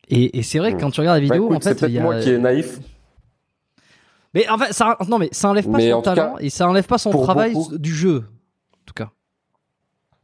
et, 0.09 0.39
et 0.39 0.43
c'est 0.43 0.59
vrai 0.59 0.75
que 0.75 0.81
quand 0.81 0.91
tu 0.91 1.01
regardes 1.01 1.23
la 1.23 1.27
Bah, 1.27 1.35
vidéo, 1.35 1.47
écoute, 1.47 1.57
en 1.57 1.61
c'est 1.71 1.79
fait, 1.79 1.87
il 1.89 1.95
y 1.95 1.99
a. 1.99 2.03
moi 2.03 2.21
qui 2.21 2.29
est 2.29 2.39
naïf. 2.39 2.81
Mais 4.35 4.47
en 4.51 4.59
fait, 4.59 4.75
ça, 4.75 4.97
non, 5.09 5.19
mais 5.19 5.31
ça 5.33 5.49
enlève 5.49 5.65
pas 5.71 5.79
Mais 5.79 5.91
son 5.91 6.03
talent 6.03 6.35
cas, 6.35 6.41
et 6.41 6.51
ça 6.51 6.69
enlève 6.69 6.87
pas 6.87 6.99
son 6.99 7.11
travail 7.11 7.55
beaucoup- 7.55 7.79
du 7.79 7.95
jeu, 7.95 8.27
en 8.75 8.85
tout 8.85 8.93
cas. 8.95 9.11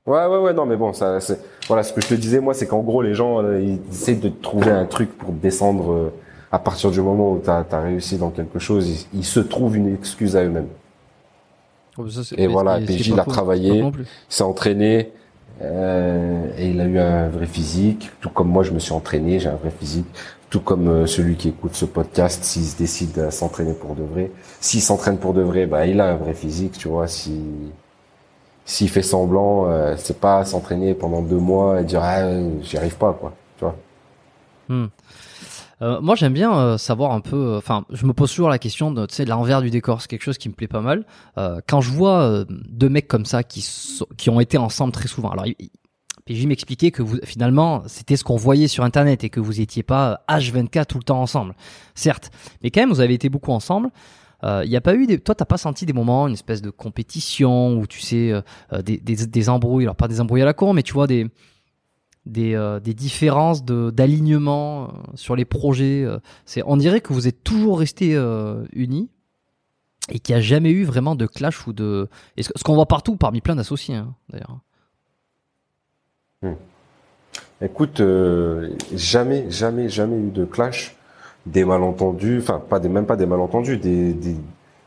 Ouais, 0.07 0.27
ouais, 0.27 0.39
ouais, 0.39 0.53
non, 0.53 0.67
mais 0.67 0.77
bon, 0.77 0.93
ça, 0.93 1.19
c'est, 1.21 1.41
voilà, 1.67 1.83
ce 1.83 1.93
que 1.95 2.03
je 2.03 2.09
te 2.09 2.15
disais, 2.15 2.39
moi, 2.41 2.53
c'est 2.53 2.67
qu'en 2.67 2.81
gros, 2.81 3.01
les 3.01 3.15
gens, 3.15 3.43
euh, 3.43 3.59
ils 3.61 3.79
essaient 3.91 4.15
de 4.17 4.29
trouver 4.29 4.71
un 4.71 4.85
truc 4.85 5.17
pour 5.17 5.33
descendre, 5.33 5.93
euh, 5.93 6.13
à 6.53 6.59
partir 6.59 6.91
du 6.91 7.01
moment 7.01 7.33
où 7.33 7.39
t'as, 7.39 7.65
as 7.71 7.81
réussi 7.81 8.19
dans 8.19 8.29
quelque 8.31 8.59
chose, 8.59 9.07
ils, 9.15 9.21
ils 9.21 9.25
se 9.25 9.41
trouvent 9.41 9.77
une 9.77 9.95
excuse 9.95 10.37
à 10.37 10.45
eux-mêmes. 10.45 10.69
Et 12.37 12.47
voilà, 12.53 12.79
PJ, 12.87 13.09
il 13.09 13.21
a 13.21 13.25
travaillé. 13.25 13.71
Il 14.05 14.35
s'est 14.35 14.43
entraîné, 14.43 15.13
euh, 15.63 16.49
et 16.59 16.69
il 16.69 16.81
a 16.81 16.85
eu 16.85 16.99
un 16.99 17.29
vrai 17.29 17.47
physique, 17.47 18.11
tout 18.21 18.29
comme 18.29 18.49
moi, 18.49 18.63
je 18.63 18.73
me 18.73 18.79
suis 18.81 18.93
entraîné, 18.93 19.39
j'ai 19.41 19.49
un 19.49 19.55
vrai 19.57 19.71
physique, 19.71 20.07
tout 20.51 20.61
comme 20.61 20.89
euh, 20.89 21.07
celui 21.07 21.37
qui 21.37 21.49
écoute 21.49 21.75
ce 21.75 21.85
podcast, 21.87 22.45
s'il 22.45 22.65
se 22.65 22.77
décide 22.77 23.19
à 23.21 23.31
s'entraîner 23.31 23.73
pour 23.73 23.95
de 23.95 24.03
vrai, 24.03 24.31
s'il 24.61 24.83
s'entraîne 24.83 25.17
pour 25.19 25.33
de 25.33 25.41
vrai, 25.43 25.65
bah, 25.67 25.87
il 25.87 26.01
a 26.01 26.09
un 26.11 26.17
vrai 26.17 26.35
physique, 26.35 26.77
tu 26.77 26.89
vois, 26.89 27.07
si, 27.09 27.41
s'il 28.65 28.89
fait 28.89 29.03
semblant, 29.03 29.67
euh, 29.69 29.95
c'est 29.99 30.19
pas 30.21 30.45
s'entraîner 30.45 30.95
pendant 30.95 31.23
deux 31.23 31.39
mois 31.39 31.81
et 31.81 31.85
dire, 31.85 32.01
ah, 32.03 32.23
j'y 32.62 32.77
arrive 32.77 32.97
pas, 32.97 33.12
quoi, 33.12 33.33
tu 33.59 33.65
vois. 33.65 33.77
Euh, 35.83 36.01
moi, 36.01 36.15
j'aime 36.15 36.33
bien 36.33 36.57
euh, 36.57 36.79
savoir 36.79 37.12
un 37.12 37.21
peu. 37.21 37.37
euh, 37.55 37.59
Enfin, 37.59 37.85
je 37.91 38.07
me 38.07 38.12
pose 38.12 38.31
toujours 38.31 38.49
la 38.49 38.59
question 38.59 38.91
de, 38.93 39.07
sais, 39.11 39.25
l'envers 39.25 39.61
du 39.61 39.71
décor. 39.71 40.01
C'est 40.01 40.09
quelque 40.09 40.23
chose 40.23 40.39
qui 40.39 40.49
me 40.49 40.55
plaît 40.55 40.69
pas 40.69 40.81
mal. 40.81 41.05
Euh, 41.37 41.61
quand 41.67 41.81
je 41.81 41.91
vois 41.91 42.23
euh, 42.23 42.45
deux 42.49 42.89
mecs 42.89 43.09
comme 43.09 43.27
ça 43.27 43.43
qui 43.43 43.61
sont- 43.61 44.07
qui 44.17 44.31
ont 44.31 44.41
été 44.41 44.57
ensemble 44.57 44.93
très 44.93 45.09
souvent. 45.09 45.31
Alors, 45.31 45.47
il- 45.47 45.57
PJ 46.27 46.47
m'expliquait 46.47 46.91
que 46.91 47.03
vous, 47.03 47.19
finalement, 47.25 47.83
c'était 47.87 48.17
ce 48.17 48.25
qu'on 48.25 48.37
voyait 48.37 48.69
sur 48.69 48.83
Internet 48.85 49.25
et 49.25 49.31
que 49.31 49.41
vous 49.41 49.61
étiez 49.61 49.83
pas 49.83 50.21
H24 50.29 50.87
tout 50.87 50.97
le 50.99 51.05
temps 51.05 51.21
ensemble. 51.21 51.55
Certes, 51.95 52.31
mais 52.62 52.71
quand 52.71 52.81
même, 52.81 52.89
vous 52.91 53.01
avez 53.01 53.12
été 53.12 53.29
beaucoup 53.29 53.53
ensemble. 53.53 53.91
Il 54.64 54.68
n'y 54.68 54.76
a 54.76 54.80
pas 54.80 54.95
eu 54.95 55.07
toi, 55.20 55.34
t'as 55.34 55.45
pas 55.45 55.57
senti 55.57 55.86
des 55.86 55.92
moments, 55.92 56.28
une 56.28 56.34
espèce 56.34 56.61
de 56.61 56.70
compétition 56.70 57.78
où 57.78 57.86
tu 57.86 58.01
sais 58.01 58.30
euh, 58.30 58.42
euh, 58.72 58.82
des, 58.82 58.99
des, 58.99 59.49
embrouilles. 59.49 59.84
Alors 59.84 59.97
pas 59.97 60.09
des 60.09 60.20
embrouilles 60.20 60.42
à 60.42 60.45
la 60.45 60.53
con, 60.53 60.72
mais 60.72 60.82
tu 60.82 60.92
vois 60.92 61.07
des 61.07 61.28
des, 62.26 62.55
euh, 62.55 62.80
des 62.80 62.95
différences 62.95 63.64
d'alignement 63.64 64.84
euh, 64.84 64.92
sur 65.14 65.36
les 65.36 65.45
projets. 65.45 66.05
euh. 66.05 66.18
c'est, 66.45 66.62
on 66.66 66.76
dirait 66.76 67.01
que 67.01 67.12
vous 67.12 67.28
êtes 67.28 67.45
toujours 67.45 67.78
restés 67.78 68.14
euh, 68.14 68.64
unis 68.72 69.11
et 70.11 70.18
qu'il 70.18 70.34
n'y 70.34 70.38
a 70.38 70.42
jamais 70.42 70.70
eu 70.70 70.84
vraiment 70.84 71.14
de 71.14 71.26
clash 71.26 71.66
ou 71.66 71.72
de. 71.72 72.09
Ce, 72.38 72.62
qu'on 72.64 72.74
voit 72.74 72.86
partout 72.86 73.16
parmi 73.16 73.40
plein 73.40 73.57
d'associés, 73.57 73.97
hein, 73.97 74.14
d'ailleurs. 74.30 74.59
Écoute, 77.62 78.01
euh, 78.01 78.76
jamais, 78.95 79.51
jamais, 79.51 79.88
jamais 79.88 80.18
eu 80.18 80.30
de 80.30 80.45
clash, 80.45 80.95
des 81.47 81.64
malentendus, 81.64 82.38
enfin 82.40 82.61
pas 82.68 82.78
des, 82.80 82.88
même 82.88 83.07
pas 83.07 83.16
des 83.16 83.26
malentendus, 83.26 83.76
des, 83.78 84.12
des, 84.14 84.36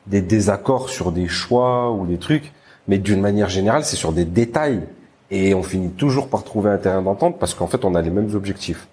des 0.08 0.22
désaccords 0.22 0.90
sur 0.90 1.12
des 1.12 1.28
choix 1.28 1.92
ou 1.92 2.06
des 2.06 2.18
trucs, 2.18 2.52
mais 2.88 2.98
d'une 2.98 3.22
manière 3.22 3.50
générale, 3.50 3.84
c'est 3.84 3.96
sur 3.96 4.12
des 4.14 4.26
détails 4.26 4.82
et 5.30 5.54
on 5.54 5.64
finit 5.64 5.90
toujours 5.92 6.30
par 6.30 6.44
trouver 6.44 6.70
un 6.72 6.78
terrain 6.78 7.02
d'entente 7.02 7.38
parce 7.40 7.54
qu'en 7.54 7.68
fait, 7.68 7.84
on 7.86 7.96
a 7.96 8.02
les 8.02 8.10
mêmes 8.10 8.34
objectifs, 8.34 8.88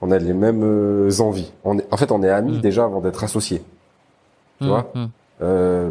on 0.00 0.10
a 0.10 0.18
les 0.18 0.32
mêmes 0.34 0.62
euh, 0.62 1.10
envies. 1.20 1.52
On 1.64 1.78
est, 1.78 1.86
en 1.92 1.96
fait, 1.96 2.12
on 2.12 2.22
est 2.22 2.28
amis 2.30 2.58
Mm. 2.58 2.60
déjà 2.60 2.84
avant 2.84 3.00
d'être 3.00 3.24
associés. 3.24 3.62
Tu 4.60 4.64
Hum, 4.64 4.68
vois 4.68 4.90
hum. 4.94 5.08
Euh, 5.42 5.90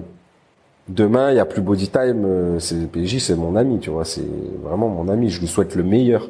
demain, 0.88 1.32
il 1.32 1.38
y 1.38 1.40
a 1.40 1.46
plus 1.46 1.62
Body 1.62 1.90
Time, 1.90 2.24
euh, 2.26 2.60
c'est 2.60 2.88
PJ, 2.92 3.18
c'est 3.20 3.36
mon 3.36 3.56
ami, 3.56 3.80
tu 3.80 3.90
vois, 3.90 4.06
c'est 4.06 4.24
vraiment 4.64 4.88
mon 4.90 5.10
ami. 5.10 5.30
Je 5.30 5.40
lui 5.42 5.48
souhaite 5.48 5.76
le 5.76 5.84
meilleur, 5.84 6.30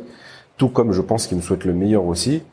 tout 0.57 0.69
comme 0.69 0.91
je 0.93 1.01
pense 1.01 1.27
qu'il 1.27 1.37
me 1.37 1.41
souhaite 1.41 1.65
le 1.65 1.73
meilleur 1.73 2.05
aussi. 2.05 2.43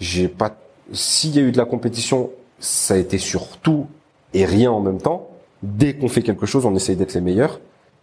J'ai 0.00 0.28
pas, 0.28 0.54
s'il 0.92 1.36
y 1.36 1.38
a 1.38 1.42
eu 1.42 1.52
de 1.52 1.58
la 1.58 1.64
compétition, 1.64 2.30
ça 2.58 2.94
a 2.94 2.96
été 2.96 3.18
sur 3.18 3.58
tout 3.58 3.86
et 4.34 4.44
rien 4.44 4.70
en 4.70 4.80
même 4.80 5.00
temps. 5.00 5.28
Dès 5.62 5.94
qu'on 5.94 6.08
fait 6.08 6.22
quelque 6.22 6.46
chose, 6.46 6.66
on 6.66 6.74
essaye 6.74 6.96
d'être 6.96 7.14
les 7.14 7.20
meilleurs. 7.20 7.60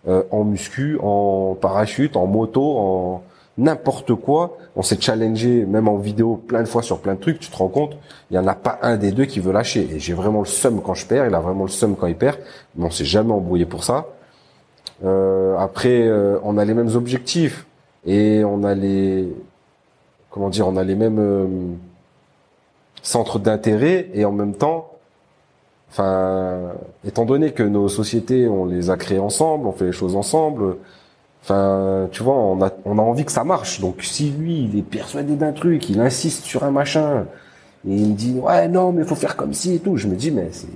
Euh, 0.07 0.23
en 0.32 0.45
muscu, 0.45 0.97
en 1.01 1.57
parachute, 1.59 2.15
en 2.15 2.25
moto, 2.25 2.77
en 2.77 3.23
n'importe 3.57 4.15
quoi. 4.15 4.57
On 4.75 4.82
s'est 4.82 4.99
challengé, 4.99 5.65
même 5.65 5.89
en 5.89 5.97
vidéo, 5.97 6.38
plein 6.38 6.63
de 6.63 6.67
fois 6.67 6.82
sur 6.82 6.99
plein 6.99 7.15
de 7.15 7.19
trucs. 7.19 7.39
Tu 7.39 7.49
te 7.49 7.57
rends 7.57 7.67
compte, 7.67 7.97
il 8.32 8.36
y 8.36 8.39
en 8.39 8.47
a 8.47 8.55
pas 8.55 8.80
un 8.82 8.95
des 8.95 9.11
deux 9.11 9.25
qui 9.25 9.41
veut 9.41 9.51
lâcher. 9.51 9.88
Et 9.93 9.99
j'ai 9.99 10.13
vraiment 10.13 10.39
le 10.39 10.45
seum 10.45 10.82
quand 10.82 10.93
je 10.93 11.05
perds. 11.05 11.27
Il 11.27 11.36
a 11.36 11.41
vraiment 11.41 11.63
le 11.65 11.69
seum 11.69 11.95
quand 11.97 12.07
il 12.07 12.15
perd. 12.15 12.38
Mais 12.75 12.86
on 12.86 12.91
s'est 12.91 13.05
jamais 13.05 13.34
embrouillé 13.34 13.65
pour 13.65 13.84
ça. 13.84 14.07
Euh, 15.03 15.57
après, 15.57 16.07
euh, 16.07 16.39
on 16.43 16.57
a 16.57 16.65
les 16.65 16.73
mêmes 16.73 16.95
objectifs 16.95 17.65
et 18.05 18.43
on 18.45 18.63
a 18.63 18.73
les, 18.75 19.27
comment 20.30 20.49
dire, 20.49 20.67
on 20.67 20.77
a 20.77 20.84
les 20.84 20.95
mêmes 20.95 21.77
centres 23.02 23.39
d'intérêt 23.39 24.10
et 24.14 24.26
en 24.26 24.32
même 24.32 24.54
temps, 24.54 24.91
enfin, 25.91 26.72
étant 27.06 27.26
donné 27.26 27.52
que 27.52 27.64
nos 27.64 27.89
sociétés, 27.89 28.47
on 28.47 28.66
les 28.66 28.89
a 28.89 28.97
créées 28.97 29.20
ensemble, 29.20 29.68
on 29.68 29.72
fait 29.72 29.86
les 29.86 29.91
choses 29.91 30.16
ensemble. 30.16 30.78
Enfin, 31.43 32.08
tu 32.12 32.22
vois, 32.22 32.36
on 32.36 32.62
a, 32.62 32.72
on 32.86 33.00
a 33.00 33.02
envie 33.02 33.26
que 33.26 33.32
ça 33.32 33.43
marche. 33.43 33.80
Donc, 33.80 34.02
si 34.04 34.30
lui, 34.32 34.70
il 34.72 34.78
est 34.78 34.84
persuadé 34.84 35.36
d'un 35.36 35.52
truc, 35.54 35.89
il 35.89 36.00
insiste 36.00 36.43
sur 36.43 36.64
un 36.64 36.72
machin, 36.72 37.26
et 37.88 37.93
il 37.95 38.10
me 38.10 38.14
dit, 38.14 38.38
ouais, 38.39 38.68
non, 38.68 38.91
mais 38.91 39.04
faut 39.04 39.16
faire 39.16 39.36
comme 39.36 39.54
ci 39.54 39.76
et 39.76 39.80
tout. 39.80 39.95
Je 39.97 40.08
me 40.08 40.16
dis, 40.16 40.32
mais 40.32 40.50
c'est, 40.52 40.68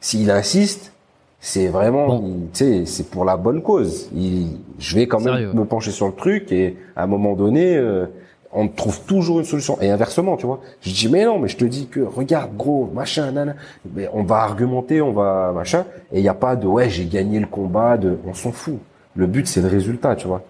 s'il 0.00 0.30
insiste, 0.30 0.92
c'est 1.40 1.68
vraiment, 1.68 2.08
Bon. 2.08 2.22
il- 2.26 2.50
tu 2.52 2.64
sais, 2.64 2.84
c'est 2.86 3.08
pour 3.08 3.24
la 3.24 3.36
bonne 3.36 3.62
cause. 3.62 4.08
Il, 4.14 4.58
je 4.78 4.96
vais 4.96 5.06
quand 5.06 5.20
même 5.20 5.52
me 5.54 5.64
pencher 5.64 5.92
sur 5.92 6.06
le 6.08 6.12
truc 6.14 6.50
et 6.52 6.76
à 6.96 7.04
un 7.04 7.06
moment 7.06 7.34
donné, 7.34 7.76
euh, 7.76 8.06
on 8.52 8.68
trouve 8.68 9.00
toujours 9.02 9.38
une 9.38 9.44
solution. 9.44 9.78
Et 9.80 9.90
inversement, 9.90 10.36
tu 10.36 10.46
vois. 10.46 10.60
Je 10.82 10.92
dis, 10.92 11.08
mais 11.08 11.24
non, 11.24 11.38
mais 11.38 11.48
je 11.48 11.56
te 11.56 11.64
dis 11.64 11.86
que, 11.86 12.00
regarde, 12.00 12.54
gros, 12.56 12.90
machin, 12.92 13.32
nana. 13.32 13.54
Mais 13.94 14.08
on 14.12 14.22
va 14.22 14.36
argumenter, 14.36 15.00
on 15.00 15.12
va, 15.12 15.52
machin. 15.54 15.84
Et 16.12 16.18
il 16.18 16.22
n'y 16.22 16.28
a 16.28 16.34
pas 16.34 16.54
de, 16.54 16.66
ouais, 16.66 16.90
j'ai 16.90 17.06
gagné 17.06 17.40
le 17.40 17.46
combat, 17.46 17.96
de, 17.96 18.18
on 18.26 18.34
s'en 18.34 18.52
fout. 18.52 18.78
Le 19.16 19.26
but, 19.26 19.46
c'est 19.46 19.62
le 19.62 19.68
résultat, 19.68 20.16
tu 20.16 20.26
vois. 20.26 20.42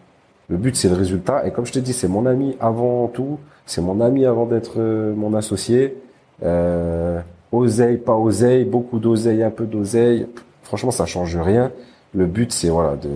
Le 0.49 0.57
but, 0.57 0.75
c'est 0.75 0.89
le 0.89 0.97
résultat. 0.97 1.47
Et 1.47 1.53
comme 1.53 1.65
je 1.65 1.73
te 1.73 1.79
dis, 1.79 1.93
c'est 1.93 2.09
mon 2.09 2.27
ami 2.27 2.57
avant 2.61 3.07
tout. 3.07 3.39
C'est 3.67 3.81
mon 3.81 4.01
ami 4.01 4.27
avant 4.27 4.47
d'être 4.47 4.75
euh, 4.79 5.15
mon 5.15 5.35
associé. 5.35 5.97
Euh, 6.43 7.21
oseille, 7.53 7.99
pas 7.99 8.17
oseille, 8.17 8.65
beaucoup 8.65 8.99
d'oseille, 8.99 9.43
un 9.45 9.51
peu 9.51 9.65
d'oseille. 9.65 10.27
Franchement, 10.65 10.91
ça 10.91 11.07
change 11.07 11.37
rien. 11.37 11.71
Le 12.15 12.27
but, 12.27 12.53
c'est 12.53 12.69
voilà 12.69 12.97
de, 12.97 13.09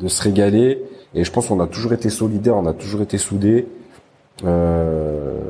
de 0.00 0.08
se 0.08 0.22
régaler. 0.22 0.82
Et 1.14 1.22
je 1.22 1.30
pense 1.30 1.46
qu'on 1.46 1.60
a 1.60 1.68
toujours 1.68 1.92
été 1.92 2.10
solidaires, 2.10 2.56
on 2.56 2.66
a 2.66 2.72
toujours 2.72 3.02
été 3.02 3.18
soudés. 3.18 3.66
Euh, 4.42 5.40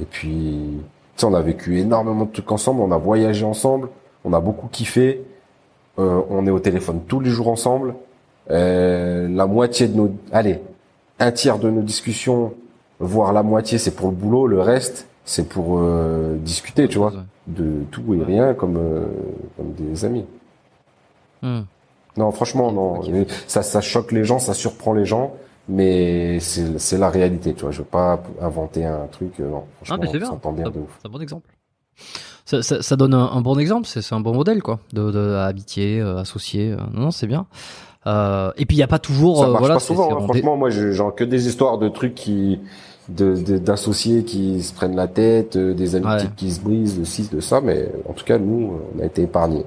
et 0.00 0.04
puis, 0.04 0.78
tu 1.16 1.20
sais, 1.20 1.26
on 1.26 1.34
a 1.34 1.42
vécu 1.42 1.78
énormément 1.78 2.24
de 2.24 2.32
trucs 2.32 2.50
ensemble, 2.50 2.80
on 2.80 2.90
a 2.92 2.96
voyagé 2.96 3.44
ensemble, 3.44 3.88
on 4.24 4.32
a 4.32 4.40
beaucoup 4.40 4.68
kiffé. 4.68 5.22
Euh, 5.98 6.22
on 6.30 6.46
est 6.46 6.50
au 6.50 6.60
téléphone 6.60 7.00
tous 7.06 7.20
les 7.20 7.30
jours 7.30 7.48
ensemble. 7.48 7.94
Euh, 8.50 9.28
la 9.28 9.46
moitié 9.46 9.88
de 9.88 9.96
nos, 9.96 10.10
allez, 10.32 10.60
un 11.18 11.30
tiers 11.32 11.58
de 11.58 11.70
nos 11.70 11.82
discussions, 11.82 12.54
voire 12.98 13.32
la 13.32 13.42
moitié, 13.42 13.78
c'est 13.78 13.90
pour 13.90 14.08
le 14.08 14.14
boulot. 14.14 14.46
Le 14.46 14.60
reste, 14.60 15.06
c'est 15.24 15.48
pour 15.48 15.78
euh, 15.78 16.36
discuter, 16.36 16.88
tu 16.88 16.98
vois, 16.98 17.12
de 17.46 17.84
tout 17.90 18.14
et 18.14 18.22
rien 18.22 18.54
comme 18.54 18.76
euh, 18.76 19.04
comme 19.56 19.72
des 19.74 20.04
amis. 20.04 20.24
Hmm. 21.42 21.62
Non, 22.16 22.30
franchement, 22.32 22.72
non. 22.72 23.02
Ça, 23.46 23.62
ça 23.62 23.80
choque 23.80 24.12
les 24.12 24.24
gens, 24.24 24.38
ça 24.38 24.54
surprend 24.54 24.92
les 24.92 25.04
gens, 25.04 25.34
mais 25.70 26.40
c'est 26.40 26.78
c'est 26.78 26.98
la 26.98 27.08
réalité, 27.10 27.54
tu 27.54 27.62
vois. 27.62 27.70
Je 27.70 27.78
veux 27.78 27.84
pas 27.84 28.22
inventer 28.40 28.84
un 28.84 29.06
truc. 29.10 29.40
euh, 29.40 29.48
Non, 29.50 29.64
franchement, 29.82 30.10
bien. 30.12 30.24
ça 30.26 30.32
entend 30.32 30.52
bien 30.52 30.64
de 30.70 30.78
ouf. 30.80 30.98
C'est 31.00 31.08
un 31.08 31.10
bon 31.10 31.20
exemple. 31.22 31.48
Ça, 32.44 32.62
ça- 32.62 32.82
ça 32.82 32.96
donne 32.96 33.14
un, 33.14 33.30
un 33.30 33.40
bon 33.42 33.58
exemple, 33.58 33.86
c'est 33.86 34.02
c'est 34.02 34.14
un 34.14 34.20
bon 34.20 34.34
modèle, 34.34 34.62
quoi, 34.62 34.80
de, 34.92 35.10
de 35.10 35.18
euh, 35.18 36.18
associé. 36.18 36.72
euh, 36.72 36.76
non, 36.92 37.02
non, 37.02 37.10
c'est 37.10 37.26
bien. 37.28 37.46
Euh, 38.06 38.50
et 38.56 38.64
puis 38.66 38.76
il 38.76 38.80
y 38.80 38.82
a 38.82 38.86
pas 38.88 38.98
toujours, 38.98 39.38
Ça 39.38 39.44
euh, 39.44 39.48
marche 39.52 39.60
voilà, 39.60 39.74
pas 39.74 39.80
souvent. 39.80 40.16
hein. 40.16 40.20
Franchement, 40.24 40.56
moi, 40.56 40.70
je- 40.70 40.90
j'ai 40.92 41.04
que 41.16 41.24
des 41.24 41.46
histoires 41.46 41.78
de 41.78 41.88
trucs 41.88 42.14
qui, 42.14 42.58
de 43.08 43.34
de- 43.36 43.58
d'associés 43.58 44.24
qui 44.24 44.62
se 44.62 44.72
prennent 44.72 44.96
la 44.96 45.06
tête, 45.06 45.56
euh, 45.56 45.74
des 45.74 45.94
amitiés 45.96 46.28
Ouais. 46.28 46.34
qui 46.36 46.50
se 46.50 46.60
brisent, 46.60 46.98
de 46.98 47.04
ci, 47.04 47.28
de 47.30 47.40
ça. 47.40 47.60
Mais 47.60 47.90
en 48.08 48.12
tout 48.14 48.24
cas, 48.24 48.38
nous, 48.38 48.72
on 48.96 49.02
a 49.02 49.04
été 49.04 49.22
épargnés. 49.22 49.64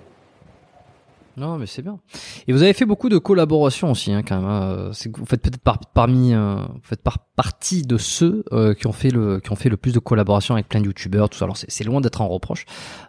Non, 1.35 1.57
mais 1.57 1.65
c'est 1.65 1.81
bien. 1.81 1.99
Et 2.47 2.53
vous 2.53 2.61
avez 2.61 2.73
fait 2.73 2.85
beaucoup 2.85 3.09
de 3.09 3.17
collaborations 3.17 3.89
aussi, 3.91 4.13
hein, 4.13 4.21
quand 4.21 4.39
même. 4.39 4.47
hein. 4.49 4.91
Vous 5.17 5.25
faites 5.25 5.41
peut-être 5.41 5.57
par- 5.57 5.79
parmi, 5.93 6.33
euh, 6.33 6.55
vous 6.55 6.79
faites 6.83 7.01
par 7.01 7.17
partie 7.35 7.81
de 7.81 7.97
ceux 7.97 8.43
euh, 8.51 8.73
qui 8.75 8.85
ont 8.85 8.91
fait 8.91 9.09
le, 9.09 9.39
qui 9.39 9.51
ont 9.51 9.55
fait 9.55 9.69
le 9.69 9.77
plus 9.77 9.93
de 9.93 9.99
collaborations 9.99 10.53
avec 10.53 10.69
plein 10.69 10.79
de 10.81 10.85
youtubeurs, 10.85 11.29
tout 11.29 11.37
ça. 11.37 11.45
Alors 11.45 11.57
c'est 11.57 11.83
loin 11.83 12.01
d'être 12.01 12.21
un 12.21 12.25
reproche. 12.25 12.65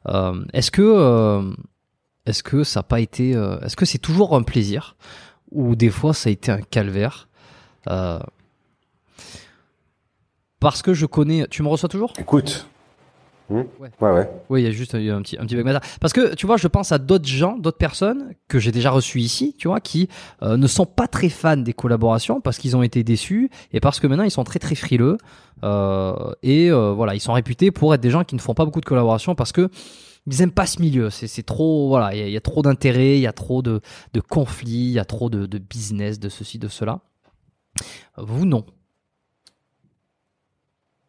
Euh, 0.08 0.42
est-ce 0.54 0.70
que, 0.70 1.52
est-ce 2.26 2.42
que 2.42 2.64
ça 2.64 2.80
n'a 2.80 2.84
pas 2.84 3.00
été, 3.00 3.30
est-ce 3.32 3.76
que 3.76 3.84
c'est 3.84 3.98
toujours 3.98 4.34
un 4.34 4.42
plaisir 4.42 4.96
ou 5.50 5.76
des 5.76 5.90
fois 5.90 6.14
ça 6.14 6.30
a 6.30 6.32
été 6.32 6.50
un 6.50 6.60
calvaire 6.62 7.28
Parce 10.60 10.80
que 10.82 10.94
je 10.94 11.04
connais. 11.06 11.46
Tu 11.48 11.62
me 11.62 11.68
reçois 11.68 11.88
toujours? 11.90 12.14
Écoute. 12.18 12.66
Hmm 13.50 13.62
Ouais. 13.78 13.90
ouais, 14.00 14.10
ouais. 14.10 14.30
Oui, 14.48 14.62
il 14.62 14.64
y 14.64 14.66
a 14.66 14.70
juste 14.70 14.94
un 14.94 15.20
petit, 15.22 15.36
un 15.38 15.44
petit 15.44 15.54
bug. 15.54 15.78
Parce 16.00 16.12
que, 16.14 16.34
tu 16.34 16.46
vois, 16.46 16.56
je 16.56 16.66
pense 16.66 16.92
à 16.92 16.98
d'autres 16.98 17.26
gens, 17.28 17.58
d'autres 17.58 17.76
personnes 17.76 18.34
que 18.48 18.58
j'ai 18.58 18.72
déjà 18.72 18.90
reçues 18.90 19.20
ici, 19.20 19.54
tu 19.58 19.68
vois, 19.68 19.80
qui 19.80 20.08
euh, 20.42 20.56
ne 20.56 20.66
sont 20.66 20.86
pas 20.86 21.06
très 21.08 21.28
fans 21.28 21.56
des 21.58 21.74
collaborations 21.74 22.40
parce 22.40 22.56
qu'ils 22.58 22.74
ont 22.76 22.82
été 22.82 23.04
déçus 23.04 23.50
et 23.72 23.80
parce 23.80 24.00
que 24.00 24.06
maintenant 24.06 24.24
ils 24.24 24.30
sont 24.30 24.44
très 24.44 24.58
très 24.58 24.74
frileux. 24.74 25.18
Euh, 25.62 26.14
et 26.42 26.70
euh, 26.70 26.92
voilà, 26.92 27.14
ils 27.14 27.20
sont 27.20 27.34
réputés 27.34 27.70
pour 27.70 27.92
être 27.94 28.00
des 28.00 28.10
gens 28.10 28.24
qui 28.24 28.34
ne 28.34 28.40
font 28.40 28.54
pas 28.54 28.64
beaucoup 28.64 28.80
de 28.80 28.86
collaborations 28.86 29.34
parce 29.34 29.52
que 29.52 29.68
ils 30.26 30.40
aiment 30.40 30.50
pas 30.50 30.64
ce 30.64 30.80
milieu. 30.80 31.10
C'est 31.10 31.42
trop, 31.42 31.88
voilà, 31.88 32.14
il 32.14 32.20
y 32.20 32.22
a- 32.22 32.26
il 32.28 32.32
y, 32.32 32.36
a 32.38 32.40
trop 32.40 32.62
d'intérêts, 32.62 33.16
il 33.18 33.20
y 33.20 33.26
a 33.26 33.32
trop 33.34 33.60
de, 33.60 33.82
de 34.14 34.20
conflits, 34.20 34.70
il 34.70 34.92
y 34.92 34.98
a 34.98 35.04
trop 35.04 35.28
de, 35.28 35.44
de 35.44 35.58
business, 35.58 36.18
de 36.18 36.30
ceci, 36.30 36.58
de 36.58 36.68
cela. 36.68 37.00
Vous, 38.16 38.46
non. 38.46 38.64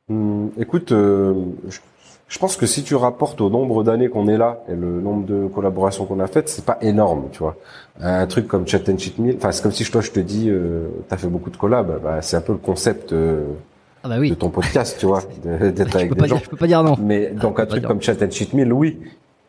Hmm, 0.09 0.49
écoute, 0.59 0.91
euh, 0.91 1.33
je, 1.67 1.79
je 2.27 2.39
pense 2.39 2.57
que 2.57 2.65
si 2.65 2.83
tu 2.83 2.95
rapportes 2.95 3.39
au 3.41 3.49
nombre 3.49 3.83
d'années 3.83 4.09
qu'on 4.09 4.27
est 4.27 4.37
là 4.37 4.63
et 4.67 4.73
le 4.75 4.99
nombre 4.99 5.25
de 5.25 5.47
collaborations 5.47 6.05
qu'on 6.05 6.19
a 6.19 6.27
faites, 6.27 6.49
c'est 6.49 6.65
pas 6.65 6.77
énorme, 6.81 7.25
tu 7.31 7.39
vois. 7.39 7.55
Un 8.01 8.25
truc 8.27 8.47
comme 8.47 8.67
Chat 8.67 8.89
and 8.89 8.97
Cheat 8.97 9.19
Meal, 9.19 9.35
enfin 9.37 9.51
c'est 9.51 9.61
comme 9.61 9.71
si 9.71 9.83
toi 9.85 10.01
je 10.01 10.11
te 10.11 10.19
dis, 10.19 10.49
euh, 10.49 10.87
t'as 11.07 11.17
fait 11.17 11.27
beaucoup 11.27 11.49
de 11.51 11.57
collabs, 11.57 12.01
bah, 12.03 12.21
c'est 12.21 12.35
un 12.37 12.41
peu 12.41 12.53
le 12.53 12.57
concept 12.57 13.13
euh, 13.13 13.43
Ah 14.03 14.09
bah 14.09 14.15
oui. 14.19 14.31
de 14.31 14.35
ton 14.35 14.49
podcast, 14.49 14.97
tu 14.99 15.05
vois, 15.05 15.21
d'être 15.43 15.95
avec 15.95 16.09
peux, 16.09 16.15
des 16.15 16.21
pas 16.21 16.27
gens. 16.27 16.35
dire, 16.35 16.43
je 16.45 16.49
peux 16.49 16.57
pas 16.57 16.67
dire 16.67 16.83
non. 16.83 16.95
Mais 16.99 17.27
donc 17.29 17.57
Ah, 17.59 17.61
un 17.61 17.65
on 17.65 17.65
va 17.65 17.65
truc 17.67 17.83
comme 17.85 18.01
Chat 18.01 18.21
and 18.23 18.31
Cheat 18.31 18.53
Meal, 18.53 18.73
oui, 18.73 18.99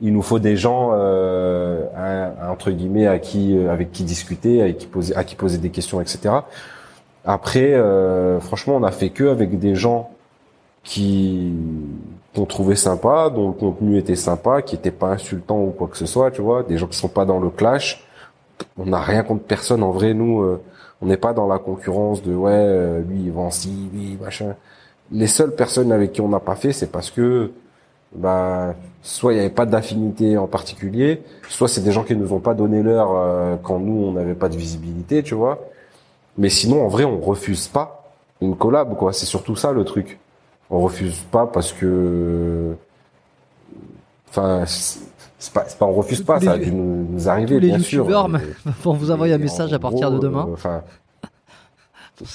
il 0.03 0.13
nous 0.13 0.21
faut 0.23 0.39
des 0.39 0.57
gens 0.59 0.91
euh, 0.93 1.83
un- 1.97 2.51
entre 2.53 2.71
guillemets 2.71 3.07
à 3.07 3.19
qui 3.19 3.57
euh, 3.57 3.73
avec 3.73 3.91
qui 3.91 4.05
discuter, 4.05 4.61
avec 4.61 4.77
qui 4.77 4.87
poser 4.87 5.17
à 5.17 5.25
qui 5.25 5.35
poser 5.35 5.57
des 5.57 5.71
questions, 5.71 6.01
etc. 6.03 6.35
Après, 7.25 7.73
euh, 7.73 8.39
franchement, 8.39 8.77
on 8.77 8.83
a 8.85 8.93
fait 8.93 9.09
que 9.09 9.25
avec 9.25 9.59
des 9.59 9.75
gens 9.75 10.11
qui 10.85 11.53
qu'on 12.37 12.45
trouvait 12.45 12.77
sympa, 12.77 13.31
dont 13.31 13.49
le 13.49 13.55
contenu 13.55 13.99
était 13.99 14.15
sympa, 14.15 14.63
qui 14.63 14.75
était 14.75 14.91
pas 14.91 15.09
insultant 15.09 15.59
ou 15.63 15.71
quoi 15.71 15.89
que 15.89 15.97
ce 15.97 16.07
soit, 16.07 16.31
tu 16.31 16.43
vois, 16.43 16.63
des 16.63 16.77
gens 16.77 16.87
qui 16.87 16.97
sont 16.99 17.09
pas 17.09 17.25
dans 17.25 17.41
le 17.41 17.51
clash. 17.51 18.07
On 18.79 18.87
n'a 18.87 19.01
rien 19.01 19.23
contre 19.23 19.45
personne 19.45 19.83
en 19.83 19.91
vrai, 19.91 20.15
nous, 20.15 20.43
euh, 20.43 20.61
on 21.01 21.07
n'est 21.07 21.17
pas 21.17 21.33
dans 21.33 21.47
la 21.47 21.59
concurrence 21.59 22.23
de 22.23 22.35
ouais, 22.35 22.53
euh, 22.53 23.01
lui 23.01 23.25
il 23.25 23.33
vend 23.33 23.51
ci, 23.51 23.91
lui 23.93 24.19
machin. 24.23 24.55
Les 25.13 25.27
seules 25.27 25.55
personnes 25.55 25.93
avec 25.93 26.13
qui 26.13 26.21
on 26.21 26.29
n'a 26.29 26.41
pas 26.41 26.57
fait, 26.57 26.73
c'est 26.73 26.91
parce 26.91 27.11
que 27.11 27.53
bah 28.15 28.75
soit 29.03 29.33
il 29.33 29.37
n'y 29.37 29.41
avait 29.41 29.51
pas 29.51 29.67
d'affinité 29.67 30.39
en 30.39 30.47
particulier, 30.47 31.23
soit 31.49 31.69
c'est 31.69 31.83
des 31.83 31.93
gens 31.93 32.05
qui 32.05 32.17
nous 32.17 32.33
ont 32.33 32.41
pas 32.41 32.55
donné 32.55 32.83
l'heure 32.83 33.13
euh, 33.15 33.57
quand 33.63 33.79
nous 33.79 34.07
on 34.07 34.13
n'avait 34.13 34.35
pas 34.35 34.49
de 34.49 34.57
visibilité, 34.57 35.23
tu 35.23 35.35
vois. 35.35 35.59
Mais 36.39 36.49
sinon 36.51 36.85
en 36.85 36.89
vrai 36.89 37.05
on 37.05 37.21
refuse 37.21 37.69
pas 37.69 38.11
une 38.41 38.57
collab 38.57 38.97
quoi, 38.97 39.13
c'est 39.13 39.27
surtout 39.27 39.57
ça 39.57 39.73
le 39.73 39.85
truc. 39.85 40.19
On 40.71 40.81
refuse 40.81 41.19
pas 41.31 41.47
parce 41.47 41.73
que 41.73 42.75
enfin 44.29 44.65
c'est 44.67 45.53
pas, 45.53 45.65
pas 45.79 45.87
on 45.87 45.93
refuse 45.93 46.23
pas, 46.23 46.41
ça 46.41 46.53
a 46.53 46.59
dû 46.59 46.73
nous, 46.73 47.07
nous 47.11 47.29
arriver 47.29 47.61
les 47.61 47.69
bien 47.69 47.79
sûr. 47.79 48.29
Mais- 48.29 48.41
vont 48.83 48.93
vous 48.95 49.11
envoyer 49.11 49.35
un 49.35 49.39
message 49.39 49.73
à 49.73 49.79
partir 49.79 50.11
de 50.11 50.19
demain. 50.19 50.47
euh, 50.49 50.53
Enfin. 50.55 50.83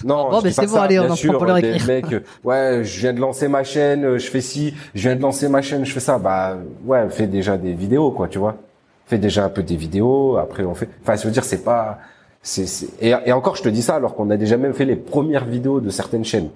Non, 0.06 0.30
Bon, 0.30 0.42
mais 0.44 0.52
c'est 0.52 0.68
bon, 0.68 0.74
ça, 0.76 0.84
allez, 0.84 1.00
on 1.00 1.10
en 1.10 1.16
sûr, 1.16 1.34
prend 1.36 1.44
pour 1.48 1.56
des 1.56 1.80
mecs, 1.88 2.14
euh, 2.14 2.20
ouais, 2.44 2.82
je 2.84 3.00
viens 3.00 3.14
de 3.14 3.20
lancer 3.20 3.48
ma 3.48 3.64
chaîne, 3.64 4.06
euh, 4.06 4.20
je 4.20 4.28
fais 4.30 4.40
ci, 4.42 4.76
je 4.94 5.08
viens 5.10 5.16
de 5.16 5.22
lancer 5.24 5.50
ma 5.50 5.64
chaîne, 5.64 5.84
je 5.86 5.92
fais 5.92 6.00
ça. 6.00 6.20
Bah, 6.20 6.56
ouais, 6.86 7.10
fais 7.10 7.26
déjà 7.26 7.58
des 7.58 7.74
vidéos, 7.74 8.12
quoi, 8.12 8.28
tu 8.28 8.38
vois. 8.38 8.58
Fais 9.08 9.18
déjà 9.18 9.44
un 9.44 9.50
peu 9.50 9.64
des 9.64 9.76
vidéos, 9.76 10.38
après 10.38 10.64
on 10.66 10.76
fait. 10.76 10.88
Enfin, 11.02 11.16
je 11.16 11.24
veux 11.26 11.32
dire, 11.32 11.44
c'est 11.44 11.64
pas, 11.64 11.98
c'est, 12.44 12.68
c'est- 12.68 12.90
et, 13.02 13.16
et 13.26 13.32
encore, 13.34 13.56
je 13.56 13.64
te 13.64 13.70
dis 13.70 13.82
ça 13.82 13.96
alors 13.96 14.14
qu'on 14.14 14.30
a 14.30 14.38
déjà 14.38 14.56
même 14.56 14.76
fait 14.76 14.86
les 14.86 14.96
premières 14.96 15.46
vidéos 15.46 15.80
de 15.80 15.90
certaines 15.90 16.26
chaînes 16.26 16.50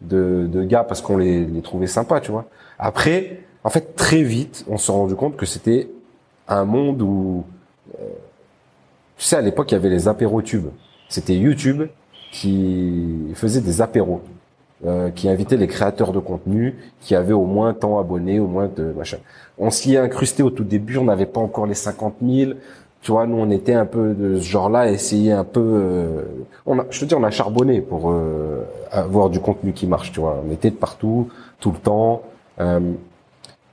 de, 0.00 0.48
de 0.50 0.64
gars 0.64 0.84
parce 0.84 1.00
qu'on 1.00 1.16
les, 1.16 1.44
les 1.44 1.62
trouvait 1.62 1.86
sympas, 1.86 2.20
tu 2.20 2.30
vois. 2.30 2.46
Après, 2.78 3.40
en 3.64 3.70
fait, 3.70 3.96
très 3.96 4.22
vite, 4.22 4.64
on 4.68 4.76
s'est 4.76 4.92
rendu 4.92 5.14
compte 5.14 5.36
que 5.36 5.46
c'était 5.46 5.90
un 6.46 6.64
monde 6.64 7.02
où, 7.02 7.44
euh, 8.00 8.04
tu 9.16 9.24
sais, 9.24 9.36
à 9.36 9.40
l'époque, 9.40 9.70
il 9.70 9.74
y 9.74 9.76
avait 9.76 9.90
les 9.90 10.08
apéros 10.08 10.42
tubes. 10.42 10.68
C'était 11.08 11.34
YouTube 11.34 11.82
qui 12.32 13.32
faisait 13.34 13.60
des 13.60 13.80
apéros, 13.80 14.20
euh, 14.86 15.10
qui 15.10 15.28
invitait 15.28 15.56
les 15.56 15.66
créateurs 15.66 16.12
de 16.12 16.18
contenu 16.18 16.76
qui 17.00 17.14
avaient 17.14 17.32
au 17.32 17.46
moins 17.46 17.74
tant 17.74 17.98
abonnés, 17.98 18.38
au 18.38 18.46
moins 18.46 18.68
de 18.74 18.92
machin. 18.92 19.18
On 19.58 19.70
s'y 19.70 19.94
est 19.94 19.98
incrusté 19.98 20.42
au 20.42 20.50
tout 20.50 20.64
début, 20.64 20.98
on 20.98 21.04
n'avait 21.04 21.26
pas 21.26 21.40
encore 21.40 21.66
les 21.66 21.74
50 21.74 22.16
000. 22.22 22.52
Tu 23.00 23.12
vois, 23.12 23.26
nous 23.26 23.36
on 23.36 23.50
était 23.50 23.74
un 23.74 23.86
peu 23.86 24.14
de 24.14 24.38
ce 24.38 24.42
genre-là, 24.42 24.90
essayer 24.90 25.32
un 25.32 25.44
peu. 25.44 25.60
euh, 25.60 26.22
on 26.66 26.78
a, 26.78 26.86
je 26.90 27.00
te 27.00 27.04
dis, 27.04 27.14
on 27.14 27.24
a 27.24 27.30
charbonné 27.30 27.80
pour 27.80 28.10
euh, 28.10 28.64
avoir 28.90 29.30
du 29.30 29.40
contenu 29.40 29.72
qui 29.72 29.86
marche. 29.86 30.12
Tu 30.12 30.20
vois, 30.20 30.42
on 30.46 30.52
était 30.52 30.70
de 30.70 30.76
partout, 30.76 31.28
tout 31.60 31.70
le 31.70 31.78
temps. 31.78 32.22
Euh, 32.60 32.80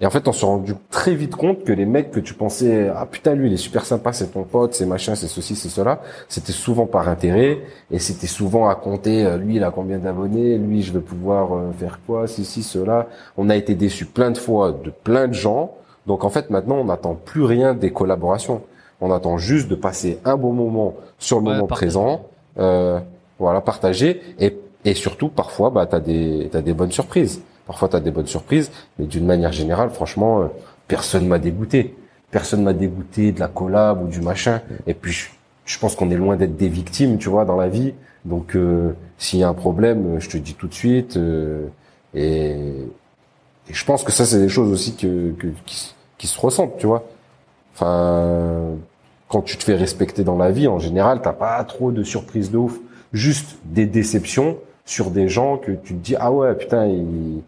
et 0.01 0.05
en 0.05 0.09
fait, 0.09 0.27
on 0.27 0.33
s'est 0.33 0.45
rendu 0.45 0.73
très 0.91 1.15
vite 1.15 1.35
compte 1.35 1.63
que 1.63 1.71
les 1.71 1.85
mecs 1.85 2.11
que 2.11 2.19
tu 2.19 2.33
pensais, 2.33 2.89
ah 2.93 3.05
putain, 3.09 3.33
lui, 3.33 3.47
il 3.47 3.53
est 3.53 3.57
super 3.57 3.85
sympa, 3.85 4.11
c'est 4.11 4.27
ton 4.27 4.43
pote, 4.43 4.73
c'est 4.73 4.85
machin, 4.85 5.15
c'est 5.15 5.27
ceci, 5.27 5.55
c'est 5.55 5.69
cela, 5.69 6.01
c'était 6.27 6.51
souvent 6.51 6.85
par 6.85 7.07
intérêt, 7.07 7.59
et 7.89 7.99
c'était 7.99 8.27
souvent 8.27 8.67
à 8.67 8.75
compter, 8.75 9.25
euh, 9.25 9.37
lui, 9.37 9.55
il 9.55 9.63
a 9.63 9.71
combien 9.71 9.97
d'abonnés, 9.97 10.57
lui, 10.57 10.81
je 10.81 10.91
vais 10.91 10.99
pouvoir 10.99 11.53
euh, 11.53 11.71
faire 11.79 11.99
quoi, 12.05 12.27
ceci, 12.27 12.61
cela. 12.61 13.07
On 13.37 13.49
a 13.49 13.55
été 13.55 13.73
déçus 13.73 14.05
plein 14.05 14.31
de 14.31 14.37
fois 14.37 14.73
de 14.73 14.89
plein 14.89 15.29
de 15.29 15.33
gens. 15.33 15.71
Donc 16.07 16.25
en 16.25 16.29
fait, 16.29 16.49
maintenant, 16.49 16.75
on 16.75 16.85
n'attend 16.85 17.15
plus 17.15 17.43
rien 17.43 17.73
des 17.73 17.91
collaborations. 17.91 18.61
On 19.01 19.11
attend 19.11 19.37
juste 19.37 19.67
de 19.67 19.75
passer 19.75 20.19
un 20.25 20.37
bon 20.37 20.53
moment 20.53 20.95
sur 21.19 21.39
le 21.39 21.45
Ouais, 21.47 21.53
moment 21.55 21.67
partager. 21.67 21.87
présent, 21.87 22.25
euh, 22.59 22.99
voilà, 23.39 23.61
partager, 23.61 24.21
et, 24.39 24.57
et 24.85 24.93
surtout, 24.93 25.27
parfois, 25.29 25.69
bah, 25.69 25.85
t'as 25.85 25.99
des, 25.99 26.49
t'as 26.51 26.61
des 26.61 26.73
bonnes 26.73 26.91
surprises. 26.91 27.41
Parfois, 27.67 27.89
tu 27.89 27.95
as 27.95 27.99
des 27.99 28.11
bonnes 28.11 28.27
surprises, 28.27 28.71
mais 28.97 29.05
d'une 29.05 29.25
manière 29.25 29.51
générale, 29.51 29.89
franchement, 29.89 30.41
euh, 30.41 30.45
personne 30.87 31.27
m'a 31.27 31.39
dégoûté. 31.39 31.95
Personne 32.31 32.63
m'a 32.63 32.73
dégoûté 32.73 33.31
de 33.31 33.39
la 33.39 33.47
collab 33.47 34.03
ou 34.03 34.07
du 34.07 34.21
machin. 34.21 34.61
Et 34.87 34.93
puis, 34.93 35.11
je- 35.11 35.29
je 35.65 35.79
pense 35.79 35.95
qu'on 35.95 36.09
est 36.11 36.15
loin 36.17 36.35
d'être 36.35 36.55
des 36.55 36.67
victimes, 36.69 37.17
tu 37.17 37.27
vois, 37.29 37.43
dans 37.45 37.55
la 37.57 37.67
vie. 37.69 37.93
Donc, 38.23 38.55
euh, 38.55 38.91
s'il 39.17 39.39
y 39.39 39.43
a 39.43 39.49
un 39.49 39.53
problème, 39.53 40.19
je 40.19 40.29
te 40.29 40.37
dis 40.37 40.53
tout 40.53 40.67
de 40.67 40.73
suite. 40.73 41.17
Euh, 41.17 41.67
et, 42.13 42.51
et, 43.69 43.73
je 43.73 43.85
pense 43.85 44.03
que 44.03 44.11
ça, 44.11 44.25
c'est 44.25 44.39
des 44.39 44.49
choses 44.49 44.71
aussi 44.71 44.95
que, 44.95 45.31
que 45.31 45.47
qui, 45.65 45.93
qui, 46.17 46.27
se 46.27 46.39
ressentent, 46.39 46.77
tu 46.77 46.87
vois. 46.87 47.03
Enfin, 47.75 48.77
quand 49.27 49.41
tu 49.41 49.57
te 49.57 49.63
fais 49.63 49.75
respecter 49.75 50.23
dans 50.23 50.37
la 50.37 50.51
vie, 50.51 50.67
en 50.67 50.79
général, 50.79 51.21
t'as 51.21 51.33
pas 51.33 51.63
trop 51.65 51.91
de 51.91 52.03
surprises 52.03 52.51
de 52.51 52.57
ouf. 52.57 52.79
Juste 53.13 53.57
des 53.65 53.85
déceptions 53.85 54.57
sur 54.85 55.09
des 55.09 55.27
gens 55.27 55.57
que 55.57 55.71
tu 55.71 55.95
te 55.95 55.99
dis 55.99 56.15
ah 56.17 56.31
ouais 56.31 56.53
putain 56.53 56.85
ils, 56.85 57.41
tu 57.41 57.43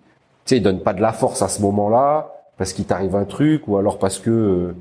sais 0.45 0.57
ils 0.57 0.63
donnent 0.63 0.81
pas 0.81 0.93
de 0.93 1.01
la 1.01 1.13
force 1.13 1.41
à 1.41 1.47
ce 1.47 1.61
moment-là 1.61 2.33
parce 2.57 2.73
qu'il 2.73 2.85
t'arrive 2.85 3.15
un 3.15 3.25
truc 3.25 3.67
ou 3.67 3.77
alors 3.77 3.99
parce 3.99 4.17
que 4.17 4.73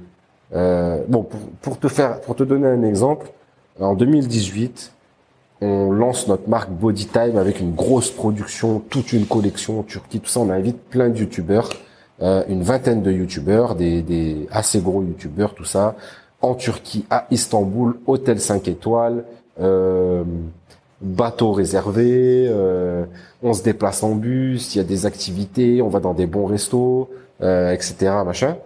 euh, 0.54 1.02
bon 1.08 1.22
pour, 1.22 1.40
pour, 1.60 1.78
te 1.78 1.88
faire 1.88 2.20
pour 2.22 2.34
te 2.34 2.42
donner 2.42 2.66
un 2.66 2.82
exemple 2.82 3.30
en 3.78 3.94
2018 3.94 4.92
on 5.60 5.90
lance 5.90 6.28
notre 6.28 6.48
marque 6.48 6.70
Bodytime 6.70 7.36
avec 7.36 7.60
une 7.60 7.74
grosse 7.74 8.10
production 8.10 8.80
toute 8.80 9.12
une 9.12 9.26
collection 9.26 9.80
en 9.80 9.82
Turquie 9.82 10.20
tout 10.20 10.30
ça 10.30 10.40
on 10.40 10.50
invite 10.50 10.80
plein 10.88 11.10
de 11.10 11.18
youtubeurs 11.18 11.68
euh, 12.22 12.44
une 12.48 12.62
vingtaine 12.62 13.02
de 13.02 13.12
youtubeurs 13.12 13.74
des, 13.74 14.02
des 14.02 14.48
assez 14.50 14.80
gros 14.80 15.02
youtubeurs 15.02 15.54
tout 15.54 15.64
ça 15.64 15.94
en 16.40 16.54
Turquie 16.54 17.04
à 17.10 17.26
Istanbul 17.30 17.98
hôtel 18.06 18.40
5 18.40 18.68
étoiles 18.68 19.24
euh, 19.60 20.24
bateau 21.00 21.52
réservé, 21.52 22.46
euh, 22.48 23.04
on 23.42 23.52
se 23.52 23.62
déplace 23.62 24.02
en 24.02 24.14
bus, 24.14 24.74
il 24.74 24.78
y 24.78 24.80
a 24.80 24.84
des 24.84 25.06
activités, 25.06 25.82
on 25.82 25.88
va 25.88 26.00
dans 26.00 26.14
des 26.14 26.26
bons 26.26 26.46
restos, 26.46 27.10
euh, 27.42 27.72
etc. 27.72 28.12
machin. 28.24 28.56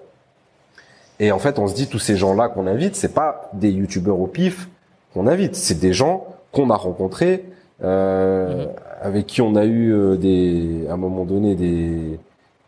Et 1.18 1.32
en 1.32 1.38
fait, 1.38 1.58
on 1.58 1.66
se 1.66 1.74
dit 1.74 1.86
tous 1.86 1.98
ces 1.98 2.16
gens-là 2.16 2.48
qu'on 2.48 2.66
invite, 2.66 2.96
c'est 2.96 3.12
pas 3.12 3.50
des 3.52 3.70
youtubeurs 3.70 4.20
au 4.20 4.26
pif 4.26 4.68
qu'on 5.12 5.26
invite, 5.26 5.56
c'est 5.56 5.78
des 5.78 5.92
gens 5.92 6.26
qu'on 6.52 6.70
a 6.70 6.76
rencontrés, 6.76 7.44
euh, 7.82 8.66
mhm. 8.66 8.72
avec 9.02 9.26
qui 9.26 9.42
on 9.42 9.56
a 9.56 9.64
eu 9.64 9.92
euh, 9.92 10.16
des, 10.16 10.86
à 10.88 10.94
un 10.94 10.96
moment 10.96 11.24
donné 11.24 11.54
des 11.56 12.18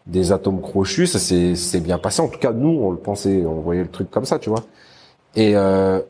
des 0.07 0.33
atomes 0.33 0.61
crochus. 0.61 1.07
Ça 1.07 1.19
c'est 1.19 1.81
bien 1.81 1.99
passé. 1.99 2.23
En 2.23 2.29
tout 2.29 2.39
cas, 2.39 2.53
nous, 2.53 2.81
on 2.83 2.91
le 2.91 2.99
pensait, 2.99 3.45
on 3.47 3.61
voyait 3.61 3.83
le 3.83 3.91
truc 3.91 4.11
comme 4.11 4.25
ça, 4.25 4.39
tu 4.39 4.51
vois. 4.51 4.65
Et 5.35 5.57
euh, 5.57 6.01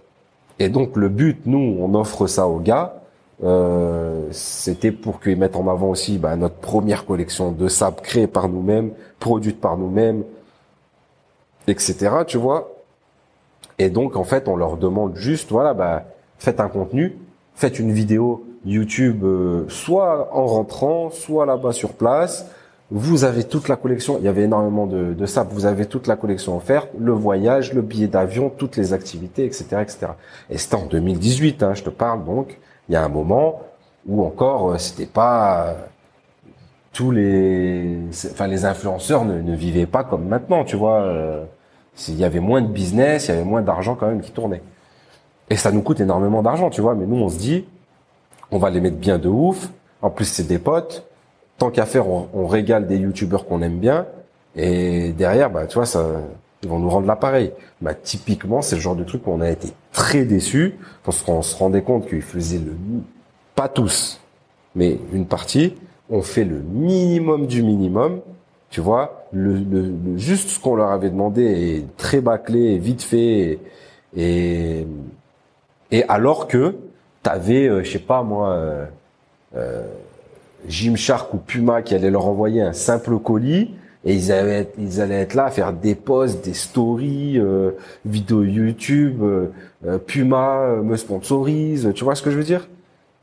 et 0.58 0.68
donc 0.68 0.96
le 0.96 1.08
but, 1.08 1.42
nous, 1.46 1.76
on 1.80 1.94
offre 1.94 2.26
ça 2.26 2.46
aux 2.46 2.60
gars 2.60 3.02
euh, 3.44 4.28
c'était 4.30 4.92
pour 4.92 5.20
qu'ils 5.20 5.36
mettent 5.36 5.56
en 5.56 5.66
avant 5.68 5.90
aussi 5.90 6.18
bah, 6.18 6.36
notre 6.36 6.54
première 6.56 7.04
collection 7.04 7.50
de 7.50 7.66
sable 7.68 8.00
créée 8.00 8.28
par 8.28 8.48
nous-mêmes, 8.48 8.92
produite 9.18 9.60
par 9.60 9.76
nous-mêmes, 9.76 10.24
etc. 11.66 12.10
Tu 12.26 12.38
vois. 12.38 12.70
Et 13.78 13.90
donc 13.90 14.16
en 14.16 14.24
fait, 14.24 14.46
on 14.46 14.56
leur 14.56 14.76
demande 14.76 15.16
juste, 15.16 15.50
voilà, 15.50 15.74
bah, 15.74 16.04
faites 16.38 16.60
un 16.60 16.68
contenu, 16.68 17.18
faites 17.54 17.78
une 17.80 17.92
vidéo 17.92 18.44
YouTube, 18.64 19.24
euh, 19.24 19.64
soit 19.68 20.28
en 20.32 20.46
rentrant, 20.46 21.10
soit 21.10 21.46
là-bas 21.46 21.72
sur 21.72 21.94
place. 21.94 22.46
Vous 22.94 23.24
avez 23.24 23.44
toute 23.44 23.68
la 23.68 23.76
collection. 23.76 24.18
Il 24.18 24.24
y 24.24 24.28
avait 24.28 24.42
énormément 24.42 24.86
de, 24.86 25.14
de 25.14 25.26
sable. 25.26 25.50
Vous 25.52 25.64
avez 25.64 25.86
toute 25.86 26.06
la 26.06 26.16
collection 26.16 26.56
offerte, 26.56 26.90
le 26.98 27.12
voyage, 27.12 27.72
le 27.72 27.80
billet 27.80 28.06
d'avion, 28.06 28.50
toutes 28.50 28.76
les 28.76 28.92
activités, 28.92 29.46
etc., 29.46 29.64
etc. 29.80 30.06
Et 30.50 30.58
c'était 30.58 30.74
en 30.74 30.86
2018, 30.86 31.62
hein, 31.62 31.72
je 31.74 31.84
te 31.84 31.90
parle 31.90 32.24
donc 32.24 32.58
il 32.88 32.92
y 32.92 32.96
a 32.96 33.02
un 33.02 33.08
moment 33.08 33.62
où 34.06 34.24
encore 34.24 34.72
euh, 34.72 34.78
c'était 34.78 35.06
pas 35.06 35.68
euh, 35.68 35.74
tous 36.92 37.10
les 37.10 37.98
enfin 38.30 38.46
les 38.46 38.64
influenceurs 38.64 39.24
ne, 39.24 39.40
ne, 39.40 39.54
vivaient 39.54 39.86
pas 39.86 40.04
comme 40.04 40.26
maintenant 40.26 40.64
tu 40.64 40.76
vois 40.76 41.00
euh, 41.02 41.44
il 42.08 42.16
y 42.16 42.24
avait 42.24 42.40
moins 42.40 42.60
de 42.60 42.66
business 42.66 43.28
il 43.28 43.30
y 43.30 43.34
avait 43.34 43.44
moins 43.44 43.62
d'argent 43.62 43.94
quand 43.94 44.08
même 44.08 44.20
qui 44.20 44.32
tournait 44.32 44.62
et 45.48 45.56
ça 45.56 45.70
nous 45.70 45.82
coûte 45.82 46.00
énormément 46.00 46.42
d'argent 46.42 46.70
tu 46.70 46.80
vois 46.80 46.94
mais 46.94 47.06
nous 47.06 47.16
on 47.16 47.28
se 47.28 47.38
dit 47.38 47.64
on 48.50 48.58
va 48.58 48.70
les 48.70 48.80
mettre 48.80 48.96
bien 48.96 49.18
de 49.18 49.28
ouf 49.28 49.70
en 50.02 50.10
plus 50.10 50.24
c'est 50.24 50.46
des 50.46 50.58
potes 50.58 51.06
tant 51.58 51.70
qu'à 51.70 51.86
faire 51.86 52.08
on, 52.08 52.28
on, 52.34 52.46
régale 52.46 52.86
des 52.86 52.98
youtubeurs 52.98 53.46
qu'on 53.46 53.62
aime 53.62 53.78
bien 53.78 54.06
et 54.56 55.12
derrière 55.12 55.50
bah 55.50 55.66
tu 55.66 55.74
vois 55.74 55.86
ça 55.86 56.04
ils 56.62 56.68
vont 56.68 56.78
nous 56.78 56.88
rendre 56.88 57.06
l'appareil. 57.06 57.52
Bah, 57.80 57.94
typiquement, 57.94 58.62
c'est 58.62 58.76
le 58.76 58.80
genre 58.80 58.96
de 58.96 59.04
truc 59.04 59.26
où 59.26 59.32
on 59.32 59.40
a 59.40 59.50
été 59.50 59.68
très 59.92 60.24
déçus 60.24 60.74
parce 61.04 61.22
qu'on 61.22 61.42
se 61.42 61.56
rendait 61.56 61.82
compte 61.82 62.08
qu'ils 62.08 62.22
faisaient 62.22 62.58
le, 62.58 62.76
pas 63.54 63.68
tous, 63.68 64.20
mais 64.74 64.98
une 65.12 65.26
partie, 65.26 65.74
on 66.08 66.22
fait 66.22 66.44
le 66.44 66.58
minimum 66.58 67.46
du 67.46 67.62
minimum, 67.62 68.20
tu 68.70 68.80
vois, 68.80 69.26
le, 69.32 69.54
le, 69.54 70.16
juste 70.16 70.50
ce 70.50 70.60
qu'on 70.60 70.76
leur 70.76 70.90
avait 70.90 71.10
demandé 71.10 71.42
est 71.42 71.96
très 71.96 72.20
bâclé, 72.20 72.78
vite 72.78 73.02
fait, 73.02 73.58
et, 74.16 74.86
et 75.90 76.04
alors 76.04 76.46
que 76.46 76.76
t'avais, 77.22 77.68
euh, 77.68 77.82
je 77.82 77.92
sais 77.92 77.98
pas 77.98 78.22
moi, 78.22 78.50
euh, 78.50 78.86
euh, 79.56 79.82
Gymshark 80.68 81.32
ou 81.34 81.38
Puma 81.38 81.82
qui 81.82 81.94
allait 81.94 82.10
leur 82.10 82.26
envoyer 82.26 82.62
un 82.62 82.72
simple 82.72 83.18
colis, 83.18 83.70
et 84.04 84.14
ils 84.14 84.32
allaient 84.32 84.60
être, 84.60 84.74
ils 84.78 85.00
allaient 85.00 85.20
être 85.20 85.34
là 85.34 85.44
à 85.44 85.50
faire 85.50 85.72
des 85.72 85.94
posts, 85.94 86.44
des 86.44 86.54
stories, 86.54 87.38
euh, 87.38 87.72
vidéos 88.04 88.42
YouTube, 88.42 89.22
euh, 89.22 89.46
euh, 89.86 89.98
Puma 89.98 90.76
me 90.82 90.96
sponsorise, 90.96 91.92
tu 91.94 92.04
vois 92.04 92.14
ce 92.14 92.22
que 92.22 92.30
je 92.30 92.36
veux 92.36 92.44
dire? 92.44 92.68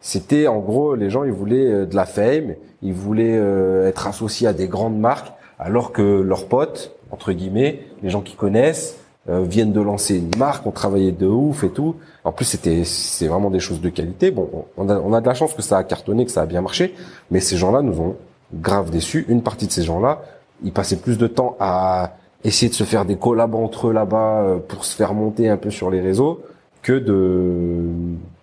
C'était 0.01 0.47
en 0.47 0.59
gros 0.59 0.95
les 0.95 1.09
gens 1.09 1.25
ils 1.25 1.31
voulaient 1.31 1.85
de 1.85 1.95
la 1.95 2.05
fame, 2.05 2.55
ils 2.81 2.93
voulaient 2.93 3.37
être 3.85 4.07
associés 4.07 4.47
à 4.47 4.53
des 4.53 4.69
grandes 4.69 4.97
marques, 4.97 5.33
alors 5.59 5.91
que 5.91 6.21
leurs 6.21 6.47
potes 6.47 6.95
entre 7.11 7.33
guillemets, 7.33 7.81
les 8.03 8.09
gens 8.09 8.21
qui 8.21 8.35
connaissent 8.35 8.97
viennent 9.29 9.73
de 9.73 9.81
lancer 9.81 10.17
une 10.17 10.35
marque, 10.37 10.65
ont 10.65 10.71
travaillé 10.71 11.11
de 11.11 11.27
ouf 11.27 11.63
et 11.63 11.69
tout. 11.69 11.95
En 12.23 12.31
plus 12.31 12.45
c'était 12.45 12.83
c'est 12.83 13.27
vraiment 13.27 13.49
des 13.49 13.59
choses 13.59 13.81
de 13.81 13.89
qualité. 13.89 14.31
Bon, 14.31 14.49
on 14.77 14.89
a, 14.89 14.97
on 14.99 15.13
a 15.13 15.21
de 15.21 15.27
la 15.27 15.33
chance 15.33 15.53
que 15.53 15.61
ça 15.61 15.77
a 15.77 15.83
cartonné, 15.83 16.25
que 16.25 16.31
ça 16.31 16.41
a 16.41 16.45
bien 16.45 16.61
marché, 16.61 16.95
mais 17.31 17.39
ces 17.39 17.57
gens-là 17.57 17.81
nous 17.81 17.99
ont 17.99 18.15
grave 18.53 18.89
déçus. 18.89 19.25
Une 19.29 19.43
partie 19.43 19.67
de 19.67 19.71
ces 19.71 19.83
gens-là 19.83 20.21
ils 20.63 20.71
passaient 20.71 20.97
plus 20.97 21.17
de 21.17 21.27
temps 21.27 21.55
à 21.59 22.13
essayer 22.43 22.69
de 22.69 22.75
se 22.75 22.83
faire 22.83 23.05
des 23.05 23.15
collabs 23.15 23.55
entre 23.55 23.87
eux 23.87 23.93
là-bas 23.93 24.41
euh, 24.41 24.57
pour 24.57 24.85
se 24.85 24.95
faire 24.95 25.13
monter 25.13 25.49
un 25.49 25.57
peu 25.57 25.69
sur 25.69 25.89
les 25.89 26.01
réseaux 26.01 26.41
que 26.81 26.93
de 26.93 27.81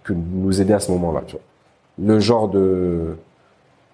que 0.05 0.13
nous 0.13 0.61
aider 0.61 0.73
à 0.73 0.81
ce 0.81 0.93
moment-là. 0.93 1.23
Tu 1.27 1.33
vois. 1.33 1.43
Le 2.15 2.21
genre 2.21 2.49
de 2.49 3.17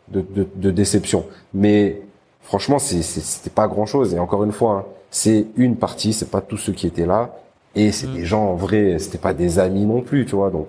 de, 0.08 0.20
de, 0.20 0.46
de 0.54 0.70
déception. 0.70 1.24
Mais 1.54 2.02
franchement, 2.42 2.78
c'était 2.78 3.50
pas 3.50 3.66
grand-chose. 3.68 4.14
Et 4.14 4.18
encore 4.18 4.44
une 4.44 4.52
fois, 4.52 4.72
hein, 4.72 4.84
c'est 5.12 5.46
une 5.56 5.76
partie, 5.76 6.12
c'est 6.12 6.30
pas 6.30 6.40
tous 6.40 6.56
ceux 6.56 6.72
qui 6.72 6.88
étaient 6.88 7.06
là. 7.06 7.36
Et 7.76 7.92
c'est 7.92 8.08
mm. 8.08 8.14
des 8.14 8.24
gens 8.24 8.46
en 8.46 8.54
vrai, 8.56 8.98
c'était 8.98 9.18
pas 9.18 9.34
des 9.34 9.60
amis 9.60 9.86
non 9.86 10.00
plus, 10.00 10.26
tu 10.26 10.34
vois. 10.34 10.50
Donc 10.50 10.66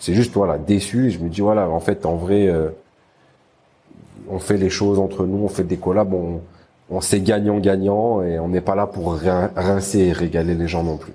c'est 0.00 0.14
juste 0.14 0.34
voilà 0.34 0.58
déçu. 0.58 1.06
Et 1.06 1.10
je 1.10 1.20
me 1.20 1.28
dis 1.28 1.40
voilà, 1.40 1.68
en 1.68 1.80
fait, 1.80 2.04
en 2.04 2.16
vrai, 2.16 2.48
euh, 2.48 2.70
on 4.28 4.40
fait 4.40 4.56
les 4.56 4.70
choses 4.70 4.98
entre 4.98 5.24
nous, 5.24 5.44
on 5.44 5.48
fait 5.48 5.62
des 5.62 5.76
collabs, 5.76 6.12
on 6.12 6.40
on 6.90 7.00
sait 7.00 7.20
gagnant-gagnant 7.20 8.22
et 8.22 8.38
on 8.38 8.48
n'est 8.48 8.60
pas 8.60 8.74
là 8.74 8.86
pour 8.86 9.18
rincer 9.56 9.98
et 9.98 10.12
régaler 10.12 10.54
les 10.54 10.68
gens 10.68 10.82
non 10.82 10.96
plus. 10.96 11.12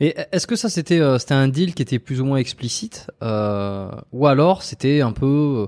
Et 0.00 0.14
est-ce 0.32 0.46
que 0.46 0.56
ça 0.56 0.68
c'était 0.68 1.00
euh, 1.00 1.18
c'était 1.18 1.34
un 1.34 1.48
deal 1.48 1.74
qui 1.74 1.82
était 1.82 2.00
plus 2.00 2.20
ou 2.20 2.24
moins 2.24 2.38
explicite 2.38 3.06
euh, 3.22 3.88
ou 4.12 4.26
alors 4.26 4.62
c'était 4.62 5.00
un 5.00 5.12
peu 5.12 5.26
euh, 5.26 5.66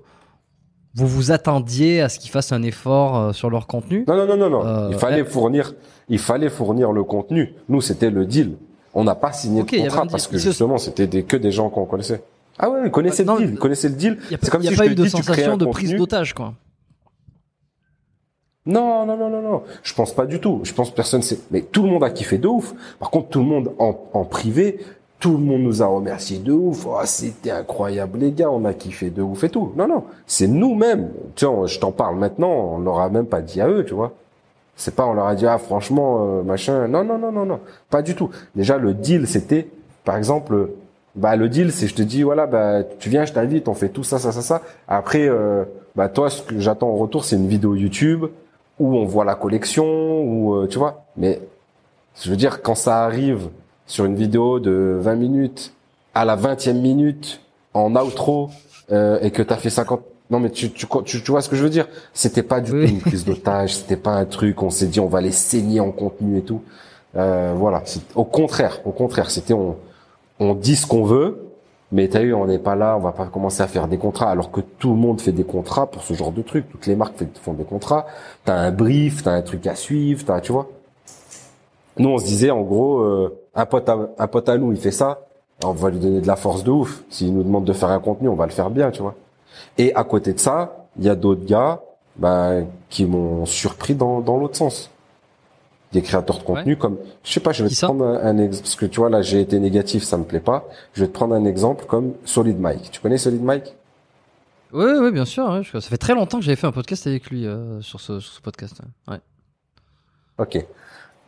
vous 0.95 1.07
vous 1.07 1.33
attendiez 1.33 2.01
à 2.01 2.09
ce 2.09 2.19
qu'ils 2.19 2.31
fassent 2.31 2.53
un 2.53 2.62
effort 2.62 3.16
euh, 3.16 3.33
sur 3.33 3.51
leur 3.51 3.66
contenu? 3.66 4.05
Non 4.07 4.16
non 4.16 4.27
non 4.27 4.37
non 4.37 4.51
non. 4.51 4.91
il 4.91 4.99
fallait 4.99 5.25
fournir 5.25 5.75
il 6.09 6.19
fallait 6.19 6.51
fournir 6.51 6.93
le 6.93 7.05
contenu. 7.05 7.55
Nous 7.69 7.81
c'était 7.81 8.11
le 8.11 8.27
deal. 8.27 8.57
On 8.95 9.05
n'a 9.05 9.15
pas 9.15 9.33
signé 9.33 9.62
de 9.62 9.71
contrat 9.71 10.07
parce 10.07 10.27
que 10.29 10.39
justement 10.39 10.79
c'était 10.79 11.07
des, 11.07 11.25
que 11.25 11.37
des 11.37 11.51
gens 11.51 11.69
qu'on 11.69 11.85
connaissait. 11.85 12.23
Ah 12.59 12.71
ouais, 12.71 12.83
ils 12.85 12.91
connaissaient 12.91 13.25
le 13.25 13.37
deal, 13.37 13.51
ils 13.55 13.59
connaissaient 13.59 13.89
le 13.89 13.97
deal. 13.97 14.19
C'est 14.31 14.51
comme 14.51 14.62
si 14.62 14.73
a 14.73 14.77
pas 14.77 14.87
eu 14.87 14.95
de 14.95 15.07
sensation 15.07 15.57
de 15.57 15.66
prise 15.66 15.95
d'otage 15.95 16.33
quoi. 16.35 16.55
Non, 18.66 19.05
non, 19.05 19.19
non, 19.19 19.29
non, 19.29 19.43
non. 19.43 19.62
Je 19.83 19.93
pense 19.93 20.15
pas 20.15 20.25
du 20.25 20.41
tout. 20.41 20.61
Je 20.62 20.73
pense 20.73 20.89
que 20.91 20.95
personne 20.95 21.21
sait. 21.21 21.39
Mais 21.51 21.61
tout 21.61 21.83
le 21.83 21.91
monde 21.91 22.03
a 22.03 22.09
kiffé 22.09 22.39
de 22.39 22.49
ouf. 22.49 22.73
Par 22.99 23.11
contre, 23.11 23.29
tout 23.29 23.41
le 23.41 23.45
monde 23.45 23.73
en, 23.79 23.95
en 24.15 24.25
privé, 24.25 24.81
tout 25.19 25.32
le 25.32 25.39
monde 25.39 25.62
nous 25.62 25.82
a 25.82 25.86
remercié 25.86 26.39
de 26.39 26.53
ouf. 26.53 26.86
Oh, 26.86 26.99
c'était 27.05 27.51
incroyable, 27.51 28.19
les 28.19 28.32
gars. 28.32 28.51
On 28.51 28.65
a 28.65 28.74
kiffé 28.74 29.11
de 29.11 29.23
ouf 29.23 29.45
et 29.45 29.49
tout. 29.49 29.73
Non, 29.77 29.89
non. 29.89 30.05
C'est 30.27 30.49
nous-mêmes. 30.49 31.11
Tu 31.35 31.47
vois, 31.47 31.66
je 31.66 31.78
t'en 31.78 31.93
parle 31.93 32.16
maintenant. 32.16 32.51
On 32.51 32.78
leur 32.78 33.01
a 33.01 33.09
même 33.09 33.27
pas 33.27 33.41
dit 33.41 33.61
à 33.61 33.69
eux, 33.69 33.85
tu 33.85 33.95
vois. 33.95 34.12
C'est 34.77 34.95
pas, 34.95 35.07
on 35.07 35.15
leur 35.15 35.27
a 35.27 35.35
dit, 35.35 35.47
ah, 35.47 35.59
franchement, 35.59 36.19
euh, 36.20 36.43
machin. 36.43 36.89
Non, 36.89 37.05
non, 37.05 37.19
non, 37.19 37.32
non, 37.32 37.47
non. 37.47 37.61
Pas 37.91 38.03
du 38.03 38.15
tout. 38.15 38.31
Déjà, 38.55 38.77
le 38.77 38.93
deal, 38.93 39.27
c'était, 39.27 39.69
par 40.05 40.16
exemple, 40.16 40.70
bah, 41.15 41.36
le 41.36 41.49
deal, 41.49 41.70
c'est 41.73 41.86
je 41.86 41.95
te 41.95 42.03
dis, 42.03 42.23
voilà, 42.23 42.47
bah, 42.47 42.82
tu 42.99 43.09
viens, 43.09 43.24
je 43.24 43.32
t'invite, 43.32 43.69
on 43.69 43.74
fait 43.74 43.89
tout 43.89 44.03
ça, 44.03 44.19
ça, 44.19 44.32
ça, 44.32 44.43
ça. 44.43 44.62
Après, 44.89 45.28
euh, 45.28 45.65
bah, 45.95 46.09
toi, 46.09 46.28
ce 46.28 46.43
que 46.43 46.59
j'attends 46.59 46.89
en 46.89 46.97
retour, 46.97 47.24
c'est 47.24 47.36
une 47.36 47.47
vidéo 47.47 47.74
YouTube 47.74 48.24
où 48.81 48.97
on 48.97 49.05
voit 49.05 49.24
la 49.24 49.36
collection, 49.36 50.23
ou 50.23 50.57
euh, 50.57 50.66
tu 50.66 50.78
vois. 50.78 51.05
Mais 51.16 51.41
je 52.20 52.31
veux 52.31 52.36
dire, 52.36 52.62
quand 52.62 52.74
ça 52.74 53.05
arrive 53.05 53.49
sur 53.86 54.05
une 54.05 54.16
vidéo 54.16 54.61
de 54.61 54.98
20 55.01 55.15
minutes, 55.16 55.74
à 56.15 56.24
la 56.24 56.36
20e 56.36 56.74
minute, 56.74 57.40
en 57.73 57.94
outro, 57.97 58.51
euh, 58.93 59.19
et 59.20 59.31
que 59.31 59.43
t'as 59.43 59.56
fait 59.56 59.70
50... 59.70 60.01
Non 60.31 60.40
mais 60.40 60.51
tu, 60.51 60.70
tu, 60.70 60.86
tu, 61.05 61.31
vois 61.31 61.43
ce 61.43 61.51
que 61.51 61.56
je 61.56 61.62
veux 61.62 61.70
dire? 61.70 61.86
C'était 62.15 62.43
pas 62.43 62.61
du 62.61 62.70
tout 62.70 62.78
une 62.78 63.01
prise 63.01 63.24
d'otage, 63.27 63.74
c'était 63.77 63.97
pas 63.97 64.12
un 64.12 64.24
truc, 64.24 64.62
on 64.62 64.70
s'est 64.70 64.86
dit 64.86 64.98
on 64.98 65.06
va 65.06 65.20
les 65.20 65.32
saigner 65.32 65.81
en 65.81 65.90
contenu 65.90 66.39
et 66.39 66.43
tout. 66.43 66.62
Euh, 67.15 67.52
voilà, 67.55 67.82
au 68.15 68.24
contraire, 68.24 68.81
au 68.86 68.90
contraire, 68.90 69.31
c'était 69.31 69.52
on, 69.52 69.77
on 70.40 70.55
dit 70.55 70.77
ce 70.77 70.86
qu'on 70.86 71.05
veut, 71.05 71.44
mais 71.93 72.09
t'as 72.09 72.23
vu, 72.23 72.35
on 72.35 72.47
n'est 72.47 72.59
pas 72.59 72.74
là, 72.74 72.97
on 72.97 73.01
va 73.01 73.12
pas 73.12 73.27
commencer 73.27 73.62
à 73.62 73.69
faire 73.69 73.86
des 73.86 73.98
contrats, 73.98 74.31
alors 74.31 74.51
que 74.51 74.61
tout 74.61 74.90
le 74.90 74.97
monde 74.97 75.20
fait 75.20 75.32
des 75.32 75.44
contrats 75.44 75.86
pour 75.86 76.02
ce 76.02 76.15
genre 76.15 76.32
de 76.32 76.43
truc. 76.43 76.69
Toutes 76.70 76.86
les 76.86 76.97
marques 76.97 77.23
font 77.40 77.52
des 77.52 77.65
contrats. 77.65 78.06
T'as 78.44 78.56
un 78.56 78.73
brief, 78.73 79.23
t'as 79.23 79.32
un 79.32 79.43
truc 79.43 79.66
à 79.66 79.77
suivre, 79.77 80.24
t'as, 80.24 80.40
tu 80.40 80.52
vois? 80.52 80.69
Nous, 81.97 82.09
on 82.09 82.19
se 82.19 82.25
disait, 82.25 82.51
en 82.51 82.62
gros, 82.62 82.99
euh, 82.99 83.39
un 83.55 83.66
pote 83.66 83.89
à, 83.89 83.99
un 84.19 84.27
pote 84.27 84.49
à 84.49 84.59
nous, 84.59 84.73
il 84.73 84.79
fait 84.79 84.91
ça, 84.91 85.27
on 85.65 85.73
va 85.73 85.91
lui 85.91 85.99
donner 85.99 86.21
de 86.21 86.27
la 86.27 86.37
force 86.37 86.65
de 86.65 86.71
ouf. 86.71 87.05
S'il 87.11 87.35
nous 87.35 87.43
demande 87.43 87.65
de 87.65 87.73
faire 87.73 87.91
un 87.91 88.01
contenu, 88.01 88.29
on 88.29 88.35
va 88.35 88.47
le 88.47 88.53
faire 88.53 88.71
bien, 88.71 88.91
tu 88.91 89.03
vois. 89.03 89.15
Et 89.79 89.95
à 89.95 90.05
côté 90.05 90.33
de 90.33 90.39
ça, 90.39 90.87
il 90.99 91.05
y 91.05 91.09
a 91.09 91.15
d'autres 91.15 91.45
gars, 91.45 91.81
bah, 92.16 92.61
qui 92.91 93.07
m'ont 93.07 93.45
surpris 93.47 93.95
dans, 93.95 94.21
dans 94.21 94.37
l'autre 94.37 94.57
sens. 94.57 94.91
Des 95.93 96.03
créateurs 96.03 96.39
de 96.39 96.43
contenu 96.43 96.77
comme 96.77 96.99
je 97.23 97.33
sais 97.33 97.39
pas 97.39 97.53
je 97.53 97.62
vais 97.62 97.71
te 97.71 97.85
prendre 97.85 98.05
un, 98.05 98.37
exemple 98.39 98.62
parce 98.62 98.75
que 98.75 98.87
tu 98.87 98.99
vois 98.99 99.11
là 99.11 99.23
j'ai 99.23 99.41
été 99.41 99.61
négatif 99.61 100.03
ça 100.03 100.19
me 100.19 100.25
plaît 100.25 100.41
pas. 100.41 100.65
Je 100.93 101.03
vais 101.03 101.07
te 101.07 101.12
prendre 101.12 101.37
un 101.37 101.45
exemple 101.45 101.85
comme 101.87 102.15
Solid 102.25 102.59
Mike. 102.59 102.91
Tu 102.91 103.01
connais 103.01 103.16
Solid 103.16 103.43
Mike? 103.43 103.77
Oui 104.73 104.91
oui 105.01 105.12
bien 105.12 105.25
sûr 105.25 105.62
ça 105.73 105.81
fait 105.81 105.97
très 105.97 106.15
longtemps 106.15 106.39
que 106.39 106.45
j'avais 106.45 106.57
fait 106.57 106.66
un 106.66 106.73
podcast 106.73 107.07
avec 107.07 107.31
lui 107.31 107.47
euh, 107.47 107.81
sur, 107.81 108.01
ce, 108.01 108.19
sur 108.19 108.33
ce 108.33 108.41
podcast 108.41 108.81
ouais. 109.07 109.21
Ok 110.39 110.66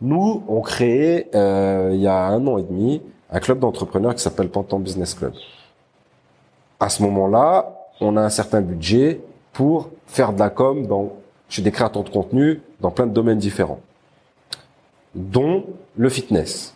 nous 0.01 0.43
on 0.47 0.61
créé 0.61 1.27
euh, 1.35 1.91
il 1.93 1.99
y 1.99 2.07
a 2.07 2.25
un 2.27 2.45
an 2.47 2.57
et 2.57 2.63
demi 2.63 3.01
un 3.29 3.39
club 3.39 3.59
d'entrepreneurs 3.59 4.15
qui 4.15 4.21
s'appelle 4.21 4.49
Pantan 4.49 4.79
Business 4.79 5.13
Club 5.13 5.33
à 6.79 6.89
ce 6.89 7.01
moment 7.01 7.27
là 7.27 7.73
on 7.99 8.15
a 8.17 8.21
un 8.21 8.29
certain 8.29 8.61
budget 8.61 9.21
pour 9.53 9.89
faire 10.05 10.33
de 10.33 10.39
la 10.39 10.49
com 10.49 10.85
dans 10.85 11.13
chez 11.49 11.61
des 11.61 11.71
créateurs 11.71 12.03
de 12.03 12.09
contenu 12.09 12.61
dans 12.81 12.91
plein 12.91 13.07
de 13.07 13.13
domaines 13.13 13.39
différents 13.39 13.79
dont 15.15 15.65
le 15.97 16.09
fitness. 16.09 16.75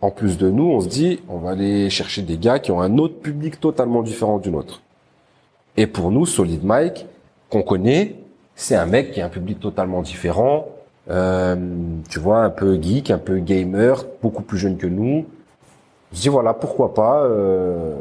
En 0.00 0.10
plus 0.10 0.38
de 0.38 0.50
nous, 0.50 0.64
on 0.64 0.80
se 0.80 0.88
dit, 0.88 1.20
on 1.28 1.38
va 1.38 1.50
aller 1.50 1.90
chercher 1.90 2.22
des 2.22 2.38
gars 2.38 2.58
qui 2.58 2.72
ont 2.72 2.80
un 2.80 2.98
autre 2.98 3.20
public 3.20 3.60
totalement 3.60 4.02
différent 4.02 4.38
du 4.38 4.50
nôtre. 4.50 4.82
Et 5.76 5.86
pour 5.86 6.10
nous, 6.10 6.26
Solid 6.26 6.64
Mike, 6.64 7.06
qu'on 7.50 7.62
connaît, 7.62 8.16
c'est 8.56 8.74
un 8.74 8.86
mec 8.86 9.12
qui 9.12 9.20
a 9.20 9.26
un 9.26 9.28
public 9.28 9.60
totalement 9.60 10.02
différent, 10.02 10.66
euh, 11.10 11.56
tu 12.08 12.18
vois, 12.18 12.44
un 12.44 12.50
peu 12.50 12.80
geek, 12.80 13.10
un 13.10 13.18
peu 13.18 13.38
gamer, 13.38 14.04
beaucoup 14.22 14.42
plus 14.42 14.58
jeune 14.58 14.76
que 14.76 14.86
nous. 14.86 15.26
Je 16.12 16.20
dis 16.20 16.28
voilà, 16.28 16.54
pourquoi 16.54 16.94
pas, 16.94 17.22
euh, 17.22 17.94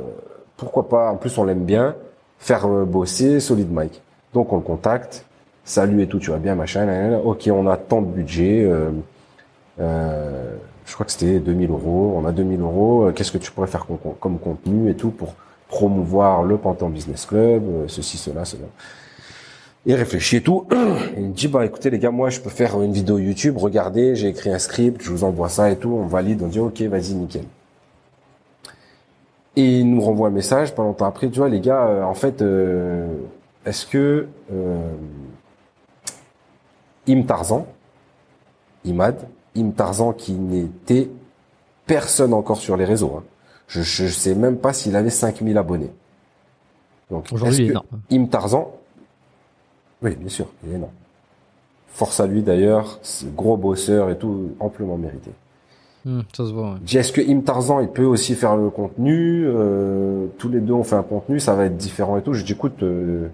pourquoi 0.58 0.90
pas, 0.90 1.12
en 1.12 1.16
plus 1.16 1.38
on 1.38 1.44
l'aime 1.44 1.64
bien, 1.64 1.96
faire 2.40 2.68
euh, 2.68 2.86
bosser 2.86 3.40
Solid 3.40 3.72
Mike. 3.72 4.02
Donc 4.34 4.54
on 4.54 4.58
le 4.58 4.62
contacte, 4.62 5.26
salut 5.64 6.02
et 6.02 6.08
tout, 6.08 6.20
tu 6.20 6.32
vas 6.32 6.38
bien, 6.38 6.56
machin, 6.56 7.20
ok, 7.24 7.50
on 7.52 7.68
a 7.68 7.78
tant 7.78 8.02
de 8.02 8.08
budget, 8.08 8.70
euh, 9.80 10.56
je 10.86 10.94
crois 10.94 11.06
que 11.06 11.12
c'était 11.12 11.40
2000 11.40 11.70
euros. 11.70 12.16
On 12.18 12.26
a 12.26 12.32
2000 12.32 12.62
euros. 12.62 13.06
Euh, 13.06 13.12
qu'est-ce 13.12 13.32
que 13.32 13.38
tu 13.38 13.52
pourrais 13.52 13.68
faire 13.68 13.86
comme, 14.20 14.40
contenu 14.40 14.90
et 14.90 14.96
tout 14.96 15.10
pour 15.10 15.36
promouvoir 15.68 16.44
le 16.44 16.58
Pantan 16.58 16.90
Business 16.90 17.26
Club, 17.26 17.64
euh, 17.64 17.86
ceci, 17.88 18.18
cela, 18.18 18.44
cela. 18.44 18.66
Il 19.86 19.96
réfléchit 19.96 20.38
et 20.38 20.42
tout. 20.42 20.68
il 21.18 21.24
me 21.24 21.34
dit, 21.34 21.48
bah 21.48 21.66
écoutez 21.66 21.90
les 21.90 22.00
gars, 22.00 22.12
moi 22.12 22.30
je 22.30 22.40
peux 22.40 22.50
faire 22.50 22.82
une 22.82 22.94
vidéo 22.94 23.18
YouTube, 23.18 23.58
regardez, 23.58 24.16
j'ai 24.16 24.30
écrit 24.30 24.52
un 24.52 24.60
script, 24.60 25.02
je 25.02 25.10
vous 25.10 25.24
envoie 25.24 25.50
ça 25.50 25.72
et 25.72 25.78
tout, 25.78 25.90
on 25.90 26.06
valide, 26.06 26.42
on 26.44 26.48
dit 26.48 26.60
ok, 26.60 26.82
vas-y, 26.84 27.14
nickel. 27.14 27.46
Et 29.56 29.80
il 29.80 29.90
nous 29.90 30.02
renvoie 30.02 30.30
un 30.30 30.32
message 30.32 30.74
pas 30.76 30.84
longtemps 30.84 31.08
après, 31.08 31.30
tu 31.30 31.40
vois 31.40 31.50
les 31.50 31.60
gars, 31.60 32.06
en 32.06 32.14
fait, 32.14 32.44
est-ce 33.66 33.86
que 33.86 34.28
euh, 34.52 34.92
Im 37.08 37.24
Tarzan, 37.24 37.66
Imad, 38.86 39.28
Im 39.56 39.72
Tarzan 39.72 40.14
qui 40.14 40.34
n'était 40.34 41.10
personne 41.86 42.34
encore 42.34 42.58
sur 42.58 42.78
les 42.78 42.86
réseaux. 42.86 43.16
Hein. 43.18 43.24
Je 43.68 44.04
ne 44.04 44.10
sais 44.10 44.36
même 44.36 44.58
pas 44.58 44.74
s'il 44.74 44.96
avait 44.96 45.10
5000 45.10 45.58
abonnés. 45.58 45.92
Donc, 47.10 47.26
aujourd'hui, 47.32 47.74
Im 48.12 48.26
Tarzan, 48.28 48.72
oui, 50.02 50.16
bien 50.16 50.30
sûr, 50.30 50.48
il 50.64 50.74
est 50.74 50.76
énorme. 50.76 50.92
Force 51.88 52.20
à 52.20 52.28
lui 52.28 52.42
d'ailleurs, 52.42 53.00
gros 53.36 53.58
bosseur 53.58 54.10
et 54.10 54.18
tout, 54.18 54.52
amplement 54.60 54.98
mérité. 54.98 55.32
Hmm, 56.06 56.22
ça 56.36 56.46
se 56.46 56.52
voit. 56.52 56.78
Est-ce 56.92 57.12
que 57.12 57.22
Im 57.22 57.42
Tarzan, 57.42 57.80
il 57.82 57.90
peut 57.90 58.06
aussi 58.06 58.34
faire 58.34 58.56
le 58.56 58.70
contenu 58.70 59.44
euh, 59.46 60.28
Tous 60.38 60.50
les 60.50 60.60
deux, 60.60 60.74
on 60.74 60.84
fait 60.84 60.96
un 60.96 61.04
contenu, 61.04 61.40
ça 61.40 61.54
va 61.54 61.66
être 61.66 61.78
différent 61.78 62.18
et 62.18 62.22
tout. 62.22 62.34
Je 62.34 62.44
dis, 62.44 62.54
écoute, 62.54 62.82
euh, 62.82 63.28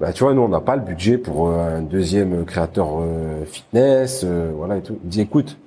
bah 0.00 0.12
tu 0.12 0.22
vois 0.22 0.32
nous 0.34 0.42
on 0.42 0.48
n'a 0.48 0.60
pas 0.60 0.76
le 0.76 0.82
budget 0.82 1.18
pour 1.18 1.48
euh, 1.48 1.78
un 1.78 1.82
deuxième 1.82 2.44
créateur 2.44 3.00
euh, 3.00 3.44
fitness 3.44 4.22
euh, 4.24 4.52
voilà 4.54 4.76
et 4.76 4.82
tout 4.82 4.98
il 5.02 5.08
dit 5.08 5.20
écoute 5.20 5.58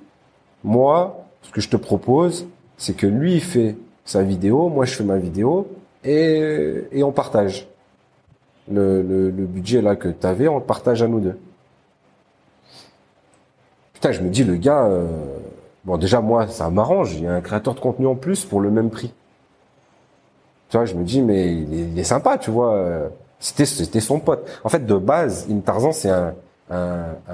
moi 0.64 1.26
ce 1.42 1.50
que 1.50 1.60
je 1.60 1.68
te 1.68 1.76
propose 1.76 2.48
c'est 2.78 2.96
que 2.96 3.06
lui 3.06 3.34
il 3.34 3.42
fait 3.42 3.76
sa 4.04 4.22
vidéo 4.22 4.68
moi 4.68 4.86
je 4.86 4.94
fais 4.94 5.04
ma 5.04 5.18
vidéo 5.18 5.68
et 6.04 6.84
et 6.92 7.02
on 7.02 7.12
partage 7.12 7.68
le, 8.70 9.30
budget 9.30 9.82
là 9.82 9.96
que 9.96 10.08
tu 10.08 10.26
avais 10.26 10.48
on 10.48 10.58
le 10.58 10.64
partage 10.64 11.02
à 11.02 11.08
nous 11.08 11.20
deux 11.20 11.38
putain 13.94 14.12
je 14.12 14.20
me 14.20 14.28
dis 14.28 14.44
le 14.44 14.56
gars 14.56 14.88
bon 15.84 15.96
déjà 15.96 16.20
moi 16.20 16.46
ça 16.48 16.70
m'arrange 16.70 17.14
il 17.14 17.24
y 17.24 17.26
a 17.26 17.34
un 17.34 17.40
créateur 17.40 17.74
de 17.74 17.80
contenu 17.80 18.06
en 18.06 18.14
plus 18.14 18.44
pour 18.44 18.60
le 18.60 18.70
même 18.70 18.90
prix 18.90 19.12
tu 20.68 20.76
vois 20.76 20.86
je 20.86 20.94
me 20.94 21.04
dis 21.04 21.22
mais 21.22 21.52
il 21.54 21.74
est, 21.74 21.88
il 21.96 22.06
sympa 22.06 22.38
tu 22.38 22.50
vois 22.50 23.10
c'était 23.42 23.66
c'était 23.66 24.00
son 24.00 24.20
pote. 24.20 24.48
En 24.62 24.68
fait, 24.68 24.86
de 24.86 24.94
base, 24.94 25.48
Tarzan, 25.64 25.92
c'est 25.92 26.10
un, 26.10 26.34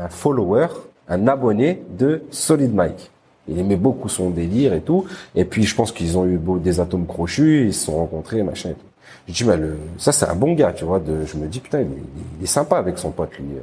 follower, 0.09 0.68
un 1.06 1.28
abonné 1.28 1.82
de 1.96 2.22
Solid 2.30 2.74
Mike. 2.74 3.10
Il 3.46 3.59
aimait 3.59 3.76
beaucoup 3.76 4.09
son 4.09 4.30
délire 4.30 4.72
et 4.72 4.80
tout. 4.80 5.05
Et 5.34 5.44
puis, 5.44 5.62
je 5.64 5.74
pense 5.74 5.92
qu'ils 5.92 6.18
ont 6.18 6.26
eu 6.26 6.40
des 6.60 6.80
atomes 6.80 7.06
crochus, 7.06 7.66
ils 7.66 7.74
se 7.74 7.86
sont 7.86 7.96
rencontrés, 7.96 8.42
machin 8.42 8.70
et 8.70 8.74
tout. 8.74 8.88
Je 9.28 9.32
dis, 9.34 9.44
bah, 9.44 9.56
ça, 9.98 10.10
c'est 10.10 10.26
un 10.26 10.34
bon 10.34 10.55
gars, 10.55 10.72
tu 10.72 10.84
vois. 10.84 11.00
De, 11.00 11.26
je 11.26 11.36
me 11.36 11.46
dis, 11.46 11.60
putain, 11.60 11.82
il, 11.82 12.42
est 12.42 12.46
sympa 12.46 12.78
avec 12.78 12.98
son 12.98 13.10
pote, 13.10 13.36
lui. 13.38 13.56
Euh, 13.56 13.60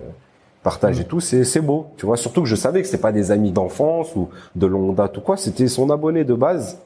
partage 0.65 0.99
et 0.99 1.05
tout, 1.05 1.19
c'est 1.19 1.61
beau, 1.61 1.87
tu 1.95 2.07
vois. 2.07 2.17
Surtout 2.17 2.41
que 2.41 2.47
je 2.47 2.55
savais 2.55 2.81
que 2.81 2.87
c'était 2.87 3.01
pas 3.01 3.11
des 3.11 3.29
amis 3.29 3.51
d'enfance 3.51 4.15
ou 4.15 4.29
de 4.55 4.65
longue 4.65 4.95
date 4.95 5.15
ou 5.17 5.21
quoi. 5.21 5.37
C'était 5.37 5.67
son 5.67 5.91
abonné 5.91 6.23
de 6.23 6.33
base. 6.33 6.79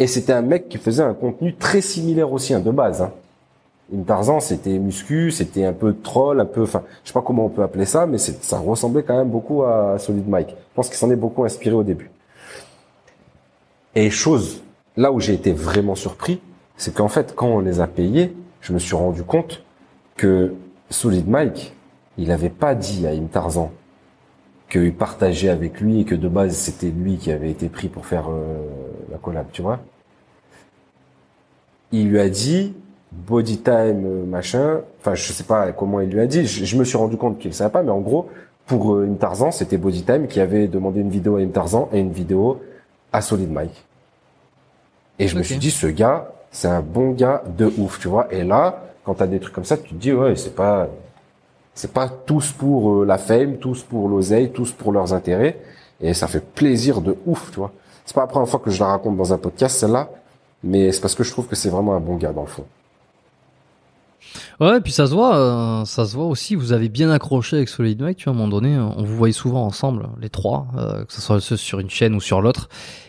Et 0.00 0.08
c'était 0.08 0.32
un 0.32 0.42
mec 0.42 0.68
qui 0.68 0.76
faisait 0.76 1.04
un 1.04 1.14
contenu 1.14 1.54
très 1.54 1.80
similaire 1.80 2.32
aussi, 2.32 2.52
hein, 2.52 2.58
de 2.58 2.72
base. 2.72 3.02
Hein. 3.02 3.12
Une 3.92 4.04
Tarzan, 4.04 4.40
c'était 4.40 4.76
muscu, 4.78 5.30
c'était 5.30 5.64
un 5.64 5.72
peu 5.72 5.94
troll, 6.02 6.40
un 6.40 6.46
peu, 6.46 6.62
enfin, 6.62 6.82
je 7.04 7.08
sais 7.08 7.12
pas 7.12 7.22
comment 7.22 7.46
on 7.46 7.48
peut 7.48 7.62
appeler 7.62 7.84
ça, 7.84 8.06
mais 8.06 8.18
ça 8.18 8.58
ressemblait 8.58 9.04
quand 9.04 9.16
même 9.16 9.28
beaucoup 9.28 9.62
à 9.62 9.98
Solid 9.98 10.28
Mike. 10.28 10.50
Je 10.50 10.74
pense 10.74 10.88
qu'il 10.88 10.96
s'en 10.96 11.10
est 11.10 11.16
beaucoup 11.16 11.44
inspiré 11.44 11.74
au 11.76 11.84
début. 11.84 12.10
Et 13.94 14.10
chose, 14.10 14.62
là 14.96 15.12
où 15.12 15.20
j'ai 15.20 15.34
été 15.34 15.52
vraiment 15.52 15.94
surpris, 15.94 16.40
c'est 16.76 16.94
qu'en 16.94 17.08
fait, 17.08 17.34
quand 17.34 17.48
on 17.48 17.60
les 17.60 17.80
a 17.80 17.86
payés, 17.86 18.34
je 18.60 18.72
me 18.72 18.78
suis 18.78 18.94
rendu 18.94 19.22
compte 19.22 19.62
que 20.16 20.54
Solid 20.90 21.28
Mike, 21.28 21.74
il 22.18 22.30
avait 22.30 22.50
pas 22.50 22.74
dit 22.74 23.06
à 23.06 23.10
Im 23.10 23.26
Tarzan 23.26 23.72
qu'il 24.68 24.94
partageait 24.94 25.50
avec 25.50 25.80
lui 25.80 26.00
et 26.00 26.04
que 26.04 26.14
de 26.14 26.28
base 26.28 26.56
c'était 26.56 26.90
lui 26.90 27.18
qui 27.18 27.30
avait 27.30 27.50
été 27.50 27.68
pris 27.68 27.88
pour 27.88 28.06
faire 28.06 28.30
euh, 28.30 28.66
la 29.10 29.18
collab, 29.18 29.46
tu 29.52 29.60
vois. 29.60 29.80
Il 31.92 32.08
lui 32.08 32.20
a 32.20 32.28
dit 32.30 32.74
body 33.12 33.58
time 33.58 34.06
euh, 34.06 34.24
machin. 34.24 34.80
Enfin, 35.00 35.14
je 35.14 35.32
sais 35.32 35.44
pas 35.44 35.72
comment 35.72 36.00
il 36.00 36.10
lui 36.10 36.20
a 36.20 36.26
dit. 36.26 36.46
Je, 36.46 36.76
me 36.76 36.84
suis 36.84 36.96
rendu 36.96 37.16
compte 37.16 37.38
qu'il 37.38 37.52
savait 37.52 37.70
pas, 37.70 37.82
mais 37.82 37.90
en 37.90 38.00
gros, 38.00 38.30
pour 38.66 38.94
euh, 38.94 39.04
une 39.04 39.18
Tarzan, 39.18 39.50
c'était 39.50 39.76
body 39.76 40.04
time 40.04 40.26
qui 40.26 40.40
avait 40.40 40.68
demandé 40.68 41.00
une 41.00 41.10
vidéo 41.10 41.36
à 41.36 41.42
une 41.42 41.52
Tarzan 41.52 41.88
et 41.92 42.00
une 42.00 42.12
vidéo 42.12 42.62
à 43.12 43.20
Solid 43.20 43.50
Mike. 43.50 43.84
Et 45.18 45.28
je 45.28 45.36
me 45.36 45.42
suis 45.42 45.58
dit, 45.58 45.70
ce 45.70 45.86
gars, 45.86 46.32
c'est 46.52 46.68
un 46.68 46.82
bon 46.82 47.10
gars 47.12 47.42
de 47.58 47.72
ouf, 47.78 47.98
tu 47.98 48.08
vois. 48.08 48.32
Et 48.32 48.44
là, 48.44 48.84
quand 49.04 49.14
t'as 49.14 49.26
des 49.26 49.40
trucs 49.40 49.54
comme 49.54 49.64
ça, 49.64 49.76
tu 49.76 49.90
te 49.90 49.94
dis, 49.94 50.12
ouais, 50.12 50.36
c'est 50.36 50.54
pas, 50.54 50.86
c'est 51.74 51.92
pas 51.92 52.08
tous 52.08 52.52
pour 52.52 53.02
euh, 53.02 53.04
la 53.04 53.18
fame, 53.18 53.56
tous 53.56 53.82
pour 53.82 54.08
l'oseille, 54.08 54.52
tous 54.52 54.70
pour 54.70 54.92
leurs 54.92 55.12
intérêts. 55.14 55.58
Et 56.00 56.14
ça 56.14 56.28
fait 56.28 56.44
plaisir 56.44 57.00
de 57.00 57.16
ouf, 57.26 57.50
tu 57.50 57.58
vois. 57.58 57.72
C'est 58.04 58.14
pas 58.14 58.22
la 58.22 58.26
première 58.26 58.48
fois 58.48 58.60
que 58.60 58.70
je 58.70 58.78
la 58.78 58.86
raconte 58.86 59.16
dans 59.16 59.32
un 59.32 59.38
podcast, 59.38 59.78
celle-là. 59.78 60.10
Mais 60.62 60.92
c'est 60.92 61.00
parce 61.00 61.14
que 61.14 61.24
je 61.24 61.32
trouve 61.32 61.46
que 61.48 61.56
c'est 61.56 61.70
vraiment 61.70 61.94
un 61.94 62.00
bon 62.00 62.16
gars, 62.16 62.32
dans 62.32 62.42
le 62.42 62.48
fond. 62.48 62.64
Ouais, 64.60 64.78
et 64.78 64.80
puis 64.80 64.92
ça 64.92 65.06
se 65.06 65.14
voit, 65.14 65.36
euh, 65.36 65.84
ça 65.84 66.06
se 66.06 66.14
voit 66.14 66.26
aussi. 66.26 66.54
Vous 66.54 66.72
avez 66.72 66.88
bien 66.88 67.10
accroché 67.10 67.56
avec 67.56 67.68
Solid 67.68 68.00
Mike. 68.00 68.18
Tu 68.18 68.24
vois, 68.24 68.32
à 68.32 68.36
un 68.36 68.38
moment 68.38 68.50
donné, 68.50 68.78
on 68.78 69.02
vous 69.02 69.16
voyait 69.16 69.32
souvent 69.32 69.64
ensemble, 69.64 70.08
les 70.20 70.30
trois, 70.30 70.68
euh, 70.76 71.04
que 71.04 71.12
ce 71.12 71.20
soit 71.20 71.40
sur 71.40 71.80
une 71.80 71.90
chaîne 71.90 72.14
ou 72.14 72.20
sur 72.20 72.40
l'autre. 72.40 72.68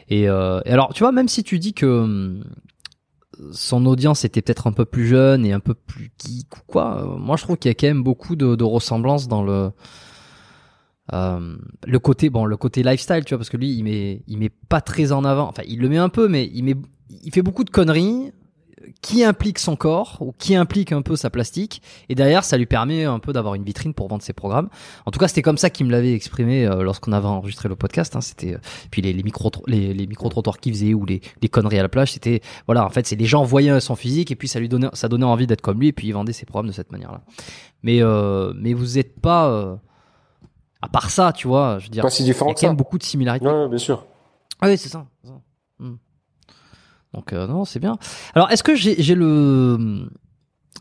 Et, 0.09 0.27
euh, 0.27 0.61
et, 0.65 0.71
alors, 0.71 0.93
tu 0.93 1.03
vois, 1.03 1.11
même 1.11 1.27
si 1.27 1.43
tu 1.43 1.59
dis 1.59 1.73
que 1.73 1.85
hum, 1.85 2.43
son 3.51 3.85
audience 3.85 4.25
était 4.25 4.41
peut-être 4.41 4.67
un 4.67 4.71
peu 4.71 4.85
plus 4.85 5.07
jeune 5.07 5.45
et 5.45 5.53
un 5.53 5.59
peu 5.59 5.73
plus 5.73 6.11
geek 6.23 6.57
ou 6.57 6.61
quoi, 6.67 7.17
moi 7.19 7.37
je 7.37 7.43
trouve 7.43 7.57
qu'il 7.57 7.69
y 7.69 7.71
a 7.71 7.75
quand 7.75 7.87
même 7.87 8.03
beaucoup 8.03 8.35
de, 8.35 8.63
ressemblances 8.63 9.27
dans 9.27 9.43
le 9.43 9.71
le 11.11 11.97
côté 11.99 12.29
bon 12.29 12.45
le 12.45 12.55
côté 12.57 12.81
lifestyle 12.81 13.25
tu 13.25 13.33
vois 13.33 13.39
parce 13.39 13.49
que 13.49 13.57
lui 13.57 13.73
il 13.73 13.83
met 13.83 14.23
il 14.27 14.37
met 14.37 14.49
pas 14.49 14.81
très 14.81 15.11
en 15.11 15.23
avant. 15.25 15.49
Enfin 15.49 15.63
il 15.67 15.79
le 15.79 15.89
met 15.89 15.97
un 15.97 16.09
peu 16.09 16.27
mais 16.27 16.49
il 16.53 16.63
met 16.63 16.75
il 17.09 17.31
fait 17.31 17.41
beaucoup 17.41 17.63
de 17.63 17.69
conneries 17.69 18.31
qui 19.01 19.23
implique 19.23 19.59
son 19.59 19.75
corps 19.75 20.17
ou 20.19 20.33
qui 20.37 20.55
implique 20.55 20.91
un 20.91 21.01
peu 21.01 21.15
sa 21.15 21.29
plastique 21.29 21.81
et 22.09 22.15
derrière 22.15 22.43
ça 22.43 22.57
lui 22.57 22.65
permet 22.65 23.05
un 23.05 23.19
peu 23.19 23.33
d'avoir 23.33 23.55
une 23.55 23.63
vitrine 23.63 23.93
pour 23.93 24.07
vendre 24.07 24.23
ses 24.23 24.33
programmes. 24.33 24.69
En 25.05 25.11
tout 25.11 25.19
cas, 25.19 25.27
c'était 25.27 25.41
comme 25.41 25.57
ça 25.57 25.69
qu'il 25.69 25.85
me 25.85 25.91
l'avait 25.91 26.13
exprimé 26.13 26.65
euh, 26.65 26.83
lorsqu'on 26.83 27.11
avait 27.11 27.27
enregistré 27.27 27.69
le 27.69 27.75
podcast. 27.75 28.15
Hein, 28.15 28.21
c'était 28.21 28.55
euh, 28.55 28.59
puis 28.91 29.01
les, 29.01 29.13
les 29.13 29.23
micro 29.23 29.51
les, 29.67 29.93
les 29.93 30.07
micro 30.07 30.29
trottoirs 30.29 30.57
qu'il 30.59 30.73
faisait 30.73 30.93
ou 30.93 31.05
les, 31.05 31.21
les 31.41 31.49
conneries 31.49 31.79
à 31.79 31.83
la 31.83 31.89
plage. 31.89 32.13
C'était 32.13 32.41
voilà, 32.65 32.85
en 32.85 32.89
fait, 32.89 33.07
c'est 33.07 33.15
les 33.15 33.25
gens 33.25 33.43
voyaient 33.43 33.79
son 33.79 33.95
physique 33.95 34.31
et 34.31 34.35
puis 34.35 34.47
ça 34.47 34.59
lui 34.59 34.69
donnait 34.69 34.89
ça 34.93 35.07
donnait 35.07 35.25
envie 35.25 35.47
d'être 35.47 35.61
comme 35.61 35.79
lui 35.79 35.87
et 35.89 35.93
puis 35.93 36.07
il 36.07 36.11
vendait 36.11 36.33
ses 36.33 36.45
programmes 36.45 36.67
de 36.67 36.73
cette 36.73 36.91
manière-là. 36.91 37.21
Mais 37.83 38.01
euh, 38.01 38.53
mais 38.55 38.73
vous 38.73 38.97
êtes 38.97 39.19
pas 39.19 39.79
à 40.81 40.89
part 40.89 41.09
ça, 41.09 41.31
tu 41.31 41.47
vois, 41.47 41.79
je 41.79 41.85
veux 41.85 41.91
dire, 41.91 42.03
Pas 42.03 42.09
si 42.09 42.23
il 42.23 42.27
y 42.27 42.31
a 42.31 42.33
quand 42.33 42.61
même 42.63 42.75
beaucoup 42.75 42.97
de 42.97 43.03
similarités. 43.03 43.47
Ouais, 43.47 43.69
bien 43.69 43.77
sûr. 43.77 44.05
Ah 44.59 44.67
oui, 44.67 44.77
c'est 44.77 44.89
ça. 44.89 45.05
c'est 45.23 45.29
ça. 45.29 45.35
Donc 47.13 47.33
euh, 47.33 47.47
non, 47.47 47.65
c'est 47.65 47.79
bien. 47.79 47.97
Alors, 48.33 48.51
est-ce 48.51 48.63
que 48.63 48.75
j'ai 48.75 49.15
le 49.15 50.09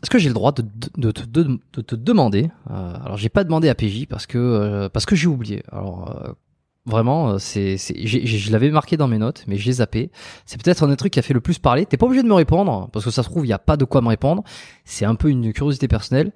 est-ce 0.01 0.09
que 0.09 0.17
j'ai 0.17 0.27
le 0.27 0.33
droit 0.33 0.51
de, 0.51 0.63
de, 0.97 1.11
de, 1.11 1.81
te 1.81 1.95
demander 1.95 2.49
euh, 2.69 2.93
Alors, 3.05 3.17
j'ai 3.17 3.29
pas 3.29 3.43
demandé 3.43 3.69
à 3.69 3.75
PJ 3.75 4.05
parce 4.07 4.25
que 4.25 4.37
euh, 4.37 4.89
parce 4.89 5.05
que 5.05 5.15
j'ai 5.15 5.27
oublié. 5.27 5.63
Alors 5.71 6.09
euh, 6.09 6.33
vraiment, 6.85 7.29
euh, 7.29 7.37
c'est 7.37 7.77
je 7.77 8.51
l'avais 8.51 8.71
marqué 8.71 8.97
dans 8.97 9.07
mes 9.07 9.19
notes, 9.19 9.45
mais 9.47 9.57
j'ai 9.57 9.73
zappé. 9.73 10.11
C'est 10.45 10.61
peut-être 10.61 10.83
un 10.83 10.87
des 10.87 10.97
trucs 10.97 11.13
qui 11.13 11.19
a 11.19 11.21
fait 11.21 11.33
le 11.33 11.41
plus 11.41 11.59
parler. 11.59 11.85
T'es 11.85 11.97
pas 11.97 12.05
obligé 12.05 12.23
de 12.23 12.27
me 12.27 12.33
répondre 12.33 12.89
parce 12.91 13.05
que 13.05 13.11
ça 13.11 13.23
se 13.23 13.29
trouve 13.29 13.45
il 13.45 13.49
y 13.49 13.53
a 13.53 13.59
pas 13.59 13.77
de 13.77 13.85
quoi 13.85 14.01
me 14.01 14.09
répondre. 14.09 14.43
C'est 14.83 15.05
un 15.05 15.15
peu 15.15 15.29
une 15.29 15.53
curiosité 15.53 15.87
personnelle. 15.87 16.31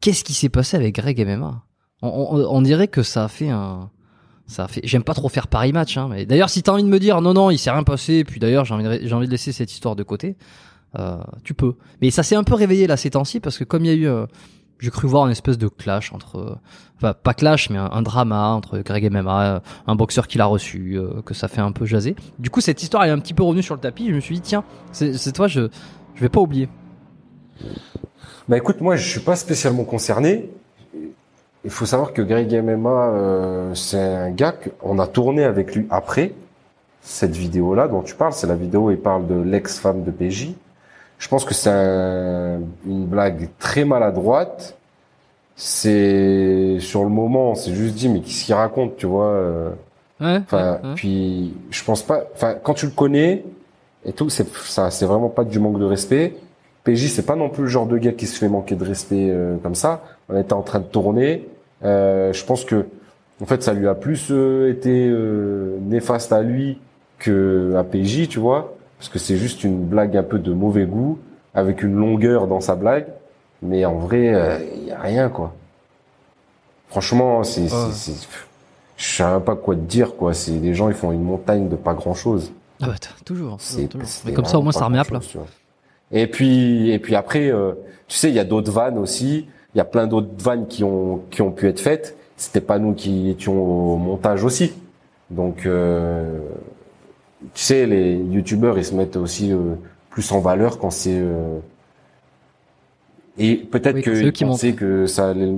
Qu'est-ce 0.00 0.24
qui 0.24 0.32
s'est 0.32 0.48
passé 0.48 0.76
avec 0.76 0.94
Greg 0.94 1.20
MMA 1.26 1.64
on, 2.02 2.08
on, 2.08 2.56
on 2.56 2.62
dirait 2.62 2.88
que 2.88 3.02
ça 3.02 3.24
a 3.24 3.28
fait 3.28 3.50
un 3.50 3.90
ça 4.52 4.68
fait. 4.68 4.82
J'aime 4.84 5.02
pas 5.02 5.14
trop 5.14 5.28
faire 5.28 5.48
Paris 5.48 5.72
match, 5.72 5.96
hein, 5.96 6.08
mais 6.10 6.26
d'ailleurs, 6.26 6.50
si 6.50 6.62
t'as 6.62 6.72
envie 6.72 6.84
de 6.84 6.88
me 6.88 6.98
dire 6.98 7.20
non, 7.20 7.32
non, 7.32 7.50
il 7.50 7.58
s'est 7.58 7.70
rien 7.70 7.82
passé, 7.82 8.22
puis 8.22 8.38
d'ailleurs, 8.38 8.64
j'ai 8.64 8.74
envie, 8.74 8.84
de, 8.84 9.12
envie 9.12 9.26
de 9.26 9.30
laisser 9.30 9.50
cette 9.50 9.72
histoire 9.72 9.96
de 9.96 10.02
côté, 10.02 10.36
euh, 10.98 11.16
tu 11.42 11.54
peux. 11.54 11.74
Mais 12.00 12.10
ça 12.10 12.22
s'est 12.22 12.36
un 12.36 12.44
peu 12.44 12.54
réveillé 12.54 12.86
là 12.86 12.96
ces 12.96 13.10
temps-ci 13.10 13.40
parce 13.40 13.58
que 13.58 13.64
comme 13.64 13.84
il 13.84 13.88
y 13.88 13.90
a 13.90 13.94
eu, 13.94 14.06
euh, 14.06 14.26
j'ai 14.78 14.90
cru 14.90 15.08
voir 15.08 15.24
une 15.24 15.32
espèce 15.32 15.56
de 15.56 15.68
clash 15.68 16.12
entre, 16.12 16.36
euh, 16.36 16.54
enfin 16.98 17.14
pas 17.14 17.32
clash, 17.34 17.70
mais 17.70 17.78
un, 17.78 17.90
un 17.90 18.02
drama 18.02 18.48
entre 18.48 18.78
Greg 18.80 19.10
MMA, 19.10 19.42
euh, 19.42 19.60
un 19.86 19.96
boxeur 19.96 20.28
qui 20.28 20.36
l'a 20.36 20.46
reçu, 20.46 20.98
que 21.24 21.32
ça 21.32 21.48
fait 21.48 21.62
un 21.62 21.72
peu 21.72 21.86
jaser. 21.86 22.14
Du 22.38 22.50
coup, 22.50 22.60
cette 22.60 22.82
histoire 22.82 23.04
est 23.04 23.10
un 23.10 23.18
petit 23.18 23.34
peu 23.34 23.42
revenue 23.42 23.62
sur 23.62 23.74
le 23.74 23.80
tapis. 23.80 24.08
Je 24.10 24.14
me 24.14 24.20
suis 24.20 24.34
dit 24.34 24.42
tiens, 24.42 24.64
c'est 24.92 25.14
c'est 25.14 25.32
toi, 25.32 25.48
je, 25.48 25.68
je 26.14 26.20
vais 26.20 26.28
pas 26.28 26.40
oublier. 26.40 26.68
Bah 28.48 28.58
écoute, 28.58 28.80
moi 28.80 28.96
je 28.96 29.08
suis 29.08 29.20
pas 29.20 29.36
spécialement 29.36 29.84
concerné. 29.84 30.50
Il 31.64 31.70
faut 31.70 31.86
savoir 31.86 32.12
que 32.12 32.22
Greg 32.22 32.52
MMA, 32.52 32.90
euh, 32.90 33.74
c'est 33.74 33.98
un 34.00 34.30
gars 34.30 34.52
qu'on 34.80 34.98
a 34.98 35.06
tourné 35.06 35.44
avec 35.44 35.74
lui 35.76 35.86
après 35.90 36.32
cette 37.02 37.36
vidéo-là 37.36 37.88
dont 37.88 38.02
tu 38.02 38.14
parles. 38.14 38.32
C'est 38.32 38.46
la 38.48 38.56
vidéo 38.56 38.86
où 38.86 38.90
il 38.90 38.98
parle 38.98 39.26
de 39.26 39.40
l'ex-femme 39.40 40.02
de 40.02 40.10
PJ. 40.10 40.54
Je 41.18 41.28
pense 41.28 41.44
que 41.44 41.54
c'est 41.54 41.70
un- 41.70 42.58
une 42.86 43.06
blague 43.06 43.48
très 43.60 43.84
maladroite. 43.84 44.76
C'est 45.54 46.78
sur 46.80 47.04
le 47.04 47.10
moment, 47.10 47.50
on 47.50 47.54
s'est 47.54 47.74
juste 47.74 47.94
dit 47.94 48.08
mais 48.08 48.20
qu'est-ce 48.20 48.44
qu'il 48.44 48.54
raconte, 48.54 48.96
tu 48.96 49.06
vois 49.06 49.26
euh, 49.26 49.70
Ouais. 50.20 50.38
Enfin, 50.44 50.78
ouais, 50.82 50.88
ouais. 50.88 50.94
puis 50.94 51.52
je 51.70 51.82
pense 51.84 52.02
pas. 52.02 52.22
Enfin, 52.34 52.54
quand 52.62 52.74
tu 52.74 52.86
le 52.86 52.92
connais 52.92 53.44
et 54.04 54.12
tout, 54.12 54.30
c'est 54.30 54.46
ça, 54.56 54.90
c'est 54.90 55.04
vraiment 55.06 55.28
pas 55.28 55.42
du 55.44 55.58
manque 55.58 55.78
de 55.80 55.84
respect. 55.84 56.36
PJ, 56.84 57.08
c'est 57.08 57.26
pas 57.26 57.34
non 57.36 57.48
plus 57.48 57.62
le 57.64 57.68
genre 57.68 57.86
de 57.86 57.98
gars 57.98 58.12
qui 58.12 58.26
se 58.26 58.38
fait 58.38 58.48
manquer 58.48 58.74
de 58.76 58.84
respect 58.84 59.28
euh, 59.30 59.56
comme 59.62 59.74
ça. 59.74 60.02
On 60.28 60.38
était 60.40 60.52
en 60.52 60.62
train 60.62 60.78
de 60.80 60.84
tourner. 60.84 61.48
Euh, 61.84 62.32
je 62.32 62.44
pense 62.44 62.64
que, 62.64 62.86
en 63.42 63.46
fait, 63.46 63.62
ça 63.62 63.72
lui 63.74 63.88
a 63.88 63.94
plus 63.94 64.28
euh, 64.30 64.70
été 64.70 65.08
euh, 65.08 65.78
néfaste 65.82 66.32
à 66.32 66.42
lui 66.42 66.78
que 67.18 67.74
à 67.76 67.84
PJ, 67.84 68.28
tu 68.28 68.38
vois, 68.38 68.74
parce 68.98 69.08
que 69.08 69.18
c'est 69.18 69.36
juste 69.36 69.64
une 69.64 69.84
blague 69.84 70.16
un 70.16 70.22
peu 70.22 70.38
de 70.38 70.52
mauvais 70.52 70.86
goût 70.86 71.18
avec 71.54 71.82
une 71.82 71.94
longueur 71.94 72.46
dans 72.46 72.60
sa 72.60 72.74
blague. 72.76 73.06
Mais 73.62 73.84
en 73.84 73.94
vrai, 73.96 74.68
il 74.76 74.88
y 74.88 74.90
a 74.90 75.00
rien 75.00 75.28
quoi. 75.28 75.52
Franchement, 76.88 77.42
c'est, 77.44 77.68
c'est, 77.68 77.74
Ouais. 77.74 77.92
c'est- 77.92 78.28
je 78.96 79.04
sais 79.16 79.24
même 79.24 79.40
pas 79.40 79.56
quoi 79.56 79.74
te 79.74 79.80
dire 79.80 80.14
quoi. 80.16 80.34
C'est 80.34 80.52
les 80.52 80.74
gens, 80.74 80.88
ils 80.88 80.94
font 80.94 81.12
une 81.12 81.22
montagne 81.22 81.68
de 81.68 81.76
pas 81.76 81.94
grand 81.94 82.14
chose. 82.14 82.52
Ah 82.82 82.86
bah, 82.88 82.94
toujours. 83.24 83.56
C'est, 83.60 83.86
toujours. 83.86 84.06
Mais 84.26 84.32
comme 84.32 84.44
ça, 84.44 84.58
au 84.58 84.62
moins, 84.62 84.72
ça 84.72 84.84
remet 84.84 84.98
à 84.98 85.04
plat. 85.04 85.20
Et 86.10 86.26
puis, 86.26 86.90
et 86.90 86.98
puis 86.98 87.14
après, 87.14 87.50
euh, 87.50 87.72
tu 88.08 88.16
sais, 88.18 88.28
il 88.28 88.34
y 88.34 88.38
a 88.38 88.44
d'autres 88.44 88.70
vannes 88.70 88.98
aussi. 88.98 89.46
Il 89.74 89.78
y 89.78 89.80
a 89.80 89.84
plein 89.84 90.06
d'autres 90.06 90.28
vannes 90.38 90.66
qui 90.66 90.84
ont 90.84 91.22
qui 91.30 91.42
ont 91.42 91.50
pu 91.52 91.66
être 91.68 91.80
faites. 91.80 92.16
C'était 92.36 92.60
pas 92.60 92.78
nous 92.78 92.94
qui 92.94 93.30
étions 93.30 93.60
au 93.62 93.96
montage 93.96 94.44
aussi. 94.44 94.72
Donc, 95.30 95.66
euh, 95.66 96.38
tu 97.54 97.62
sais, 97.62 97.86
les 97.86 98.16
youtubeurs, 98.16 98.78
ils 98.78 98.84
se 98.84 98.94
mettent 98.94 99.16
aussi 99.16 99.52
euh, 99.52 99.74
plus 100.10 100.30
en 100.32 100.40
valeur 100.40 100.78
quand 100.78 100.90
c'est. 100.90 101.18
euh, 101.18 101.58
Et 103.38 103.56
peut-être 103.56 103.96
Oui, 103.96 104.02
que 104.02 104.14
c'est 104.14 104.24
eux 104.24 104.28
ils 104.28 104.32
qui 104.32 104.44
pensaient 104.44 104.72
que 104.74 105.06
ça 105.06 105.30
allait. 105.30 105.52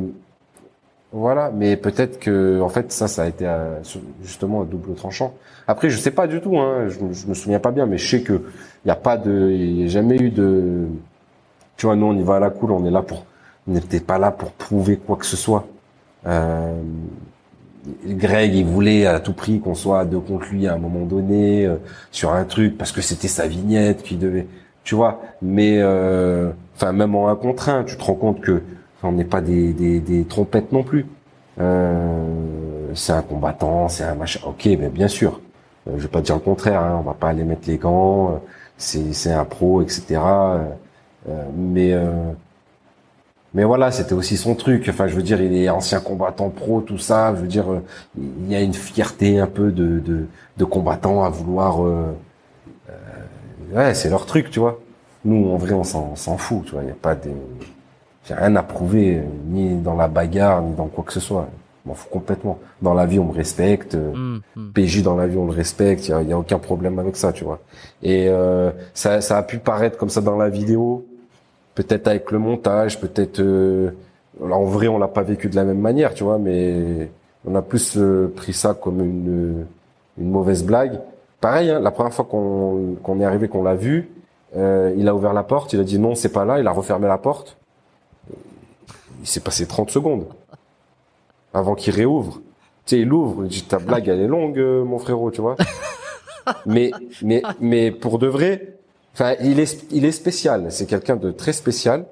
Voilà, 1.12 1.52
mais 1.54 1.76
peut-être 1.76 2.18
que 2.18 2.60
en 2.60 2.68
fait 2.68 2.90
ça, 2.90 3.06
ça 3.06 3.22
a 3.22 3.28
été 3.28 3.46
euh, 3.46 3.78
justement 4.22 4.62
un 4.62 4.64
double 4.64 4.94
tranchant. 4.94 5.34
Après, 5.68 5.88
je 5.88 5.96
sais 5.96 6.10
pas 6.10 6.26
du 6.26 6.40
tout, 6.40 6.58
hein, 6.58 6.88
je, 6.88 6.98
me- 7.00 7.12
je 7.12 7.26
me 7.28 7.34
souviens 7.34 7.60
pas 7.60 7.70
bien, 7.70 7.86
mais 7.86 7.98
je 7.98 8.08
sais 8.08 8.22
que 8.22 8.42
il 8.84 8.88
y 8.88 8.90
a 8.90 8.96
pas 8.96 9.16
de, 9.16 9.50
il 9.52 9.82
y 9.82 9.84
a 9.84 9.86
jamais 9.86 10.16
eu 10.16 10.30
de, 10.30 10.86
tu 11.76 11.86
vois, 11.86 11.96
nous 11.96 12.06
on 12.06 12.16
y 12.16 12.22
va 12.22 12.36
à 12.36 12.40
la 12.40 12.50
cool, 12.50 12.72
on 12.72 12.84
est 12.86 12.90
là 12.90 13.02
pour, 13.02 13.24
n'était 13.66 14.00
pas 14.00 14.18
là 14.18 14.30
pour 14.30 14.52
prouver 14.52 14.96
quoi 14.96 15.16
que 15.16 15.26
ce 15.26 15.36
soit. 15.36 15.66
Euh, 16.26 16.82
Greg, 18.06 18.54
il 18.54 18.64
voulait 18.64 19.06
à 19.06 19.20
tout 19.20 19.32
prix 19.34 19.60
qu'on 19.60 19.74
soit 19.74 20.00
à 20.00 20.04
deux 20.04 20.20
contre 20.20 20.46
lui 20.50 20.66
à 20.66 20.74
un 20.74 20.78
moment 20.78 21.04
donné 21.04 21.66
euh, 21.66 21.76
sur 22.10 22.32
un 22.32 22.44
truc 22.44 22.78
parce 22.78 22.92
que 22.92 23.02
c'était 23.02 23.28
sa 23.28 23.46
vignette 23.46 24.02
qui 24.02 24.16
devait, 24.16 24.46
tu 24.84 24.94
vois. 24.94 25.20
Mais 25.42 25.78
euh, 25.78 26.50
enfin 26.76 26.92
même 26.92 27.14
en 27.14 27.28
un 27.28 27.36
contre 27.36 27.68
un, 27.68 27.84
tu 27.84 27.96
te 27.96 28.02
rends 28.02 28.14
compte 28.14 28.40
que 28.40 28.62
on 29.02 29.12
n'est 29.12 29.24
pas 29.24 29.42
des, 29.42 29.74
des, 29.74 30.00
des 30.00 30.24
trompettes 30.24 30.72
non 30.72 30.82
plus. 30.82 31.04
Euh, 31.60 32.26
c'est 32.94 33.12
un 33.12 33.22
combattant, 33.22 33.88
c'est 33.88 34.04
un 34.04 34.14
machin. 34.14 34.40
Ok, 34.46 34.64
mais 34.66 34.88
bien 34.88 35.08
sûr. 35.08 35.40
Euh, 35.88 35.92
je 35.98 36.02
vais 36.02 36.08
pas 36.08 36.22
dire 36.22 36.36
le 36.36 36.40
contraire. 36.40 36.80
Hein, 36.82 36.96
on 37.00 37.02
va 37.02 37.14
pas 37.14 37.28
aller 37.28 37.44
mettre 37.44 37.68
les 37.68 37.76
gants. 37.78 38.40
C'est 38.78 39.32
un 39.32 39.44
pro, 39.44 39.82
etc. 39.82 40.20
mais 41.56 41.94
mais 43.54 43.64
voilà, 43.64 43.90
c'était 43.92 44.14
aussi 44.14 44.36
son 44.36 44.54
truc. 44.54 44.86
Enfin, 44.90 45.06
je 45.06 45.14
veux 45.14 45.22
dire, 45.22 45.40
il 45.40 45.54
est 45.56 45.68
ancien 45.70 46.00
combattant 46.00 46.50
pro, 46.50 46.80
tout 46.80 46.98
ça. 46.98 47.34
Je 47.36 47.40
veux 47.42 47.46
dire, 47.48 47.66
il 48.18 48.50
y 48.50 48.54
a 48.56 48.60
une 48.60 48.74
fierté 48.74 49.38
un 49.38 49.46
peu 49.46 49.70
de, 49.72 50.00
de, 50.00 50.26
de 50.58 50.64
combattant 50.64 51.24
à 51.24 51.30
vouloir. 51.30 51.82
euh, 51.84 52.04
euh, 52.90 53.76
ouais, 53.76 53.94
c'est 53.94 54.10
leur 54.10 54.26
truc, 54.26 54.50
tu 54.50 54.60
vois. 54.60 54.80
Nous, 55.24 55.50
en 55.50 55.56
vrai, 55.56 55.72
on 55.72 55.84
s'en 55.84 56.36
fout, 56.38 56.64
tu 56.66 56.72
vois. 56.72 56.82
Il 56.82 56.88
y 56.88 56.92
a 56.92 56.94
pas 57.00 57.14
de, 57.14 57.30
j'ai 58.24 58.34
rien 58.34 58.56
à 58.56 58.62
prouver, 58.62 59.18
euh, 59.18 59.22
ni 59.48 59.76
dans 59.76 59.94
la 59.96 60.08
bagarre, 60.08 60.62
ni 60.62 60.74
dans 60.74 60.86
quoi 60.86 61.04
que 61.04 61.12
ce 61.12 61.20
soit. 61.20 61.48
Je 61.84 61.88
m'en 61.90 61.94
fous 61.94 62.08
complètement. 62.10 62.58
Dans 62.82 62.94
la 62.94 63.06
vie, 63.06 63.18
on 63.18 63.26
me 63.26 63.32
respecte. 63.32 63.94
euh, 63.94 64.12
Hum, 64.12 64.40
hum. 64.56 64.72
PJ 64.74 65.02
dans 65.02 65.16
la 65.16 65.26
vie, 65.26 65.36
on 65.36 65.46
le 65.46 65.52
respecte. 65.52 66.08
Il 66.08 66.10
y 66.12 66.14
a, 66.14 66.22
y 66.22 66.32
a 66.32 66.38
aucun 66.38 66.58
problème 66.58 66.98
avec 66.98 67.16
ça, 67.16 67.32
tu 67.32 67.44
vois. 67.44 67.60
Et 68.02 68.26
euh, 68.28 68.70
ça, 68.94 69.20
ça 69.20 69.38
a 69.38 69.42
pu 69.42 69.58
paraître 69.58 69.98
comme 69.98 70.08
ça 70.10 70.20
dans 70.22 70.36
la 70.36 70.48
vidéo, 70.48 71.06
peut-être 71.74 72.08
avec 72.08 72.30
le 72.30 72.38
montage, 72.38 73.00
peut-être. 73.00 73.40
Euh, 73.40 73.90
en 74.40 74.64
vrai, 74.64 74.88
on 74.88 74.98
l'a 74.98 75.08
pas 75.08 75.22
vécu 75.22 75.48
de 75.48 75.56
la 75.56 75.64
même 75.64 75.80
manière, 75.80 76.14
tu 76.14 76.24
vois, 76.24 76.38
mais 76.38 77.10
on 77.46 77.54
a 77.54 77.62
plus 77.62 77.96
euh, 77.96 78.32
pris 78.34 78.52
ça 78.52 78.74
comme 78.74 79.00
une 79.00 79.66
une 80.18 80.30
mauvaise 80.30 80.64
blague. 80.64 81.00
Pareil, 81.40 81.70
hein, 81.70 81.80
la 81.80 81.90
première 81.90 82.12
fois 82.12 82.24
qu'on 82.24 82.96
qu'on 83.02 83.20
est 83.20 83.24
arrivé, 83.24 83.48
qu'on 83.48 83.62
l'a 83.62 83.74
vu, 83.74 84.10
euh, 84.56 84.94
il 84.96 85.08
a 85.08 85.14
ouvert 85.14 85.32
la 85.32 85.42
porte, 85.42 85.72
il 85.72 85.80
a 85.80 85.84
dit 85.84 85.98
non, 85.98 86.14
c'est 86.14 86.32
pas 86.32 86.44
là, 86.44 86.60
il 86.60 86.66
a 86.66 86.72
refermé 86.72 87.08
la 87.08 87.18
porte. 87.18 87.56
Il 89.20 89.26
s'est 89.26 89.40
passé 89.40 89.66
30 89.66 89.90
secondes 89.90 90.26
avant 91.52 91.74
qu'il 91.74 91.94
réouvre. 91.94 92.40
Tu 92.86 92.96
sais, 92.96 93.00
il 93.00 93.12
ouvre, 93.12 93.44
il 93.44 93.48
dit 93.48 93.62
ta 93.62 93.78
blague 93.78 94.08
elle 94.08 94.20
est 94.20 94.26
longue, 94.26 94.58
euh, 94.58 94.84
mon 94.84 94.98
frérot, 94.98 95.30
tu 95.30 95.40
vois. 95.40 95.56
mais 96.66 96.92
mais 97.22 97.42
mais 97.60 97.90
pour 97.90 98.18
de 98.18 98.26
vrai, 98.26 98.73
enfin, 99.14 99.34
il 99.40 99.58
est 99.60 99.86
il 99.90 100.04
est 100.04 100.12
spécial. 100.12 100.66
C'est 100.70 100.86
quelqu'un 100.86 101.16
de 101.16 101.30
très 101.30 101.52
spécial 101.52 102.04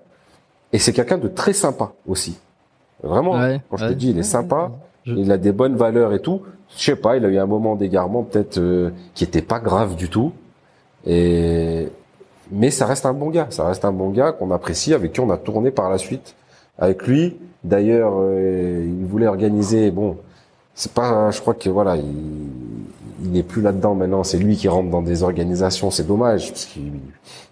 et 0.72 0.78
c'est 0.78 0.92
quelqu'un 0.92 1.18
de 1.18 1.28
très 1.28 1.52
sympa 1.52 1.92
aussi. 2.06 2.38
Vraiment. 3.02 3.32
Ouais, 3.32 3.60
quand 3.68 3.76
je 3.76 3.84
ouais. 3.84 3.90
te 3.90 3.94
dis, 3.96 4.10
il 4.10 4.18
est 4.18 4.22
sympa. 4.22 4.70
Je- 5.04 5.14
Il 5.14 5.30
a 5.32 5.36
des 5.38 5.52
bonnes 5.52 5.76
valeurs 5.76 6.12
et 6.14 6.20
tout. 6.22 6.42
Je 6.76 6.82
sais 6.84 6.96
pas, 6.96 7.16
il 7.16 7.24
a 7.24 7.28
eu 7.28 7.38
un 7.38 7.46
moment 7.46 7.74
d'égarement 7.76 8.22
peut-être 8.22 8.58
euh, 8.58 8.90
qui 9.14 9.24
était 9.24 9.42
pas 9.42 9.58
grave 9.58 9.96
du 9.96 10.08
tout. 10.08 10.32
Et 11.06 11.88
mais 12.50 12.70
ça 12.70 12.86
reste 12.86 13.04
un 13.06 13.12
bon 13.12 13.30
gars. 13.30 13.48
Ça 13.50 13.66
reste 13.66 13.84
un 13.84 13.92
bon 13.92 14.10
gars 14.10 14.32
qu'on 14.32 14.50
apprécie, 14.50 14.94
avec 14.94 15.12
qui 15.12 15.20
on 15.20 15.30
a 15.30 15.36
tourné 15.36 15.70
par 15.70 15.90
la 15.90 15.98
suite 15.98 16.34
avec 16.78 17.06
lui. 17.06 17.36
D'ailleurs, 17.64 18.14
euh, 18.18 18.84
il 19.00 19.06
voulait 19.06 19.26
organiser. 19.26 19.90
Bon, 19.90 20.16
c'est 20.74 20.92
pas. 20.92 21.30
Je 21.32 21.40
crois 21.40 21.54
que 21.54 21.68
voilà, 21.68 21.96
il, 21.96 22.04
il 23.22 23.30
n'est 23.30 23.42
plus 23.42 23.62
là-dedans 23.62 23.94
maintenant. 23.94 24.24
C'est 24.24 24.38
lui 24.38 24.56
qui 24.56 24.68
rentre 24.68 24.90
dans 24.90 25.02
des 25.02 25.22
organisations. 25.22 25.90
C'est 25.90 26.06
dommage 26.06 26.50
parce 26.50 26.64
qu'il 26.66 26.92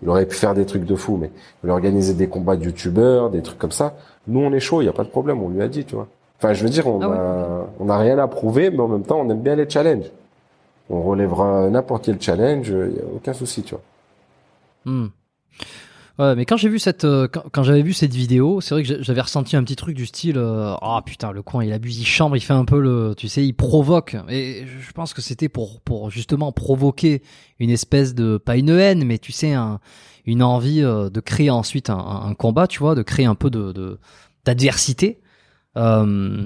il 0.03 0.09
aurait 0.09 0.27
pu 0.27 0.37
faire 0.37 0.55
des 0.55 0.67
trucs 0.67 0.85
de 0.85 0.95
fou, 0.97 1.17
mais 1.17 1.29
il 1.29 1.61
voulait 1.63 1.73
organiser 1.73 2.15
des 2.15 2.29
combats 2.29 2.57
de 2.57 2.65
youtubeurs, 2.65 3.31
des 3.31 3.43
trucs 3.43 3.59
comme 3.59 3.73
ça. 3.73 3.95
Nous, 4.27 4.41
on 4.41 4.53
est 4.53 4.61
chaud. 4.61 4.83
Il 4.83 4.87
y 4.87 4.89
a 4.89 4.93
pas 4.93 5.05
de 5.05 5.09
problème. 5.09 5.43
On 5.43 5.49
lui 5.49 5.63
a 5.63 5.69
dit, 5.69 5.85
tu 5.85 5.95
vois. 5.95 6.09
Enfin, 6.39 6.53
je 6.55 6.65
veux 6.65 6.71
dire, 6.71 6.87
on 6.87 7.01
Ah 7.03 7.07
a, 7.07 7.67
on 7.79 7.89
a 7.89 7.99
rien 7.99 8.19
à 8.19 8.27
prouver, 8.27 8.71
mais 8.71 8.81
en 8.81 8.89
même 8.89 9.03
temps, 9.03 9.21
on 9.21 9.29
aime 9.31 9.41
bien 9.43 9.57
les 9.57 9.69
challenges. 9.69 10.11
On 10.89 11.03
relèvera 11.03 11.69
n'importe 11.71 12.05
quel 12.05 12.21
challenge. 12.21 12.69
Il 12.69 12.97
y 12.97 13.01
a 13.01 13.05
aucun 13.15 13.33
souci, 13.33 13.63
tu 13.63 13.75
vois. 13.75 13.83
Hum. 14.87 15.11
Ouais, 16.21 16.35
mais 16.35 16.45
quand 16.45 16.59
j'ai 16.59 16.69
vu 16.69 16.79
cette, 16.79 17.07
euh, 17.07 17.29
quand, 17.29 17.63
j'avais 17.63 17.81
vu 17.81 17.95
cette 17.95 18.13
vidéo, 18.13 18.61
c'est 18.61 18.75
vrai 18.75 18.83
que 18.83 19.03
j'avais 19.03 19.23
ressenti 19.23 19.57
un 19.57 19.65
petit 19.65 19.75
truc 19.75 19.97
du 19.97 20.05
style, 20.05 20.37
euh, 20.37 20.75
ah 20.83 20.99
oh, 20.99 21.03
putain, 21.03 21.33
le 21.33 21.41
coin 21.41 21.65
il 21.65 21.73
abuse, 21.73 21.99
il 21.99 22.05
chambre, 22.05 22.37
il 22.37 22.43
fait 22.43 22.53
un 22.53 22.67
peu 22.67 22.79
le, 22.79 23.15
tu 23.17 23.27
sais, 23.27 23.43
il 23.43 23.55
provoque. 23.55 24.17
Et 24.29 24.67
je 24.67 24.93
pense 24.93 25.15
que 25.15 25.23
c'était 25.23 25.49
pour, 25.49 25.81
pour 25.81 26.11
justement 26.11 26.53
provoquer 26.53 27.23
une 27.59 27.71
espèce 27.71 28.15
de, 28.15 28.37
pas 28.37 28.59
une 28.59 28.69
haine, 28.69 29.03
mais 29.03 29.17
tu 29.17 29.33
sais, 29.33 29.55
un, 29.55 29.81
une 30.27 30.43
envie 30.43 30.83
euh, 30.83 31.09
de 31.09 31.21
créer 31.21 31.49
ensuite 31.49 31.89
un, 31.89 31.97
un, 31.97 32.35
combat, 32.35 32.67
tu 32.67 32.81
vois, 32.81 32.95
de 32.95 33.03
créer 33.03 33.25
un 33.25 33.35
peu 33.35 33.49
de, 33.49 33.99
d'adversité. 34.45 35.23
Euh, 35.77 36.45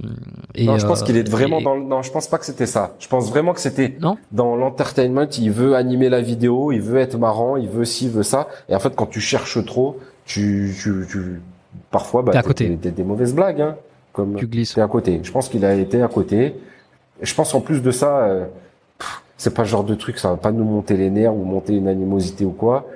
et 0.55 0.67
non, 0.67 0.77
je 0.79 0.87
pense 0.87 1.03
qu'il 1.03 1.17
est 1.17 1.29
vraiment 1.29 1.63
dans. 1.63 1.77
Non, 1.77 2.03
je 2.03 2.11
pense 2.11 2.29
pas 2.29 2.39
que 2.39 2.45
c'était 2.45 2.67
ça. 2.67 2.95
Je 2.99 3.09
pense 3.09 3.31
vraiment 3.31 3.55
que 3.55 3.61
c'était 3.61 3.97
dans 4.33 4.57
l'entertainment. 4.57 5.29
Il 5.39 5.51
veut 5.51 5.75
animer 5.75 6.09
la 6.11 6.21
vidéo, 6.21 6.73
il 6.73 6.83
veut 6.83 6.99
être 6.99 7.17
marrant, 7.17 7.57
il 7.57 7.69
veut 7.69 7.87
ci, 7.87 8.07
il 8.07 8.11
veut 8.11 8.23
ça. 8.23 8.49
Et 8.69 8.75
en 8.75 8.81
fait, 8.81 8.95
quand 8.95 9.07
tu 9.07 9.21
cherches 9.21 9.65
trop, 9.65 9.99
tu, 10.27 10.75
tu, 10.79 11.07
tu 11.11 11.41
parfois, 11.91 12.23
bah, 12.23 12.33
t'es 12.33 12.39
à 12.39 12.43
côté. 12.43 12.69
des 12.69 13.05
mauvaises 13.05 13.35
blagues, 13.35 13.63
hein, 13.63 13.77
comme 14.13 14.37
tu 14.37 14.47
glisses. 14.47 14.75
T'es 14.75 14.83
à 14.83 14.89
côté. 14.89 15.21
Je 15.23 15.33
pense 15.33 15.49
qu'il 15.49 15.65
a 15.65 15.75
été 15.75 16.03
à 16.03 16.09
côté. 16.09 16.57
Et 17.23 17.27
je 17.27 17.35
pense 17.35 17.55
en 17.55 17.63
plus 17.63 17.81
de 17.81 17.91
ça, 17.91 18.27
euh, 18.27 18.45
c'est 19.39 19.55
pas 19.55 19.63
le 19.63 19.69
genre 19.69 19.85
de 19.85 19.95
truc, 19.95 20.19
ça 20.19 20.31
va 20.31 20.37
pas 20.37 20.53
nous 20.53 20.65
monter 20.65 20.97
les 20.97 21.11
nerfs 21.11 21.35
ou 21.35 21.45
monter 21.45 21.75
une 21.75 21.89
animosité 21.89 22.45
ou 22.45 22.51
quoi. 22.51 22.87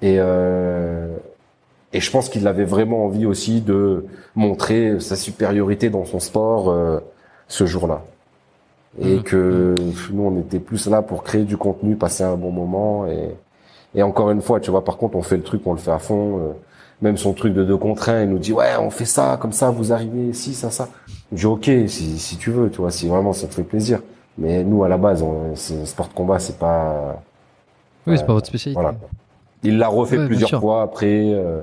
Et 0.00 0.16
euh, 0.18 1.16
et 1.96 2.00
je 2.00 2.10
pense 2.10 2.28
qu'il 2.28 2.46
avait 2.46 2.66
vraiment 2.66 3.06
envie 3.06 3.24
aussi 3.24 3.62
de 3.62 4.04
montrer 4.34 5.00
sa 5.00 5.16
supériorité 5.16 5.88
dans 5.88 6.04
son 6.04 6.20
sport 6.20 6.68
euh, 6.68 7.00
ce 7.48 7.64
jour-là. 7.64 8.02
Et 9.00 9.16
mmh. 9.16 9.22
que 9.22 9.74
nous, 10.12 10.22
on 10.22 10.38
était 10.38 10.58
plus 10.58 10.88
là 10.88 11.00
pour 11.00 11.22
créer 11.22 11.44
du 11.44 11.56
contenu, 11.56 11.96
passer 11.96 12.22
un 12.22 12.36
bon 12.36 12.50
moment. 12.50 13.06
Et, 13.06 13.34
et 13.94 14.02
encore 14.02 14.30
une 14.30 14.42
fois, 14.42 14.60
tu 14.60 14.70
vois, 14.70 14.84
par 14.84 14.98
contre, 14.98 15.16
on 15.16 15.22
fait 15.22 15.38
le 15.38 15.42
truc, 15.42 15.62
on 15.64 15.72
le 15.72 15.78
fait 15.78 15.90
à 15.90 15.98
fond. 15.98 16.38
Euh, 16.38 16.52
même 17.00 17.16
son 17.16 17.32
truc 17.32 17.54
de 17.54 17.64
deux 17.64 17.78
contre 17.78 18.10
un, 18.10 18.24
il 18.24 18.28
nous 18.28 18.38
dit, 18.38 18.52
ouais, 18.52 18.76
on 18.78 18.90
fait 18.90 19.06
ça, 19.06 19.38
comme 19.40 19.52
ça, 19.52 19.70
vous 19.70 19.90
arrivez, 19.94 20.34
si, 20.34 20.52
ça, 20.52 20.70
ça. 20.70 20.88
Je 21.32 21.38
dis, 21.38 21.46
ok, 21.46 21.64
si, 21.88 22.18
si 22.18 22.36
tu 22.36 22.50
veux, 22.50 22.68
tu 22.68 22.82
vois, 22.82 22.90
si 22.90 23.08
vraiment 23.08 23.32
ça 23.32 23.46
te 23.46 23.54
fait 23.54 23.62
plaisir. 23.62 24.02
Mais 24.36 24.64
nous, 24.64 24.84
à 24.84 24.88
la 24.88 24.98
base, 24.98 25.22
on, 25.22 25.56
sport 25.56 26.08
de 26.08 26.14
combat, 26.14 26.38
c'est 26.38 26.58
pas... 26.58 27.22
Oui, 28.06 28.18
c'est 28.18 28.26
pas 28.26 28.34
votre 28.34 28.48
spécialité. 28.48 28.78
Voilà. 28.78 28.96
Il 29.62 29.78
l'a 29.78 29.88
refait 29.88 30.26
plusieurs 30.26 30.60
fois 30.60 30.82
après. 30.82 31.32
Euh, 31.32 31.62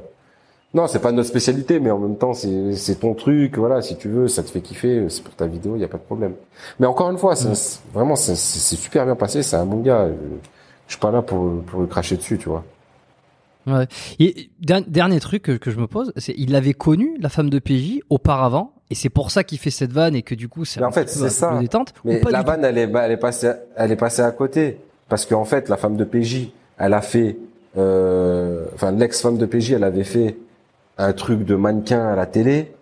non, 0.74 0.88
c'est 0.88 1.00
pas 1.00 1.12
notre 1.12 1.30
spécialité, 1.30 1.80
mais 1.80 1.92
en 1.92 2.00
même 2.00 2.18
temps, 2.18 2.34
c'est 2.34 3.00
ton 3.00 3.14
truc. 3.14 3.58
Voilà, 3.58 3.82
si 3.82 3.96
tu 3.96 4.10
veux, 4.10 4.28
ça 4.28 4.42
te 4.42 4.50
fait 4.50 4.62
kiffer, 4.62 5.06
c'est 5.10 5.24
pour 5.24 5.36
ta 5.36 5.46
vidéo, 5.46 5.76
il 5.76 5.82
y 5.82 5.86
a 5.86 5.88
pas 5.88 5.98
de 5.98 6.04
problème. 6.04 6.34
Mais 6.80 6.88
encore 6.88 7.12
une 7.12 7.18
fois, 7.18 7.36
c'est 7.36 7.80
vraiment, 7.94 8.16
c'est 8.16 8.36
super 8.36 9.06
bien 9.06 9.16
passé. 9.16 9.44
C'est 9.44 9.56
un 9.56 9.66
bon 9.66 9.82
gars. 9.82 10.08
Je, 10.88 10.94
suis 10.94 11.00
pas 11.00 11.12
là 11.12 11.22
pour 11.22 11.64
pour 11.64 11.82
le 11.82 11.88
cracher 11.88 12.18
dessus, 12.18 12.38
tu 12.38 12.50
vois. 12.50 12.64
Ouais. 13.68 13.88
Et 14.20 14.50
dernier 14.60 15.20
truc 15.20 15.44
que, 15.44 15.72
je 15.72 15.78
me 15.78 15.88
pose, 15.88 16.12
c'est 16.18 16.34
il 16.38 16.56
avait 16.56 16.74
connu 16.74 17.18
la 17.20 17.30
femme 17.30 17.50
de 17.50 17.60
PJ 17.60 18.00
auparavant, 18.10 18.74
et 18.90 18.96
c'est 18.96 19.10
pour 19.10 19.32
ça 19.32 19.44
qu'il 19.44 19.60
fait 19.60 19.72
cette 19.72 19.94
vanne 19.94 20.16
et 20.16 20.22
que 20.22 20.36
du 20.36 20.50
coup, 20.50 20.66
c'est 20.66 20.84
en 20.84 20.92
fait 20.92 21.10
c'est 21.10 21.30
ça. 21.30 21.58
Détente, 21.60 21.94
mais 22.04 22.22
la 22.30 22.42
vanne, 22.42 22.66
elle 22.66 22.78
est 22.78 22.92
elle 22.94 23.12
est 23.12 23.18
passée 23.18 23.52
elle 23.78 23.92
est 23.92 23.96
passée 23.96 24.22
à 24.22 24.32
côté 24.32 24.80
parce 25.08 25.26
qu'en 25.26 25.46
fait, 25.46 25.70
la 25.70 25.78
femme 25.78 25.96
de 25.96 26.04
PJ, 26.04 26.50
elle 26.78 26.94
a 26.94 27.02
fait, 27.02 27.38
euh, 27.78 28.66
enfin 28.74 28.92
l'ex-femme 28.92 29.38
de 29.38 29.46
PJ, 29.46 29.74
elle 29.74 29.84
avait 29.84 30.04
fait 30.04 30.36
un 30.98 31.14
truc 31.14 31.46
de 31.46 31.56
mannequin 31.56 32.06
à 32.06 32.16
la 32.16 32.26
télé, 32.26 32.74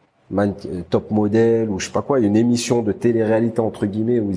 top 0.90 1.12
modèle 1.12 1.70
ou 1.70 1.80
je 1.80 1.88
sais 1.88 1.92
pas 1.92 2.02
quoi, 2.02 2.20
une 2.20 2.36
émission 2.36 2.82
de 2.82 2.92
télé-réalité 2.92 3.60
entre 3.60 3.86
guillemets 3.86 4.20
où 4.20 4.32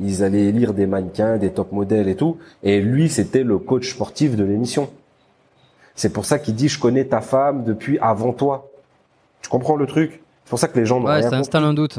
ils, 0.00 0.22
allaient 0.22 0.50
lire 0.52 0.74
des 0.74 0.86
mannequins, 0.86 1.36
des 1.36 1.50
top 1.50 1.72
modèles 1.72 2.08
et 2.08 2.16
tout. 2.16 2.38
Et 2.62 2.80
lui, 2.80 3.08
c'était 3.08 3.42
le 3.42 3.58
coach 3.58 3.90
sportif 3.90 4.36
de 4.36 4.44
l'émission. 4.44 4.90
C'est 5.94 6.12
pour 6.12 6.24
ça 6.24 6.38
qu'il 6.38 6.54
dit 6.54 6.68
je 6.68 6.78
connais 6.78 7.04
ta 7.04 7.20
femme 7.20 7.64
depuis 7.64 7.98
avant 8.00 8.32
toi. 8.32 8.70
Tu 9.42 9.48
comprends 9.48 9.76
le 9.76 9.86
truc? 9.86 10.22
C'est 10.44 10.50
pour 10.50 10.58
ça 10.58 10.68
que 10.68 10.78
les 10.78 10.86
gens. 10.86 11.02
Ouais, 11.02 11.22
ça 11.22 11.36
installe 11.36 11.64
un 11.64 11.74
doute. 11.74 11.98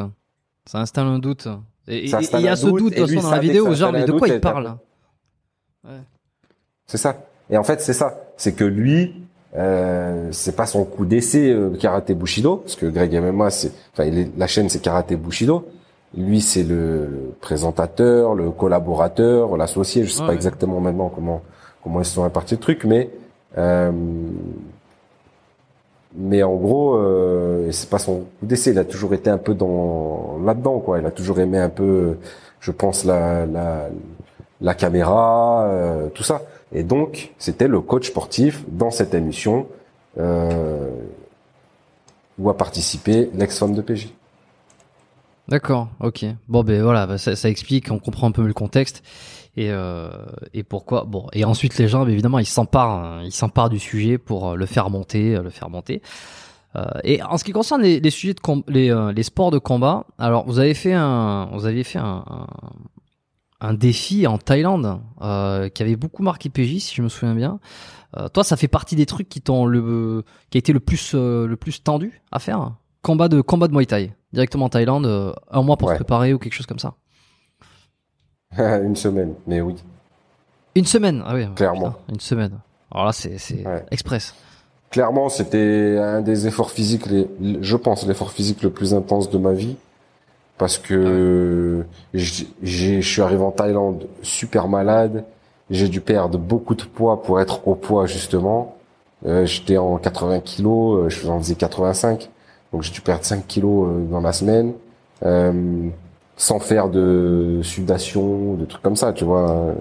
Ça 0.66 0.80
installe 0.80 1.08
un 1.08 1.20
doute. 1.20 1.48
Et 1.88 2.06
il 2.06 2.10
y 2.10 2.48
a 2.48 2.56
ce 2.56 2.68
doute, 2.68 2.94
de 2.94 3.06
toute 3.06 3.24
dans 3.24 3.32
la 3.32 3.40
vidéo, 3.40 3.74
genre 3.74 3.94
mais 3.94 4.04
de 4.04 4.12
quoi 4.12 4.28
il 4.28 4.42
parle? 4.42 4.78
ouais. 5.86 6.02
C'est 6.86 6.98
ça. 6.98 7.18
Et 7.50 7.58
en 7.58 7.64
fait, 7.64 7.82
c'est 7.82 7.94
ça. 7.94 8.18
C'est 8.38 8.54
que 8.54 8.64
lui, 8.64 9.14
euh, 9.58 10.30
c'est 10.32 10.56
pas 10.56 10.68
son 10.68 10.84
coup 10.86 11.06
d'essai 11.06 11.50
euh, 11.52 11.72
Karaté 11.72 12.14
Bushido 12.14 12.58
parce 12.58 12.76
que 12.76 12.86
Greg 12.86 13.14
MMA 13.20 13.50
c'est 13.50 13.72
enfin 13.94 14.10
la 14.38 14.48
chaîne 14.48 14.70
c'est 14.70 14.82
Karaté 14.82 15.16
Bushido. 15.16 15.66
Lui 16.16 16.42
c'est 16.42 16.64
le, 16.64 17.34
présentateur 17.42 18.36
le 18.36 18.52
collaborateur 18.52 19.58
l'associé 19.58 20.04
je 20.06 20.12
sais 20.12 20.26
pas 20.26 20.34
exactement 20.34 20.80
maintenant 20.80 21.12
comment 21.14 21.42
comment 21.84 22.00
ils 22.00 22.06
sont 22.06 22.24
répartis 22.24 22.56
le 22.56 22.60
truc 22.60 22.86
mais 22.86 23.10
euh, 23.58 23.92
mais 26.16 26.44
en 26.44 26.56
gros 26.56 26.96
euh, 26.96 27.72
c'est 27.72 27.90
pas 27.90 28.00
son 28.00 28.22
coup 28.40 28.46
d'essai 28.46 28.72
il 28.72 28.80
a 28.80 28.86
toujours 28.86 29.14
été 29.14 29.30
un 29.30 29.38
peu 29.38 29.54
dans 29.54 30.38
là 30.46 30.54
dedans 30.54 30.80
quoi. 30.80 31.00
Il 31.00 31.06
a 31.06 31.12
toujours 31.12 31.40
aimé 31.40 31.58
un 31.58 31.70
peu 31.70 32.18
je 32.60 32.72
pense 32.72 33.06
la 33.06 33.46
la, 33.46 33.90
la 34.62 34.74
caméra 34.74 35.66
euh, 35.66 36.10
tout 36.10 36.24
ça 36.24 36.42
et 36.72 36.84
donc, 36.84 37.32
c'était 37.38 37.68
le 37.68 37.82
coach 37.82 38.08
sportif 38.08 38.64
dans 38.68 38.92
cette 38.92 39.14
émission 39.14 39.68
euh, 40.18 40.90
où 42.38 42.50
a 42.50 42.58
participé 42.58 43.30
l'ex-femme 43.34 43.74
de 43.74 43.82
PJ. 43.82 44.10
D'accord, 45.48 45.88
ok. 46.02 46.26
Bon, 46.50 46.64
ben 46.64 46.84
voilà, 46.84 47.08
bah, 47.08 47.18
ça, 47.18 47.50
explique, 47.50 47.90
on 47.90 48.00
comprend 48.00 48.28
un 48.28 48.32
peu 48.32 48.46
le 48.46 48.54
contexte 48.54 49.02
et, 49.56 49.72
euh, 49.72 50.10
et 50.54 50.64
pourquoi. 50.64 51.06
Bon, 51.06 51.28
et 51.32 51.46
ensuite 51.46 51.78
les 51.78 51.88
gens, 51.88 52.06
évidemment, 52.06 52.40
ils 52.40 52.46
s'emparent, 52.46 53.04
hein, 53.04 53.22
ils 53.24 53.32
s'emparent 53.32 53.70
du 53.70 53.80
sujet 53.80 54.18
pour 54.18 54.50
euh, 54.50 54.56
le 54.56 54.66
faire 54.66 54.90
monter, 54.90 55.38
le 55.38 55.50
faire 55.50 55.70
monter. 55.70 56.02
Et 57.04 57.24
en 57.24 57.40
ce 57.40 57.44
qui 57.44 57.54
concerne 57.54 57.82
les, 57.82 58.10
sujets 58.12 58.36
de 58.36 58.92
euh, 58.92 59.12
les 59.12 59.24
sports 59.24 59.50
de 59.50 59.58
combat, 59.58 60.06
alors 60.20 60.46
vous 60.46 60.60
avez 60.60 60.76
fait 60.76 60.94
un, 60.94 61.50
vous 61.52 61.66
aviez 61.66 61.84
fait 61.84 61.98
un 61.98 62.24
défi 63.74 64.28
en 64.28 64.38
Thaïlande 64.38 65.02
euh, 65.22 65.70
qui 65.70 65.84
avait 65.84 65.96
beaucoup 65.96 66.24
marqué 66.24 66.50
PJ 66.50 66.80
si 66.80 66.96
je 66.96 67.02
me 67.02 67.10
souviens 67.10 67.36
bien. 67.36 67.60
Euh, 68.16 68.30
toi, 68.30 68.44
ça 68.44 68.56
fait 68.56 68.68
partie 68.68 68.96
des 68.96 69.06
trucs 69.06 69.28
qui 69.28 69.42
t'ont 69.42 69.66
le 69.66 70.24
qui 70.50 70.58
a 70.58 70.60
été 70.60 70.74
le 70.74 70.80
plus 70.80 71.12
euh, 71.14 71.48
le 71.48 71.58
plus 71.58 71.84
tendu 71.84 72.22
à 72.32 72.40
faire? 72.40 72.76
Combat 73.02 73.28
de 73.28 73.42
combat 73.42 73.68
de 73.68 73.74
Muay 73.74 73.86
Thai 73.86 74.14
directement 74.34 74.66
en 74.66 74.70
Thaïlande, 74.70 75.06
euh, 75.06 75.34
un 75.50 75.62
mois 75.62 75.78
pour 75.78 75.90
se 75.90 75.96
préparer 75.96 76.34
ou 76.34 76.40
quelque 76.40 76.54
chose 76.54 76.66
comme 76.66 76.80
ça. 76.80 76.96
une 78.58 78.96
semaine, 78.96 79.34
mais 79.46 79.62
oui. 79.62 79.76
Une 80.76 80.86
semaine, 80.86 81.24
ah 81.26 81.34
oui. 81.34 81.48
Clairement. 81.56 81.96
une 82.10 82.20
semaine. 82.20 82.60
Alors 82.92 83.06
là, 83.08 83.12
c'est 83.12 83.38
c'est 83.38 83.64
express. 83.92 84.36
Clairement, 84.90 85.28
c'était 85.28 85.98
un 86.00 86.22
des 86.22 86.48
efforts 86.48 86.72
physiques, 86.72 87.08
les, 87.08 87.28
je 87.62 87.76
pense, 87.76 88.08
l'effort 88.08 88.32
physique 88.32 88.64
le 88.64 88.70
plus 88.70 88.94
intense 88.94 89.30
de 89.30 89.38
ma 89.38 89.52
vie 89.52 89.76
parce 90.58 90.78
que 90.78 91.86
je 92.14 93.02
suis 93.02 93.22
arrivé 93.22 93.44
en 93.44 93.52
Thaïlande 93.52 94.08
super 94.22 94.68
malade. 94.68 95.24
J'ai 95.70 95.88
dû 95.90 96.02
perdre 96.02 96.38
beaucoup 96.38 96.76
de 96.76 96.84
poids 96.84 97.22
pour 97.22 97.40
être 97.42 97.68
au 97.68 97.76
poids 97.76 98.06
justement. 98.06 98.76
Euh, 99.26 99.46
J'étais 99.46 99.78
en 99.78 99.98
80 99.98 100.40
kilos, 100.42 101.06
euh, 101.06 101.10
je 101.10 101.28
en 101.28 101.40
faisais 101.40 101.56
85, 101.56 102.30
donc 102.72 102.84
j'ai 102.84 102.92
dû 102.94 103.02
perdre 103.02 103.26
5 103.26 103.46
kilos 103.48 103.88
euh, 103.90 104.06
dans 104.12 104.22
la 104.22 104.32
semaine, 104.32 104.74
euh, 105.26 105.90
sans 106.38 106.60
faire 106.60 106.88
de 106.88 107.60
sudation, 107.64 108.54
de 108.54 108.66
trucs 108.66 108.84
comme 108.84 108.96
ça, 108.96 109.12
tu 109.14 109.26
vois, 109.26 109.50
euh, 109.50 109.74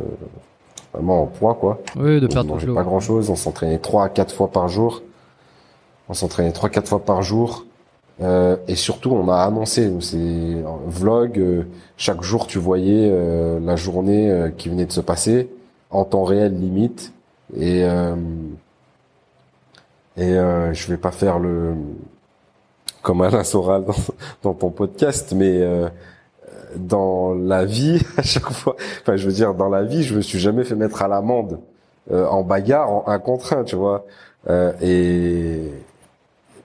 vraiment 0.95 1.23
en 1.25 1.27
poids 1.27 1.55
quoi. 1.55 1.81
Oui, 1.97 2.19
de 2.21 2.27
perdre 2.27 2.59
pas 2.75 2.83
grand 2.83 3.01
chose. 3.01 3.29
On 3.31 3.37
s'entraînait 3.37 3.79
3 3.79 4.05
à 4.05 4.09
4 4.09 4.35
fois 4.35 4.49
par 4.51 4.69
jour. 4.69 5.03
On 6.09 6.15
s'entraînait 6.15 6.53
3 6.53 6.71
4 6.71 6.89
fois 6.89 7.05
par 7.05 7.23
jour. 7.23 7.67
Euh, 8.23 8.57
et 8.67 8.77
surtout, 8.77 9.11
on 9.11 9.29
a 9.29 9.37
annoncé, 9.37 9.93
c'est 10.01 10.65
vlog. 10.87 11.39
Euh, 11.39 11.65
chaque 11.97 12.23
jour, 12.23 12.47
tu 12.47 12.59
voyais 12.59 13.11
euh, 13.11 13.61
la 13.61 13.77
journée 13.77 14.31
euh, 14.31 14.49
qui 14.51 14.69
venait 14.69 14.87
de 14.87 14.93
se 14.93 15.01
passer 15.01 15.51
en 15.91 16.05
temps 16.05 16.25
réel 16.25 16.59
limite. 16.59 17.13
Et 17.57 17.85
et 20.19 20.33
je 20.33 20.89
vais 20.89 20.97
pas 20.97 21.13
faire 21.13 21.39
le 21.39 21.75
comme 23.03 23.21
Alain 23.21 23.45
Soral 23.45 23.85
dans, 23.85 23.95
dans 24.43 24.55
ton 24.55 24.71
podcast, 24.71 25.33
mais 25.37 25.63
dans 26.75 27.35
la 27.35 27.65
vie, 27.65 28.03
à 28.17 28.23
chaque 28.23 28.51
fois, 28.51 28.75
enfin, 29.03 29.17
je 29.17 29.27
veux 29.27 29.33
dire, 29.33 29.55
dans 29.55 29.69
la 29.69 29.85
vie, 29.85 30.03
je 30.03 30.17
me 30.17 30.23
suis 30.23 30.41
jamais 30.41 30.65
fait 30.65 30.75
mettre 30.75 31.03
à 31.03 31.09
l'amende 31.09 31.61
en 32.11 32.43
bagarre, 32.43 32.91
en 32.91 33.05
un 33.07 33.19
contre 33.21 33.53
un, 33.53 33.63
tu 33.63 33.77
vois. 33.77 34.07
et 34.83 35.71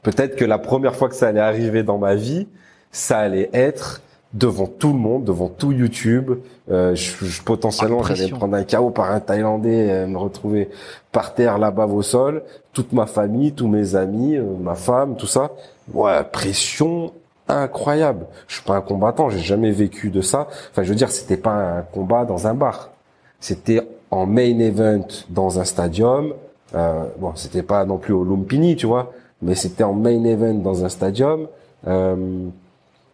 Peut-être 0.03 0.35
que 0.35 0.45
la 0.45 0.57
première 0.57 0.95
fois 0.95 1.09
que 1.09 1.15
ça 1.15 1.27
allait 1.27 1.39
arriver 1.39 1.83
dans 1.83 1.97
ma 1.97 2.15
vie, 2.15 2.47
ça 2.91 3.19
allait 3.19 3.49
être 3.53 4.01
devant 4.33 4.65
tout 4.65 4.93
le 4.93 4.99
monde, 4.99 5.25
devant 5.25 5.49
tout 5.49 5.71
YouTube. 5.71 6.31
Euh, 6.69 6.95
je, 6.95 7.25
je, 7.25 7.41
potentiellement, 7.41 8.01
j'allais 8.03 8.29
prendre 8.29 8.55
un 8.55 8.63
chaos 8.63 8.89
par 8.89 9.11
un 9.11 9.19
Thaïlandais, 9.19 9.91
euh, 9.91 10.07
me 10.07 10.17
retrouver 10.17 10.69
par 11.11 11.33
terre 11.33 11.57
là-bas 11.57 11.85
au 11.85 12.01
sol, 12.01 12.43
toute 12.73 12.93
ma 12.93 13.05
famille, 13.05 13.51
tous 13.51 13.67
mes 13.67 13.95
amis, 13.95 14.37
euh, 14.37 14.43
ma 14.59 14.75
femme, 14.75 15.15
tout 15.17 15.27
ça. 15.27 15.51
Ouais, 15.93 16.23
pression 16.31 17.11
incroyable. 17.47 18.25
Je 18.47 18.55
suis 18.55 18.63
pas 18.63 18.75
un 18.75 18.81
combattant, 18.81 19.29
j'ai 19.29 19.39
jamais 19.39 19.71
vécu 19.71 20.09
de 20.09 20.21
ça. 20.21 20.47
Enfin, 20.71 20.83
je 20.83 20.89
veux 20.89 20.95
dire, 20.95 21.11
c'était 21.11 21.37
pas 21.37 21.51
un 21.51 21.81
combat 21.81 22.23
dans 22.23 22.47
un 22.47 22.53
bar. 22.53 22.91
C'était 23.41 23.81
en 24.09 24.25
main 24.25 24.59
event 24.59 25.07
dans 25.29 25.59
un 25.59 25.65
stadium 25.65 26.33
Euh, 26.73 27.03
bon, 27.17 27.33
c'était 27.35 27.63
pas 27.63 27.83
non 27.83 27.97
plus 27.97 28.13
au 28.13 28.23
Lumpini, 28.23 28.77
tu 28.77 28.85
vois, 28.85 29.11
mais 29.41 29.55
c'était 29.55 29.83
en 29.83 29.93
main 29.93 30.23
event 30.23 30.53
dans 30.53 30.85
un 30.85 30.89
stadium. 30.89 31.47
Euh, 31.87 32.47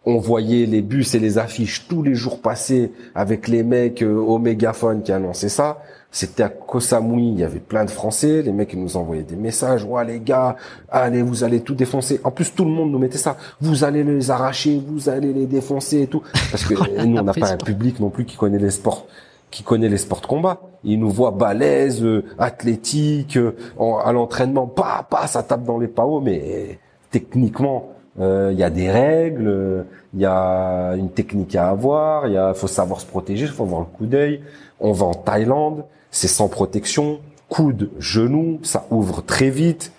on 0.04 0.18
voyait 0.18 0.64
les 0.66 0.80
bus 0.80 1.14
et 1.14 1.18
les 1.18 1.36
affiches 1.36 1.86
tous 1.86 2.02
les 2.02 2.14
jours 2.14 2.40
passer 2.40 2.92
avec 3.14 3.46
les 3.48 3.62
mecs 3.62 4.02
euh, 4.02 4.16
au 4.16 4.38
mégaphone 4.38 5.02
qui 5.02 5.12
annonçaient 5.12 5.48
ça. 5.48 5.82
C'était 6.10 6.42
à 6.42 6.48
Koh 6.48 6.80
Samui, 6.80 7.32
il 7.32 7.38
y 7.38 7.44
avait 7.44 7.58
plein 7.58 7.84
de 7.84 7.90
Français, 7.90 8.40
les 8.40 8.52
mecs 8.52 8.74
nous 8.74 8.96
envoyaient 8.96 9.22
des 9.22 9.36
messages, 9.36 9.84
ouais 9.84 10.06
les 10.06 10.20
gars, 10.20 10.56
allez, 10.90 11.20
vous 11.20 11.44
allez 11.44 11.60
tout 11.60 11.74
défoncer. 11.74 12.18
En 12.24 12.30
plus, 12.30 12.54
tout 12.54 12.64
le 12.64 12.70
monde 12.70 12.90
nous 12.90 12.98
mettait 12.98 13.18
ça, 13.18 13.36
vous 13.60 13.84
allez 13.84 14.02
les 14.02 14.30
arracher, 14.30 14.82
vous 14.86 15.10
allez 15.10 15.34
les 15.34 15.44
défoncer 15.44 16.00
et 16.00 16.06
tout. 16.06 16.22
Parce 16.50 16.64
que 16.64 16.72
nous, 17.04 17.18
on 17.18 17.22
n'a 17.22 17.34
pas 17.34 17.52
un 17.52 17.58
public 17.58 18.00
non 18.00 18.08
plus 18.08 18.24
qui 18.24 18.36
connaît 18.36 18.58
les 18.58 18.70
sports 18.70 19.06
qui 19.50 19.62
connaît 19.62 19.88
les 19.88 19.96
sports 19.98 20.20
de 20.20 20.26
combat. 20.26 20.60
Il 20.84 21.00
nous 21.00 21.10
voit 21.10 21.30
balèze, 21.30 22.02
euh, 22.02 22.24
athlétique, 22.38 23.36
euh, 23.36 23.56
à 24.04 24.12
l'entraînement, 24.12 24.66
pas, 24.66 25.06
pas, 25.08 25.26
ça 25.26 25.42
tape 25.42 25.64
dans 25.64 25.78
les 25.78 25.88
paos, 25.88 26.20
mais 26.20 26.78
techniquement, 27.10 27.90
euh, 28.20 28.50
il 28.52 28.58
y 28.58 28.62
a 28.62 28.70
des 28.70 28.90
règles, 28.90 29.86
il 30.14 30.20
y 30.20 30.26
a 30.26 30.94
une 30.96 31.10
technique 31.10 31.54
à 31.56 31.68
avoir, 31.68 32.26
il 32.26 32.34
y 32.34 32.36
a, 32.36 32.54
faut 32.54 32.66
savoir 32.66 33.00
se 33.00 33.06
protéger, 33.06 33.46
il 33.46 33.52
faut 33.52 33.64
avoir 33.64 33.80
le 33.80 33.86
coup 33.86 34.06
d'œil. 34.06 34.40
On 34.80 34.92
va 34.92 35.06
en 35.06 35.14
Thaïlande, 35.14 35.84
c'est 36.10 36.28
sans 36.28 36.48
protection, 36.48 37.20
coude, 37.48 37.90
genou, 37.98 38.60
ça 38.62 38.86
ouvre 38.90 39.22
très 39.22 39.50
vite. 39.50 39.92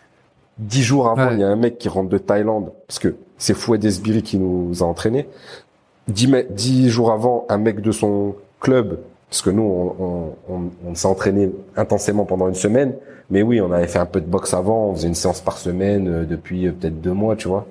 Dix 0.57 0.83
jours 0.83 1.07
avant, 1.09 1.31
il 1.31 1.39
y 1.39 1.43
a 1.43 1.47
un 1.47 1.55
mec 1.55 1.77
qui 1.77 1.87
rentre 1.87 2.09
de 2.09 2.17
Thaïlande, 2.17 2.71
parce 2.87 2.99
que 2.99 3.15
c'est 3.37 3.53
Fouet 3.53 3.77
Desbiri 3.77 4.21
qui 4.23 4.37
nous 4.37 4.83
a 4.83 4.85
entraînés. 4.85 5.27
Dix, 6.09 6.29
dix 6.49 6.89
jours 6.89 7.11
avant, 7.11 7.45
un 7.47 7.57
mec 7.57 7.81
de 7.81 7.91
son 7.91 8.35
club 8.59 8.99
parce 9.29 9.41
que 9.41 9.49
nous, 9.49 9.61
on, 9.63 10.35
on, 10.49 10.61
on 10.87 10.95
s'est 10.95 11.07
entraîné 11.07 11.51
intensément 11.75 12.25
pendant 12.25 12.47
une 12.47 12.55
semaine. 12.55 12.93
Mais 13.29 13.43
oui, 13.43 13.61
on 13.61 13.71
avait 13.71 13.87
fait 13.87 13.99
un 13.99 14.07
peu 14.07 14.21
de 14.21 14.25
boxe 14.25 14.53
avant. 14.53 14.87
On 14.87 14.95
faisait 14.95 15.07
une 15.07 15.15
séance 15.15 15.41
par 15.41 15.57
semaine 15.57 16.07
euh, 16.07 16.25
depuis 16.25 16.67
euh, 16.67 16.71
peut-être 16.71 16.99
deux 16.99 17.13
mois, 17.13 17.35
tu 17.35 17.47
vois. 17.47 17.67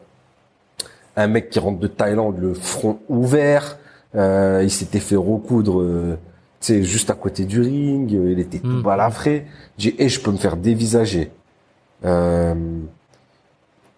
Un 1.16 1.26
mec 1.26 1.50
qui 1.50 1.58
rentre 1.58 1.80
de 1.80 1.88
Thaïlande, 1.88 2.38
le 2.38 2.54
front 2.54 3.00
ouvert. 3.08 3.78
Euh, 4.14 4.60
il 4.62 4.70
s'était 4.70 5.00
fait 5.00 5.16
recoudre, 5.16 5.80
euh, 5.80 6.16
tu 6.60 6.66
sais, 6.66 6.82
juste 6.84 7.10
à 7.10 7.14
côté 7.14 7.44
du 7.44 7.60
ring. 7.60 8.10
Il 8.10 8.38
était 8.38 8.60
tout 8.60 8.68
hmm. 8.68 8.82
balafré. 8.82 9.46
J'ai 9.78 9.90
dit, 9.92 10.02
hey, 10.02 10.08
je 10.08 10.20
peux 10.20 10.30
me 10.30 10.36
faire 10.36 10.56
dévisager. 10.56 11.32
Euh, 12.04 12.54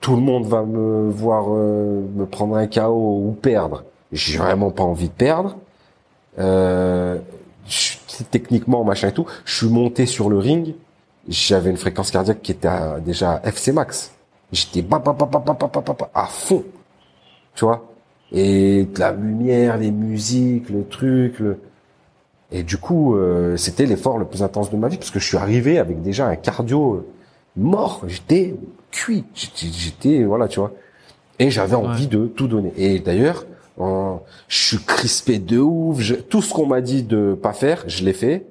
tout 0.00 0.16
le 0.16 0.22
monde 0.22 0.46
va 0.46 0.62
me 0.62 1.10
voir 1.10 1.50
me 1.50 2.24
prendre 2.24 2.56
un 2.56 2.66
KO 2.66 3.22
ou 3.26 3.32
perdre. 3.32 3.84
J'ai 4.12 4.38
vraiment 4.38 4.70
pas 4.70 4.82
envie 4.82 5.08
de 5.08 5.14
perdre. 5.14 5.58
Euh, 6.38 7.18
techniquement, 8.30 8.84
machin 8.84 9.08
et 9.08 9.12
tout. 9.12 9.26
Je 9.44 9.56
suis 9.56 9.68
monté 9.68 10.06
sur 10.06 10.28
le 10.28 10.38
ring. 10.38 10.74
J'avais 11.28 11.70
une 11.70 11.76
fréquence 11.76 12.10
cardiaque 12.10 12.42
qui 12.42 12.52
était 12.52 12.68
à, 12.68 12.98
déjà 13.00 13.34
à 13.34 13.48
FC 13.48 13.72
max. 13.72 14.12
J'étais 14.52 14.84
à 16.14 16.26
fond. 16.26 16.64
Tu 17.54 17.64
vois? 17.64 17.86
Et 18.32 18.86
la 18.96 19.12
lumière, 19.12 19.76
les 19.76 19.90
musiques, 19.90 20.70
le 20.70 20.86
truc, 20.86 21.38
le... 21.40 21.58
Et 22.52 22.64
du 22.64 22.78
coup, 22.78 23.14
euh, 23.14 23.56
c'était 23.56 23.86
l'effort 23.86 24.18
le 24.18 24.24
plus 24.24 24.42
intense 24.42 24.70
de 24.70 24.76
ma 24.76 24.88
vie 24.88 24.96
parce 24.96 25.10
que 25.10 25.20
je 25.20 25.26
suis 25.26 25.36
arrivé 25.36 25.78
avec 25.78 26.02
déjà 26.02 26.26
un 26.26 26.36
cardio 26.36 26.94
euh, 26.94 27.06
mort. 27.56 28.02
J'étais 28.08 28.56
cuit. 28.90 29.24
J'étais, 29.34 30.24
voilà, 30.24 30.48
tu 30.48 30.58
vois. 30.58 30.72
Et 31.38 31.50
j'avais 31.50 31.76
envie 31.76 32.08
de 32.08 32.26
tout 32.26 32.48
donner. 32.48 32.72
Et 32.76 32.98
d'ailleurs, 32.98 33.46
je 34.48 34.58
suis 34.58 34.78
crispé 34.78 35.38
de 35.38 35.58
ouf. 35.58 36.00
tout 36.28 36.42
ce 36.42 36.52
qu'on 36.52 36.66
m'a 36.66 36.80
dit 36.80 37.02
de 37.02 37.38
pas 37.40 37.52
faire, 37.52 37.84
je 37.86 38.04
l'ai 38.04 38.12
fait. 38.12 38.46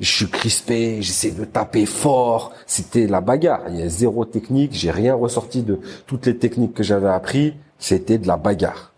Je 0.00 0.10
suis 0.10 0.28
crispé, 0.28 1.02
j'essaie 1.02 1.30
de 1.30 1.44
taper 1.44 1.86
fort. 1.86 2.52
C'était 2.66 3.06
la 3.06 3.20
bagarre. 3.20 3.62
Il 3.68 3.76
y 3.76 3.82
a 3.82 3.88
zéro 3.88 4.24
technique. 4.24 4.72
J'ai 4.72 4.90
rien 4.90 5.14
ressorti 5.14 5.62
de 5.62 5.80
toutes 6.06 6.26
les 6.26 6.36
techniques 6.36 6.74
que 6.74 6.82
j'avais 6.82 7.08
appris. 7.08 7.54
C'était 7.78 8.18
de 8.18 8.26
la 8.26 8.36
bagarre. 8.36 8.92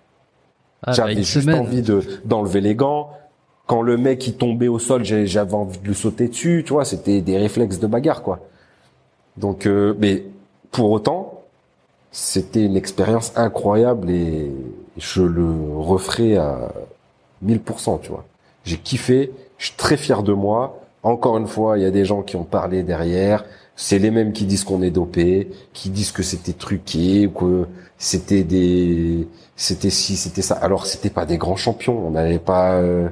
Ah, 0.82 0.92
j'avais 0.92 1.14
bah, 1.14 1.22
juste 1.22 1.48
envie 1.48 1.82
de 1.82 2.02
d'enlever 2.24 2.60
les 2.60 2.74
gants. 2.74 3.10
Quand 3.66 3.82
le 3.82 3.96
mec 3.96 4.26
il 4.26 4.34
tombait 4.34 4.68
au 4.68 4.78
sol, 4.78 5.04
j'avais 5.04 5.54
envie 5.54 5.78
de 5.78 5.92
sauter 5.92 6.28
dessus. 6.28 6.64
Tu 6.66 6.72
vois, 6.72 6.84
c'était 6.84 7.20
des 7.20 7.38
réflexes 7.38 7.78
de 7.78 7.86
bagarre, 7.86 8.22
quoi. 8.22 8.40
Donc, 9.36 9.66
euh, 9.66 9.94
mais 9.98 10.24
pour 10.70 10.90
autant, 10.90 11.42
c'était 12.10 12.64
une 12.64 12.76
expérience 12.76 13.32
incroyable 13.36 14.10
et 14.10 14.50
je 14.96 15.22
le 15.22 15.46
referai 15.78 16.36
à 16.36 16.72
1000%, 17.44 18.00
tu 18.00 18.10
vois. 18.10 18.24
J'ai 18.64 18.76
kiffé, 18.76 19.32
je 19.58 19.66
suis 19.66 19.76
très 19.76 19.96
fier 19.96 20.22
de 20.22 20.32
moi. 20.32 20.80
Encore 21.02 21.38
une 21.38 21.46
fois, 21.46 21.78
il 21.78 21.82
y 21.82 21.86
a 21.86 21.90
des 21.90 22.04
gens 22.04 22.22
qui 22.22 22.36
ont 22.36 22.44
parlé 22.44 22.82
derrière. 22.82 23.44
C'est 23.76 23.98
les 23.98 24.10
mêmes 24.10 24.32
qui 24.32 24.44
disent 24.44 24.64
qu'on 24.64 24.82
est 24.82 24.90
dopé, 24.90 25.50
qui 25.72 25.88
disent 25.88 26.12
que 26.12 26.22
c'était 26.22 26.52
truqué, 26.52 27.26
ou 27.26 27.30
que 27.30 27.66
c'était 27.96 28.42
des, 28.42 29.26
c'était 29.56 29.90
si, 29.90 30.16
c'était 30.16 30.42
ça. 30.42 30.54
Alors 30.56 30.86
c'était 30.86 31.10
pas 31.10 31.24
des 31.24 31.38
grands 31.38 31.56
champions. 31.56 32.06
On 32.06 32.10
n'allait 32.10 32.38
pas 32.38 32.74
euh, 32.74 33.08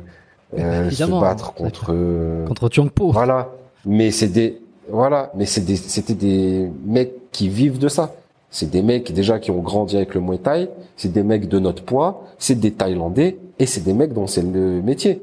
euh 0.59 0.90
se 0.90 1.05
battre 1.05 1.55
contre 1.55 1.92
euh, 1.94 2.46
contre 2.46 2.68
Po. 2.90 3.12
Voilà. 3.12 3.50
Mais 3.86 4.10
c'est 4.10 4.28
des, 4.28 4.60
voilà. 4.90 5.30
Mais 5.34 5.46
c'est 5.46 5.62
des, 5.62 5.76
c'était 5.76 6.14
des 6.14 6.70
mecs 6.84 7.30
qui 7.32 7.48
vivent 7.48 7.78
de 7.78 7.88
ça. 7.88 8.12
C'est 8.51 8.70
des 8.70 8.83
mecs 8.83 9.12
déjà 9.12 9.39
qui 9.39 9.51
ont 9.51 9.61
grandi 9.61 9.97
avec 9.97 10.15
le 10.15 10.20
Muay 10.20 10.39
Thai, 10.39 10.69
c'est 10.97 11.12
des 11.12 11.23
mecs 11.23 11.49
de 11.49 11.59
notre 11.59 11.83
poids, 11.83 12.25
c'est 12.39 12.59
des 12.59 12.73
Thaïlandais 12.73 13.37
et 13.59 13.66
c'est 13.66 13.83
des 13.83 13.93
mecs 13.93 14.12
dont 14.12 14.27
c'est 14.27 14.43
le 14.43 14.83
métier. 14.83 15.20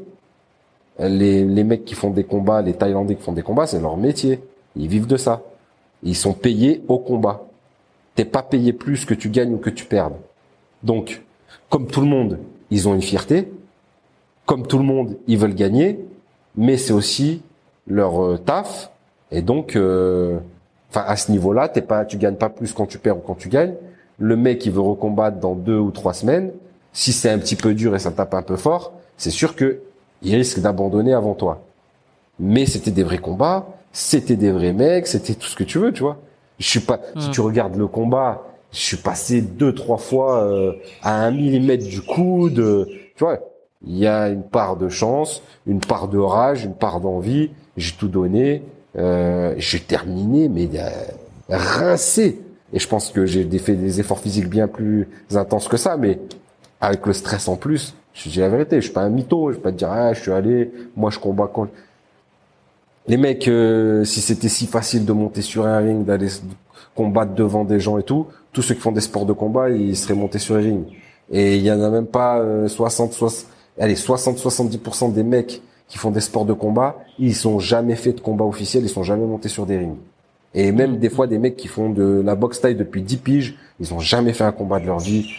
Les, 1.00 1.44
les 1.44 1.64
mecs 1.64 1.86
qui 1.86 1.96
font 1.96 2.12
des 2.12 2.24
combats, 2.24 2.62
les 2.62 2.74
Thaïlandais 2.74 3.16
qui 3.16 3.24
font 3.24 3.34
des 3.34 3.42
combats, 3.42 3.68
c'est 3.68 3.82
leur 3.82 3.98
métier. 3.98 4.40
Ils 4.76 4.88
vivent 4.88 5.08
de 5.08 5.18
ça. 5.18 5.42
Ils 6.04 6.16
sont 6.16 6.34
payés 6.34 6.84
au 6.88 7.00
combat. 7.00 7.46
T'es 8.14 8.26
pas 8.26 8.44
payé 8.44 8.72
plus 8.72 9.06
que 9.06 9.14
tu 9.14 9.30
gagnes 9.30 9.56
ou 9.56 9.58
que 9.58 9.70
tu 9.70 9.86
perdes. 9.86 10.16
Donc, 10.84 11.24
comme 11.70 11.88
tout 11.88 12.02
le 12.02 12.08
monde, 12.08 12.40
ils 12.72 12.88
ont 12.88 12.94
une 12.94 13.02
fierté. 13.02 13.52
Comme 14.46 14.68
tout 14.68 14.78
le 14.78 14.84
monde, 14.84 15.18
ils 15.28 15.38
veulent 15.38 15.56
gagner, 15.56 16.00
mais 16.56 16.78
c'est 16.78 16.94
aussi 16.94 17.42
leur 17.88 18.24
euh, 18.24 18.38
taf. 18.38 18.92
Et 19.32 19.42
donc, 19.42 19.76
euh, 19.76 20.40
Enfin, 20.96 21.06
à 21.10 21.18
ce 21.18 21.30
niveau-là, 21.30 21.68
t'es 21.68 21.82
pas, 21.82 22.06
tu 22.06 22.16
gagnes 22.16 22.36
pas 22.36 22.48
plus 22.48 22.72
quand 22.72 22.86
tu 22.86 23.00
perds 23.00 23.18
ou 23.18 23.20
quand 23.20 23.36
tu 23.36 23.50
gagnes. 23.50 23.74
Le 24.18 24.38
mec, 24.38 24.66
il 24.66 24.72
veut 24.72 24.80
recombattre 24.80 25.42
dans 25.42 25.54
deux 25.54 25.78
ou 25.78 25.92
trois 25.92 26.14
semaines. 26.14 26.52
Si 26.94 27.12
c'est 27.12 27.30
un 27.30 27.38
petit 27.38 27.58
peu 27.58 27.74
dur 27.74 27.94
et 27.96 28.00
ça 28.00 28.12
tape 28.12 28.34
un 28.34 28.42
peu 28.42 28.56
fort, 28.56 28.94
c'est 29.18 29.30
sûr 29.30 29.58
que 29.58 29.82
il 30.22 30.34
risque 30.34 30.60
d'abandonner 30.60 31.14
avant 31.14 31.34
toi. 31.34 31.62
Mais 32.40 32.66
c'était 32.66 32.92
des 32.92 33.04
vrais 33.04 33.18
combats, 33.18 33.68
c'était 33.92 34.38
des 34.38 34.54
vrais 34.54 34.72
mecs, 34.72 35.08
c'était 35.08 35.34
tout 35.34 35.48
ce 35.48 35.58
que 35.58 35.66
tu 35.66 35.80
veux, 35.80 35.92
tu 35.92 36.02
vois. 36.02 36.18
Je 36.60 36.66
suis 36.70 36.80
pas, 36.80 37.02
si 37.20 37.28
hmm. 37.28 37.32
tu 37.32 37.42
regardes 37.42 37.76
le 37.76 37.88
combat, 37.88 38.44
je 38.72 38.80
suis 38.80 38.98
passé 38.98 39.42
deux, 39.42 39.76
trois 39.76 39.98
fois 39.98 40.46
euh, 40.46 40.72
à 41.02 41.26
un 41.26 41.32
millimètre 41.32 41.86
du 41.86 42.02
coude, 42.02 42.88
tu 43.18 43.24
vois. 43.24 43.40
Il 43.86 43.98
y 43.98 44.08
a 44.08 44.30
une 44.30 44.44
part 44.44 44.78
de 44.78 44.88
chance, 44.88 45.44
une 45.68 45.82
part 45.82 46.08
de 46.08 46.20
rage, 46.20 46.64
une 46.64 46.74
part 46.74 47.02
d'envie. 47.02 47.52
J'ai 47.76 47.92
tout 47.92 48.08
donné. 48.08 48.64
Euh, 48.98 49.54
j'ai 49.58 49.80
terminé, 49.80 50.48
mais 50.48 50.70
euh, 50.76 50.90
rincé. 51.50 52.42
Et 52.74 52.80
je 52.80 52.88
pense 52.88 53.12
que 53.12 53.26
j'ai 53.26 53.46
fait 53.60 53.76
des 53.76 54.00
efforts 54.00 54.20
physiques 54.20 54.50
bien 54.50 54.68
plus 54.68 55.08
intenses 55.34 55.68
que 55.68 55.78
ça, 55.78 55.98
mais 55.98 56.20
avec 56.82 57.06
le 57.06 57.14
stress 57.14 57.48
en 57.48 57.56
plus, 57.56 57.94
je 58.14 58.30
dis 58.30 58.40
la 58.40 58.50
vérité, 58.50 58.78
je 58.78 58.86
suis 58.86 58.94
pas 58.94 59.02
un 59.02 59.10
mytho, 59.10 59.52
je 59.52 59.58
vais 59.58 59.62
pas 59.62 59.72
te 59.72 59.78
dire 59.78 59.92
ah 59.92 60.14
je 60.14 60.22
suis 60.22 60.32
allé, 60.32 60.72
moi 60.96 61.10
je 61.10 61.20
combats 61.20 61.50
quand 61.54 61.68
les 63.08 63.18
mecs, 63.18 63.48
euh, 63.48 64.04
si 64.04 64.20
c'était 64.20 64.50
si 64.50 64.66
facile 64.66 65.06
de 65.06 65.14
monter 65.14 65.42
sur 65.42 65.66
un 65.68 65.78
ring, 65.78 66.04
d'aller 66.06 66.28
combattre 66.96 67.36
devant 67.36 67.64
des 67.64 67.80
gens 67.80 68.00
et 68.00 68.04
tout, 68.04 68.28
tous 68.52 68.64
ceux 68.64 68.74
qui 68.74 68.82
font 68.82 68.92
des 68.92 69.02
sports 69.02 69.28
de 69.28 69.34
combat, 69.34 69.70
ils 69.70 69.96
seraient 69.96 70.16
montés 70.16 70.40
sur 70.40 70.56
un 70.56 70.60
ring. 70.60 70.86
Et 71.32 71.58
il 71.58 71.62
y 71.62 71.72
en 71.72 71.82
a 71.82 71.90
même 71.90 72.08
pas 72.08 72.44
60, 72.68 73.14
60 73.14 73.52
allez 73.80 73.96
60-70% 73.96 75.14
des 75.14 75.24
mecs 75.24 75.62
qui 75.88 75.98
font 75.98 76.12
des 76.12 76.22
sports 76.22 76.45
de 76.45 76.53
combat, 76.53 76.98
ils 77.20 77.36
sont 77.36 77.60
jamais 77.60 77.95
fait 77.95 78.14
de 78.14 78.22
combat 78.22 78.45
officiel, 78.45 78.84
ils 78.84 78.90
sont 78.90 79.03
jamais 79.03 79.26
montés 79.26 79.49
sur 79.49 79.66
des 79.66 79.78
rings. 79.78 79.98
Et 80.53 80.72
même 80.72 80.98
des 80.98 81.10
fois 81.10 81.28
des 81.28 81.38
mecs 81.38 81.57
qui 81.57 81.68
font 81.68 81.90
de 81.90 82.22
la 82.26 82.36
boxe 82.36 82.62
taille 82.62 82.76
depuis 82.76 83.02
10 83.02 83.18
piges, 83.18 83.56
ils 83.80 83.94
ont 83.94 83.99
jamais 83.99 84.32
fait 84.32 84.45
un 84.45 84.53
combat 84.53 84.80
de 84.80 84.86
leur 84.86 84.99
vie 84.99 85.30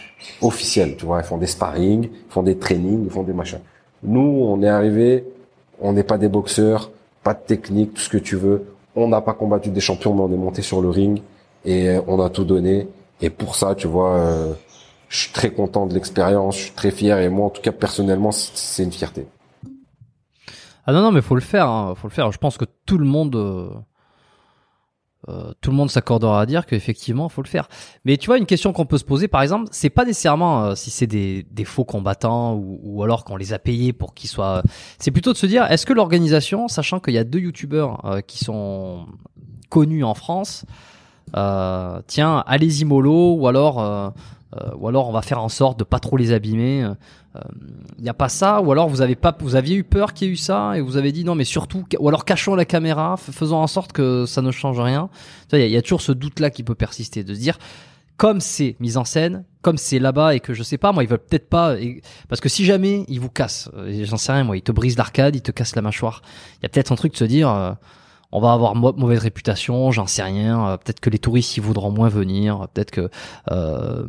officiel, 0.41 0.95
tu 0.95 1.05
vois, 1.05 1.19
ils 1.19 1.25
font 1.25 1.37
des 1.37 1.47
sparring, 1.47 2.03
ils 2.05 2.31
font 2.31 2.43
des 2.43 2.57
trainings, 2.57 3.03
ils 3.05 3.09
font 3.09 3.23
des 3.23 3.33
machins. 3.33 3.59
Nous, 4.03 4.19
on 4.21 4.61
est 4.61 4.69
arrivé, 4.69 5.25
on 5.81 5.93
n'est 5.93 6.03
pas 6.03 6.19
des 6.19 6.27
boxeurs, 6.27 6.91
pas 7.23 7.33
de 7.33 7.39
technique, 7.39 7.95
tout 7.95 8.01
ce 8.01 8.09
que 8.09 8.17
tu 8.17 8.35
veux. 8.35 8.65
On 8.95 9.07
n'a 9.07 9.21
pas 9.21 9.33
combattu 9.33 9.69
des 9.69 9.81
champions, 9.81 10.13
mais 10.13 10.21
on 10.21 10.31
est 10.31 10.37
monté 10.37 10.61
sur 10.61 10.81
le 10.81 10.89
ring 10.89 11.21
et 11.65 11.89
euh, 11.89 12.01
on 12.07 12.19
a 12.19 12.29
tout 12.29 12.45
donné. 12.45 12.87
Et 13.19 13.31
pour 13.31 13.55
ça, 13.55 13.73
tu 13.73 13.87
vois, 13.87 14.17
euh, 14.17 14.53
je 15.09 15.17
suis 15.17 15.31
très 15.31 15.49
content 15.49 15.87
de 15.87 15.95
l'expérience, 15.95 16.57
je 16.57 16.63
suis 16.65 16.71
très 16.73 16.91
fier 16.91 17.19
et 17.19 17.29
moi, 17.29 17.47
en 17.47 17.49
tout 17.49 17.61
cas, 17.61 17.71
personnellement, 17.71 18.31
c'est 18.31 18.83
une 18.83 18.91
fierté. 18.91 19.25
Ah 20.87 20.93
non 20.93 21.01
non 21.01 21.11
mais 21.11 21.21
faut 21.21 21.35
le 21.35 21.41
faire, 21.41 21.67
hein, 21.67 21.93
faut 21.95 22.07
le 22.07 22.13
faire. 22.13 22.31
Je 22.31 22.37
pense 22.37 22.57
que 22.57 22.65
tout 22.85 22.97
le 22.97 23.05
monde, 23.05 23.35
euh, 23.35 23.69
euh, 25.29 25.51
tout 25.61 25.69
le 25.69 25.77
monde 25.77 25.91
s'accordera 25.91 26.41
à 26.41 26.45
dire 26.45 26.65
qu'effectivement 26.65 27.29
faut 27.29 27.43
le 27.43 27.47
faire. 27.47 27.67
Mais 28.05 28.17
tu 28.17 28.27
vois 28.27 28.37
une 28.37 28.45
question 28.45 28.73
qu'on 28.73 28.85
peut 28.85 28.97
se 28.97 29.05
poser 29.05 29.27
par 29.27 29.41
exemple, 29.41 29.67
c'est 29.71 29.89
pas 29.89 30.05
nécessairement 30.05 30.63
euh, 30.63 30.75
si 30.75 30.89
c'est 30.89 31.07
des, 31.07 31.45
faux 31.65 31.85
combattants 31.85 32.55
ou, 32.55 33.03
alors 33.03 33.25
qu'on 33.25 33.35
les 33.35 33.53
a 33.53 33.59
payés 33.59 33.93
pour 33.93 34.13
qu'ils 34.13 34.29
soient. 34.29 34.63
C'est 34.97 35.11
plutôt 35.11 35.33
de 35.33 35.37
se 35.37 35.45
dire 35.45 35.69
est-ce 35.69 35.85
que 35.85 35.93
l'organisation, 35.93 36.67
sachant 36.67 36.99
qu'il 36.99 37.13
y 37.13 37.19
a 37.19 37.23
deux 37.23 37.39
youtubeurs 37.39 38.21
qui 38.25 38.43
sont 38.43 39.05
connu 39.69 40.03
en 40.03 40.13
France, 40.13 40.65
euh, 41.35 42.01
tiens, 42.07 42.43
allez-y 42.47 42.85
mollo, 42.85 43.35
ou 43.35 43.47
alors, 43.47 43.79
euh, 43.79 44.09
euh, 44.55 44.69
ou 44.77 44.87
alors 44.87 45.09
on 45.09 45.11
va 45.11 45.21
faire 45.21 45.43
en 45.43 45.49
sorte 45.49 45.79
de 45.79 45.83
pas 45.83 45.99
trop 45.99 46.17
les 46.17 46.31
abîmer. 46.31 46.87
Il 47.97 48.03
n'y 48.03 48.09
a 48.09 48.13
pas 48.13 48.29
ça, 48.29 48.61
ou 48.61 48.71
alors 48.71 48.89
vous 48.89 49.01
avez 49.01 49.15
pas, 49.15 49.35
vous 49.39 49.55
aviez 49.55 49.75
eu 49.75 49.83
peur 49.83 50.13
qu'il 50.13 50.27
y 50.27 50.29
ait 50.29 50.33
eu 50.33 50.37
ça 50.37 50.77
et 50.77 50.81
vous 50.81 50.97
avez 50.97 51.11
dit 51.11 51.23
non, 51.23 51.35
mais 51.35 51.43
surtout, 51.43 51.85
ou 51.99 52.07
alors 52.07 52.25
cachons 52.25 52.55
la 52.55 52.65
caméra, 52.65 53.17
faisons 53.17 53.57
en 53.57 53.67
sorte 53.67 53.91
que 53.91 54.25
ça 54.25 54.41
ne 54.41 54.51
change 54.51 54.79
rien. 54.79 55.09
Il 55.53 55.59
y, 55.59 55.77
a 55.77 55.81
toujours 55.81 56.01
ce 56.01 56.11
doute-là 56.11 56.49
qui 56.49 56.63
peut 56.63 56.75
persister, 56.75 57.23
de 57.23 57.33
se 57.33 57.39
dire 57.39 57.57
comme 58.17 58.41
c'est 58.41 58.75
mis 58.79 58.97
en 58.97 59.05
scène, 59.05 59.45
comme 59.61 59.77
c'est 59.77 59.99
là-bas 59.99 60.33
et 60.33 60.39
que 60.39 60.55
je 60.55 60.63
sais 60.63 60.79
pas, 60.79 60.91
moi, 60.91 61.03
ils 61.03 61.09
veulent 61.09 61.19
peut-être 61.19 61.49
pas, 61.49 61.75
parce 62.27 62.41
que 62.41 62.49
si 62.49 62.65
jamais 62.65 63.05
ils 63.07 63.19
vous 63.19 63.29
cassent, 63.29 63.69
j'en 64.01 64.17
sais 64.17 64.31
rien, 64.31 64.43
moi, 64.43 64.57
ils 64.57 64.63
te 64.63 64.71
brisent 64.71 64.97
l'arcade, 64.97 65.35
ils 65.35 65.43
te 65.43 65.51
cassent 65.51 65.75
la 65.75 65.83
mâchoire, 65.83 66.23
il 66.59 66.63
y 66.63 66.65
a 66.65 66.69
peut-être 66.69 66.91
un 66.91 66.95
truc 66.95 67.13
de 67.13 67.17
se 67.17 67.25
dire, 67.25 67.77
on 68.31 68.41
va 68.41 68.51
avoir 68.51 68.75
mauvaise 68.75 69.19
réputation, 69.19 69.91
j'en 69.91 70.07
sais 70.07 70.23
rien. 70.23 70.67
Euh, 70.67 70.77
peut-être 70.77 70.99
que 70.99 71.09
les 71.09 71.19
touristes 71.19 71.55
ils 71.57 71.63
voudront 71.63 71.91
moins 71.91 72.09
venir, 72.09 72.67
peut-être 72.73 72.91
que 72.91 73.09
euh, 73.51 74.05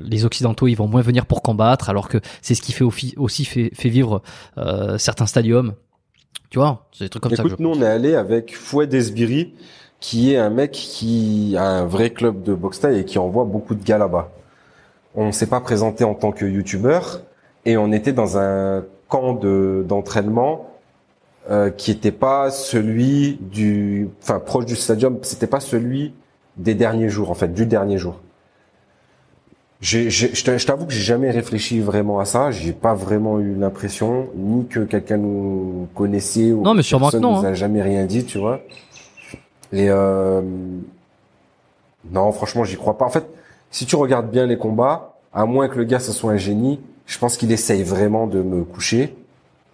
les 0.00 0.24
occidentaux 0.24 0.68
ils 0.68 0.76
vont 0.76 0.86
moins 0.86 1.02
venir 1.02 1.26
pour 1.26 1.42
combattre, 1.42 1.90
alors 1.90 2.08
que 2.08 2.18
c'est 2.42 2.54
ce 2.54 2.62
qui 2.62 2.72
fait 2.72 2.84
aussi 2.84 3.44
fait, 3.44 3.70
vivre 3.88 4.22
euh, 4.58 4.98
certains 4.98 5.26
stadiums. 5.26 5.74
Tu 6.50 6.58
vois, 6.58 6.86
c'est 6.92 7.04
des 7.04 7.10
trucs 7.10 7.22
comme 7.22 7.34
ça. 7.34 7.44
Écoute, 7.44 7.60
nous 7.60 7.70
on 7.70 7.82
est 7.82 7.86
allé 7.86 8.14
avec 8.14 8.56
Fouet 8.56 8.88
Esbiri, 8.92 9.54
qui 9.98 10.32
est 10.32 10.38
un 10.38 10.50
mec 10.50 10.72
qui 10.72 11.56
a 11.56 11.64
un 11.64 11.86
vrai 11.86 12.10
club 12.10 12.42
de 12.42 12.54
boxe 12.54 12.80
taille 12.80 13.00
et 13.00 13.04
qui 13.04 13.18
envoie 13.18 13.44
beaucoup 13.44 13.74
de 13.74 13.84
gars 13.84 13.98
là-bas. 13.98 14.30
On 15.14 15.32
s'est 15.32 15.48
pas 15.48 15.60
présenté 15.60 16.04
en 16.04 16.14
tant 16.14 16.30
que 16.30 16.44
youtubeur 16.44 17.20
et 17.64 17.76
on 17.76 17.90
était 17.90 18.12
dans 18.12 18.38
un 18.38 18.84
camp 19.08 19.34
de 19.34 19.84
d'entraînement 19.86 20.70
euh, 21.50 21.70
qui 21.70 21.90
était 21.90 22.12
pas 22.12 22.52
celui 22.52 23.36
du, 23.40 24.08
enfin 24.22 24.38
proche 24.38 24.66
du 24.66 24.76
stadium, 24.76 25.18
c'était 25.22 25.48
pas 25.48 25.58
celui 25.58 26.14
des 26.56 26.76
derniers 26.76 27.08
jours 27.08 27.28
en 27.28 27.34
fait, 27.34 27.52
du 27.52 27.66
dernier 27.66 27.98
jour. 27.98 28.20
Je 29.80 30.64
t'avoue 30.64 30.86
que 30.86 30.92
j'ai 30.92 31.02
jamais 31.02 31.28
réfléchi 31.32 31.80
vraiment 31.80 32.20
à 32.20 32.24
ça. 32.24 32.52
J'ai 32.52 32.70
pas 32.70 32.94
vraiment 32.94 33.40
eu 33.40 33.56
l'impression 33.56 34.28
ni 34.36 34.66
que 34.68 34.80
quelqu'un 34.80 35.16
nous 35.16 35.88
connaissait 35.92 36.52
ou 36.52 36.62
non, 36.62 36.72
mais 36.72 36.82
personne 36.88 37.22
nous 37.22 37.44
a 37.44 37.48
hein. 37.48 37.54
jamais 37.54 37.82
rien 37.82 38.04
dit, 38.04 38.24
tu 38.24 38.38
vois. 38.38 38.60
Et 39.72 39.90
euh... 39.90 40.42
non, 42.12 42.30
franchement, 42.30 42.62
j'y 42.62 42.76
crois 42.76 42.96
pas. 42.96 43.06
En 43.06 43.10
fait, 43.10 43.26
si 43.72 43.86
tu 43.86 43.96
regardes 43.96 44.30
bien 44.30 44.46
les 44.46 44.56
combats, 44.56 45.14
à 45.32 45.46
moins 45.46 45.66
que 45.68 45.78
le 45.78 45.84
gars 45.84 45.98
ce 45.98 46.12
soit 46.12 46.30
un 46.30 46.36
génie, 46.36 46.78
je 47.06 47.18
pense 47.18 47.36
qu'il 47.36 47.50
essaye 47.50 47.82
vraiment 47.82 48.28
de 48.28 48.40
me 48.40 48.62
coucher. 48.62 49.16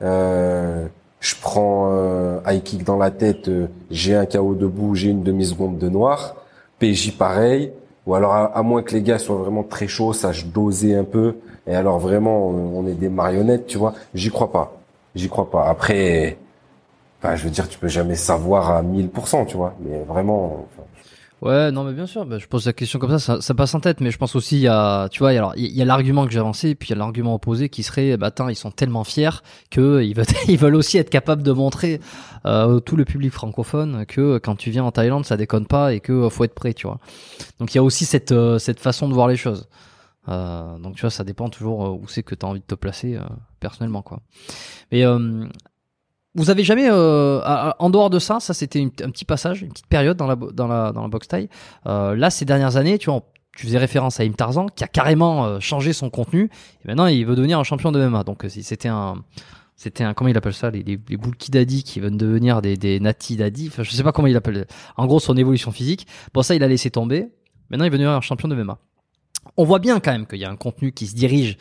Euh 0.00 0.86
je 1.26 1.34
prends 1.34 1.90
euh, 1.90 2.38
high 2.46 2.62
kick 2.62 2.84
dans 2.84 2.96
la 2.96 3.10
tête, 3.10 3.48
euh, 3.48 3.66
j'ai 3.90 4.14
un 4.14 4.26
KO 4.26 4.54
debout, 4.54 4.94
j'ai 4.94 5.08
une 5.08 5.24
demi-seconde 5.24 5.76
de 5.76 5.88
noir. 5.88 6.36
PJ 6.78 7.16
pareil. 7.18 7.72
Ou 8.06 8.14
alors 8.14 8.32
à, 8.32 8.62
moins 8.62 8.82
que 8.82 8.92
les 8.92 9.02
gars 9.02 9.18
soient 9.18 9.34
vraiment 9.34 9.64
très 9.64 9.88
chauds, 9.88 10.12
sachent 10.12 10.46
doser 10.46 10.94
un 10.94 11.02
peu. 11.02 11.34
Et 11.66 11.74
alors 11.74 11.98
vraiment, 11.98 12.46
on, 12.46 12.86
est 12.86 12.94
des 12.94 13.08
marionnettes, 13.08 13.66
tu 13.66 13.78
vois. 13.78 13.94
J'y 14.14 14.30
crois 14.30 14.52
pas. 14.52 14.76
J'y 15.16 15.28
crois 15.28 15.50
pas. 15.50 15.68
Après, 15.68 16.38
enfin, 17.20 17.34
je 17.34 17.42
veux 17.42 17.50
dire, 17.50 17.68
tu 17.68 17.76
peux 17.80 17.88
jamais 17.88 18.14
savoir 18.14 18.70
à 18.70 18.82
1000%, 18.84 19.46
tu 19.46 19.56
vois. 19.56 19.74
Mais 19.80 19.98
vraiment, 20.06 20.66
Ouais, 21.42 21.70
non, 21.70 21.84
mais 21.84 21.92
bien 21.92 22.06
sûr. 22.06 22.24
Bah, 22.24 22.38
je 22.38 22.46
pose 22.46 22.64
la 22.64 22.72
question 22.72 22.98
comme 22.98 23.18
ça, 23.18 23.40
ça, 23.40 23.54
passe 23.54 23.74
en 23.74 23.80
tête. 23.80 24.00
Mais 24.00 24.10
je 24.10 24.18
pense 24.18 24.34
aussi, 24.34 24.56
il 24.56 24.62
y 24.62 24.68
a, 24.68 25.08
tu 25.10 25.18
vois, 25.18 25.30
alors 25.30 25.52
il 25.56 25.70
y 25.72 25.82
a 25.82 25.84
l'argument 25.84 26.24
que 26.24 26.32
j'ai 26.32 26.38
avancé, 26.38 26.74
puis 26.74 26.88
il 26.88 26.90
y 26.92 26.94
a 26.94 26.98
l'argument 26.98 27.34
opposé 27.34 27.68
qui 27.68 27.82
serait, 27.82 28.16
bah, 28.16 28.28
attends, 28.28 28.48
ils 28.48 28.56
sont 28.56 28.70
tellement 28.70 29.04
fiers 29.04 29.42
que 29.70 30.02
ils 30.02 30.14
veulent, 30.14 30.24
ils 30.48 30.56
veulent 30.58 30.74
aussi 30.74 30.96
être 30.98 31.10
capables 31.10 31.42
de 31.42 31.52
montrer 31.52 32.00
euh, 32.46 32.80
tout 32.80 32.96
le 32.96 33.04
public 33.04 33.32
francophone 33.32 34.06
que 34.06 34.38
quand 34.38 34.56
tu 34.56 34.70
viens 34.70 34.84
en 34.84 34.92
Thaïlande, 34.92 35.26
ça 35.26 35.36
déconne 35.36 35.66
pas 35.66 35.92
et 35.92 36.00
que 36.00 36.12
euh, 36.12 36.30
faut 36.30 36.44
être 36.44 36.54
prêt, 36.54 36.72
tu 36.72 36.86
vois. 36.86 36.98
Donc 37.58 37.74
il 37.74 37.76
y 37.76 37.80
a 37.80 37.82
aussi 37.82 38.06
cette 38.06 38.32
euh, 38.32 38.58
cette 38.58 38.80
façon 38.80 39.08
de 39.08 39.14
voir 39.14 39.28
les 39.28 39.36
choses. 39.36 39.68
Euh, 40.28 40.78
donc 40.78 40.94
tu 40.96 41.02
vois, 41.02 41.10
ça 41.10 41.22
dépend 41.22 41.50
toujours 41.50 41.86
euh, 41.86 41.90
où 41.90 42.08
c'est 42.08 42.22
que 42.22 42.34
tu 42.34 42.46
as 42.46 42.48
envie 42.48 42.60
de 42.60 42.64
te 42.64 42.74
placer 42.74 43.18
personnellement, 43.60 44.02
quoi. 44.02 44.20
Mais 44.90 45.04
vous 46.36 46.50
avez 46.50 46.64
jamais, 46.64 46.88
euh, 46.88 47.40
en 47.78 47.90
dehors 47.90 48.10
de 48.10 48.18
ça, 48.18 48.40
ça 48.40 48.52
c'était 48.52 48.82
un 48.82 49.10
petit 49.10 49.24
passage, 49.24 49.62
une 49.62 49.70
petite 49.70 49.86
période 49.86 50.16
dans 50.16 50.26
la 50.26 50.36
dans 50.36 50.66
la 50.66 50.92
dans 50.92 51.02
la 51.02 51.08
boxe 51.08 51.28
taille. 51.28 51.48
Euh, 51.86 52.14
là, 52.14 52.28
ces 52.30 52.44
dernières 52.44 52.76
années, 52.76 52.98
tu 52.98 53.10
vois, 53.10 53.22
tu 53.56 53.66
faisais 53.66 53.78
référence 53.78 54.20
à 54.20 54.22
Im 54.22 54.32
Tarzan 54.32 54.66
qui 54.68 54.84
a 54.84 54.86
carrément 54.86 55.46
euh, 55.46 55.60
changé 55.60 55.94
son 55.94 56.10
contenu. 56.10 56.50
Et 56.84 56.88
maintenant, 56.88 57.06
il 57.06 57.24
veut 57.24 57.36
devenir 57.36 57.58
un 57.58 57.64
champion 57.64 57.90
de 57.90 58.06
MMA. 58.06 58.22
Donc, 58.24 58.44
c'était 58.48 58.88
un 58.88 59.24
c'était 59.76 60.04
un 60.04 60.12
comment 60.12 60.28
il 60.28 60.36
appelle 60.36 60.52
ça? 60.52 60.70
Les 60.70 60.82
les, 60.82 61.00
les 61.08 61.18
daddy 61.48 61.82
qui 61.82 62.00
veulent 62.00 62.16
devenir 62.16 62.60
des 62.60 62.76
des 62.76 63.00
nati 63.00 63.36
daddy. 63.36 63.68
Enfin, 63.68 63.82
je 63.82 63.90
sais 63.90 64.02
pas 64.02 64.12
comment 64.12 64.28
il 64.28 64.36
appelle. 64.36 64.66
En 64.98 65.06
gros, 65.06 65.20
son 65.20 65.36
évolution 65.38 65.70
physique. 65.70 66.06
Bon, 66.34 66.42
ça, 66.42 66.54
il 66.54 66.62
a 66.62 66.68
laissé 66.68 66.90
tomber. 66.90 67.28
Maintenant, 67.70 67.86
il 67.86 67.90
veut 67.90 67.98
devenir 67.98 68.14
un 68.14 68.20
champion 68.20 68.48
de 68.48 68.54
MMA. 68.54 68.78
On 69.56 69.64
voit 69.64 69.78
bien 69.78 70.00
quand 70.00 70.12
même 70.12 70.26
qu'il 70.26 70.38
y 70.38 70.44
a 70.44 70.50
un 70.50 70.56
contenu 70.56 70.92
qui 70.92 71.06
se 71.06 71.14
dirige 71.14 71.56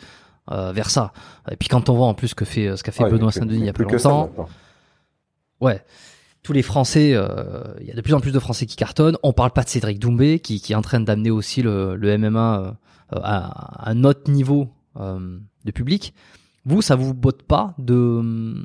euh, 0.50 0.72
vers 0.72 0.90
ça. 0.90 1.12
Et 1.50 1.56
puis 1.56 1.68
quand 1.68 1.88
on 1.88 1.94
voit 1.94 2.06
en 2.06 2.14
plus 2.14 2.28
ce 2.28 2.34
que 2.34 2.44
fait 2.44 2.76
ce 2.76 2.84
qu'a 2.84 2.92
fait 2.92 3.08
Benoît 3.08 3.32
Saint-Denis 3.32 3.60
il 3.60 3.66
y 3.66 3.68
a 3.68 3.72
plus 3.72 3.84
longtemps. 3.84 4.30
Ouais. 5.60 5.82
Tous 6.42 6.52
les 6.52 6.62
Français, 6.62 7.12
euh, 7.14 7.74
il 7.80 7.86
y 7.86 7.90
a 7.90 7.94
de 7.94 8.00
plus 8.00 8.14
en 8.14 8.20
plus 8.20 8.32
de 8.32 8.38
Français 8.38 8.66
qui 8.66 8.76
cartonnent. 8.76 9.18
On 9.22 9.32
parle 9.32 9.50
pas 9.50 9.64
de 9.64 9.68
Cédric 9.68 9.98
Doumbé 9.98 10.38
qui, 10.38 10.60
qui 10.60 10.72
est 10.72 10.76
en 10.76 10.82
train 10.82 11.00
d'amener 11.00 11.30
aussi 11.30 11.62
le, 11.62 11.96
le 11.96 12.16
MMA 12.18 12.76
euh, 13.12 13.18
à, 13.20 13.90
un 13.90 14.04
autre 14.04 14.30
niveau 14.30 14.68
euh, 14.98 15.38
de 15.64 15.70
public. 15.72 16.14
Vous, 16.64 16.82
ça 16.82 16.94
vous 16.94 17.14
botte 17.14 17.42
pas 17.42 17.74
de 17.78 18.64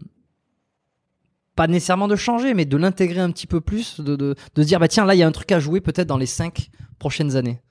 pas 1.55 1.67
nécessairement 1.67 2.07
de 2.07 2.15
changer, 2.15 2.53
mais 2.53 2.65
de 2.65 2.77
l'intégrer 2.77 3.19
un 3.19 3.29
petit 3.31 3.45
peu 3.45 3.61
plus, 3.61 3.99
de, 3.99 4.15
de, 4.15 4.35
de 4.55 4.61
se 4.61 4.67
dire 4.67 4.79
bah 4.79 4.87
tiens 4.87 5.05
là 5.05 5.15
il 5.15 5.17
y 5.17 5.23
a 5.23 5.27
un 5.27 5.31
truc 5.31 5.51
à 5.51 5.59
jouer 5.59 5.81
peut-être 5.81 6.07
dans 6.07 6.17
les 6.17 6.25
cinq 6.25 6.69
prochaines 6.97 7.35
années? 7.35 7.61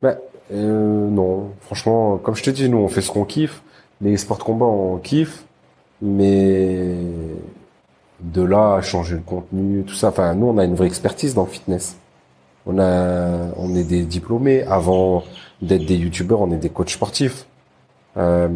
Bah, 0.00 0.16
non, 0.50 1.52
franchement, 1.60 2.18
comme 2.18 2.36
je 2.36 2.42
te 2.42 2.50
dis, 2.50 2.68
nous 2.68 2.78
on 2.78 2.88
fait 2.88 3.00
ce 3.00 3.10
qu'on 3.10 3.24
kiffe. 3.24 3.62
Les 4.00 4.16
sports 4.16 4.38
de 4.38 4.44
combat 4.44 4.66
on 4.66 4.98
kiffe. 4.98 5.44
Mais 6.00 6.96
de 8.20 8.42
là 8.42 8.74
à 8.74 8.82
changer 8.82 9.16
le 9.16 9.22
contenu, 9.22 9.84
tout 9.84 9.94
ça, 9.94 10.08
enfin 10.08 10.34
nous 10.34 10.46
on 10.46 10.58
a 10.58 10.64
une 10.64 10.74
vraie 10.74 10.86
expertise 10.86 11.34
dans 11.34 11.44
le 11.44 11.50
fitness. 11.50 11.96
On 12.66 12.78
a, 12.78 13.50
on 13.56 13.74
est 13.74 13.84
des 13.84 14.04
diplômés. 14.04 14.62
Avant 14.64 15.24
d'être 15.62 15.86
des 15.86 15.96
youtubeurs, 15.96 16.42
on 16.42 16.52
est 16.52 16.58
des 16.58 16.68
coachs 16.68 16.90
sportifs. 16.90 17.46
Euh, 18.18 18.48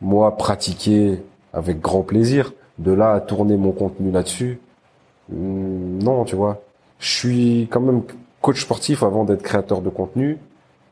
moi, 0.00 0.36
pratiquer 0.36 1.22
avec 1.52 1.80
grand 1.80 2.02
plaisir. 2.02 2.52
De 2.78 2.90
là 2.90 3.12
à 3.12 3.20
tourner 3.20 3.56
mon 3.56 3.70
contenu 3.70 4.10
là-dessus, 4.10 4.58
hmm, 5.30 6.02
non, 6.02 6.24
tu 6.24 6.34
vois. 6.34 6.62
Je 6.98 7.10
suis 7.10 7.68
quand 7.70 7.80
même 7.80 8.02
coach 8.40 8.62
sportif 8.62 9.02
avant 9.02 9.24
d'être 9.24 9.42
créateur 9.42 9.82
de 9.82 9.90
contenu 9.90 10.38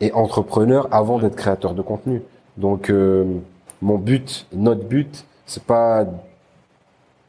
et 0.01 0.13
entrepreneur 0.13 0.89
avant 0.93 1.19
d'être 1.19 1.37
créateur 1.37 1.75
de 1.75 1.83
contenu. 1.83 2.23
Donc, 2.59 2.91
euh, 2.91 3.25
mon 3.83 3.99
but, 3.99 4.47
notre 4.53 4.85
but, 4.85 5.25
c'est 5.51 5.65
pas 5.65 6.07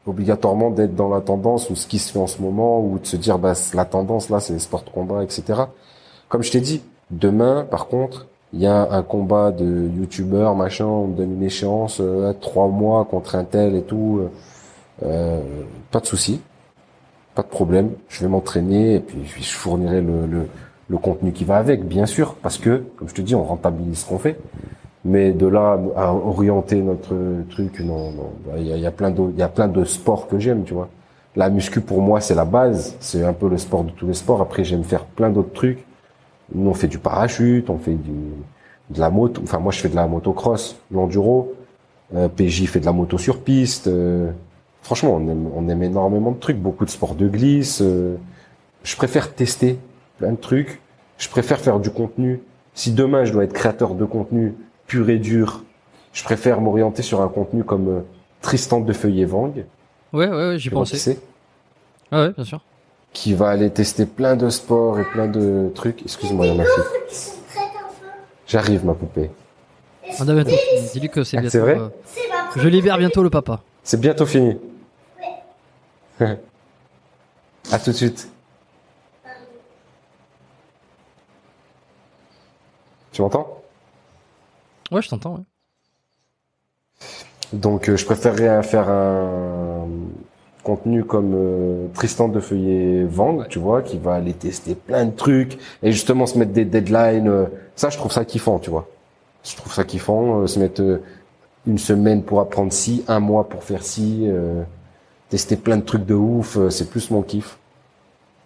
obligatoirement 0.06 0.70
d'être 0.70 0.94
dans 0.94 1.08
la 1.08 1.20
tendance 1.20 1.70
ou 1.70 1.74
ce 1.74 1.88
qui 1.88 1.98
se 1.98 2.12
fait 2.12 2.20
en 2.20 2.28
ce 2.28 2.40
moment 2.40 2.80
ou 2.80 3.00
de 3.00 3.06
se 3.06 3.16
dire 3.16 3.36
bah 3.36 3.54
la 3.74 3.84
tendance 3.84 4.30
là 4.30 4.38
c'est 4.38 4.52
les 4.52 4.60
sports 4.60 4.84
de 4.84 4.90
combat 4.90 5.24
etc. 5.24 5.62
Comme 6.28 6.44
je 6.44 6.52
t'ai 6.52 6.60
dit, 6.60 6.82
demain 7.10 7.66
par 7.68 7.88
contre 7.88 8.28
il 8.52 8.60
y 8.60 8.66
a 8.66 8.92
un 8.92 9.02
combat 9.02 9.50
de 9.50 9.88
youtubeur 9.88 10.54
machin, 10.54 10.84
on 10.84 11.08
me 11.08 11.16
donne 11.16 11.32
une 11.32 11.42
échéance 11.42 11.98
euh, 12.00 12.32
trois 12.32 12.68
mois 12.68 13.04
contre 13.06 13.34
un 13.34 13.44
tel 13.44 13.74
et 13.74 13.82
tout, 13.82 14.20
euh, 15.02 15.06
euh 15.06 15.40
pas 15.90 15.98
de 15.98 16.06
souci, 16.06 16.40
pas 17.34 17.42
de 17.42 17.48
problème, 17.48 17.90
je 18.08 18.20
vais 18.20 18.28
m'entraîner 18.28 18.94
et 18.94 19.00
puis 19.00 19.24
je 19.24 19.52
fournirai 19.52 20.00
le, 20.00 20.26
le, 20.26 20.48
le 20.88 20.98
contenu 20.98 21.32
qui 21.32 21.44
va 21.44 21.56
avec 21.56 21.84
bien 21.84 22.06
sûr 22.06 22.36
parce 22.36 22.58
que 22.58 22.84
comme 22.96 23.08
je 23.08 23.14
te 23.14 23.20
dis 23.20 23.34
on 23.34 23.42
rentabilise 23.42 23.98
ce 24.00 24.06
qu'on 24.06 24.18
fait. 24.20 24.38
Mais 25.04 25.32
de 25.32 25.46
là 25.46 25.80
à 25.96 26.14
orienter 26.14 26.80
notre 26.80 27.14
truc, 27.50 27.80
non, 27.80 28.12
non. 28.12 28.32
Il 28.56 28.66
y 28.66 28.72
a, 28.72 28.76
y 28.76 28.86
a, 28.86 28.92
plein 28.92 29.10
de, 29.10 29.30
il 29.30 29.38
y 29.38 29.42
a 29.42 29.48
plein 29.48 29.66
de 29.68 29.84
sports 29.84 30.28
que 30.28 30.38
j'aime, 30.38 30.62
tu 30.64 30.74
vois. 30.74 30.88
La 31.34 31.48
muscu 31.48 31.80
pour 31.80 32.02
moi 32.02 32.20
c'est 32.20 32.34
la 32.34 32.44
base, 32.44 32.94
c'est 33.00 33.24
un 33.24 33.32
peu 33.32 33.48
le 33.48 33.56
sport 33.56 33.84
de 33.84 33.90
tous 33.90 34.06
les 34.06 34.14
sports. 34.14 34.42
Après 34.42 34.64
j'aime 34.64 34.84
faire 34.84 35.04
plein 35.06 35.30
d'autres 35.30 35.52
trucs. 35.52 35.84
Nous 36.54 36.68
on 36.68 36.74
fait 36.74 36.88
du 36.88 36.98
parachute, 36.98 37.70
on 37.70 37.78
fait 37.78 37.94
du, 37.94 38.12
de 38.90 39.00
la 39.00 39.08
moto. 39.08 39.40
Enfin 39.42 39.58
moi 39.58 39.72
je 39.72 39.80
fais 39.80 39.88
de 39.88 39.96
la 39.96 40.06
motocross, 40.06 40.76
l'enduro. 40.90 41.54
Euh, 42.14 42.28
PJ 42.28 42.66
fait 42.66 42.80
de 42.80 42.84
la 42.84 42.92
moto 42.92 43.16
sur 43.16 43.40
piste. 43.40 43.86
Euh, 43.86 44.30
franchement 44.82 45.14
on 45.16 45.26
aime, 45.26 45.48
on 45.56 45.68
aime 45.70 45.82
énormément 45.82 46.32
de 46.32 46.38
trucs, 46.38 46.58
beaucoup 46.58 46.84
de 46.84 46.90
sports 46.90 47.14
de 47.14 47.26
glisse. 47.28 47.80
Euh, 47.80 48.16
je 48.84 48.94
préfère 48.96 49.32
tester 49.34 49.78
plein 50.18 50.32
de 50.32 50.36
trucs. 50.36 50.82
Je 51.16 51.30
préfère 51.30 51.60
faire 51.60 51.80
du 51.80 51.88
contenu. 51.88 52.42
Si 52.74 52.92
demain 52.92 53.24
je 53.24 53.32
dois 53.32 53.44
être 53.44 53.54
créateur 53.54 53.94
de 53.94 54.04
contenu, 54.04 54.54
pur 54.92 55.08
et 55.08 55.18
dur. 55.18 55.64
Je 56.12 56.22
préfère 56.22 56.60
m'orienter 56.60 57.00
sur 57.00 57.22
un 57.22 57.28
contenu 57.28 57.64
comme 57.64 57.88
euh, 57.88 58.00
Tristan 58.42 58.80
de 58.80 58.92
Feuillet 58.92 59.24
Vang. 59.24 59.54
Ouais, 60.12 60.28
ouais, 60.28 60.28
ouais 60.28 60.58
j'y 60.58 60.68
pensais. 60.68 61.18
Ah 62.10 62.24
ouais, 62.24 62.32
bien 62.32 62.44
sûr. 62.44 62.60
Qui 63.14 63.32
va 63.32 63.48
aller 63.48 63.70
tester 63.70 64.04
plein 64.04 64.36
de 64.36 64.50
sports 64.50 65.00
et 65.00 65.04
plein 65.04 65.28
de 65.28 65.72
trucs. 65.74 66.02
Excuse-moi, 66.02 66.46
il 66.46 66.48
y 66.50 66.52
a 66.52 66.56
ma 66.58 66.64
fille. 66.64 66.84
J'arrive, 68.46 68.84
ma 68.84 68.92
poupée. 68.92 69.30
On 70.20 70.28
a 70.28 70.34
bientôt 70.34 70.50
Dis-lui 70.92 71.08
que 71.08 71.24
c'est 71.24 71.38
ah, 71.38 71.40
bientôt. 71.40 71.52
C'est 71.52 71.60
vrai 71.60 71.78
euh, 71.78 71.88
Je 72.56 72.68
libère 72.68 72.98
bientôt 72.98 73.22
le 73.22 73.30
papa. 73.30 73.62
C'est 73.82 73.98
bientôt 73.98 74.26
fini. 74.26 74.58
à 76.20 76.36
tout 77.82 77.92
de 77.92 77.96
suite. 77.96 78.28
Tu 83.10 83.22
m'entends? 83.22 83.61
Ouais, 84.92 85.02
je 85.02 85.08
t'entends. 85.08 85.34
Ouais. 85.36 85.44
Donc, 87.52 87.88
euh, 87.88 87.96
je 87.96 88.04
préférerais 88.04 88.62
faire 88.62 88.88
un 88.88 89.86
contenu 90.62 91.04
comme 91.04 91.32
euh, 91.34 91.88
Tristan 91.94 92.28
de 92.28 92.40
Feuillet 92.40 93.04
Vang, 93.04 93.44
tu 93.48 93.58
vois, 93.58 93.82
qui 93.82 93.98
va 93.98 94.14
aller 94.14 94.32
tester 94.32 94.74
plein 94.74 95.06
de 95.06 95.10
trucs 95.10 95.58
et 95.82 95.92
justement 95.92 96.26
se 96.26 96.38
mettre 96.38 96.52
des 96.52 96.64
deadlines. 96.64 97.28
euh, 97.28 97.46
ça, 97.74 97.90
je 97.90 97.96
trouve 97.98 98.12
ça 98.12 98.24
kiffant, 98.24 98.58
tu 98.58 98.70
vois. 98.70 98.88
Je 99.44 99.56
trouve 99.56 99.72
ça 99.72 99.84
kiffant, 99.84 100.42
euh, 100.42 100.46
se 100.46 100.58
mettre 100.60 101.00
une 101.66 101.78
semaine 101.78 102.22
pour 102.22 102.40
apprendre 102.40 102.72
ci, 102.72 103.04
un 103.08 103.20
mois 103.20 103.48
pour 103.48 103.64
faire 103.64 103.82
ci, 103.82 104.26
euh, 104.28 104.62
tester 105.30 105.56
plein 105.56 105.78
de 105.78 105.82
trucs 105.82 106.06
de 106.06 106.14
ouf, 106.14 106.56
euh, 106.56 106.70
c'est 106.70 106.88
plus 106.90 107.10
mon 107.10 107.22
kiff. 107.22 107.58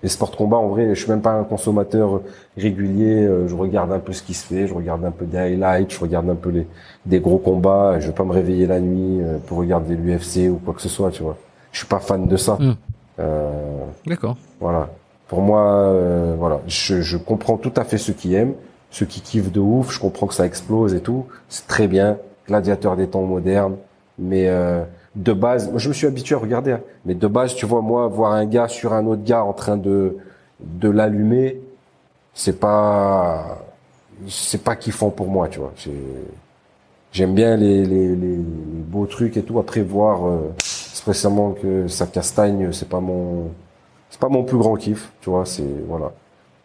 Les 0.02 0.08
sports 0.10 0.30
combat, 0.36 0.56
en 0.58 0.68
vrai, 0.68 0.94
je 0.94 1.00
suis 1.00 1.10
même 1.10 1.22
pas 1.22 1.32
un 1.32 1.44
consommateur 1.44 2.20
régulier. 2.56 3.24
euh, 3.24 3.48
je 3.48 3.54
regarde 3.54 3.92
un 3.92 3.98
peu 3.98 4.12
ce 4.12 4.22
qui 4.22 4.34
se 4.34 4.46
fait, 4.46 4.66
je 4.66 4.74
regarde 4.74 5.04
un 5.04 5.10
peu 5.10 5.24
des 5.24 5.38
highlights, 5.38 5.92
je 5.92 6.00
regarde 6.00 6.28
un 6.28 6.34
peu 6.34 6.50
les 6.50 6.66
des 7.06 7.20
gros 7.20 7.38
combats. 7.38 7.98
Je 8.00 8.08
vais 8.08 8.12
pas 8.12 8.24
me 8.24 8.32
réveiller 8.32 8.66
la 8.66 8.80
nuit 8.80 9.20
euh, 9.22 9.38
pour 9.46 9.58
regarder 9.58 9.96
l'UFC 9.96 10.50
ou 10.50 10.60
quoi 10.64 10.74
que 10.74 10.82
ce 10.82 10.88
soit, 10.88 11.10
tu 11.10 11.22
vois. 11.22 11.36
Je 11.72 11.78
suis 11.78 11.86
pas 11.88 11.98
fan 11.98 12.26
de 12.26 12.36
ça. 12.36 12.56
Mm. 12.60 12.74
Euh, 13.20 13.50
D'accord. 14.06 14.36
voilà. 14.60 14.88
Pour 15.28 15.40
moi, 15.40 15.62
euh, 15.62 16.36
voilà, 16.38 16.60
je, 16.68 17.00
je 17.00 17.16
comprends 17.16 17.56
tout 17.56 17.72
à 17.76 17.84
fait 17.84 17.98
ceux 17.98 18.12
qui 18.12 18.34
aiment, 18.34 18.54
ceux 18.90 19.06
qui 19.06 19.20
kiffent 19.20 19.50
de 19.50 19.60
ouf. 19.60 19.92
Je 19.92 19.98
comprends 19.98 20.26
que 20.26 20.34
ça 20.34 20.46
explose 20.46 20.94
et 20.94 21.00
tout. 21.00 21.26
C'est 21.48 21.66
très 21.66 21.88
bien, 21.88 22.18
gladiateur 22.46 22.96
des 22.96 23.08
temps 23.08 23.22
modernes. 23.22 23.76
Mais 24.18 24.48
euh, 24.48 24.82
de 25.16 25.32
base, 25.34 25.70
moi 25.70 25.78
je 25.80 25.88
me 25.90 25.94
suis 25.94 26.06
habitué 26.08 26.36
à 26.36 26.38
regarder. 26.38 26.72
hein. 26.72 26.82
Mais 27.06 27.14
de 27.16 27.26
base, 27.28 27.54
tu 27.56 27.66
vois, 27.66 27.82
moi, 27.82 28.08
voir 28.08 28.32
un 28.34 28.46
gars 28.46 28.68
sur 28.68 28.94
un 28.94 29.06
autre 29.06 29.24
gars 29.24 29.44
en 29.44 29.54
train 29.54 29.78
de 29.78 30.18
de 30.60 30.90
l'allumer, 30.90 31.60
c'est 32.34 32.60
pas 32.60 33.58
c'est 34.28 34.62
pas 34.64 34.76
kiffant 34.76 35.10
pour 35.10 35.28
moi, 35.28 35.48
tu 35.48 35.60
vois. 35.60 35.72
C'est- 35.76 35.92
J'aime 37.12 37.34
bien 37.34 37.56
les, 37.56 37.84
les, 37.84 38.08
les, 38.08 38.16
les 38.16 38.36
beaux 38.38 39.06
trucs 39.06 39.36
et 39.36 39.42
tout. 39.42 39.58
Après 39.58 39.80
voir 39.82 40.26
euh, 40.26 40.52
spécialement 40.62 41.52
que 41.52 41.88
ça 41.88 42.06
castagne, 42.06 42.72
c'est 42.72 42.88
pas 42.88 43.00
mon 43.00 43.50
c'est 44.10 44.20
pas 44.20 44.28
mon 44.28 44.44
plus 44.44 44.58
grand 44.58 44.76
kiff, 44.76 45.12
tu 45.20 45.30
vois. 45.30 45.46
C'est 45.46 45.64
voilà. 45.88 46.12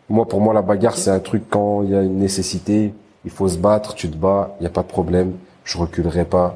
Moi, 0.10 0.28
pour 0.28 0.42
moi, 0.42 0.54
la 0.54 0.62
bagarre, 0.62 0.98
c'est 0.98 1.12
un 1.12 1.20
truc 1.20 1.44
quand 1.50 1.84
il 1.84 1.92
y 1.92 1.96
a 1.96 2.02
une 2.04 2.18
nécessité, 2.20 2.94
il 3.26 3.32
faut 3.32 3.48
se 3.50 3.58
battre, 3.58 3.96
tu 3.96 4.10
te 4.10 4.18
bats, 4.18 4.56
il 4.60 4.64
y 4.64 4.68
a 4.68 4.70
pas 4.72 4.84
de 4.84 4.88
problème. 4.88 5.34
Je 5.66 5.78
reculerai 5.78 6.26
pas. 6.26 6.56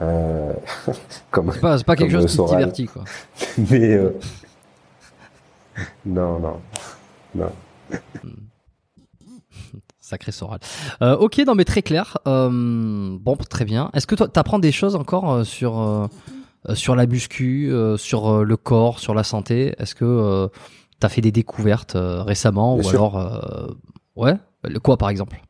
Euh, 0.00 0.52
comme 1.30 1.50
C'est 1.52 1.60
pas, 1.60 1.78
c'est 1.78 1.84
pas 1.84 1.96
quelque 1.96 2.12
chose 2.12 2.30
qui 2.30 2.36
te 2.36 2.48
divertit, 2.48 2.86
quoi. 2.86 3.04
mais 3.70 3.94
euh, 3.94 4.18
non 6.04 6.38
non 6.38 6.60
non. 7.34 7.50
Sacré 10.00 10.30
Soral. 10.32 10.60
Euh, 11.02 11.16
ok, 11.16 11.38
non 11.46 11.54
mais 11.54 11.64
très 11.64 11.82
clair. 11.82 12.18
Euh, 12.28 13.16
bon, 13.20 13.36
très 13.36 13.64
bien. 13.64 13.90
Est-ce 13.92 14.06
que 14.06 14.14
toi, 14.14 14.28
t'apprends 14.28 14.58
des 14.60 14.70
choses 14.72 14.94
encore 14.94 15.32
euh, 15.32 15.44
sur 15.44 16.08
sur 16.74 16.94
la 16.96 17.06
muscu, 17.06 17.70
euh, 17.72 17.96
sur 17.96 18.44
le 18.44 18.56
corps, 18.56 18.98
sur 19.00 19.14
la 19.14 19.24
santé? 19.24 19.74
Est-ce 19.78 19.94
que 19.94 20.04
euh, 20.04 20.48
t'as 21.00 21.08
fait 21.08 21.20
des 21.20 21.32
découvertes 21.32 21.96
récemment 21.96 22.76
Bien 22.76 22.84
ou 22.86 22.90
sûr. 22.90 22.98
alors 23.00 23.18
euh, 23.18 23.66
ouais, 24.14 24.34
le 24.64 24.78
quoi 24.78 24.96
par 24.96 25.08
exemple? 25.10 25.40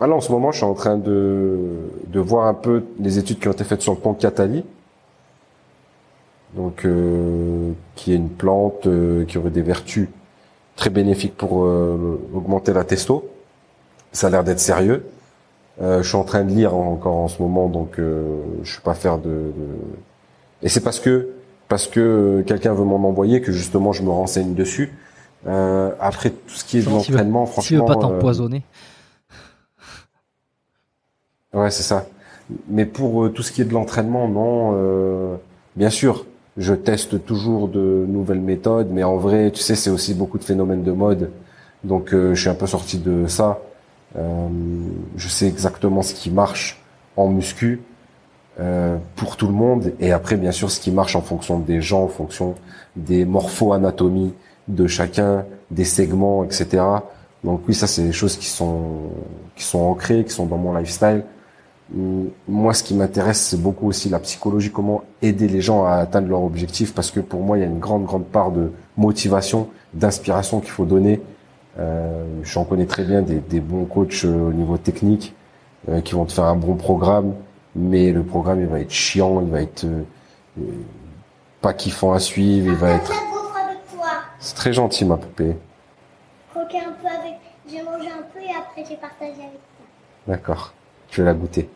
Ah 0.00 0.06
là, 0.06 0.14
en 0.14 0.20
ce 0.20 0.30
moment, 0.30 0.52
je 0.52 0.58
suis 0.58 0.66
en 0.66 0.74
train 0.74 0.96
de, 0.96 1.58
de 2.06 2.20
voir 2.20 2.46
un 2.46 2.54
peu 2.54 2.84
les 3.00 3.18
études 3.18 3.38
qui 3.40 3.48
ont 3.48 3.52
été 3.52 3.64
faites 3.64 3.82
sur 3.82 3.92
le 3.92 3.98
pont 3.98 4.14
Catali. 4.14 4.64
Donc, 6.54 6.84
euh, 6.84 7.72
qui 7.94 8.12
est 8.12 8.16
une 8.16 8.30
plante 8.30 8.86
euh, 8.86 9.24
qui 9.24 9.38
aurait 9.38 9.50
des 9.50 9.62
vertus 9.62 10.08
très 10.76 10.90
bénéfiques 10.90 11.36
pour 11.36 11.64
euh, 11.64 12.20
augmenter 12.34 12.72
la 12.72 12.84
testo. 12.84 13.28
Ça 14.12 14.28
a 14.28 14.30
l'air 14.30 14.44
d'être 14.44 14.60
sérieux. 14.60 15.04
Euh, 15.82 16.02
je 16.02 16.08
suis 16.08 16.16
en 16.16 16.24
train 16.24 16.44
de 16.44 16.50
lire 16.50 16.74
encore 16.74 17.16
en 17.16 17.28
ce 17.28 17.42
moment, 17.42 17.68
donc 17.68 17.98
euh, 17.98 18.22
je 18.62 18.72
suis 18.72 18.80
pas 18.80 18.94
faire 18.94 19.18
de. 19.18 19.28
de- 19.28 19.52
Et 20.62 20.68
c'est 20.68 20.80
parce 20.80 20.98
que 21.00 21.28
parce 21.68 21.86
que 21.86 22.00
euh, 22.00 22.42
quelqu'un 22.42 22.72
veut 22.72 22.84
m'en 22.84 22.96
envoyer 23.06 23.40
que 23.42 23.52
justement 23.52 23.92
je 23.92 24.02
me 24.02 24.08
renseigne 24.10 24.54
dessus. 24.54 24.92
Euh, 25.46 25.90
après 26.00 26.30
tout 26.30 26.54
ce 26.54 26.64
qui 26.64 26.78
est 26.78 26.82
de 26.82 26.90
l'entraînement, 26.90 27.46
Si 27.46 27.60
tu 27.60 27.74
veux 27.74 27.80
franchement. 27.82 28.00
pas 28.00 28.08
t'empoisonner. 28.08 28.62
Ouais, 31.58 31.70
c'est 31.70 31.82
ça. 31.82 32.06
Mais 32.68 32.86
pour 32.86 33.24
euh, 33.24 33.30
tout 33.30 33.42
ce 33.42 33.52
qui 33.52 33.62
est 33.62 33.64
de 33.64 33.74
l'entraînement, 33.74 34.28
non. 34.28 34.72
euh, 34.74 35.36
bien 35.76 35.90
sûr, 35.90 36.24
je 36.56 36.72
teste 36.74 37.24
toujours 37.24 37.68
de 37.68 38.04
nouvelles 38.08 38.40
méthodes, 38.40 38.88
mais 38.92 39.02
en 39.04 39.16
vrai, 39.16 39.50
tu 39.50 39.60
sais, 39.60 39.74
c'est 39.74 39.90
aussi 39.90 40.14
beaucoup 40.14 40.38
de 40.38 40.44
phénomènes 40.44 40.82
de 40.84 40.92
mode. 40.92 41.30
Donc, 41.84 42.12
euh, 42.14 42.34
je 42.34 42.40
suis 42.40 42.48
un 42.50 42.54
peu 42.54 42.66
sorti 42.66 42.98
de 42.98 43.26
ça. 43.26 43.58
Euh, 44.16 44.48
je 45.16 45.28
sais 45.28 45.46
exactement 45.46 46.02
ce 46.02 46.14
qui 46.14 46.30
marche 46.30 46.82
en 47.16 47.28
muscu 47.28 47.82
euh, 48.60 48.96
pour 49.16 49.36
tout 49.36 49.46
le 49.46 49.52
monde, 49.52 49.92
et 50.00 50.12
après, 50.12 50.36
bien 50.36 50.52
sûr, 50.52 50.70
ce 50.70 50.80
qui 50.80 50.90
marche 50.90 51.16
en 51.16 51.20
fonction 51.22 51.58
des 51.58 51.80
gens, 51.80 52.04
en 52.04 52.08
fonction 52.08 52.54
des 52.96 53.24
morpho-anatomies 53.24 54.34
de 54.68 54.86
chacun, 54.86 55.44
des 55.70 55.84
segments, 55.84 56.44
etc. 56.44 56.82
Donc 57.44 57.62
oui, 57.68 57.74
ça, 57.74 57.86
c'est 57.86 58.02
des 58.02 58.12
choses 58.12 58.36
qui 58.36 58.46
sont 58.46 59.10
qui 59.56 59.64
sont 59.64 59.80
ancrées, 59.80 60.24
qui 60.24 60.32
sont 60.32 60.46
dans 60.46 60.56
mon 60.58 60.74
lifestyle. 60.76 61.22
Moi, 61.90 62.74
ce 62.74 62.82
qui 62.82 62.94
m'intéresse, 62.94 63.40
c'est 63.40 63.60
beaucoup 63.60 63.88
aussi 63.88 64.10
la 64.10 64.18
psychologie, 64.18 64.70
comment 64.70 65.04
aider 65.22 65.48
les 65.48 65.62
gens 65.62 65.86
à 65.86 65.94
atteindre 65.94 66.28
leur 66.28 66.42
objectif, 66.42 66.92
parce 66.94 67.10
que 67.10 67.20
pour 67.20 67.40
moi, 67.40 67.56
il 67.56 67.60
y 67.60 67.64
a 67.64 67.66
une 67.66 67.78
grande, 67.78 68.04
grande 68.04 68.26
part 68.26 68.50
de 68.50 68.72
motivation, 68.96 69.68
d'inspiration 69.94 70.60
qu'il 70.60 70.70
faut 70.70 70.84
donner. 70.84 71.20
Euh, 71.78 72.24
J'en 72.42 72.64
connais 72.64 72.84
très 72.84 73.04
bien 73.04 73.22
des, 73.22 73.36
des 73.36 73.60
bons 73.60 73.86
coachs 73.86 74.24
euh, 74.24 74.48
au 74.48 74.52
niveau 74.52 74.76
technique 74.76 75.34
euh, 75.88 76.02
qui 76.02 76.12
vont 76.14 76.26
te 76.26 76.32
faire 76.32 76.44
un 76.44 76.56
bon 76.56 76.74
programme, 76.74 77.34
mais 77.74 78.12
le 78.12 78.22
programme, 78.22 78.60
il 78.60 78.66
va 78.66 78.80
être 78.80 78.90
chiant, 78.90 79.40
il 79.40 79.48
va 79.48 79.62
être 79.62 79.84
euh, 79.84 80.62
pas 81.62 81.72
kiffant 81.72 82.12
à 82.12 82.18
suivre, 82.18 82.66
il 82.70 82.78
va 82.78 82.90
être... 82.90 83.12
C'est 84.40 84.54
très 84.54 84.72
gentil, 84.72 85.04
ma 85.04 85.16
poupée. 85.16 85.56
Croquer 86.50 86.78
un 86.78 86.92
peu 87.00 87.08
avec. 87.08 87.38
J'ai 87.68 87.82
mangé 87.82 88.08
un 88.08 88.22
peu 88.32 88.40
et 88.40 88.54
après 88.56 88.84
j'ai 88.88 88.96
partagé 88.96 89.32
avec 89.32 89.52
toi. 89.52 89.86
D'accord. 90.28 90.72
Je 91.10 91.22
vais 91.22 91.26
la 91.26 91.34
goûter. 91.34 91.68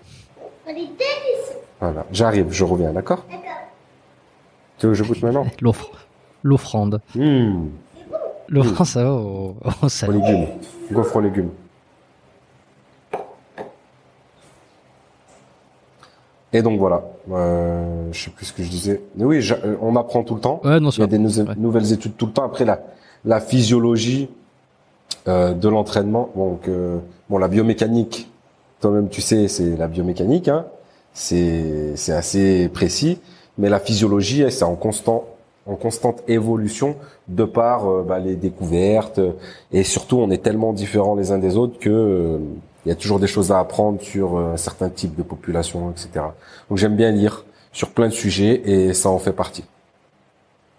Elle 0.75 0.79
est 0.79 0.87
délicieuse. 0.87 1.57
Voilà. 1.81 2.07
J'arrive, 2.13 2.47
je 2.51 2.65
reviens, 2.65 2.93
d'accord 2.93 3.25
D'accord. 3.29 3.43
Tu 4.79 4.87
veux 4.87 4.93
que 4.93 4.99
je 4.99 5.05
goûte 5.05 5.23
maintenant 5.23 5.47
L'offre, 5.61 5.91
l'offrande. 6.43 7.01
Hum, 7.17 7.71
L'offrande, 8.49 8.87
ça 8.87 9.05
va 9.05 9.13
au, 9.13 9.57
au 9.65 9.87
aux 9.87 9.89
salon. 9.89 10.21
légumes. 10.25 10.47
Gaufre 10.91 11.17
aux 11.17 11.21
légumes. 11.21 11.51
Et 16.55 16.61
donc 16.61 16.79
voilà, 16.79 17.03
euh, 17.31 18.09
je 18.13 18.25
sais 18.25 18.31
plus 18.31 18.45
ce 18.47 18.53
que 18.53 18.63
je 18.63 18.69
disais. 18.69 19.01
Mais 19.17 19.25
oui, 19.25 19.47
euh, 19.65 19.77
on 19.81 19.97
apprend 19.97 20.23
tout 20.23 20.35
le 20.35 20.41
temps. 20.41 20.61
Ouais, 20.65 20.81
non, 20.81 20.91
Il 20.91 21.01
y 21.01 21.03
a 21.03 21.07
des 21.07 21.19
nou- 21.19 21.31
ouais. 21.41 21.55
nouvelles 21.57 21.93
études 21.93 22.17
tout 22.17 22.27
le 22.27 22.33
temps. 22.33 22.45
Après 22.45 22.67
la, 22.67 22.81
la 23.25 23.41
physiologie 23.41 24.29
euh, 25.29 25.55
de 25.55 25.69
l'entraînement, 25.71 26.29
donc 26.37 26.69
euh, 26.69 26.99
bon 27.31 27.39
la 27.39 27.49
biomécanique, 27.49 28.31
toi-même 28.83 29.09
tu 29.09 29.23
sais, 29.23 29.49
c'est 29.49 29.77
la 29.77 29.89
biomécanique, 29.89 30.49
hein. 30.49 30.67
c'est 31.15 31.97
c'est 31.97 32.13
assez 32.13 32.69
précis. 32.69 33.19
Mais 33.59 33.69
la 33.69 33.81
physiologie, 33.81 34.45
c'est 34.51 34.65
en 34.65 34.77
constant 34.77 35.25
en 35.67 35.77
constante 35.77 36.25
évolution 36.27 36.97
de 37.29 37.45
par 37.45 37.89
euh, 37.89 38.03
bah, 38.03 38.19
les 38.19 38.35
découvertes 38.35 39.21
et 39.73 39.85
surtout 39.85 40.19
on 40.19 40.29
est 40.33 40.43
tellement 40.43 40.73
différents 40.73 41.15
les 41.15 41.31
uns 41.31 41.39
des 41.39 41.57
autres 41.57 41.79
que 41.79 41.89
euh, 41.89 42.39
il 42.85 42.89
y 42.89 42.93
a 42.93 42.97
toujours 42.97 43.21
des 43.21 43.29
choses 43.29 43.53
à 43.53 43.61
apprendre 43.61 44.03
sur 44.03 44.37
euh, 44.37 44.57
certains 44.57 44.89
types 44.89 45.15
de 45.15 45.23
populations, 45.23 45.93
etc. 45.93 46.27
Donc 46.69 46.79
j'aime 46.79 46.97
bien 46.97 47.13
lire 47.13 47.45
sur 47.71 47.91
plein 47.91 48.09
de 48.09 48.13
sujets 48.13 48.61
et 48.65 48.93
ça 48.93 49.09
en 49.09 49.21
fait 49.21 49.33
partie. 49.33 49.63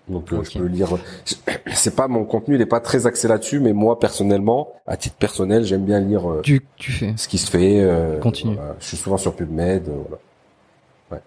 Donc 0.09 0.33
euh, 0.33 0.43
je 0.43 0.57
peux 0.59 0.65
lire. 0.65 0.89
C'est 1.73 1.95
pas 1.95 2.07
mon 2.07 2.25
contenu, 2.25 2.55
il 2.55 2.61
est 2.61 2.65
pas 2.65 2.79
très 2.81 3.07
axé 3.07 3.27
là-dessus, 3.27 3.59
mais 3.59 3.73
moi 3.73 3.99
personnellement, 3.99 4.73
à 4.85 4.97
titre 4.97 5.15
personnel, 5.15 5.63
j'aime 5.63 5.85
bien 5.85 5.99
lire 5.99 6.29
euh, 6.29 6.41
Tu, 6.41 6.65
tu 6.75 6.91
fais. 6.91 7.13
ce 7.15 7.27
qui 7.27 7.37
se 7.37 7.49
fait. 7.49 7.81
euh, 7.81 8.19
Continue. 8.19 8.55
voilà. 8.55 8.75
Je 8.79 8.85
suis 8.85 8.97
souvent 8.97 9.17
sur 9.17 9.33
PubMed. 9.35 9.87
euh, 9.87 9.93
voilà. 11.09 11.23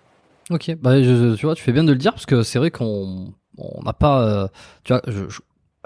Ok, 0.50 0.76
bah 0.80 1.02
je, 1.02 1.34
tu 1.34 1.44
vois, 1.46 1.54
tu 1.56 1.62
fais 1.64 1.72
bien 1.72 1.82
de 1.82 1.90
le 1.92 1.98
dire 1.98 2.12
parce 2.12 2.26
que 2.26 2.42
c'est 2.44 2.58
vrai 2.60 2.70
qu'on 2.70 3.32
on 3.58 3.82
n'a 3.82 3.92
pas, 3.92 4.22
euh, 4.22 4.46
tu 4.84 4.92
vois, 4.92 5.02
je, 5.08 5.28
je 5.28 5.40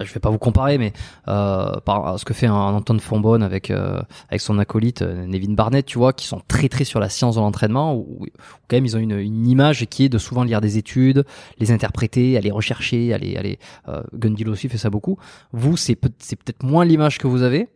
je 0.04 0.12
vais 0.12 0.20
pas 0.20 0.30
vous 0.30 0.38
comparer, 0.38 0.78
mais 0.78 0.92
euh, 1.28 1.76
par 1.84 2.18
ce 2.18 2.24
que 2.24 2.34
fait 2.34 2.46
un, 2.46 2.54
Antoine 2.54 3.00
Fonbonne 3.00 3.42
avec 3.42 3.70
euh, 3.70 4.00
avec 4.28 4.40
son 4.40 4.58
acolyte 4.58 5.02
euh, 5.02 5.26
Nevin 5.26 5.54
Barnett, 5.54 5.84
tu 5.86 5.98
vois, 5.98 6.12
qui 6.12 6.26
sont 6.26 6.40
très 6.48 6.68
très 6.68 6.84
sur 6.84 7.00
la 7.00 7.08
science 7.08 7.36
de 7.36 7.40
l'entraînement, 7.40 7.94
où, 7.94 8.26
quand 8.68 8.76
même 8.76 8.86
ils 8.86 8.96
ont 8.96 9.00
une, 9.00 9.18
une 9.18 9.46
image 9.46 9.86
qui 9.86 10.04
est 10.04 10.08
de 10.08 10.18
souvent 10.18 10.44
lire 10.44 10.60
des 10.60 10.78
études, 10.78 11.24
les 11.58 11.72
interpréter, 11.72 12.36
aller 12.36 12.50
rechercher, 12.50 13.12
aller 13.12 13.36
aller. 13.36 13.58
Euh, 13.88 14.02
Gundil 14.14 14.48
aussi 14.48 14.68
fait 14.68 14.78
ça 14.78 14.90
beaucoup. 14.90 15.18
Vous, 15.52 15.76
c'est 15.76 15.96
peut 15.96 16.10
c'est 16.18 16.36
peut-être 16.36 16.62
moins 16.62 16.84
l'image 16.84 17.18
que 17.18 17.26
vous 17.26 17.42
avez. 17.42 17.68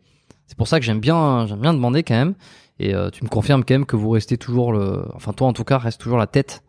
C'est 0.47 0.57
pour 0.57 0.67
ça 0.67 0.79
que 0.79 0.85
j'aime 0.85 0.99
bien 0.99 1.47
j'aime 1.47 1.59
bien 1.59 1.73
demander 1.73 2.03
quand 2.03 2.15
même. 2.15 2.35
Et 2.79 2.93
euh, 2.93 3.09
tu 3.09 3.23
me 3.23 3.29
confirmes 3.29 3.63
quand 3.63 3.73
même 3.73 3.85
que 3.85 3.95
vous 3.95 4.09
restez 4.09 4.37
toujours 4.37 4.73
le, 4.73 5.05
enfin 5.13 5.31
toi 5.31 5.47
en 5.47 5.53
tout 5.53 5.63
cas 5.63 5.77
reste 5.77 6.01
toujours 6.01 6.17
la 6.17 6.27
tête 6.27 6.61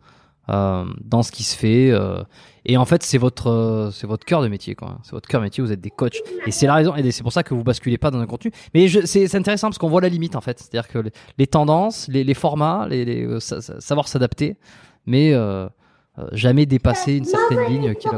dans 0.47 1.23
ce 1.23 1.31
qui 1.31 1.43
se 1.43 1.55
fait. 1.57 1.89
euh, 1.91 2.23
et 2.69 2.75
en 2.77 2.83
fait, 2.85 3.01
c'est 3.03 3.17
votre, 3.17 3.47
euh, 3.49 3.91
c'est 3.91 4.07
votre 4.07 4.25
cœur 4.25 4.41
de 4.41 4.47
métier, 4.49 4.75
quoi. 4.75 4.97
C'est 5.03 5.11
votre 5.11 5.27
cœur 5.29 5.39
de 5.39 5.45
métier. 5.45 5.63
Vous 5.63 5.71
êtes 5.71 5.79
des 5.79 5.89
coachs. 5.89 6.17
Et 6.45 6.51
c'est 6.51 6.67
la 6.67 6.73
raison. 6.75 6.95
Et 6.95 7.11
c'est 7.11 7.23
pour 7.23 7.31
ça 7.31 7.41
que 7.43 7.53
vous 7.53 7.63
basculez 7.63 7.97
pas 7.97 8.11
dans 8.11 8.19
un 8.19 8.25
contenu. 8.25 8.51
Mais 8.73 8.87
je- 8.89 9.05
c'est 9.05 9.27
c'est 9.27 9.37
intéressant 9.37 9.67
parce 9.69 9.77
qu'on 9.77 9.87
voit 9.89 10.01
la 10.01 10.09
limite, 10.09 10.35
en 10.35 10.41
fait. 10.41 10.59
C'est-à-dire 10.59 10.87
que 10.89 10.99
les, 10.99 11.11
les 11.37 11.47
tendances, 11.47 12.07
les, 12.09 12.23
les 12.25 12.33
formats, 12.33 12.85
les, 12.89 13.05
les- 13.05 13.23
euh, 13.25 13.39
sa- 13.39 13.61
sa- 13.61 13.79
savoir 13.79 14.07
s'adapter, 14.09 14.57
mais 15.05 15.33
euh, 15.33 15.67
euh, 16.19 16.27
jamais 16.33 16.65
dépasser 16.65 17.15
une 17.15 17.25
certaine 17.25 17.63
ligne 17.69 17.93
qui 17.95 18.07
est 18.07 18.11
la. 18.11 18.17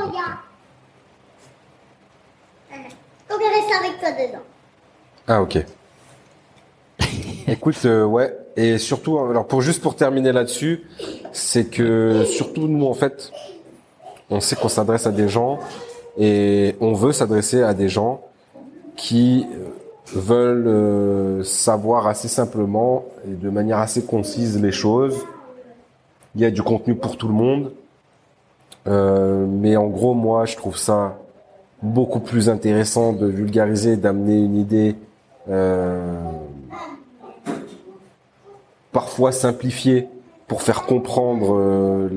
On 3.32 3.38
va 3.38 3.50
rester 3.50 3.74
avec 3.88 4.00
toi 4.00 4.12
dedans. 4.12 4.44
Ah 5.28 5.42
ok. 5.44 5.64
Écoute, 7.48 7.78
euh, 7.86 8.04
ouais, 8.06 8.36
et 8.56 8.78
surtout, 8.78 9.20
alors 9.20 9.48
pour 9.48 9.62
juste 9.62 9.82
pour 9.82 9.96
terminer 9.96 10.32
là-dessus, 10.32 10.84
c'est 11.32 11.66
que 11.66 12.24
surtout 12.26 12.68
nous 12.68 12.86
en 12.86 12.94
fait, 12.94 13.32
on 14.30 14.40
sait 14.40 14.56
qu'on 14.56 14.70
s'adresse 14.70 15.08
à 15.08 15.12
des 15.12 15.30
gens 15.30 15.60
et 16.18 16.76
on 16.82 16.94
veut 16.94 17.12
s'adresser 17.14 17.64
à 17.64 17.74
des 17.74 17.90
gens 17.90 18.22
qui 18.96 19.46
euh, 19.54 19.70
veulent 20.14 20.68
euh, 20.68 21.44
savoir 21.44 22.08
assez 22.08 22.28
simplement 22.28 23.06
et 23.28 23.34
de 23.34 23.50
manière 23.50 23.80
assez 23.80 24.04
concise 24.04 24.62
les 24.62 24.72
choses. 24.72 25.18
Il 26.36 26.42
y 26.42 26.46
a 26.46 26.52
du 26.52 26.62
contenu 26.62 26.96
pour 26.96 27.18
tout 27.18 27.28
le 27.28 27.34
monde, 27.34 27.72
Euh, 28.88 29.46
mais 29.48 29.76
en 29.76 29.88
gros, 29.88 30.14
moi, 30.14 30.46
je 30.46 30.56
trouve 30.56 30.78
ça 30.78 31.18
beaucoup 31.82 32.20
plus 32.20 32.50
intéressant 32.50 33.14
de 33.14 33.28
vulgariser, 33.28 33.98
d'amener 33.98 34.38
une 34.38 34.56
idée 34.56 34.96
euh, 35.50 36.32
parfois 39.00 39.32
simplifiée 39.32 40.10
pour 40.50 40.62
faire 40.62 40.82
comprendre 40.84 41.56
euh, 41.58 42.10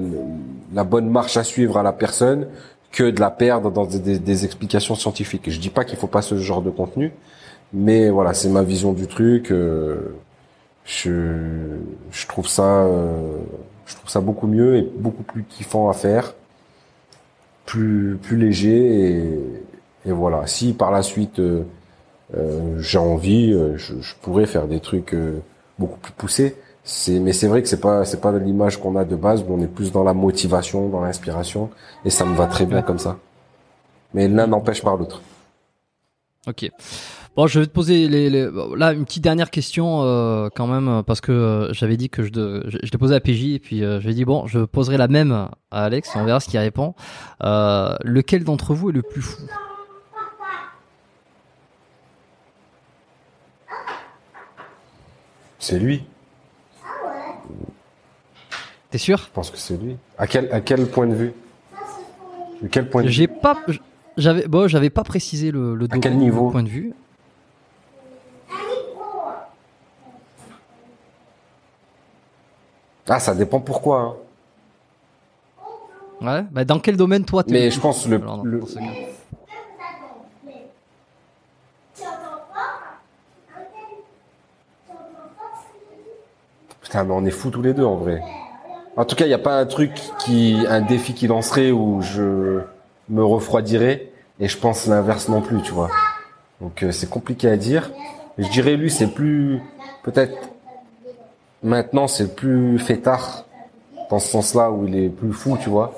la 0.75 0.83
bonne 0.83 1.09
marche 1.09 1.37
à 1.37 1.45
suivre 1.45 1.77
à 1.79 1.85
la 1.85 1.93
personne 1.93 2.49
que 2.91 3.05
de 3.09 3.21
la 3.21 3.31
perdre 3.31 3.71
dans 3.71 3.87
des, 3.87 4.19
des- 4.19 4.45
explications 4.45 4.97
scientifiques. 4.97 5.49
Je 5.49 5.61
dis 5.61 5.71
pas 5.71 5.85
qu'il 5.85 5.97
faut 5.97 6.09
pas 6.19 6.23
ce 6.23 6.37
genre 6.39 6.61
de 6.61 6.71
contenu, 6.71 7.13
mais 7.73 8.11
voilà, 8.11 8.35
c'est 8.35 8.49
ma 8.49 8.65
vision 8.65 8.93
du 8.93 9.07
truc. 9.07 9.53
euh, 9.53 10.17
je, 10.85 11.13
je 12.11 12.27
trouve 12.27 12.49
ça, 12.49 12.65
euh, 12.87 13.37
je 13.87 13.95
trouve 13.95 14.11
ça 14.11 14.21
beaucoup 14.21 14.49
mieux 14.49 14.75
et 14.79 14.83
beaucoup 15.05 15.23
plus 15.23 15.45
kiffant 15.45 15.89
à 15.89 15.93
faire, 15.93 16.35
plus 17.65 18.19
plus 18.21 18.37
léger 18.37 18.81
et, 19.09 20.09
et 20.09 20.13
voilà. 20.13 20.49
Si 20.49 20.73
par 20.73 20.91
la 20.91 21.03
suite 21.03 21.39
euh, 21.39 21.63
euh, 22.37 22.77
j'ai 22.81 22.99
envie, 22.99 23.53
euh, 23.53 23.77
je, 23.77 23.95
je 24.01 24.15
pourrais 24.21 24.47
faire 24.47 24.67
des 24.67 24.81
trucs 24.81 25.15
beaucoup 25.79 26.01
plus 26.01 26.13
poussés. 26.13 26.57
C'est, 26.85 27.21
mais 27.21 27.33
c'est 27.33 27.47
vrai 27.47 27.63
que 27.63 27.69
c'est 27.69 27.81
pas, 27.81 28.05
c'est 28.05 28.21
pas 28.21 28.33
l'image 28.33 28.79
qu'on 28.81 28.97
a 28.97 29.05
de 29.05 29.15
base. 29.17 29.45
On 29.49 29.61
est 29.63 29.69
plus 29.69 29.93
dans 29.93 30.03
la 30.03 30.15
motivation, 30.15 30.89
dans 30.89 31.01
l'inspiration, 31.01 31.71
et 32.05 32.11
ça 32.11 32.25
me 32.25 32.35
va 32.35 32.47
très 32.47 32.67
bien 32.67 32.83
comme 32.83 32.99
ça. 32.99 33.19
Mais 34.15 34.27
l'un 34.29 34.47
n'empêche 34.49 34.83
pas 34.83 34.97
l'autre. 34.97 35.23
Ok. 36.49 36.69
Bon, 37.37 37.47
je 37.47 37.61
vais 37.61 37.67
te 37.67 37.71
poser 37.73 38.09
les, 38.09 38.29
les- 38.29 38.51
là 38.77 38.93
une 38.93 39.07
petite 39.07 39.23
dernière 39.23 39.51
question 39.51 40.03
euh, 40.03 40.49
quand 40.55 40.67
même 40.67 41.03
parce 41.07 41.23
que 41.23 41.33
euh, 41.33 41.73
j'avais 41.73 41.97
dit 41.97 42.11
que 42.11 42.25
je, 42.25 42.31
de, 42.31 42.65
je, 42.69 42.77
je 42.83 42.91
l'ai 42.93 42.99
posé 42.99 43.15
à 43.15 43.21
PJ 43.21 43.55
et 43.55 43.59
puis 43.59 43.83
euh, 43.83 44.01
j'ai 44.01 44.13
dit 44.13 44.27
bon, 44.27 44.47
je 44.47 44.59
poserai 44.59 44.99
la 44.99 45.09
même 45.09 45.33
à 45.33 45.85
Alex 45.85 46.15
et 46.15 46.19
on 46.19 46.25
verra 46.25 46.41
ce 46.41 46.49
qu'il 46.51 46.59
répond. 46.61 46.95
Euh, 47.43 47.95
lequel 48.03 48.45
d'entre 48.45 48.75
vous 48.75 48.91
est 48.91 48.93
le 48.93 49.03
plus 49.03 49.23
fou? 49.23 49.41
C'est 55.59 55.79
lui. 55.79 56.05
T'es 58.93 58.99
sûr 58.99 59.17
Je 59.17 59.31
pense 59.33 59.51
que 59.51 59.57
c'est 59.57 59.79
lui. 59.79 59.97
À 60.19 60.27
quel, 60.27 60.53
à 60.53 60.61
quel 60.61 60.87
point 60.87 61.07
de 61.07 61.15
vue? 61.15 61.33
De 62.61 62.69
quel 62.69 62.91
point 62.91 63.01
de 63.03 63.07
vue? 63.07 63.13
J'ai 63.15 63.27
pas, 63.27 63.59
j'avais, 64.19 64.47
bon, 64.47 64.69
j'avais 64.69 64.91
pas 64.91 65.03
précisé 65.03 65.51
le, 65.51 65.75
le, 65.75 65.87
À 65.91 65.99
quel 65.99 66.13
le 66.13 66.19
niveau 66.19 66.51
point 66.51 66.63
de 66.63 66.69
vue. 66.69 66.93
Ah, 73.09 73.19
ça 73.19 73.35
dépend 73.35 73.61
pourquoi. 73.61 74.19
hein. 76.21 76.27
Ouais. 76.27 76.45
Bah, 76.53 76.67
dans 76.67 76.79
quel 76.79 76.99
domaine 76.99 77.25
toi 77.25 77.43
t'es 77.45 77.53
Mais 77.55 77.71
je 77.71 77.81
pense 77.81 78.07
le- 78.07 78.17
alors, 78.17 78.45
le- 78.45 78.65
ce 78.67 78.79
Putain, 86.83 87.05
mais 87.05 87.15
on 87.15 87.25
est 87.25 87.31
fous 87.31 87.51
tous 87.51 87.63
les 87.63 87.73
deux 87.73 87.85
en 87.85 87.97
vrai. 87.97 88.23
En 88.97 89.05
tout 89.05 89.17
cas, 89.17 89.25
il 89.25 89.29
n'y 89.29 89.35
a 89.35 89.39
pas 89.39 89.59
un 89.59 89.67
truc 89.67 89.93
qui, 90.19 90.65
un 90.69 90.83
défi 90.83 91.15
qui 91.15 91.27
lancerait 91.27 91.71
où 91.71 92.03
je 92.03 92.61
me 93.09 93.25
refroidirais. 93.25 94.13
Et 94.39 94.49
je 94.49 94.59
pense 94.59 94.87
l'inverse 94.87 95.29
non 95.29 95.41
plus, 95.41 95.63
tu 95.63 95.73
vois. 95.73 95.91
Donc 96.61 96.83
euh, 96.83 96.93
c'est 96.93 97.09
compliqué 97.09 97.49
à 97.49 97.57
dire. 97.57 97.91
Je 98.39 98.49
dirais 98.49 98.77
lui, 98.77 98.91
c'est 98.91 99.09
plus 99.09 99.61
peut-être 100.03 100.51
maintenant 101.63 102.09
c'est 102.09 102.35
plus 102.35 102.79
fêtard 102.79 103.45
dans 104.11 104.19
ce 104.19 104.29
sens-là 104.29 104.71
où 104.71 104.87
il 104.87 104.97
est 104.97 105.09
plus 105.09 105.33
fou, 105.33 105.57
tu 105.61 105.71
vois. 105.71 105.95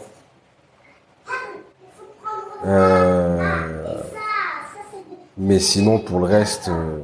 Euh, 2.67 4.03
mais 5.37 5.59
sinon 5.59 5.99
pour 5.99 6.19
le 6.21 6.27
reste, 6.27 6.69
euh, 6.69 6.99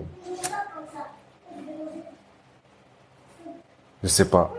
je 4.02 4.08
sais 4.08 4.28
pas. 4.28 4.54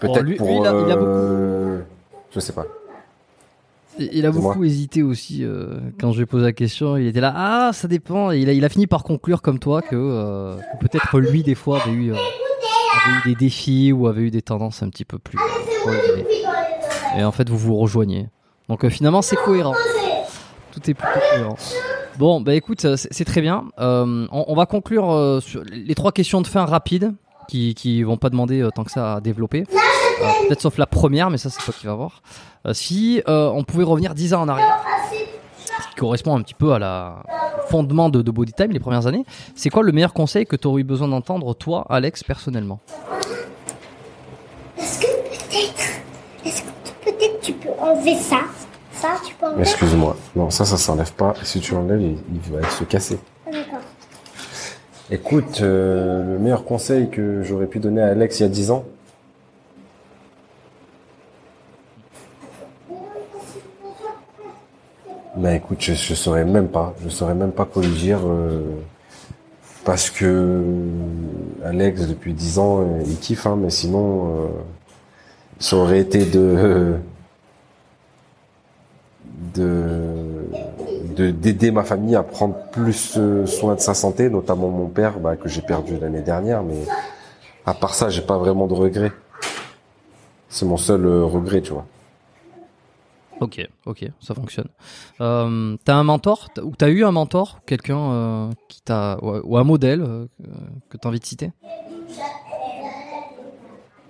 Peut-être 0.00 0.22
lui- 0.22 0.36
pour, 0.36 0.46
lui, 0.48 0.56
il 0.56 0.66
a- 0.66 0.72
il 0.86 0.92
a 0.92 0.96
beaucoup- 0.96 1.10
euh, 1.10 1.80
je 2.34 2.40
sais 2.40 2.52
pas. 2.52 2.66
Il 3.98 4.26
a 4.26 4.30
beaucoup 4.30 4.62
hésité 4.64 5.02
aussi 5.02 5.42
euh, 5.42 5.78
quand 5.98 6.12
je 6.12 6.18
lui 6.18 6.22
ai 6.24 6.26
posé 6.26 6.44
la 6.44 6.52
question. 6.52 6.98
Il 6.98 7.06
était 7.06 7.22
là, 7.22 7.32
ah, 7.34 7.70
ça 7.72 7.88
dépend. 7.88 8.30
Et 8.30 8.40
il 8.40 8.48
a, 8.50 8.52
il 8.52 8.62
a 8.64 8.68
fini 8.68 8.86
par 8.86 9.02
conclure 9.04 9.40
comme 9.40 9.58
toi 9.58 9.80
que, 9.80 9.96
euh, 9.96 10.56
que 10.56 10.86
peut-être 10.86 11.18
lui 11.18 11.42
des 11.42 11.54
fois 11.54 11.80
avait 11.82 11.92
eu, 11.92 12.12
euh, 12.12 12.16
avait 12.16 13.30
eu 13.30 13.32
des 13.32 13.34
défis 13.36 13.92
ou 13.92 14.06
avait 14.06 14.20
eu 14.22 14.30
des 14.30 14.42
tendances 14.42 14.82
un 14.82 14.90
petit 14.90 15.06
peu 15.06 15.18
plus. 15.18 15.38
euh. 15.88 16.22
Et 17.16 17.24
en 17.24 17.32
fait, 17.32 17.48
vous 17.48 17.56
vous 17.56 17.76
rejoignez. 17.76 18.28
Donc 18.68 18.84
euh, 18.84 18.90
finalement, 18.90 19.22
c'est 19.22 19.36
cohérent. 19.36 19.74
Tout 20.72 20.90
est 20.90 20.94
plutôt 20.94 21.18
cohérent. 21.32 21.56
Bon, 22.18 22.40
bah 22.42 22.54
écoute, 22.54 22.84
euh, 22.84 22.96
c'est 22.96 23.12
c'est 23.12 23.24
très 23.24 23.40
bien. 23.40 23.64
Euh, 23.78 24.26
on, 24.30 24.44
on 24.48 24.54
va 24.54 24.66
conclure 24.66 25.10
euh, 25.10 25.40
sur 25.40 25.62
les 25.64 25.94
trois 25.94 26.12
questions 26.12 26.42
de 26.42 26.46
fin 26.46 26.66
rapides 26.66 27.14
qui 27.48 27.74
qui 27.74 28.02
vont 28.02 28.16
pas 28.16 28.30
demander 28.30 28.60
euh, 28.62 28.70
tant 28.70 28.84
que 28.84 28.90
ça 28.90 29.14
à 29.16 29.20
développer. 29.20 29.64
Euh, 30.22 30.24
Peut-être 30.48 30.62
sauf 30.62 30.78
la 30.78 30.86
première, 30.86 31.30
mais 31.30 31.38
ça 31.38 31.50
c'est 31.50 31.62
toi 31.62 31.74
qui 31.78 31.86
vas 31.86 31.94
voir. 31.94 32.22
Euh, 32.66 32.72
si 32.72 33.22
euh, 33.28 33.50
on 33.54 33.64
pouvait 33.64 33.84
revenir 33.84 34.14
10 34.14 34.34
ans 34.34 34.42
en 34.42 34.48
arrière, 34.48 34.78
ce 35.12 35.88
qui 35.88 35.94
correspond 35.96 36.36
un 36.36 36.42
petit 36.42 36.54
peu 36.54 36.72
à 36.72 36.78
la 36.78 37.16
au 37.64 37.68
fondement 37.68 38.08
de, 38.08 38.22
de 38.22 38.30
Body 38.30 38.52
Time 38.52 38.70
les 38.70 38.80
premières 38.80 39.06
années, 39.06 39.24
c'est 39.54 39.70
quoi 39.70 39.82
le 39.82 39.92
meilleur 39.92 40.12
conseil 40.14 40.46
que 40.46 40.56
tu 40.56 40.66
aurais 40.68 40.80
eu 40.80 40.84
besoin 40.84 41.08
d'entendre 41.08 41.52
toi, 41.54 41.84
Alex, 41.90 42.22
personnellement? 42.24 42.80
Est-ce 44.78 45.00
que 45.00 45.06
peut-être, 45.06 46.00
est-ce 46.44 46.62
que 46.62 46.68
peut-être 47.04 47.40
tu 47.40 47.52
peux 47.52 47.68
enlever 47.80 48.16
ça? 48.16 48.40
Ça, 48.92 49.08
tu 49.26 49.34
peux 49.34 49.46
enlever? 49.46 49.62
Excuse-moi. 49.62 50.16
Non, 50.34 50.48
ça, 50.50 50.64
ça 50.64 50.76
s'enlève 50.76 51.12
pas. 51.12 51.34
Si 51.42 51.60
tu 51.60 51.74
l'enlèves, 51.74 52.00
il, 52.02 52.16
il 52.32 52.52
va 52.52 52.68
se 52.70 52.84
casser. 52.84 53.18
Ah, 53.46 53.50
D'accord. 53.52 53.80
Écoute, 55.10 55.60
euh, 55.62 56.32
le 56.32 56.38
meilleur 56.40 56.64
conseil 56.64 57.08
que 57.10 57.42
j'aurais 57.44 57.66
pu 57.66 57.78
donner 57.78 58.02
à 58.02 58.08
Alex 58.08 58.40
il 58.40 58.42
y 58.42 58.46
a 58.46 58.48
10 58.48 58.72
ans, 58.72 58.84
bah 65.36 65.54
écoute, 65.54 65.78
je, 65.80 65.92
je 65.92 66.14
saurais 66.14 66.44
même 66.44 66.66
pas, 66.66 66.94
je 67.04 67.08
saurais 67.08 67.34
même 67.34 67.52
pas 67.52 67.66
quoi 67.66 67.82
lui 67.82 67.90
dire, 67.90 68.20
euh, 68.26 68.62
parce 69.84 70.10
que 70.10 70.64
Alex 71.64 72.08
depuis 72.08 72.34
10 72.34 72.58
ans, 72.58 72.80
euh, 72.80 73.02
il 73.06 73.16
kiffe, 73.18 73.46
hein, 73.46 73.56
mais 73.60 73.70
sinon, 73.70 74.26
euh, 74.26 74.46
ça 75.60 75.76
aurait 75.76 76.00
été 76.00 76.24
de 76.24 76.96
de 79.54 80.46
de- 81.16 81.30
d'aider 81.30 81.70
ma 81.70 81.82
famille 81.84 82.14
à 82.16 82.22
prendre 82.22 82.54
plus 82.72 83.14
euh, 83.16 83.46
soin 83.46 83.74
de 83.74 83.80
sa 83.80 83.94
santé, 83.94 84.28
notamment 84.28 84.68
mon 84.68 84.86
père 84.86 85.18
bah, 85.18 85.36
que 85.36 85.48
j'ai 85.48 85.62
perdu 85.62 85.98
l'année 85.98 86.20
dernière. 86.20 86.62
Mais 86.62 86.82
à 87.64 87.74
part 87.74 87.94
ça, 87.94 88.08
j'ai 88.10 88.22
pas 88.22 88.38
vraiment 88.38 88.66
de 88.66 88.74
regrets. 88.74 89.12
C'est 90.48 90.66
mon 90.66 90.76
seul 90.76 91.04
euh, 91.06 91.24
regret, 91.24 91.60
tu 91.60 91.72
vois. 91.72 91.86
Ok, 93.40 93.66
ok, 93.84 94.06
ça 94.20 94.34
fonctionne. 94.34 94.68
Euh, 95.20 95.76
t'as 95.84 95.94
un 95.94 96.04
mentor? 96.04 96.48
Ou 96.62 96.74
t'as 96.76 96.88
eu 96.88 97.04
un 97.04 97.12
mentor, 97.12 97.60
quelqu'un 97.66 97.98
euh, 97.98 98.50
qui 98.68 98.80
t'a 98.80 99.18
ou, 99.22 99.58
un 99.58 99.64
modèle 99.64 100.00
euh, 100.02 100.26
que 100.88 100.96
t'as 100.96 101.10
envie 101.10 101.20
de 101.20 101.24
citer? 101.26 101.50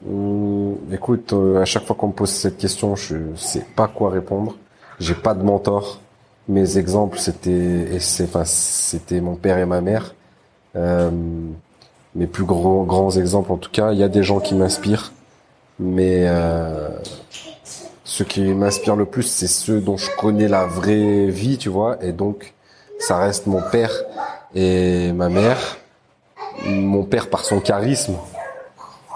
Hum, 0.08 0.76
écoute, 0.92 1.32
euh, 1.32 1.60
à 1.60 1.64
chaque 1.64 1.84
fois 1.84 1.96
qu'on 1.96 2.08
me 2.08 2.12
pose 2.12 2.30
cette 2.30 2.58
question, 2.58 2.94
je 2.94 3.16
sais 3.34 3.66
pas 3.74 3.88
quoi 3.88 4.10
répondre. 4.10 4.54
J'ai 4.98 5.14
pas 5.14 5.34
de 5.34 5.42
mentor. 5.42 6.00
Mes 6.48 6.78
exemples, 6.78 7.18
c'était, 7.18 7.98
enfin, 8.22 8.44
c'était 8.44 9.20
mon 9.20 9.34
père 9.34 9.58
et 9.58 9.66
ma 9.66 9.80
mère. 9.80 10.14
Euh, 10.76 11.10
mes 12.14 12.26
plus 12.26 12.44
gros, 12.44 12.84
grands 12.84 13.10
exemples, 13.10 13.52
en 13.52 13.56
tout 13.56 13.70
cas. 13.70 13.92
Il 13.92 13.98
y 13.98 14.02
a 14.02 14.08
des 14.08 14.22
gens 14.22 14.40
qui 14.40 14.54
m'inspirent. 14.54 15.12
mais 15.78 16.26
euh, 16.28 16.88
ce 18.04 18.22
qui 18.22 18.40
m'inspire 18.42 18.96
le 18.96 19.04
plus, 19.04 19.24
c'est 19.24 19.48
ceux 19.48 19.80
dont 19.80 19.96
je 19.96 20.08
connais 20.16 20.48
la 20.48 20.64
vraie 20.64 21.26
vie, 21.26 21.58
tu 21.58 21.68
vois, 21.68 21.98
et 22.02 22.12
donc 22.12 22.54
ça 22.98 23.18
reste 23.18 23.46
mon 23.46 23.60
père 23.60 23.92
et 24.54 25.12
ma 25.12 25.28
mère. 25.28 25.76
Mon 26.64 27.02
père 27.02 27.28
par 27.28 27.44
son 27.44 27.60
charisme, 27.60 28.14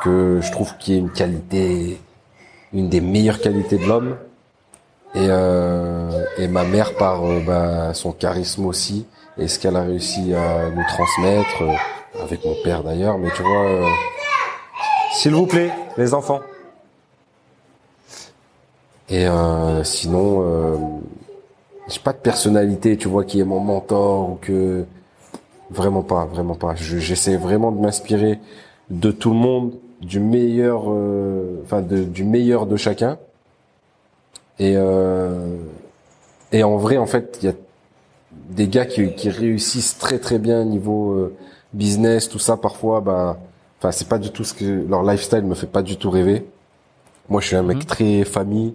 que 0.03 0.41
je 0.43 0.53
trouve 0.53 0.77
qui 0.79 0.95
est 0.95 0.99
une 0.99 1.11
qualité, 1.11 2.01
une 2.75 2.89
des 2.89 3.01
meilleures 3.01 3.41
qualités 3.41 3.79
de 3.79 3.87
l'homme, 3.87 4.17
et, 5.15 5.27
euh, 5.29 6.25
et 6.39 6.49
ma 6.49 6.65
mère 6.65 6.95
par 6.95 7.25
euh, 7.25 7.41
bah, 7.47 7.95
son 7.95 8.13
charisme 8.13 8.67
aussi, 8.67 9.07
et 9.39 9.49
ce 9.49 9.59
qu'elle 9.59 9.77
a 9.77 9.83
réussi 9.83 10.35
à 10.35 10.71
nous 10.71 10.85
transmettre, 10.89 11.63
euh, 11.63 12.23
avec 12.23 12.45
mon 12.45 12.55
père 12.65 12.83
d'ailleurs, 12.83 13.19
mais 13.19 13.29
tu 13.35 13.43
vois, 13.43 13.65
euh, 13.67 13.87
s'il 15.13 15.35
vous 15.35 15.47
plaît, 15.47 15.71
les 15.97 16.15
enfants. 16.15 16.41
Et 19.09 19.27
euh, 19.27 19.83
sinon, 19.83 20.43
euh, 20.45 20.77
j'ai 21.89 21.99
pas 22.01 22.13
de 22.13 22.19
personnalité, 22.19 22.97
tu 22.97 23.09
vois, 23.09 23.25
qui 23.25 23.41
est 23.41 23.45
mon 23.45 23.59
mentor 23.61 24.31
ou 24.31 24.39
que 24.41 24.85
vraiment 25.71 26.03
pas, 26.03 26.25
vraiment 26.27 26.55
pas. 26.55 26.75
Je- 26.77 26.99
J'essaie 26.99 27.37
vraiment 27.37 27.73
de 27.73 27.81
m'inspirer 27.81 28.39
de 28.91 29.11
tout 29.11 29.31
le 29.31 29.37
monde, 29.37 29.73
du 30.01 30.21
meilleur, 30.21 30.83
enfin 31.65 31.81
de- 31.83 32.05
du 32.05 32.25
meilleur 32.25 32.67
de 32.67 32.77
chacun. 32.77 33.19
Et 34.61 34.75
euh, 34.77 35.57
et 36.53 36.63
en 36.63 36.77
vrai, 36.77 36.97
en 36.99 37.07
fait, 37.07 37.39
il 37.43 37.47
y 37.47 37.49
a 37.49 37.55
des 38.51 38.69
gars 38.69 38.87
qui, 38.87 39.13
qui 39.15 39.31
réussissent 39.31 39.99
très 39.99 40.19
très 40.19 40.39
bien 40.39 40.65
niveau 40.65 41.13
euh, 41.15 41.35
business, 41.73 42.29
tout 42.29 42.39
ça. 42.39 42.57
Parfois, 42.57 43.01
bah, 43.01 43.39
enfin, 43.79 43.91
c'est 43.91 44.09
pas 44.09 44.19
du 44.19 44.31
tout 44.31 44.45
ce 44.45 44.55
que 44.55 44.87
leur 44.89 45.03
lifestyle 45.03 45.43
me 45.45 45.55
fait 45.55 45.67
pas 45.67 45.83
du 45.83 45.97
tout 45.97 46.11
rêver. 46.11 46.47
Moi, 47.29 47.41
je 47.41 47.47
suis 47.49 47.57
un 47.57 47.63
mec 47.63 47.79
Mhm. 47.79 47.85
très 47.85 48.25
famille, 48.25 48.75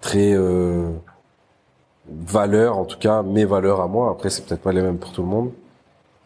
très 0.00 0.32
euh, 0.34 0.90
valeurs, 2.08 2.78
en 2.78 2.84
tout 2.84 2.98
cas 2.98 3.22
mes 3.22 3.44
valeurs 3.44 3.80
à 3.80 3.86
moi. 3.86 4.10
Après, 4.10 4.30
c'est 4.30 4.44
peut-être 4.44 4.62
pas 4.62 4.72
les 4.72 4.82
mêmes 4.82 4.98
pour 4.98 5.12
tout 5.12 5.22
le 5.22 5.28
monde. 5.28 5.50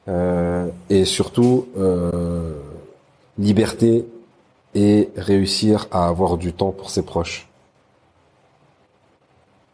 Euh, 0.08 0.68
et 0.88 1.04
surtout 1.04 1.66
euh, 1.76 2.54
liberté 3.38 4.06
et 4.74 5.10
réussir 5.16 5.86
à 5.90 6.08
avoir 6.08 6.38
du 6.38 6.52
temps 6.54 6.70
pour 6.72 6.88
ses 6.90 7.02
proches. 7.02 7.46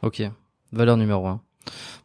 Ok, 0.04 0.22
valeur 0.70 0.98
numéro 0.98 1.26
un. 1.26 1.40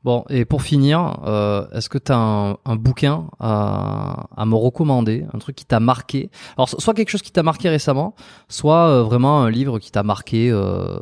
Bon, 0.05 0.23
et 0.29 0.45
pour 0.45 0.61
finir, 0.61 1.19
euh, 1.25 1.67
est-ce 1.73 1.89
que 1.89 1.97
tu 1.97 2.13
as 2.13 2.17
un, 2.63 2.75
bouquin 2.77 3.25
à, 3.41 4.45
me 4.45 4.55
recommander, 4.55 5.25
un 5.33 5.37
truc 5.37 5.57
qui 5.57 5.65
t'a 5.65 5.81
marqué? 5.81 6.29
Alors, 6.55 6.69
so- 6.69 6.79
soit 6.79 6.93
quelque 6.93 7.09
chose 7.09 7.21
qui 7.21 7.33
t'a 7.33 7.43
marqué 7.43 7.67
récemment, 7.67 8.15
soit 8.47 8.87
euh, 8.87 9.03
vraiment 9.03 9.43
un 9.43 9.49
livre 9.49 9.79
qui 9.79 9.91
t'a 9.91 10.03
marqué 10.03 10.49
euh, 10.49 10.99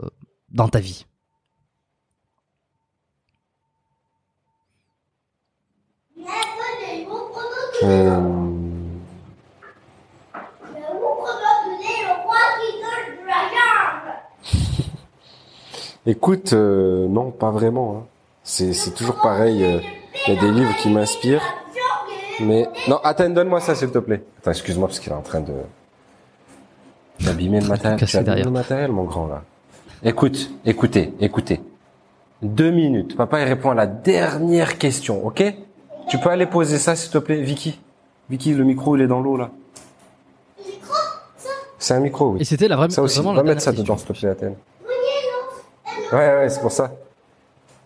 dans 0.50 0.70
ta 0.70 0.80
vie. 0.80 1.06
Écoute, 16.08 16.54
euh, 16.54 17.08
non, 17.08 17.30
pas 17.32 17.52
vraiment. 17.52 17.98
hein. 17.98 18.04
C'est 18.44 18.74
c'est 18.74 18.92
toujours 18.92 19.18
pareil. 19.22 19.64
euh, 19.64 19.80
Il 20.28 20.34
y 20.34 20.38
a 20.38 20.42
des 20.42 20.52
livres 20.52 20.76
qui 20.78 20.90
m'inspirent, 20.90 21.44
mais 22.40 22.68
non. 22.88 22.98
Attends, 23.04 23.30
donne-moi 23.30 23.60
ça, 23.60 23.76
s'il 23.76 23.92
te 23.92 24.00
plaît. 24.00 24.24
Attends, 24.40 24.52
excuse-moi 24.52 24.88
parce 24.88 25.00
qu'il 25.00 25.12
est 25.12 25.16
en 25.16 25.22
train 25.22 25.42
de 25.42 25.54
d'abîmer 27.20 27.60
le 27.62 27.68
matériel. 27.68 28.00
Tu 28.00 28.18
abîmes 28.18 28.46
le 28.46 28.52
matériel, 28.52 28.92
mon 28.92 29.04
grand 29.04 29.28
là. 29.28 29.44
Écoute, 30.04 30.50
écoutez, 30.66 31.14
écoutez. 31.20 31.60
Deux 32.42 32.70
minutes. 32.72 33.18
Papa, 33.18 33.42
il 33.42 33.46
répond 33.46 33.72
à 33.72 33.76
la 33.76 33.88
dernière 33.88 34.78
question, 34.78 35.26
ok? 35.26 35.44
Tu 36.08 36.18
peux 36.20 36.30
aller 36.30 36.46
poser 36.46 36.78
ça, 36.78 36.96
s'il 36.96 37.12
te 37.12 37.18
plaît, 37.18 37.42
Vicky. 37.42 37.80
Vicky, 38.30 38.54
le 38.54 38.64
micro, 38.64 38.96
il 38.96 39.02
est 39.02 39.08
dans 39.08 39.22
l'eau 39.22 39.38
là. 39.38 39.50
C'est 41.80 41.94
un 41.96 42.00
micro, 42.00 42.32
oui. 42.32 42.42
Et 42.42 42.46
c'était 42.46 42.68
la 42.68 42.76
vraie, 42.76 42.90
Ça 42.90 43.02
aussi, 43.02 43.18
vraiment 43.20 43.34
va 43.34 43.38
la 43.44 43.50
mettre 43.50 43.62
ça 43.62 43.72
dedans, 43.72 43.96
question. 43.96 43.98
s'il 43.98 44.16
te 44.16 44.20
plaît, 44.20 44.30
Athènes. 44.30 44.56
Ouais, 46.12 46.18
ouais, 46.38 46.50
c'est 46.50 46.62
pour 46.62 46.72
ça. 46.72 46.92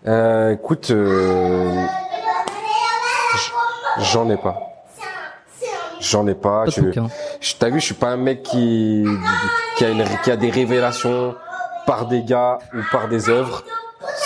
Euh, 0.08 0.52
écoute, 0.54 0.92
euh, 0.92 1.86
j'en 4.00 4.30
ai 4.30 4.38
pas. 4.38 4.58
J'en 6.00 6.26
ai 6.28 6.34
pas. 6.36 6.66
Je, 6.68 6.82
je- 7.40 7.56
t'as 7.58 7.70
vu, 7.70 7.80
je 7.80 7.86
suis 7.86 7.94
pas 7.94 8.08
un 8.10 8.18
mec 8.18 8.44
qui, 8.44 9.06
qui 9.78 9.86
a, 9.86 9.90
une- 9.90 10.06
qui 10.24 10.32
a 10.32 10.36
des 10.36 10.50
révélations 10.50 11.36
par 11.86 12.08
des 12.08 12.24
gars 12.24 12.60
ou 12.74 12.80
par 12.92 13.08
des 13.08 13.30
œuvres. 13.30 13.64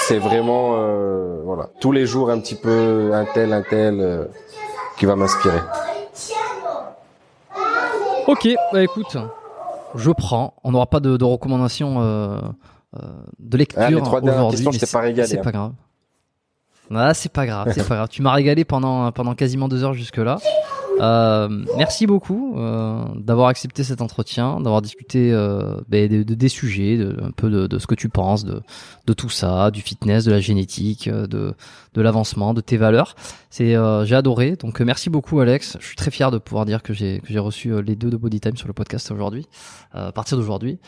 C'est 0.08 0.20
vraiment, 0.20 0.76
euh, 0.76 1.42
voilà, 1.44 1.68
tous 1.82 1.92
les 1.92 2.06
jours 2.06 2.30
un 2.30 2.40
petit 2.40 2.56
peu 2.56 3.12
un 3.14 3.26
tel, 3.34 3.52
un 3.54 3.62
tel 3.62 4.00
euh, 4.00 4.26
qui 4.98 5.06
va 5.06 5.16
m'inspirer. 5.16 5.60
Ok, 8.28 8.48
bah 8.74 8.82
écoute, 8.82 9.18
je 9.96 10.12
prends. 10.12 10.54
On 10.64 10.72
n'aura 10.72 10.86
pas 10.88 11.00
de, 11.00 11.18
de 11.18 11.24
recommandations 11.26 11.98
euh, 12.00 12.40
de 13.40 13.58
lecture 13.58 13.82
Ah, 13.82 13.90
les 13.90 14.02
trois 14.02 14.22
aujourd'hui, 14.22 14.66
mais 14.72 14.78
t'ai 14.78 14.86
pas 14.86 15.00
régalé, 15.02 15.28
C'est 15.28 15.40
hein. 15.40 15.44
pas 15.44 15.52
grave. 15.52 15.74
Ah, 16.94 17.14
c'est 17.14 17.32
pas 17.32 17.46
grave, 17.46 17.72
c'est 17.74 17.88
pas 17.88 17.96
grave. 17.96 18.10
Tu 18.10 18.22
m'as 18.22 18.32
régalé 18.34 18.64
pendant 18.66 19.12
pendant 19.12 19.34
quasiment 19.36 19.68
deux 19.68 19.84
heures 19.84 19.94
jusque 19.94 20.18
là. 20.18 20.38
Euh, 21.02 21.50
merci 21.76 22.08
beaucoup 22.08 22.54
euh, 22.58 23.04
d'avoir 23.18 23.50
accepté 23.50 23.84
cet 23.84 24.02
entretien, 24.02 24.62
d'avoir 24.62 24.82
discuté 24.82 25.34
euh, 25.34 25.76
ben, 25.90 26.08
de, 26.10 26.24
de- 26.24 26.36
des 26.36 26.48
sujets, 26.48 26.96
de, 26.96 27.18
un 27.22 27.32
peu 27.32 27.50
de, 27.50 27.68
de 27.68 27.80
ce 27.80 27.86
que 27.88 27.96
tu 27.96 28.08
penses 28.08 28.46
de, 28.46 28.62
de 29.06 29.12
tout 29.14 29.28
ça, 29.28 29.72
du 29.72 29.82
fitness, 29.82 30.24
de 30.24 30.32
la 30.32 30.40
génétique, 30.40 31.10
euh, 31.10 31.28
de, 31.28 31.54
de 31.96 32.02
l'avancement, 32.02 32.54
de 32.54 32.62
tes 32.62 32.78
valeurs. 32.78 33.16
C'est 33.50 33.76
euh, 33.76 34.06
j'ai 34.06 34.16
adoré. 34.16 34.56
Donc 34.56 34.80
euh, 34.80 34.86
merci 34.86 35.10
beaucoup 35.10 35.42
Alex. 35.42 35.76
Je 35.82 35.86
suis 35.86 35.98
très 35.98 36.12
fier 36.12 36.32
de 36.32 36.38
pouvoir 36.38 36.64
dire 36.66 36.82
que 36.82 36.94
j'ai 36.94 37.20
que 37.20 37.28
j'ai 37.28 37.40
reçu 37.40 37.74
euh, 37.74 37.82
les 37.82 37.98
deux 37.98 38.10
de 38.10 38.16
Body 38.16 38.40
Time 38.40 38.56
sur 38.56 38.68
le 38.68 38.74
podcast 38.74 39.12
aujourd'hui, 39.12 39.48
euh, 39.96 40.08
à 40.08 40.12
partir 40.14 40.38
d'aujourd'hui. 40.38 40.80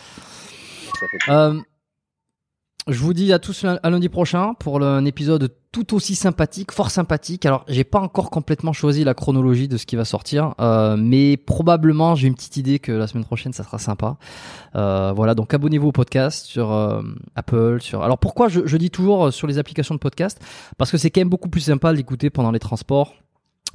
Je 2.88 3.00
vous 3.00 3.14
dis 3.14 3.34
à 3.34 3.40
tous 3.40 3.66
à 3.66 3.90
lundi 3.90 4.08
prochain 4.08 4.54
pour 4.54 4.82
un 4.82 5.04
épisode 5.04 5.54
tout 5.74 5.94
aussi 5.94 6.16
sympathique, 6.16 6.72
fort 6.72 6.90
sympathique. 6.90 7.46
Alors, 7.46 7.66
j'ai 7.68 7.84
pas 7.84 8.00
encore 8.00 8.30
complètement 8.30 8.72
choisi 8.72 9.04
la 9.04 9.14
chronologie 9.14 9.68
de 9.68 9.76
ce 9.76 9.86
qui 9.86 9.98
va 9.98 10.06
sortir, 10.06 10.56
euh, 10.62 10.96
mais 10.98 11.36
probablement 11.36 12.16
j'ai 12.16 12.28
une 12.28 12.36
petite 12.36 12.56
idée 12.56 12.80
que 12.80 12.94
la 12.94 13.08
semaine 13.08 13.26
prochaine 13.26 13.52
ça 13.52 13.66
sera 13.66 13.78
sympa. 13.78 14.16
Euh, 14.78 15.12
voilà, 15.14 15.36
donc 15.36 15.54
abonnez-vous 15.54 15.90
au 15.90 15.92
podcast 15.92 16.46
sur 16.46 16.72
euh, 16.72 17.02
Apple, 17.36 17.82
sur. 17.82 18.04
Alors 18.04 18.20
pourquoi 18.20 18.48
je, 18.48 18.62
je 18.66 18.78
dis 18.78 18.90
toujours 18.90 19.34
sur 19.34 19.48
les 19.48 19.58
applications 19.58 19.94
de 19.94 20.00
podcast? 20.00 20.40
Parce 20.78 20.90
que 20.90 20.98
c'est 20.98 21.10
quand 21.10 21.20
même 21.20 21.30
beaucoup 21.30 21.50
plus 21.50 21.62
sympa 21.62 21.92
de 21.92 21.98
l'écouter 21.98 22.30
pendant 22.30 22.52
les 22.52 22.60
transports 22.60 23.16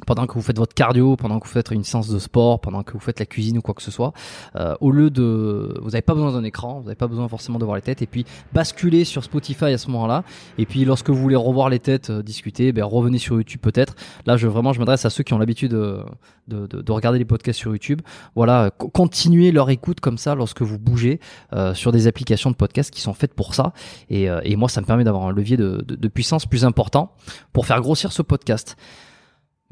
pendant 0.07 0.27
que 0.27 0.35
vous 0.35 0.43
faites 0.43 0.59
votre 0.59 0.75
cardio, 0.75 1.17
pendant 1.17 1.39
que 1.39 1.47
vous 1.47 1.53
faites 1.53 1.71
une 1.71 1.85
séance 1.85 2.09
de 2.09 2.19
sport, 2.19 2.61
pendant 2.61 2.83
que 2.83 2.93
vous 2.93 2.99
faites 3.01 3.19
la 3.21 3.27
cuisine 3.27 3.59
ou 3.59 3.61
quoi 3.63 3.75
que 3.75 3.83
ce 3.83 3.91
soit, 3.91 4.13
euh, 4.57 4.75
au 4.81 4.91
lieu 4.91 5.11
de, 5.11 5.79
vous 5.83 5.91
n'avez 5.91 6.03
pas 6.03 6.15
besoin 6.15 6.33
d'un 6.33 6.45
écran, 6.45 6.79
vous 6.81 6.85
n'avez 6.85 6.97
pas 6.97 7.07
besoin 7.07 7.29
forcément 7.29 7.59
de 7.59 7.65
voir 7.65 7.77
les 7.77 7.83
têtes, 7.83 8.03
et 8.03 8.07
puis 8.07 8.25
basculer 8.53 9.05
sur 9.05 9.23
Spotify 9.25 9.67
à 9.67 9.79
ce 9.79 9.91
moment-là, 9.91 10.25
et 10.59 10.67
puis 10.67 10.85
lorsque 10.85 11.11
vous 11.11 11.17
voulez 11.21 11.37
revoir 11.37 11.69
les 11.69 11.79
têtes 11.79 12.11
euh, 12.11 12.23
discuter, 12.23 12.73
ben 12.73 12.85
revenez 12.85 13.19
sur 13.19 13.37
YouTube 13.37 13.61
peut-être. 13.61 13.95
Là, 14.27 14.37
je 14.37 14.47
vraiment, 14.49 14.73
je 14.73 14.79
m'adresse 14.79 15.05
à 15.05 15.11
ceux 15.11 15.23
qui 15.25 15.35
ont 15.35 15.39
l'habitude 15.39 15.73
de, 15.73 16.01
de, 16.49 16.67
de- 16.67 16.81
de 16.83 16.93
regarder 16.93 17.19
les 17.19 17.25
podcasts 17.25 17.59
sur 17.59 17.73
YouTube. 17.73 18.01
Voilà, 18.35 18.65
euh, 18.65 18.71
co- 18.77 18.89
continuez 18.89 19.53
leur 19.53 19.71
écoute 19.71 20.01
comme 20.01 20.19
ça 20.19 20.35
lorsque 20.35 20.63
vous 20.63 20.79
bougez 20.79 21.21
euh, 21.53 21.75
sur 21.75 21.93
des 21.93 22.07
applications 22.07 22.51
de 22.51 22.57
podcasts 22.57 22.91
qui 22.93 23.01
sont 23.01 23.15
faites 23.15 23.35
pour 23.35 23.55
ça, 23.55 23.73
et, 24.11 24.29
euh, 24.31 24.41
et 24.45 24.57
moi, 24.57 24.69
ça 24.69 24.81
me 24.81 24.87
permet 24.87 25.05
d'avoir 25.05 25.27
un 25.27 25.33
levier 25.33 25.57
de, 25.57 25.85
de 25.87 26.09
puissance 26.09 26.47
plus 26.47 26.65
important 26.65 27.13
pour 27.53 27.67
faire 27.67 27.81
grossir 27.81 28.13
ce 28.13 28.23
podcast. 28.23 28.77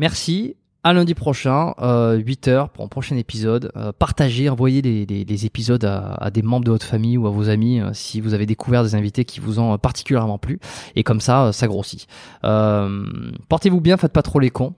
Merci. 0.01 0.57
À 0.83 0.95
lundi 0.95 1.15
prochain, 1.15 1.75
euh, 1.81 2.19
8h 2.19 2.71
pour 2.71 2.83
un 2.83 2.89
prochain 2.89 3.15
épisode. 3.19 3.71
Euh, 3.77 3.93
partagez, 3.93 4.49
envoyez 4.49 4.81
les, 4.81 5.45
épisodes 5.45 5.85
à, 5.85 6.31
des 6.31 6.41
membres 6.41 6.65
de 6.65 6.71
votre 6.71 6.87
famille 6.87 7.19
ou 7.19 7.27
à 7.27 7.31
vos 7.31 7.51
amis 7.51 7.83
euh, 7.83 7.91
si 7.93 8.23
vous 8.23 8.33
avez 8.33 8.47
découvert 8.47 8.83
des 8.83 8.95
invités 8.95 9.27
qui 9.27 9.41
vous 9.41 9.59
ont 9.61 9.75
euh, 9.75 9.77
particulièrement 9.77 10.39
plu. 10.39 10.59
Et 10.97 11.03
comme 11.03 11.21
ça, 11.21 11.49
euh, 11.49 11.53
ça 11.53 11.67
grossit. 11.67 12.07
Euh, 12.45 13.05
Portez-vous 13.51 13.83
bien, 13.83 13.99
faites 13.99 14.15
pas 14.15 14.23
trop 14.23 14.41
les 14.41 14.49
cons. 14.49 14.73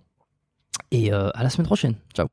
Et 0.90 1.12
euh, 1.12 1.30
à 1.34 1.44
la 1.44 1.50
semaine 1.50 1.66
prochaine. 1.66 1.94
Ciao. 2.14 2.26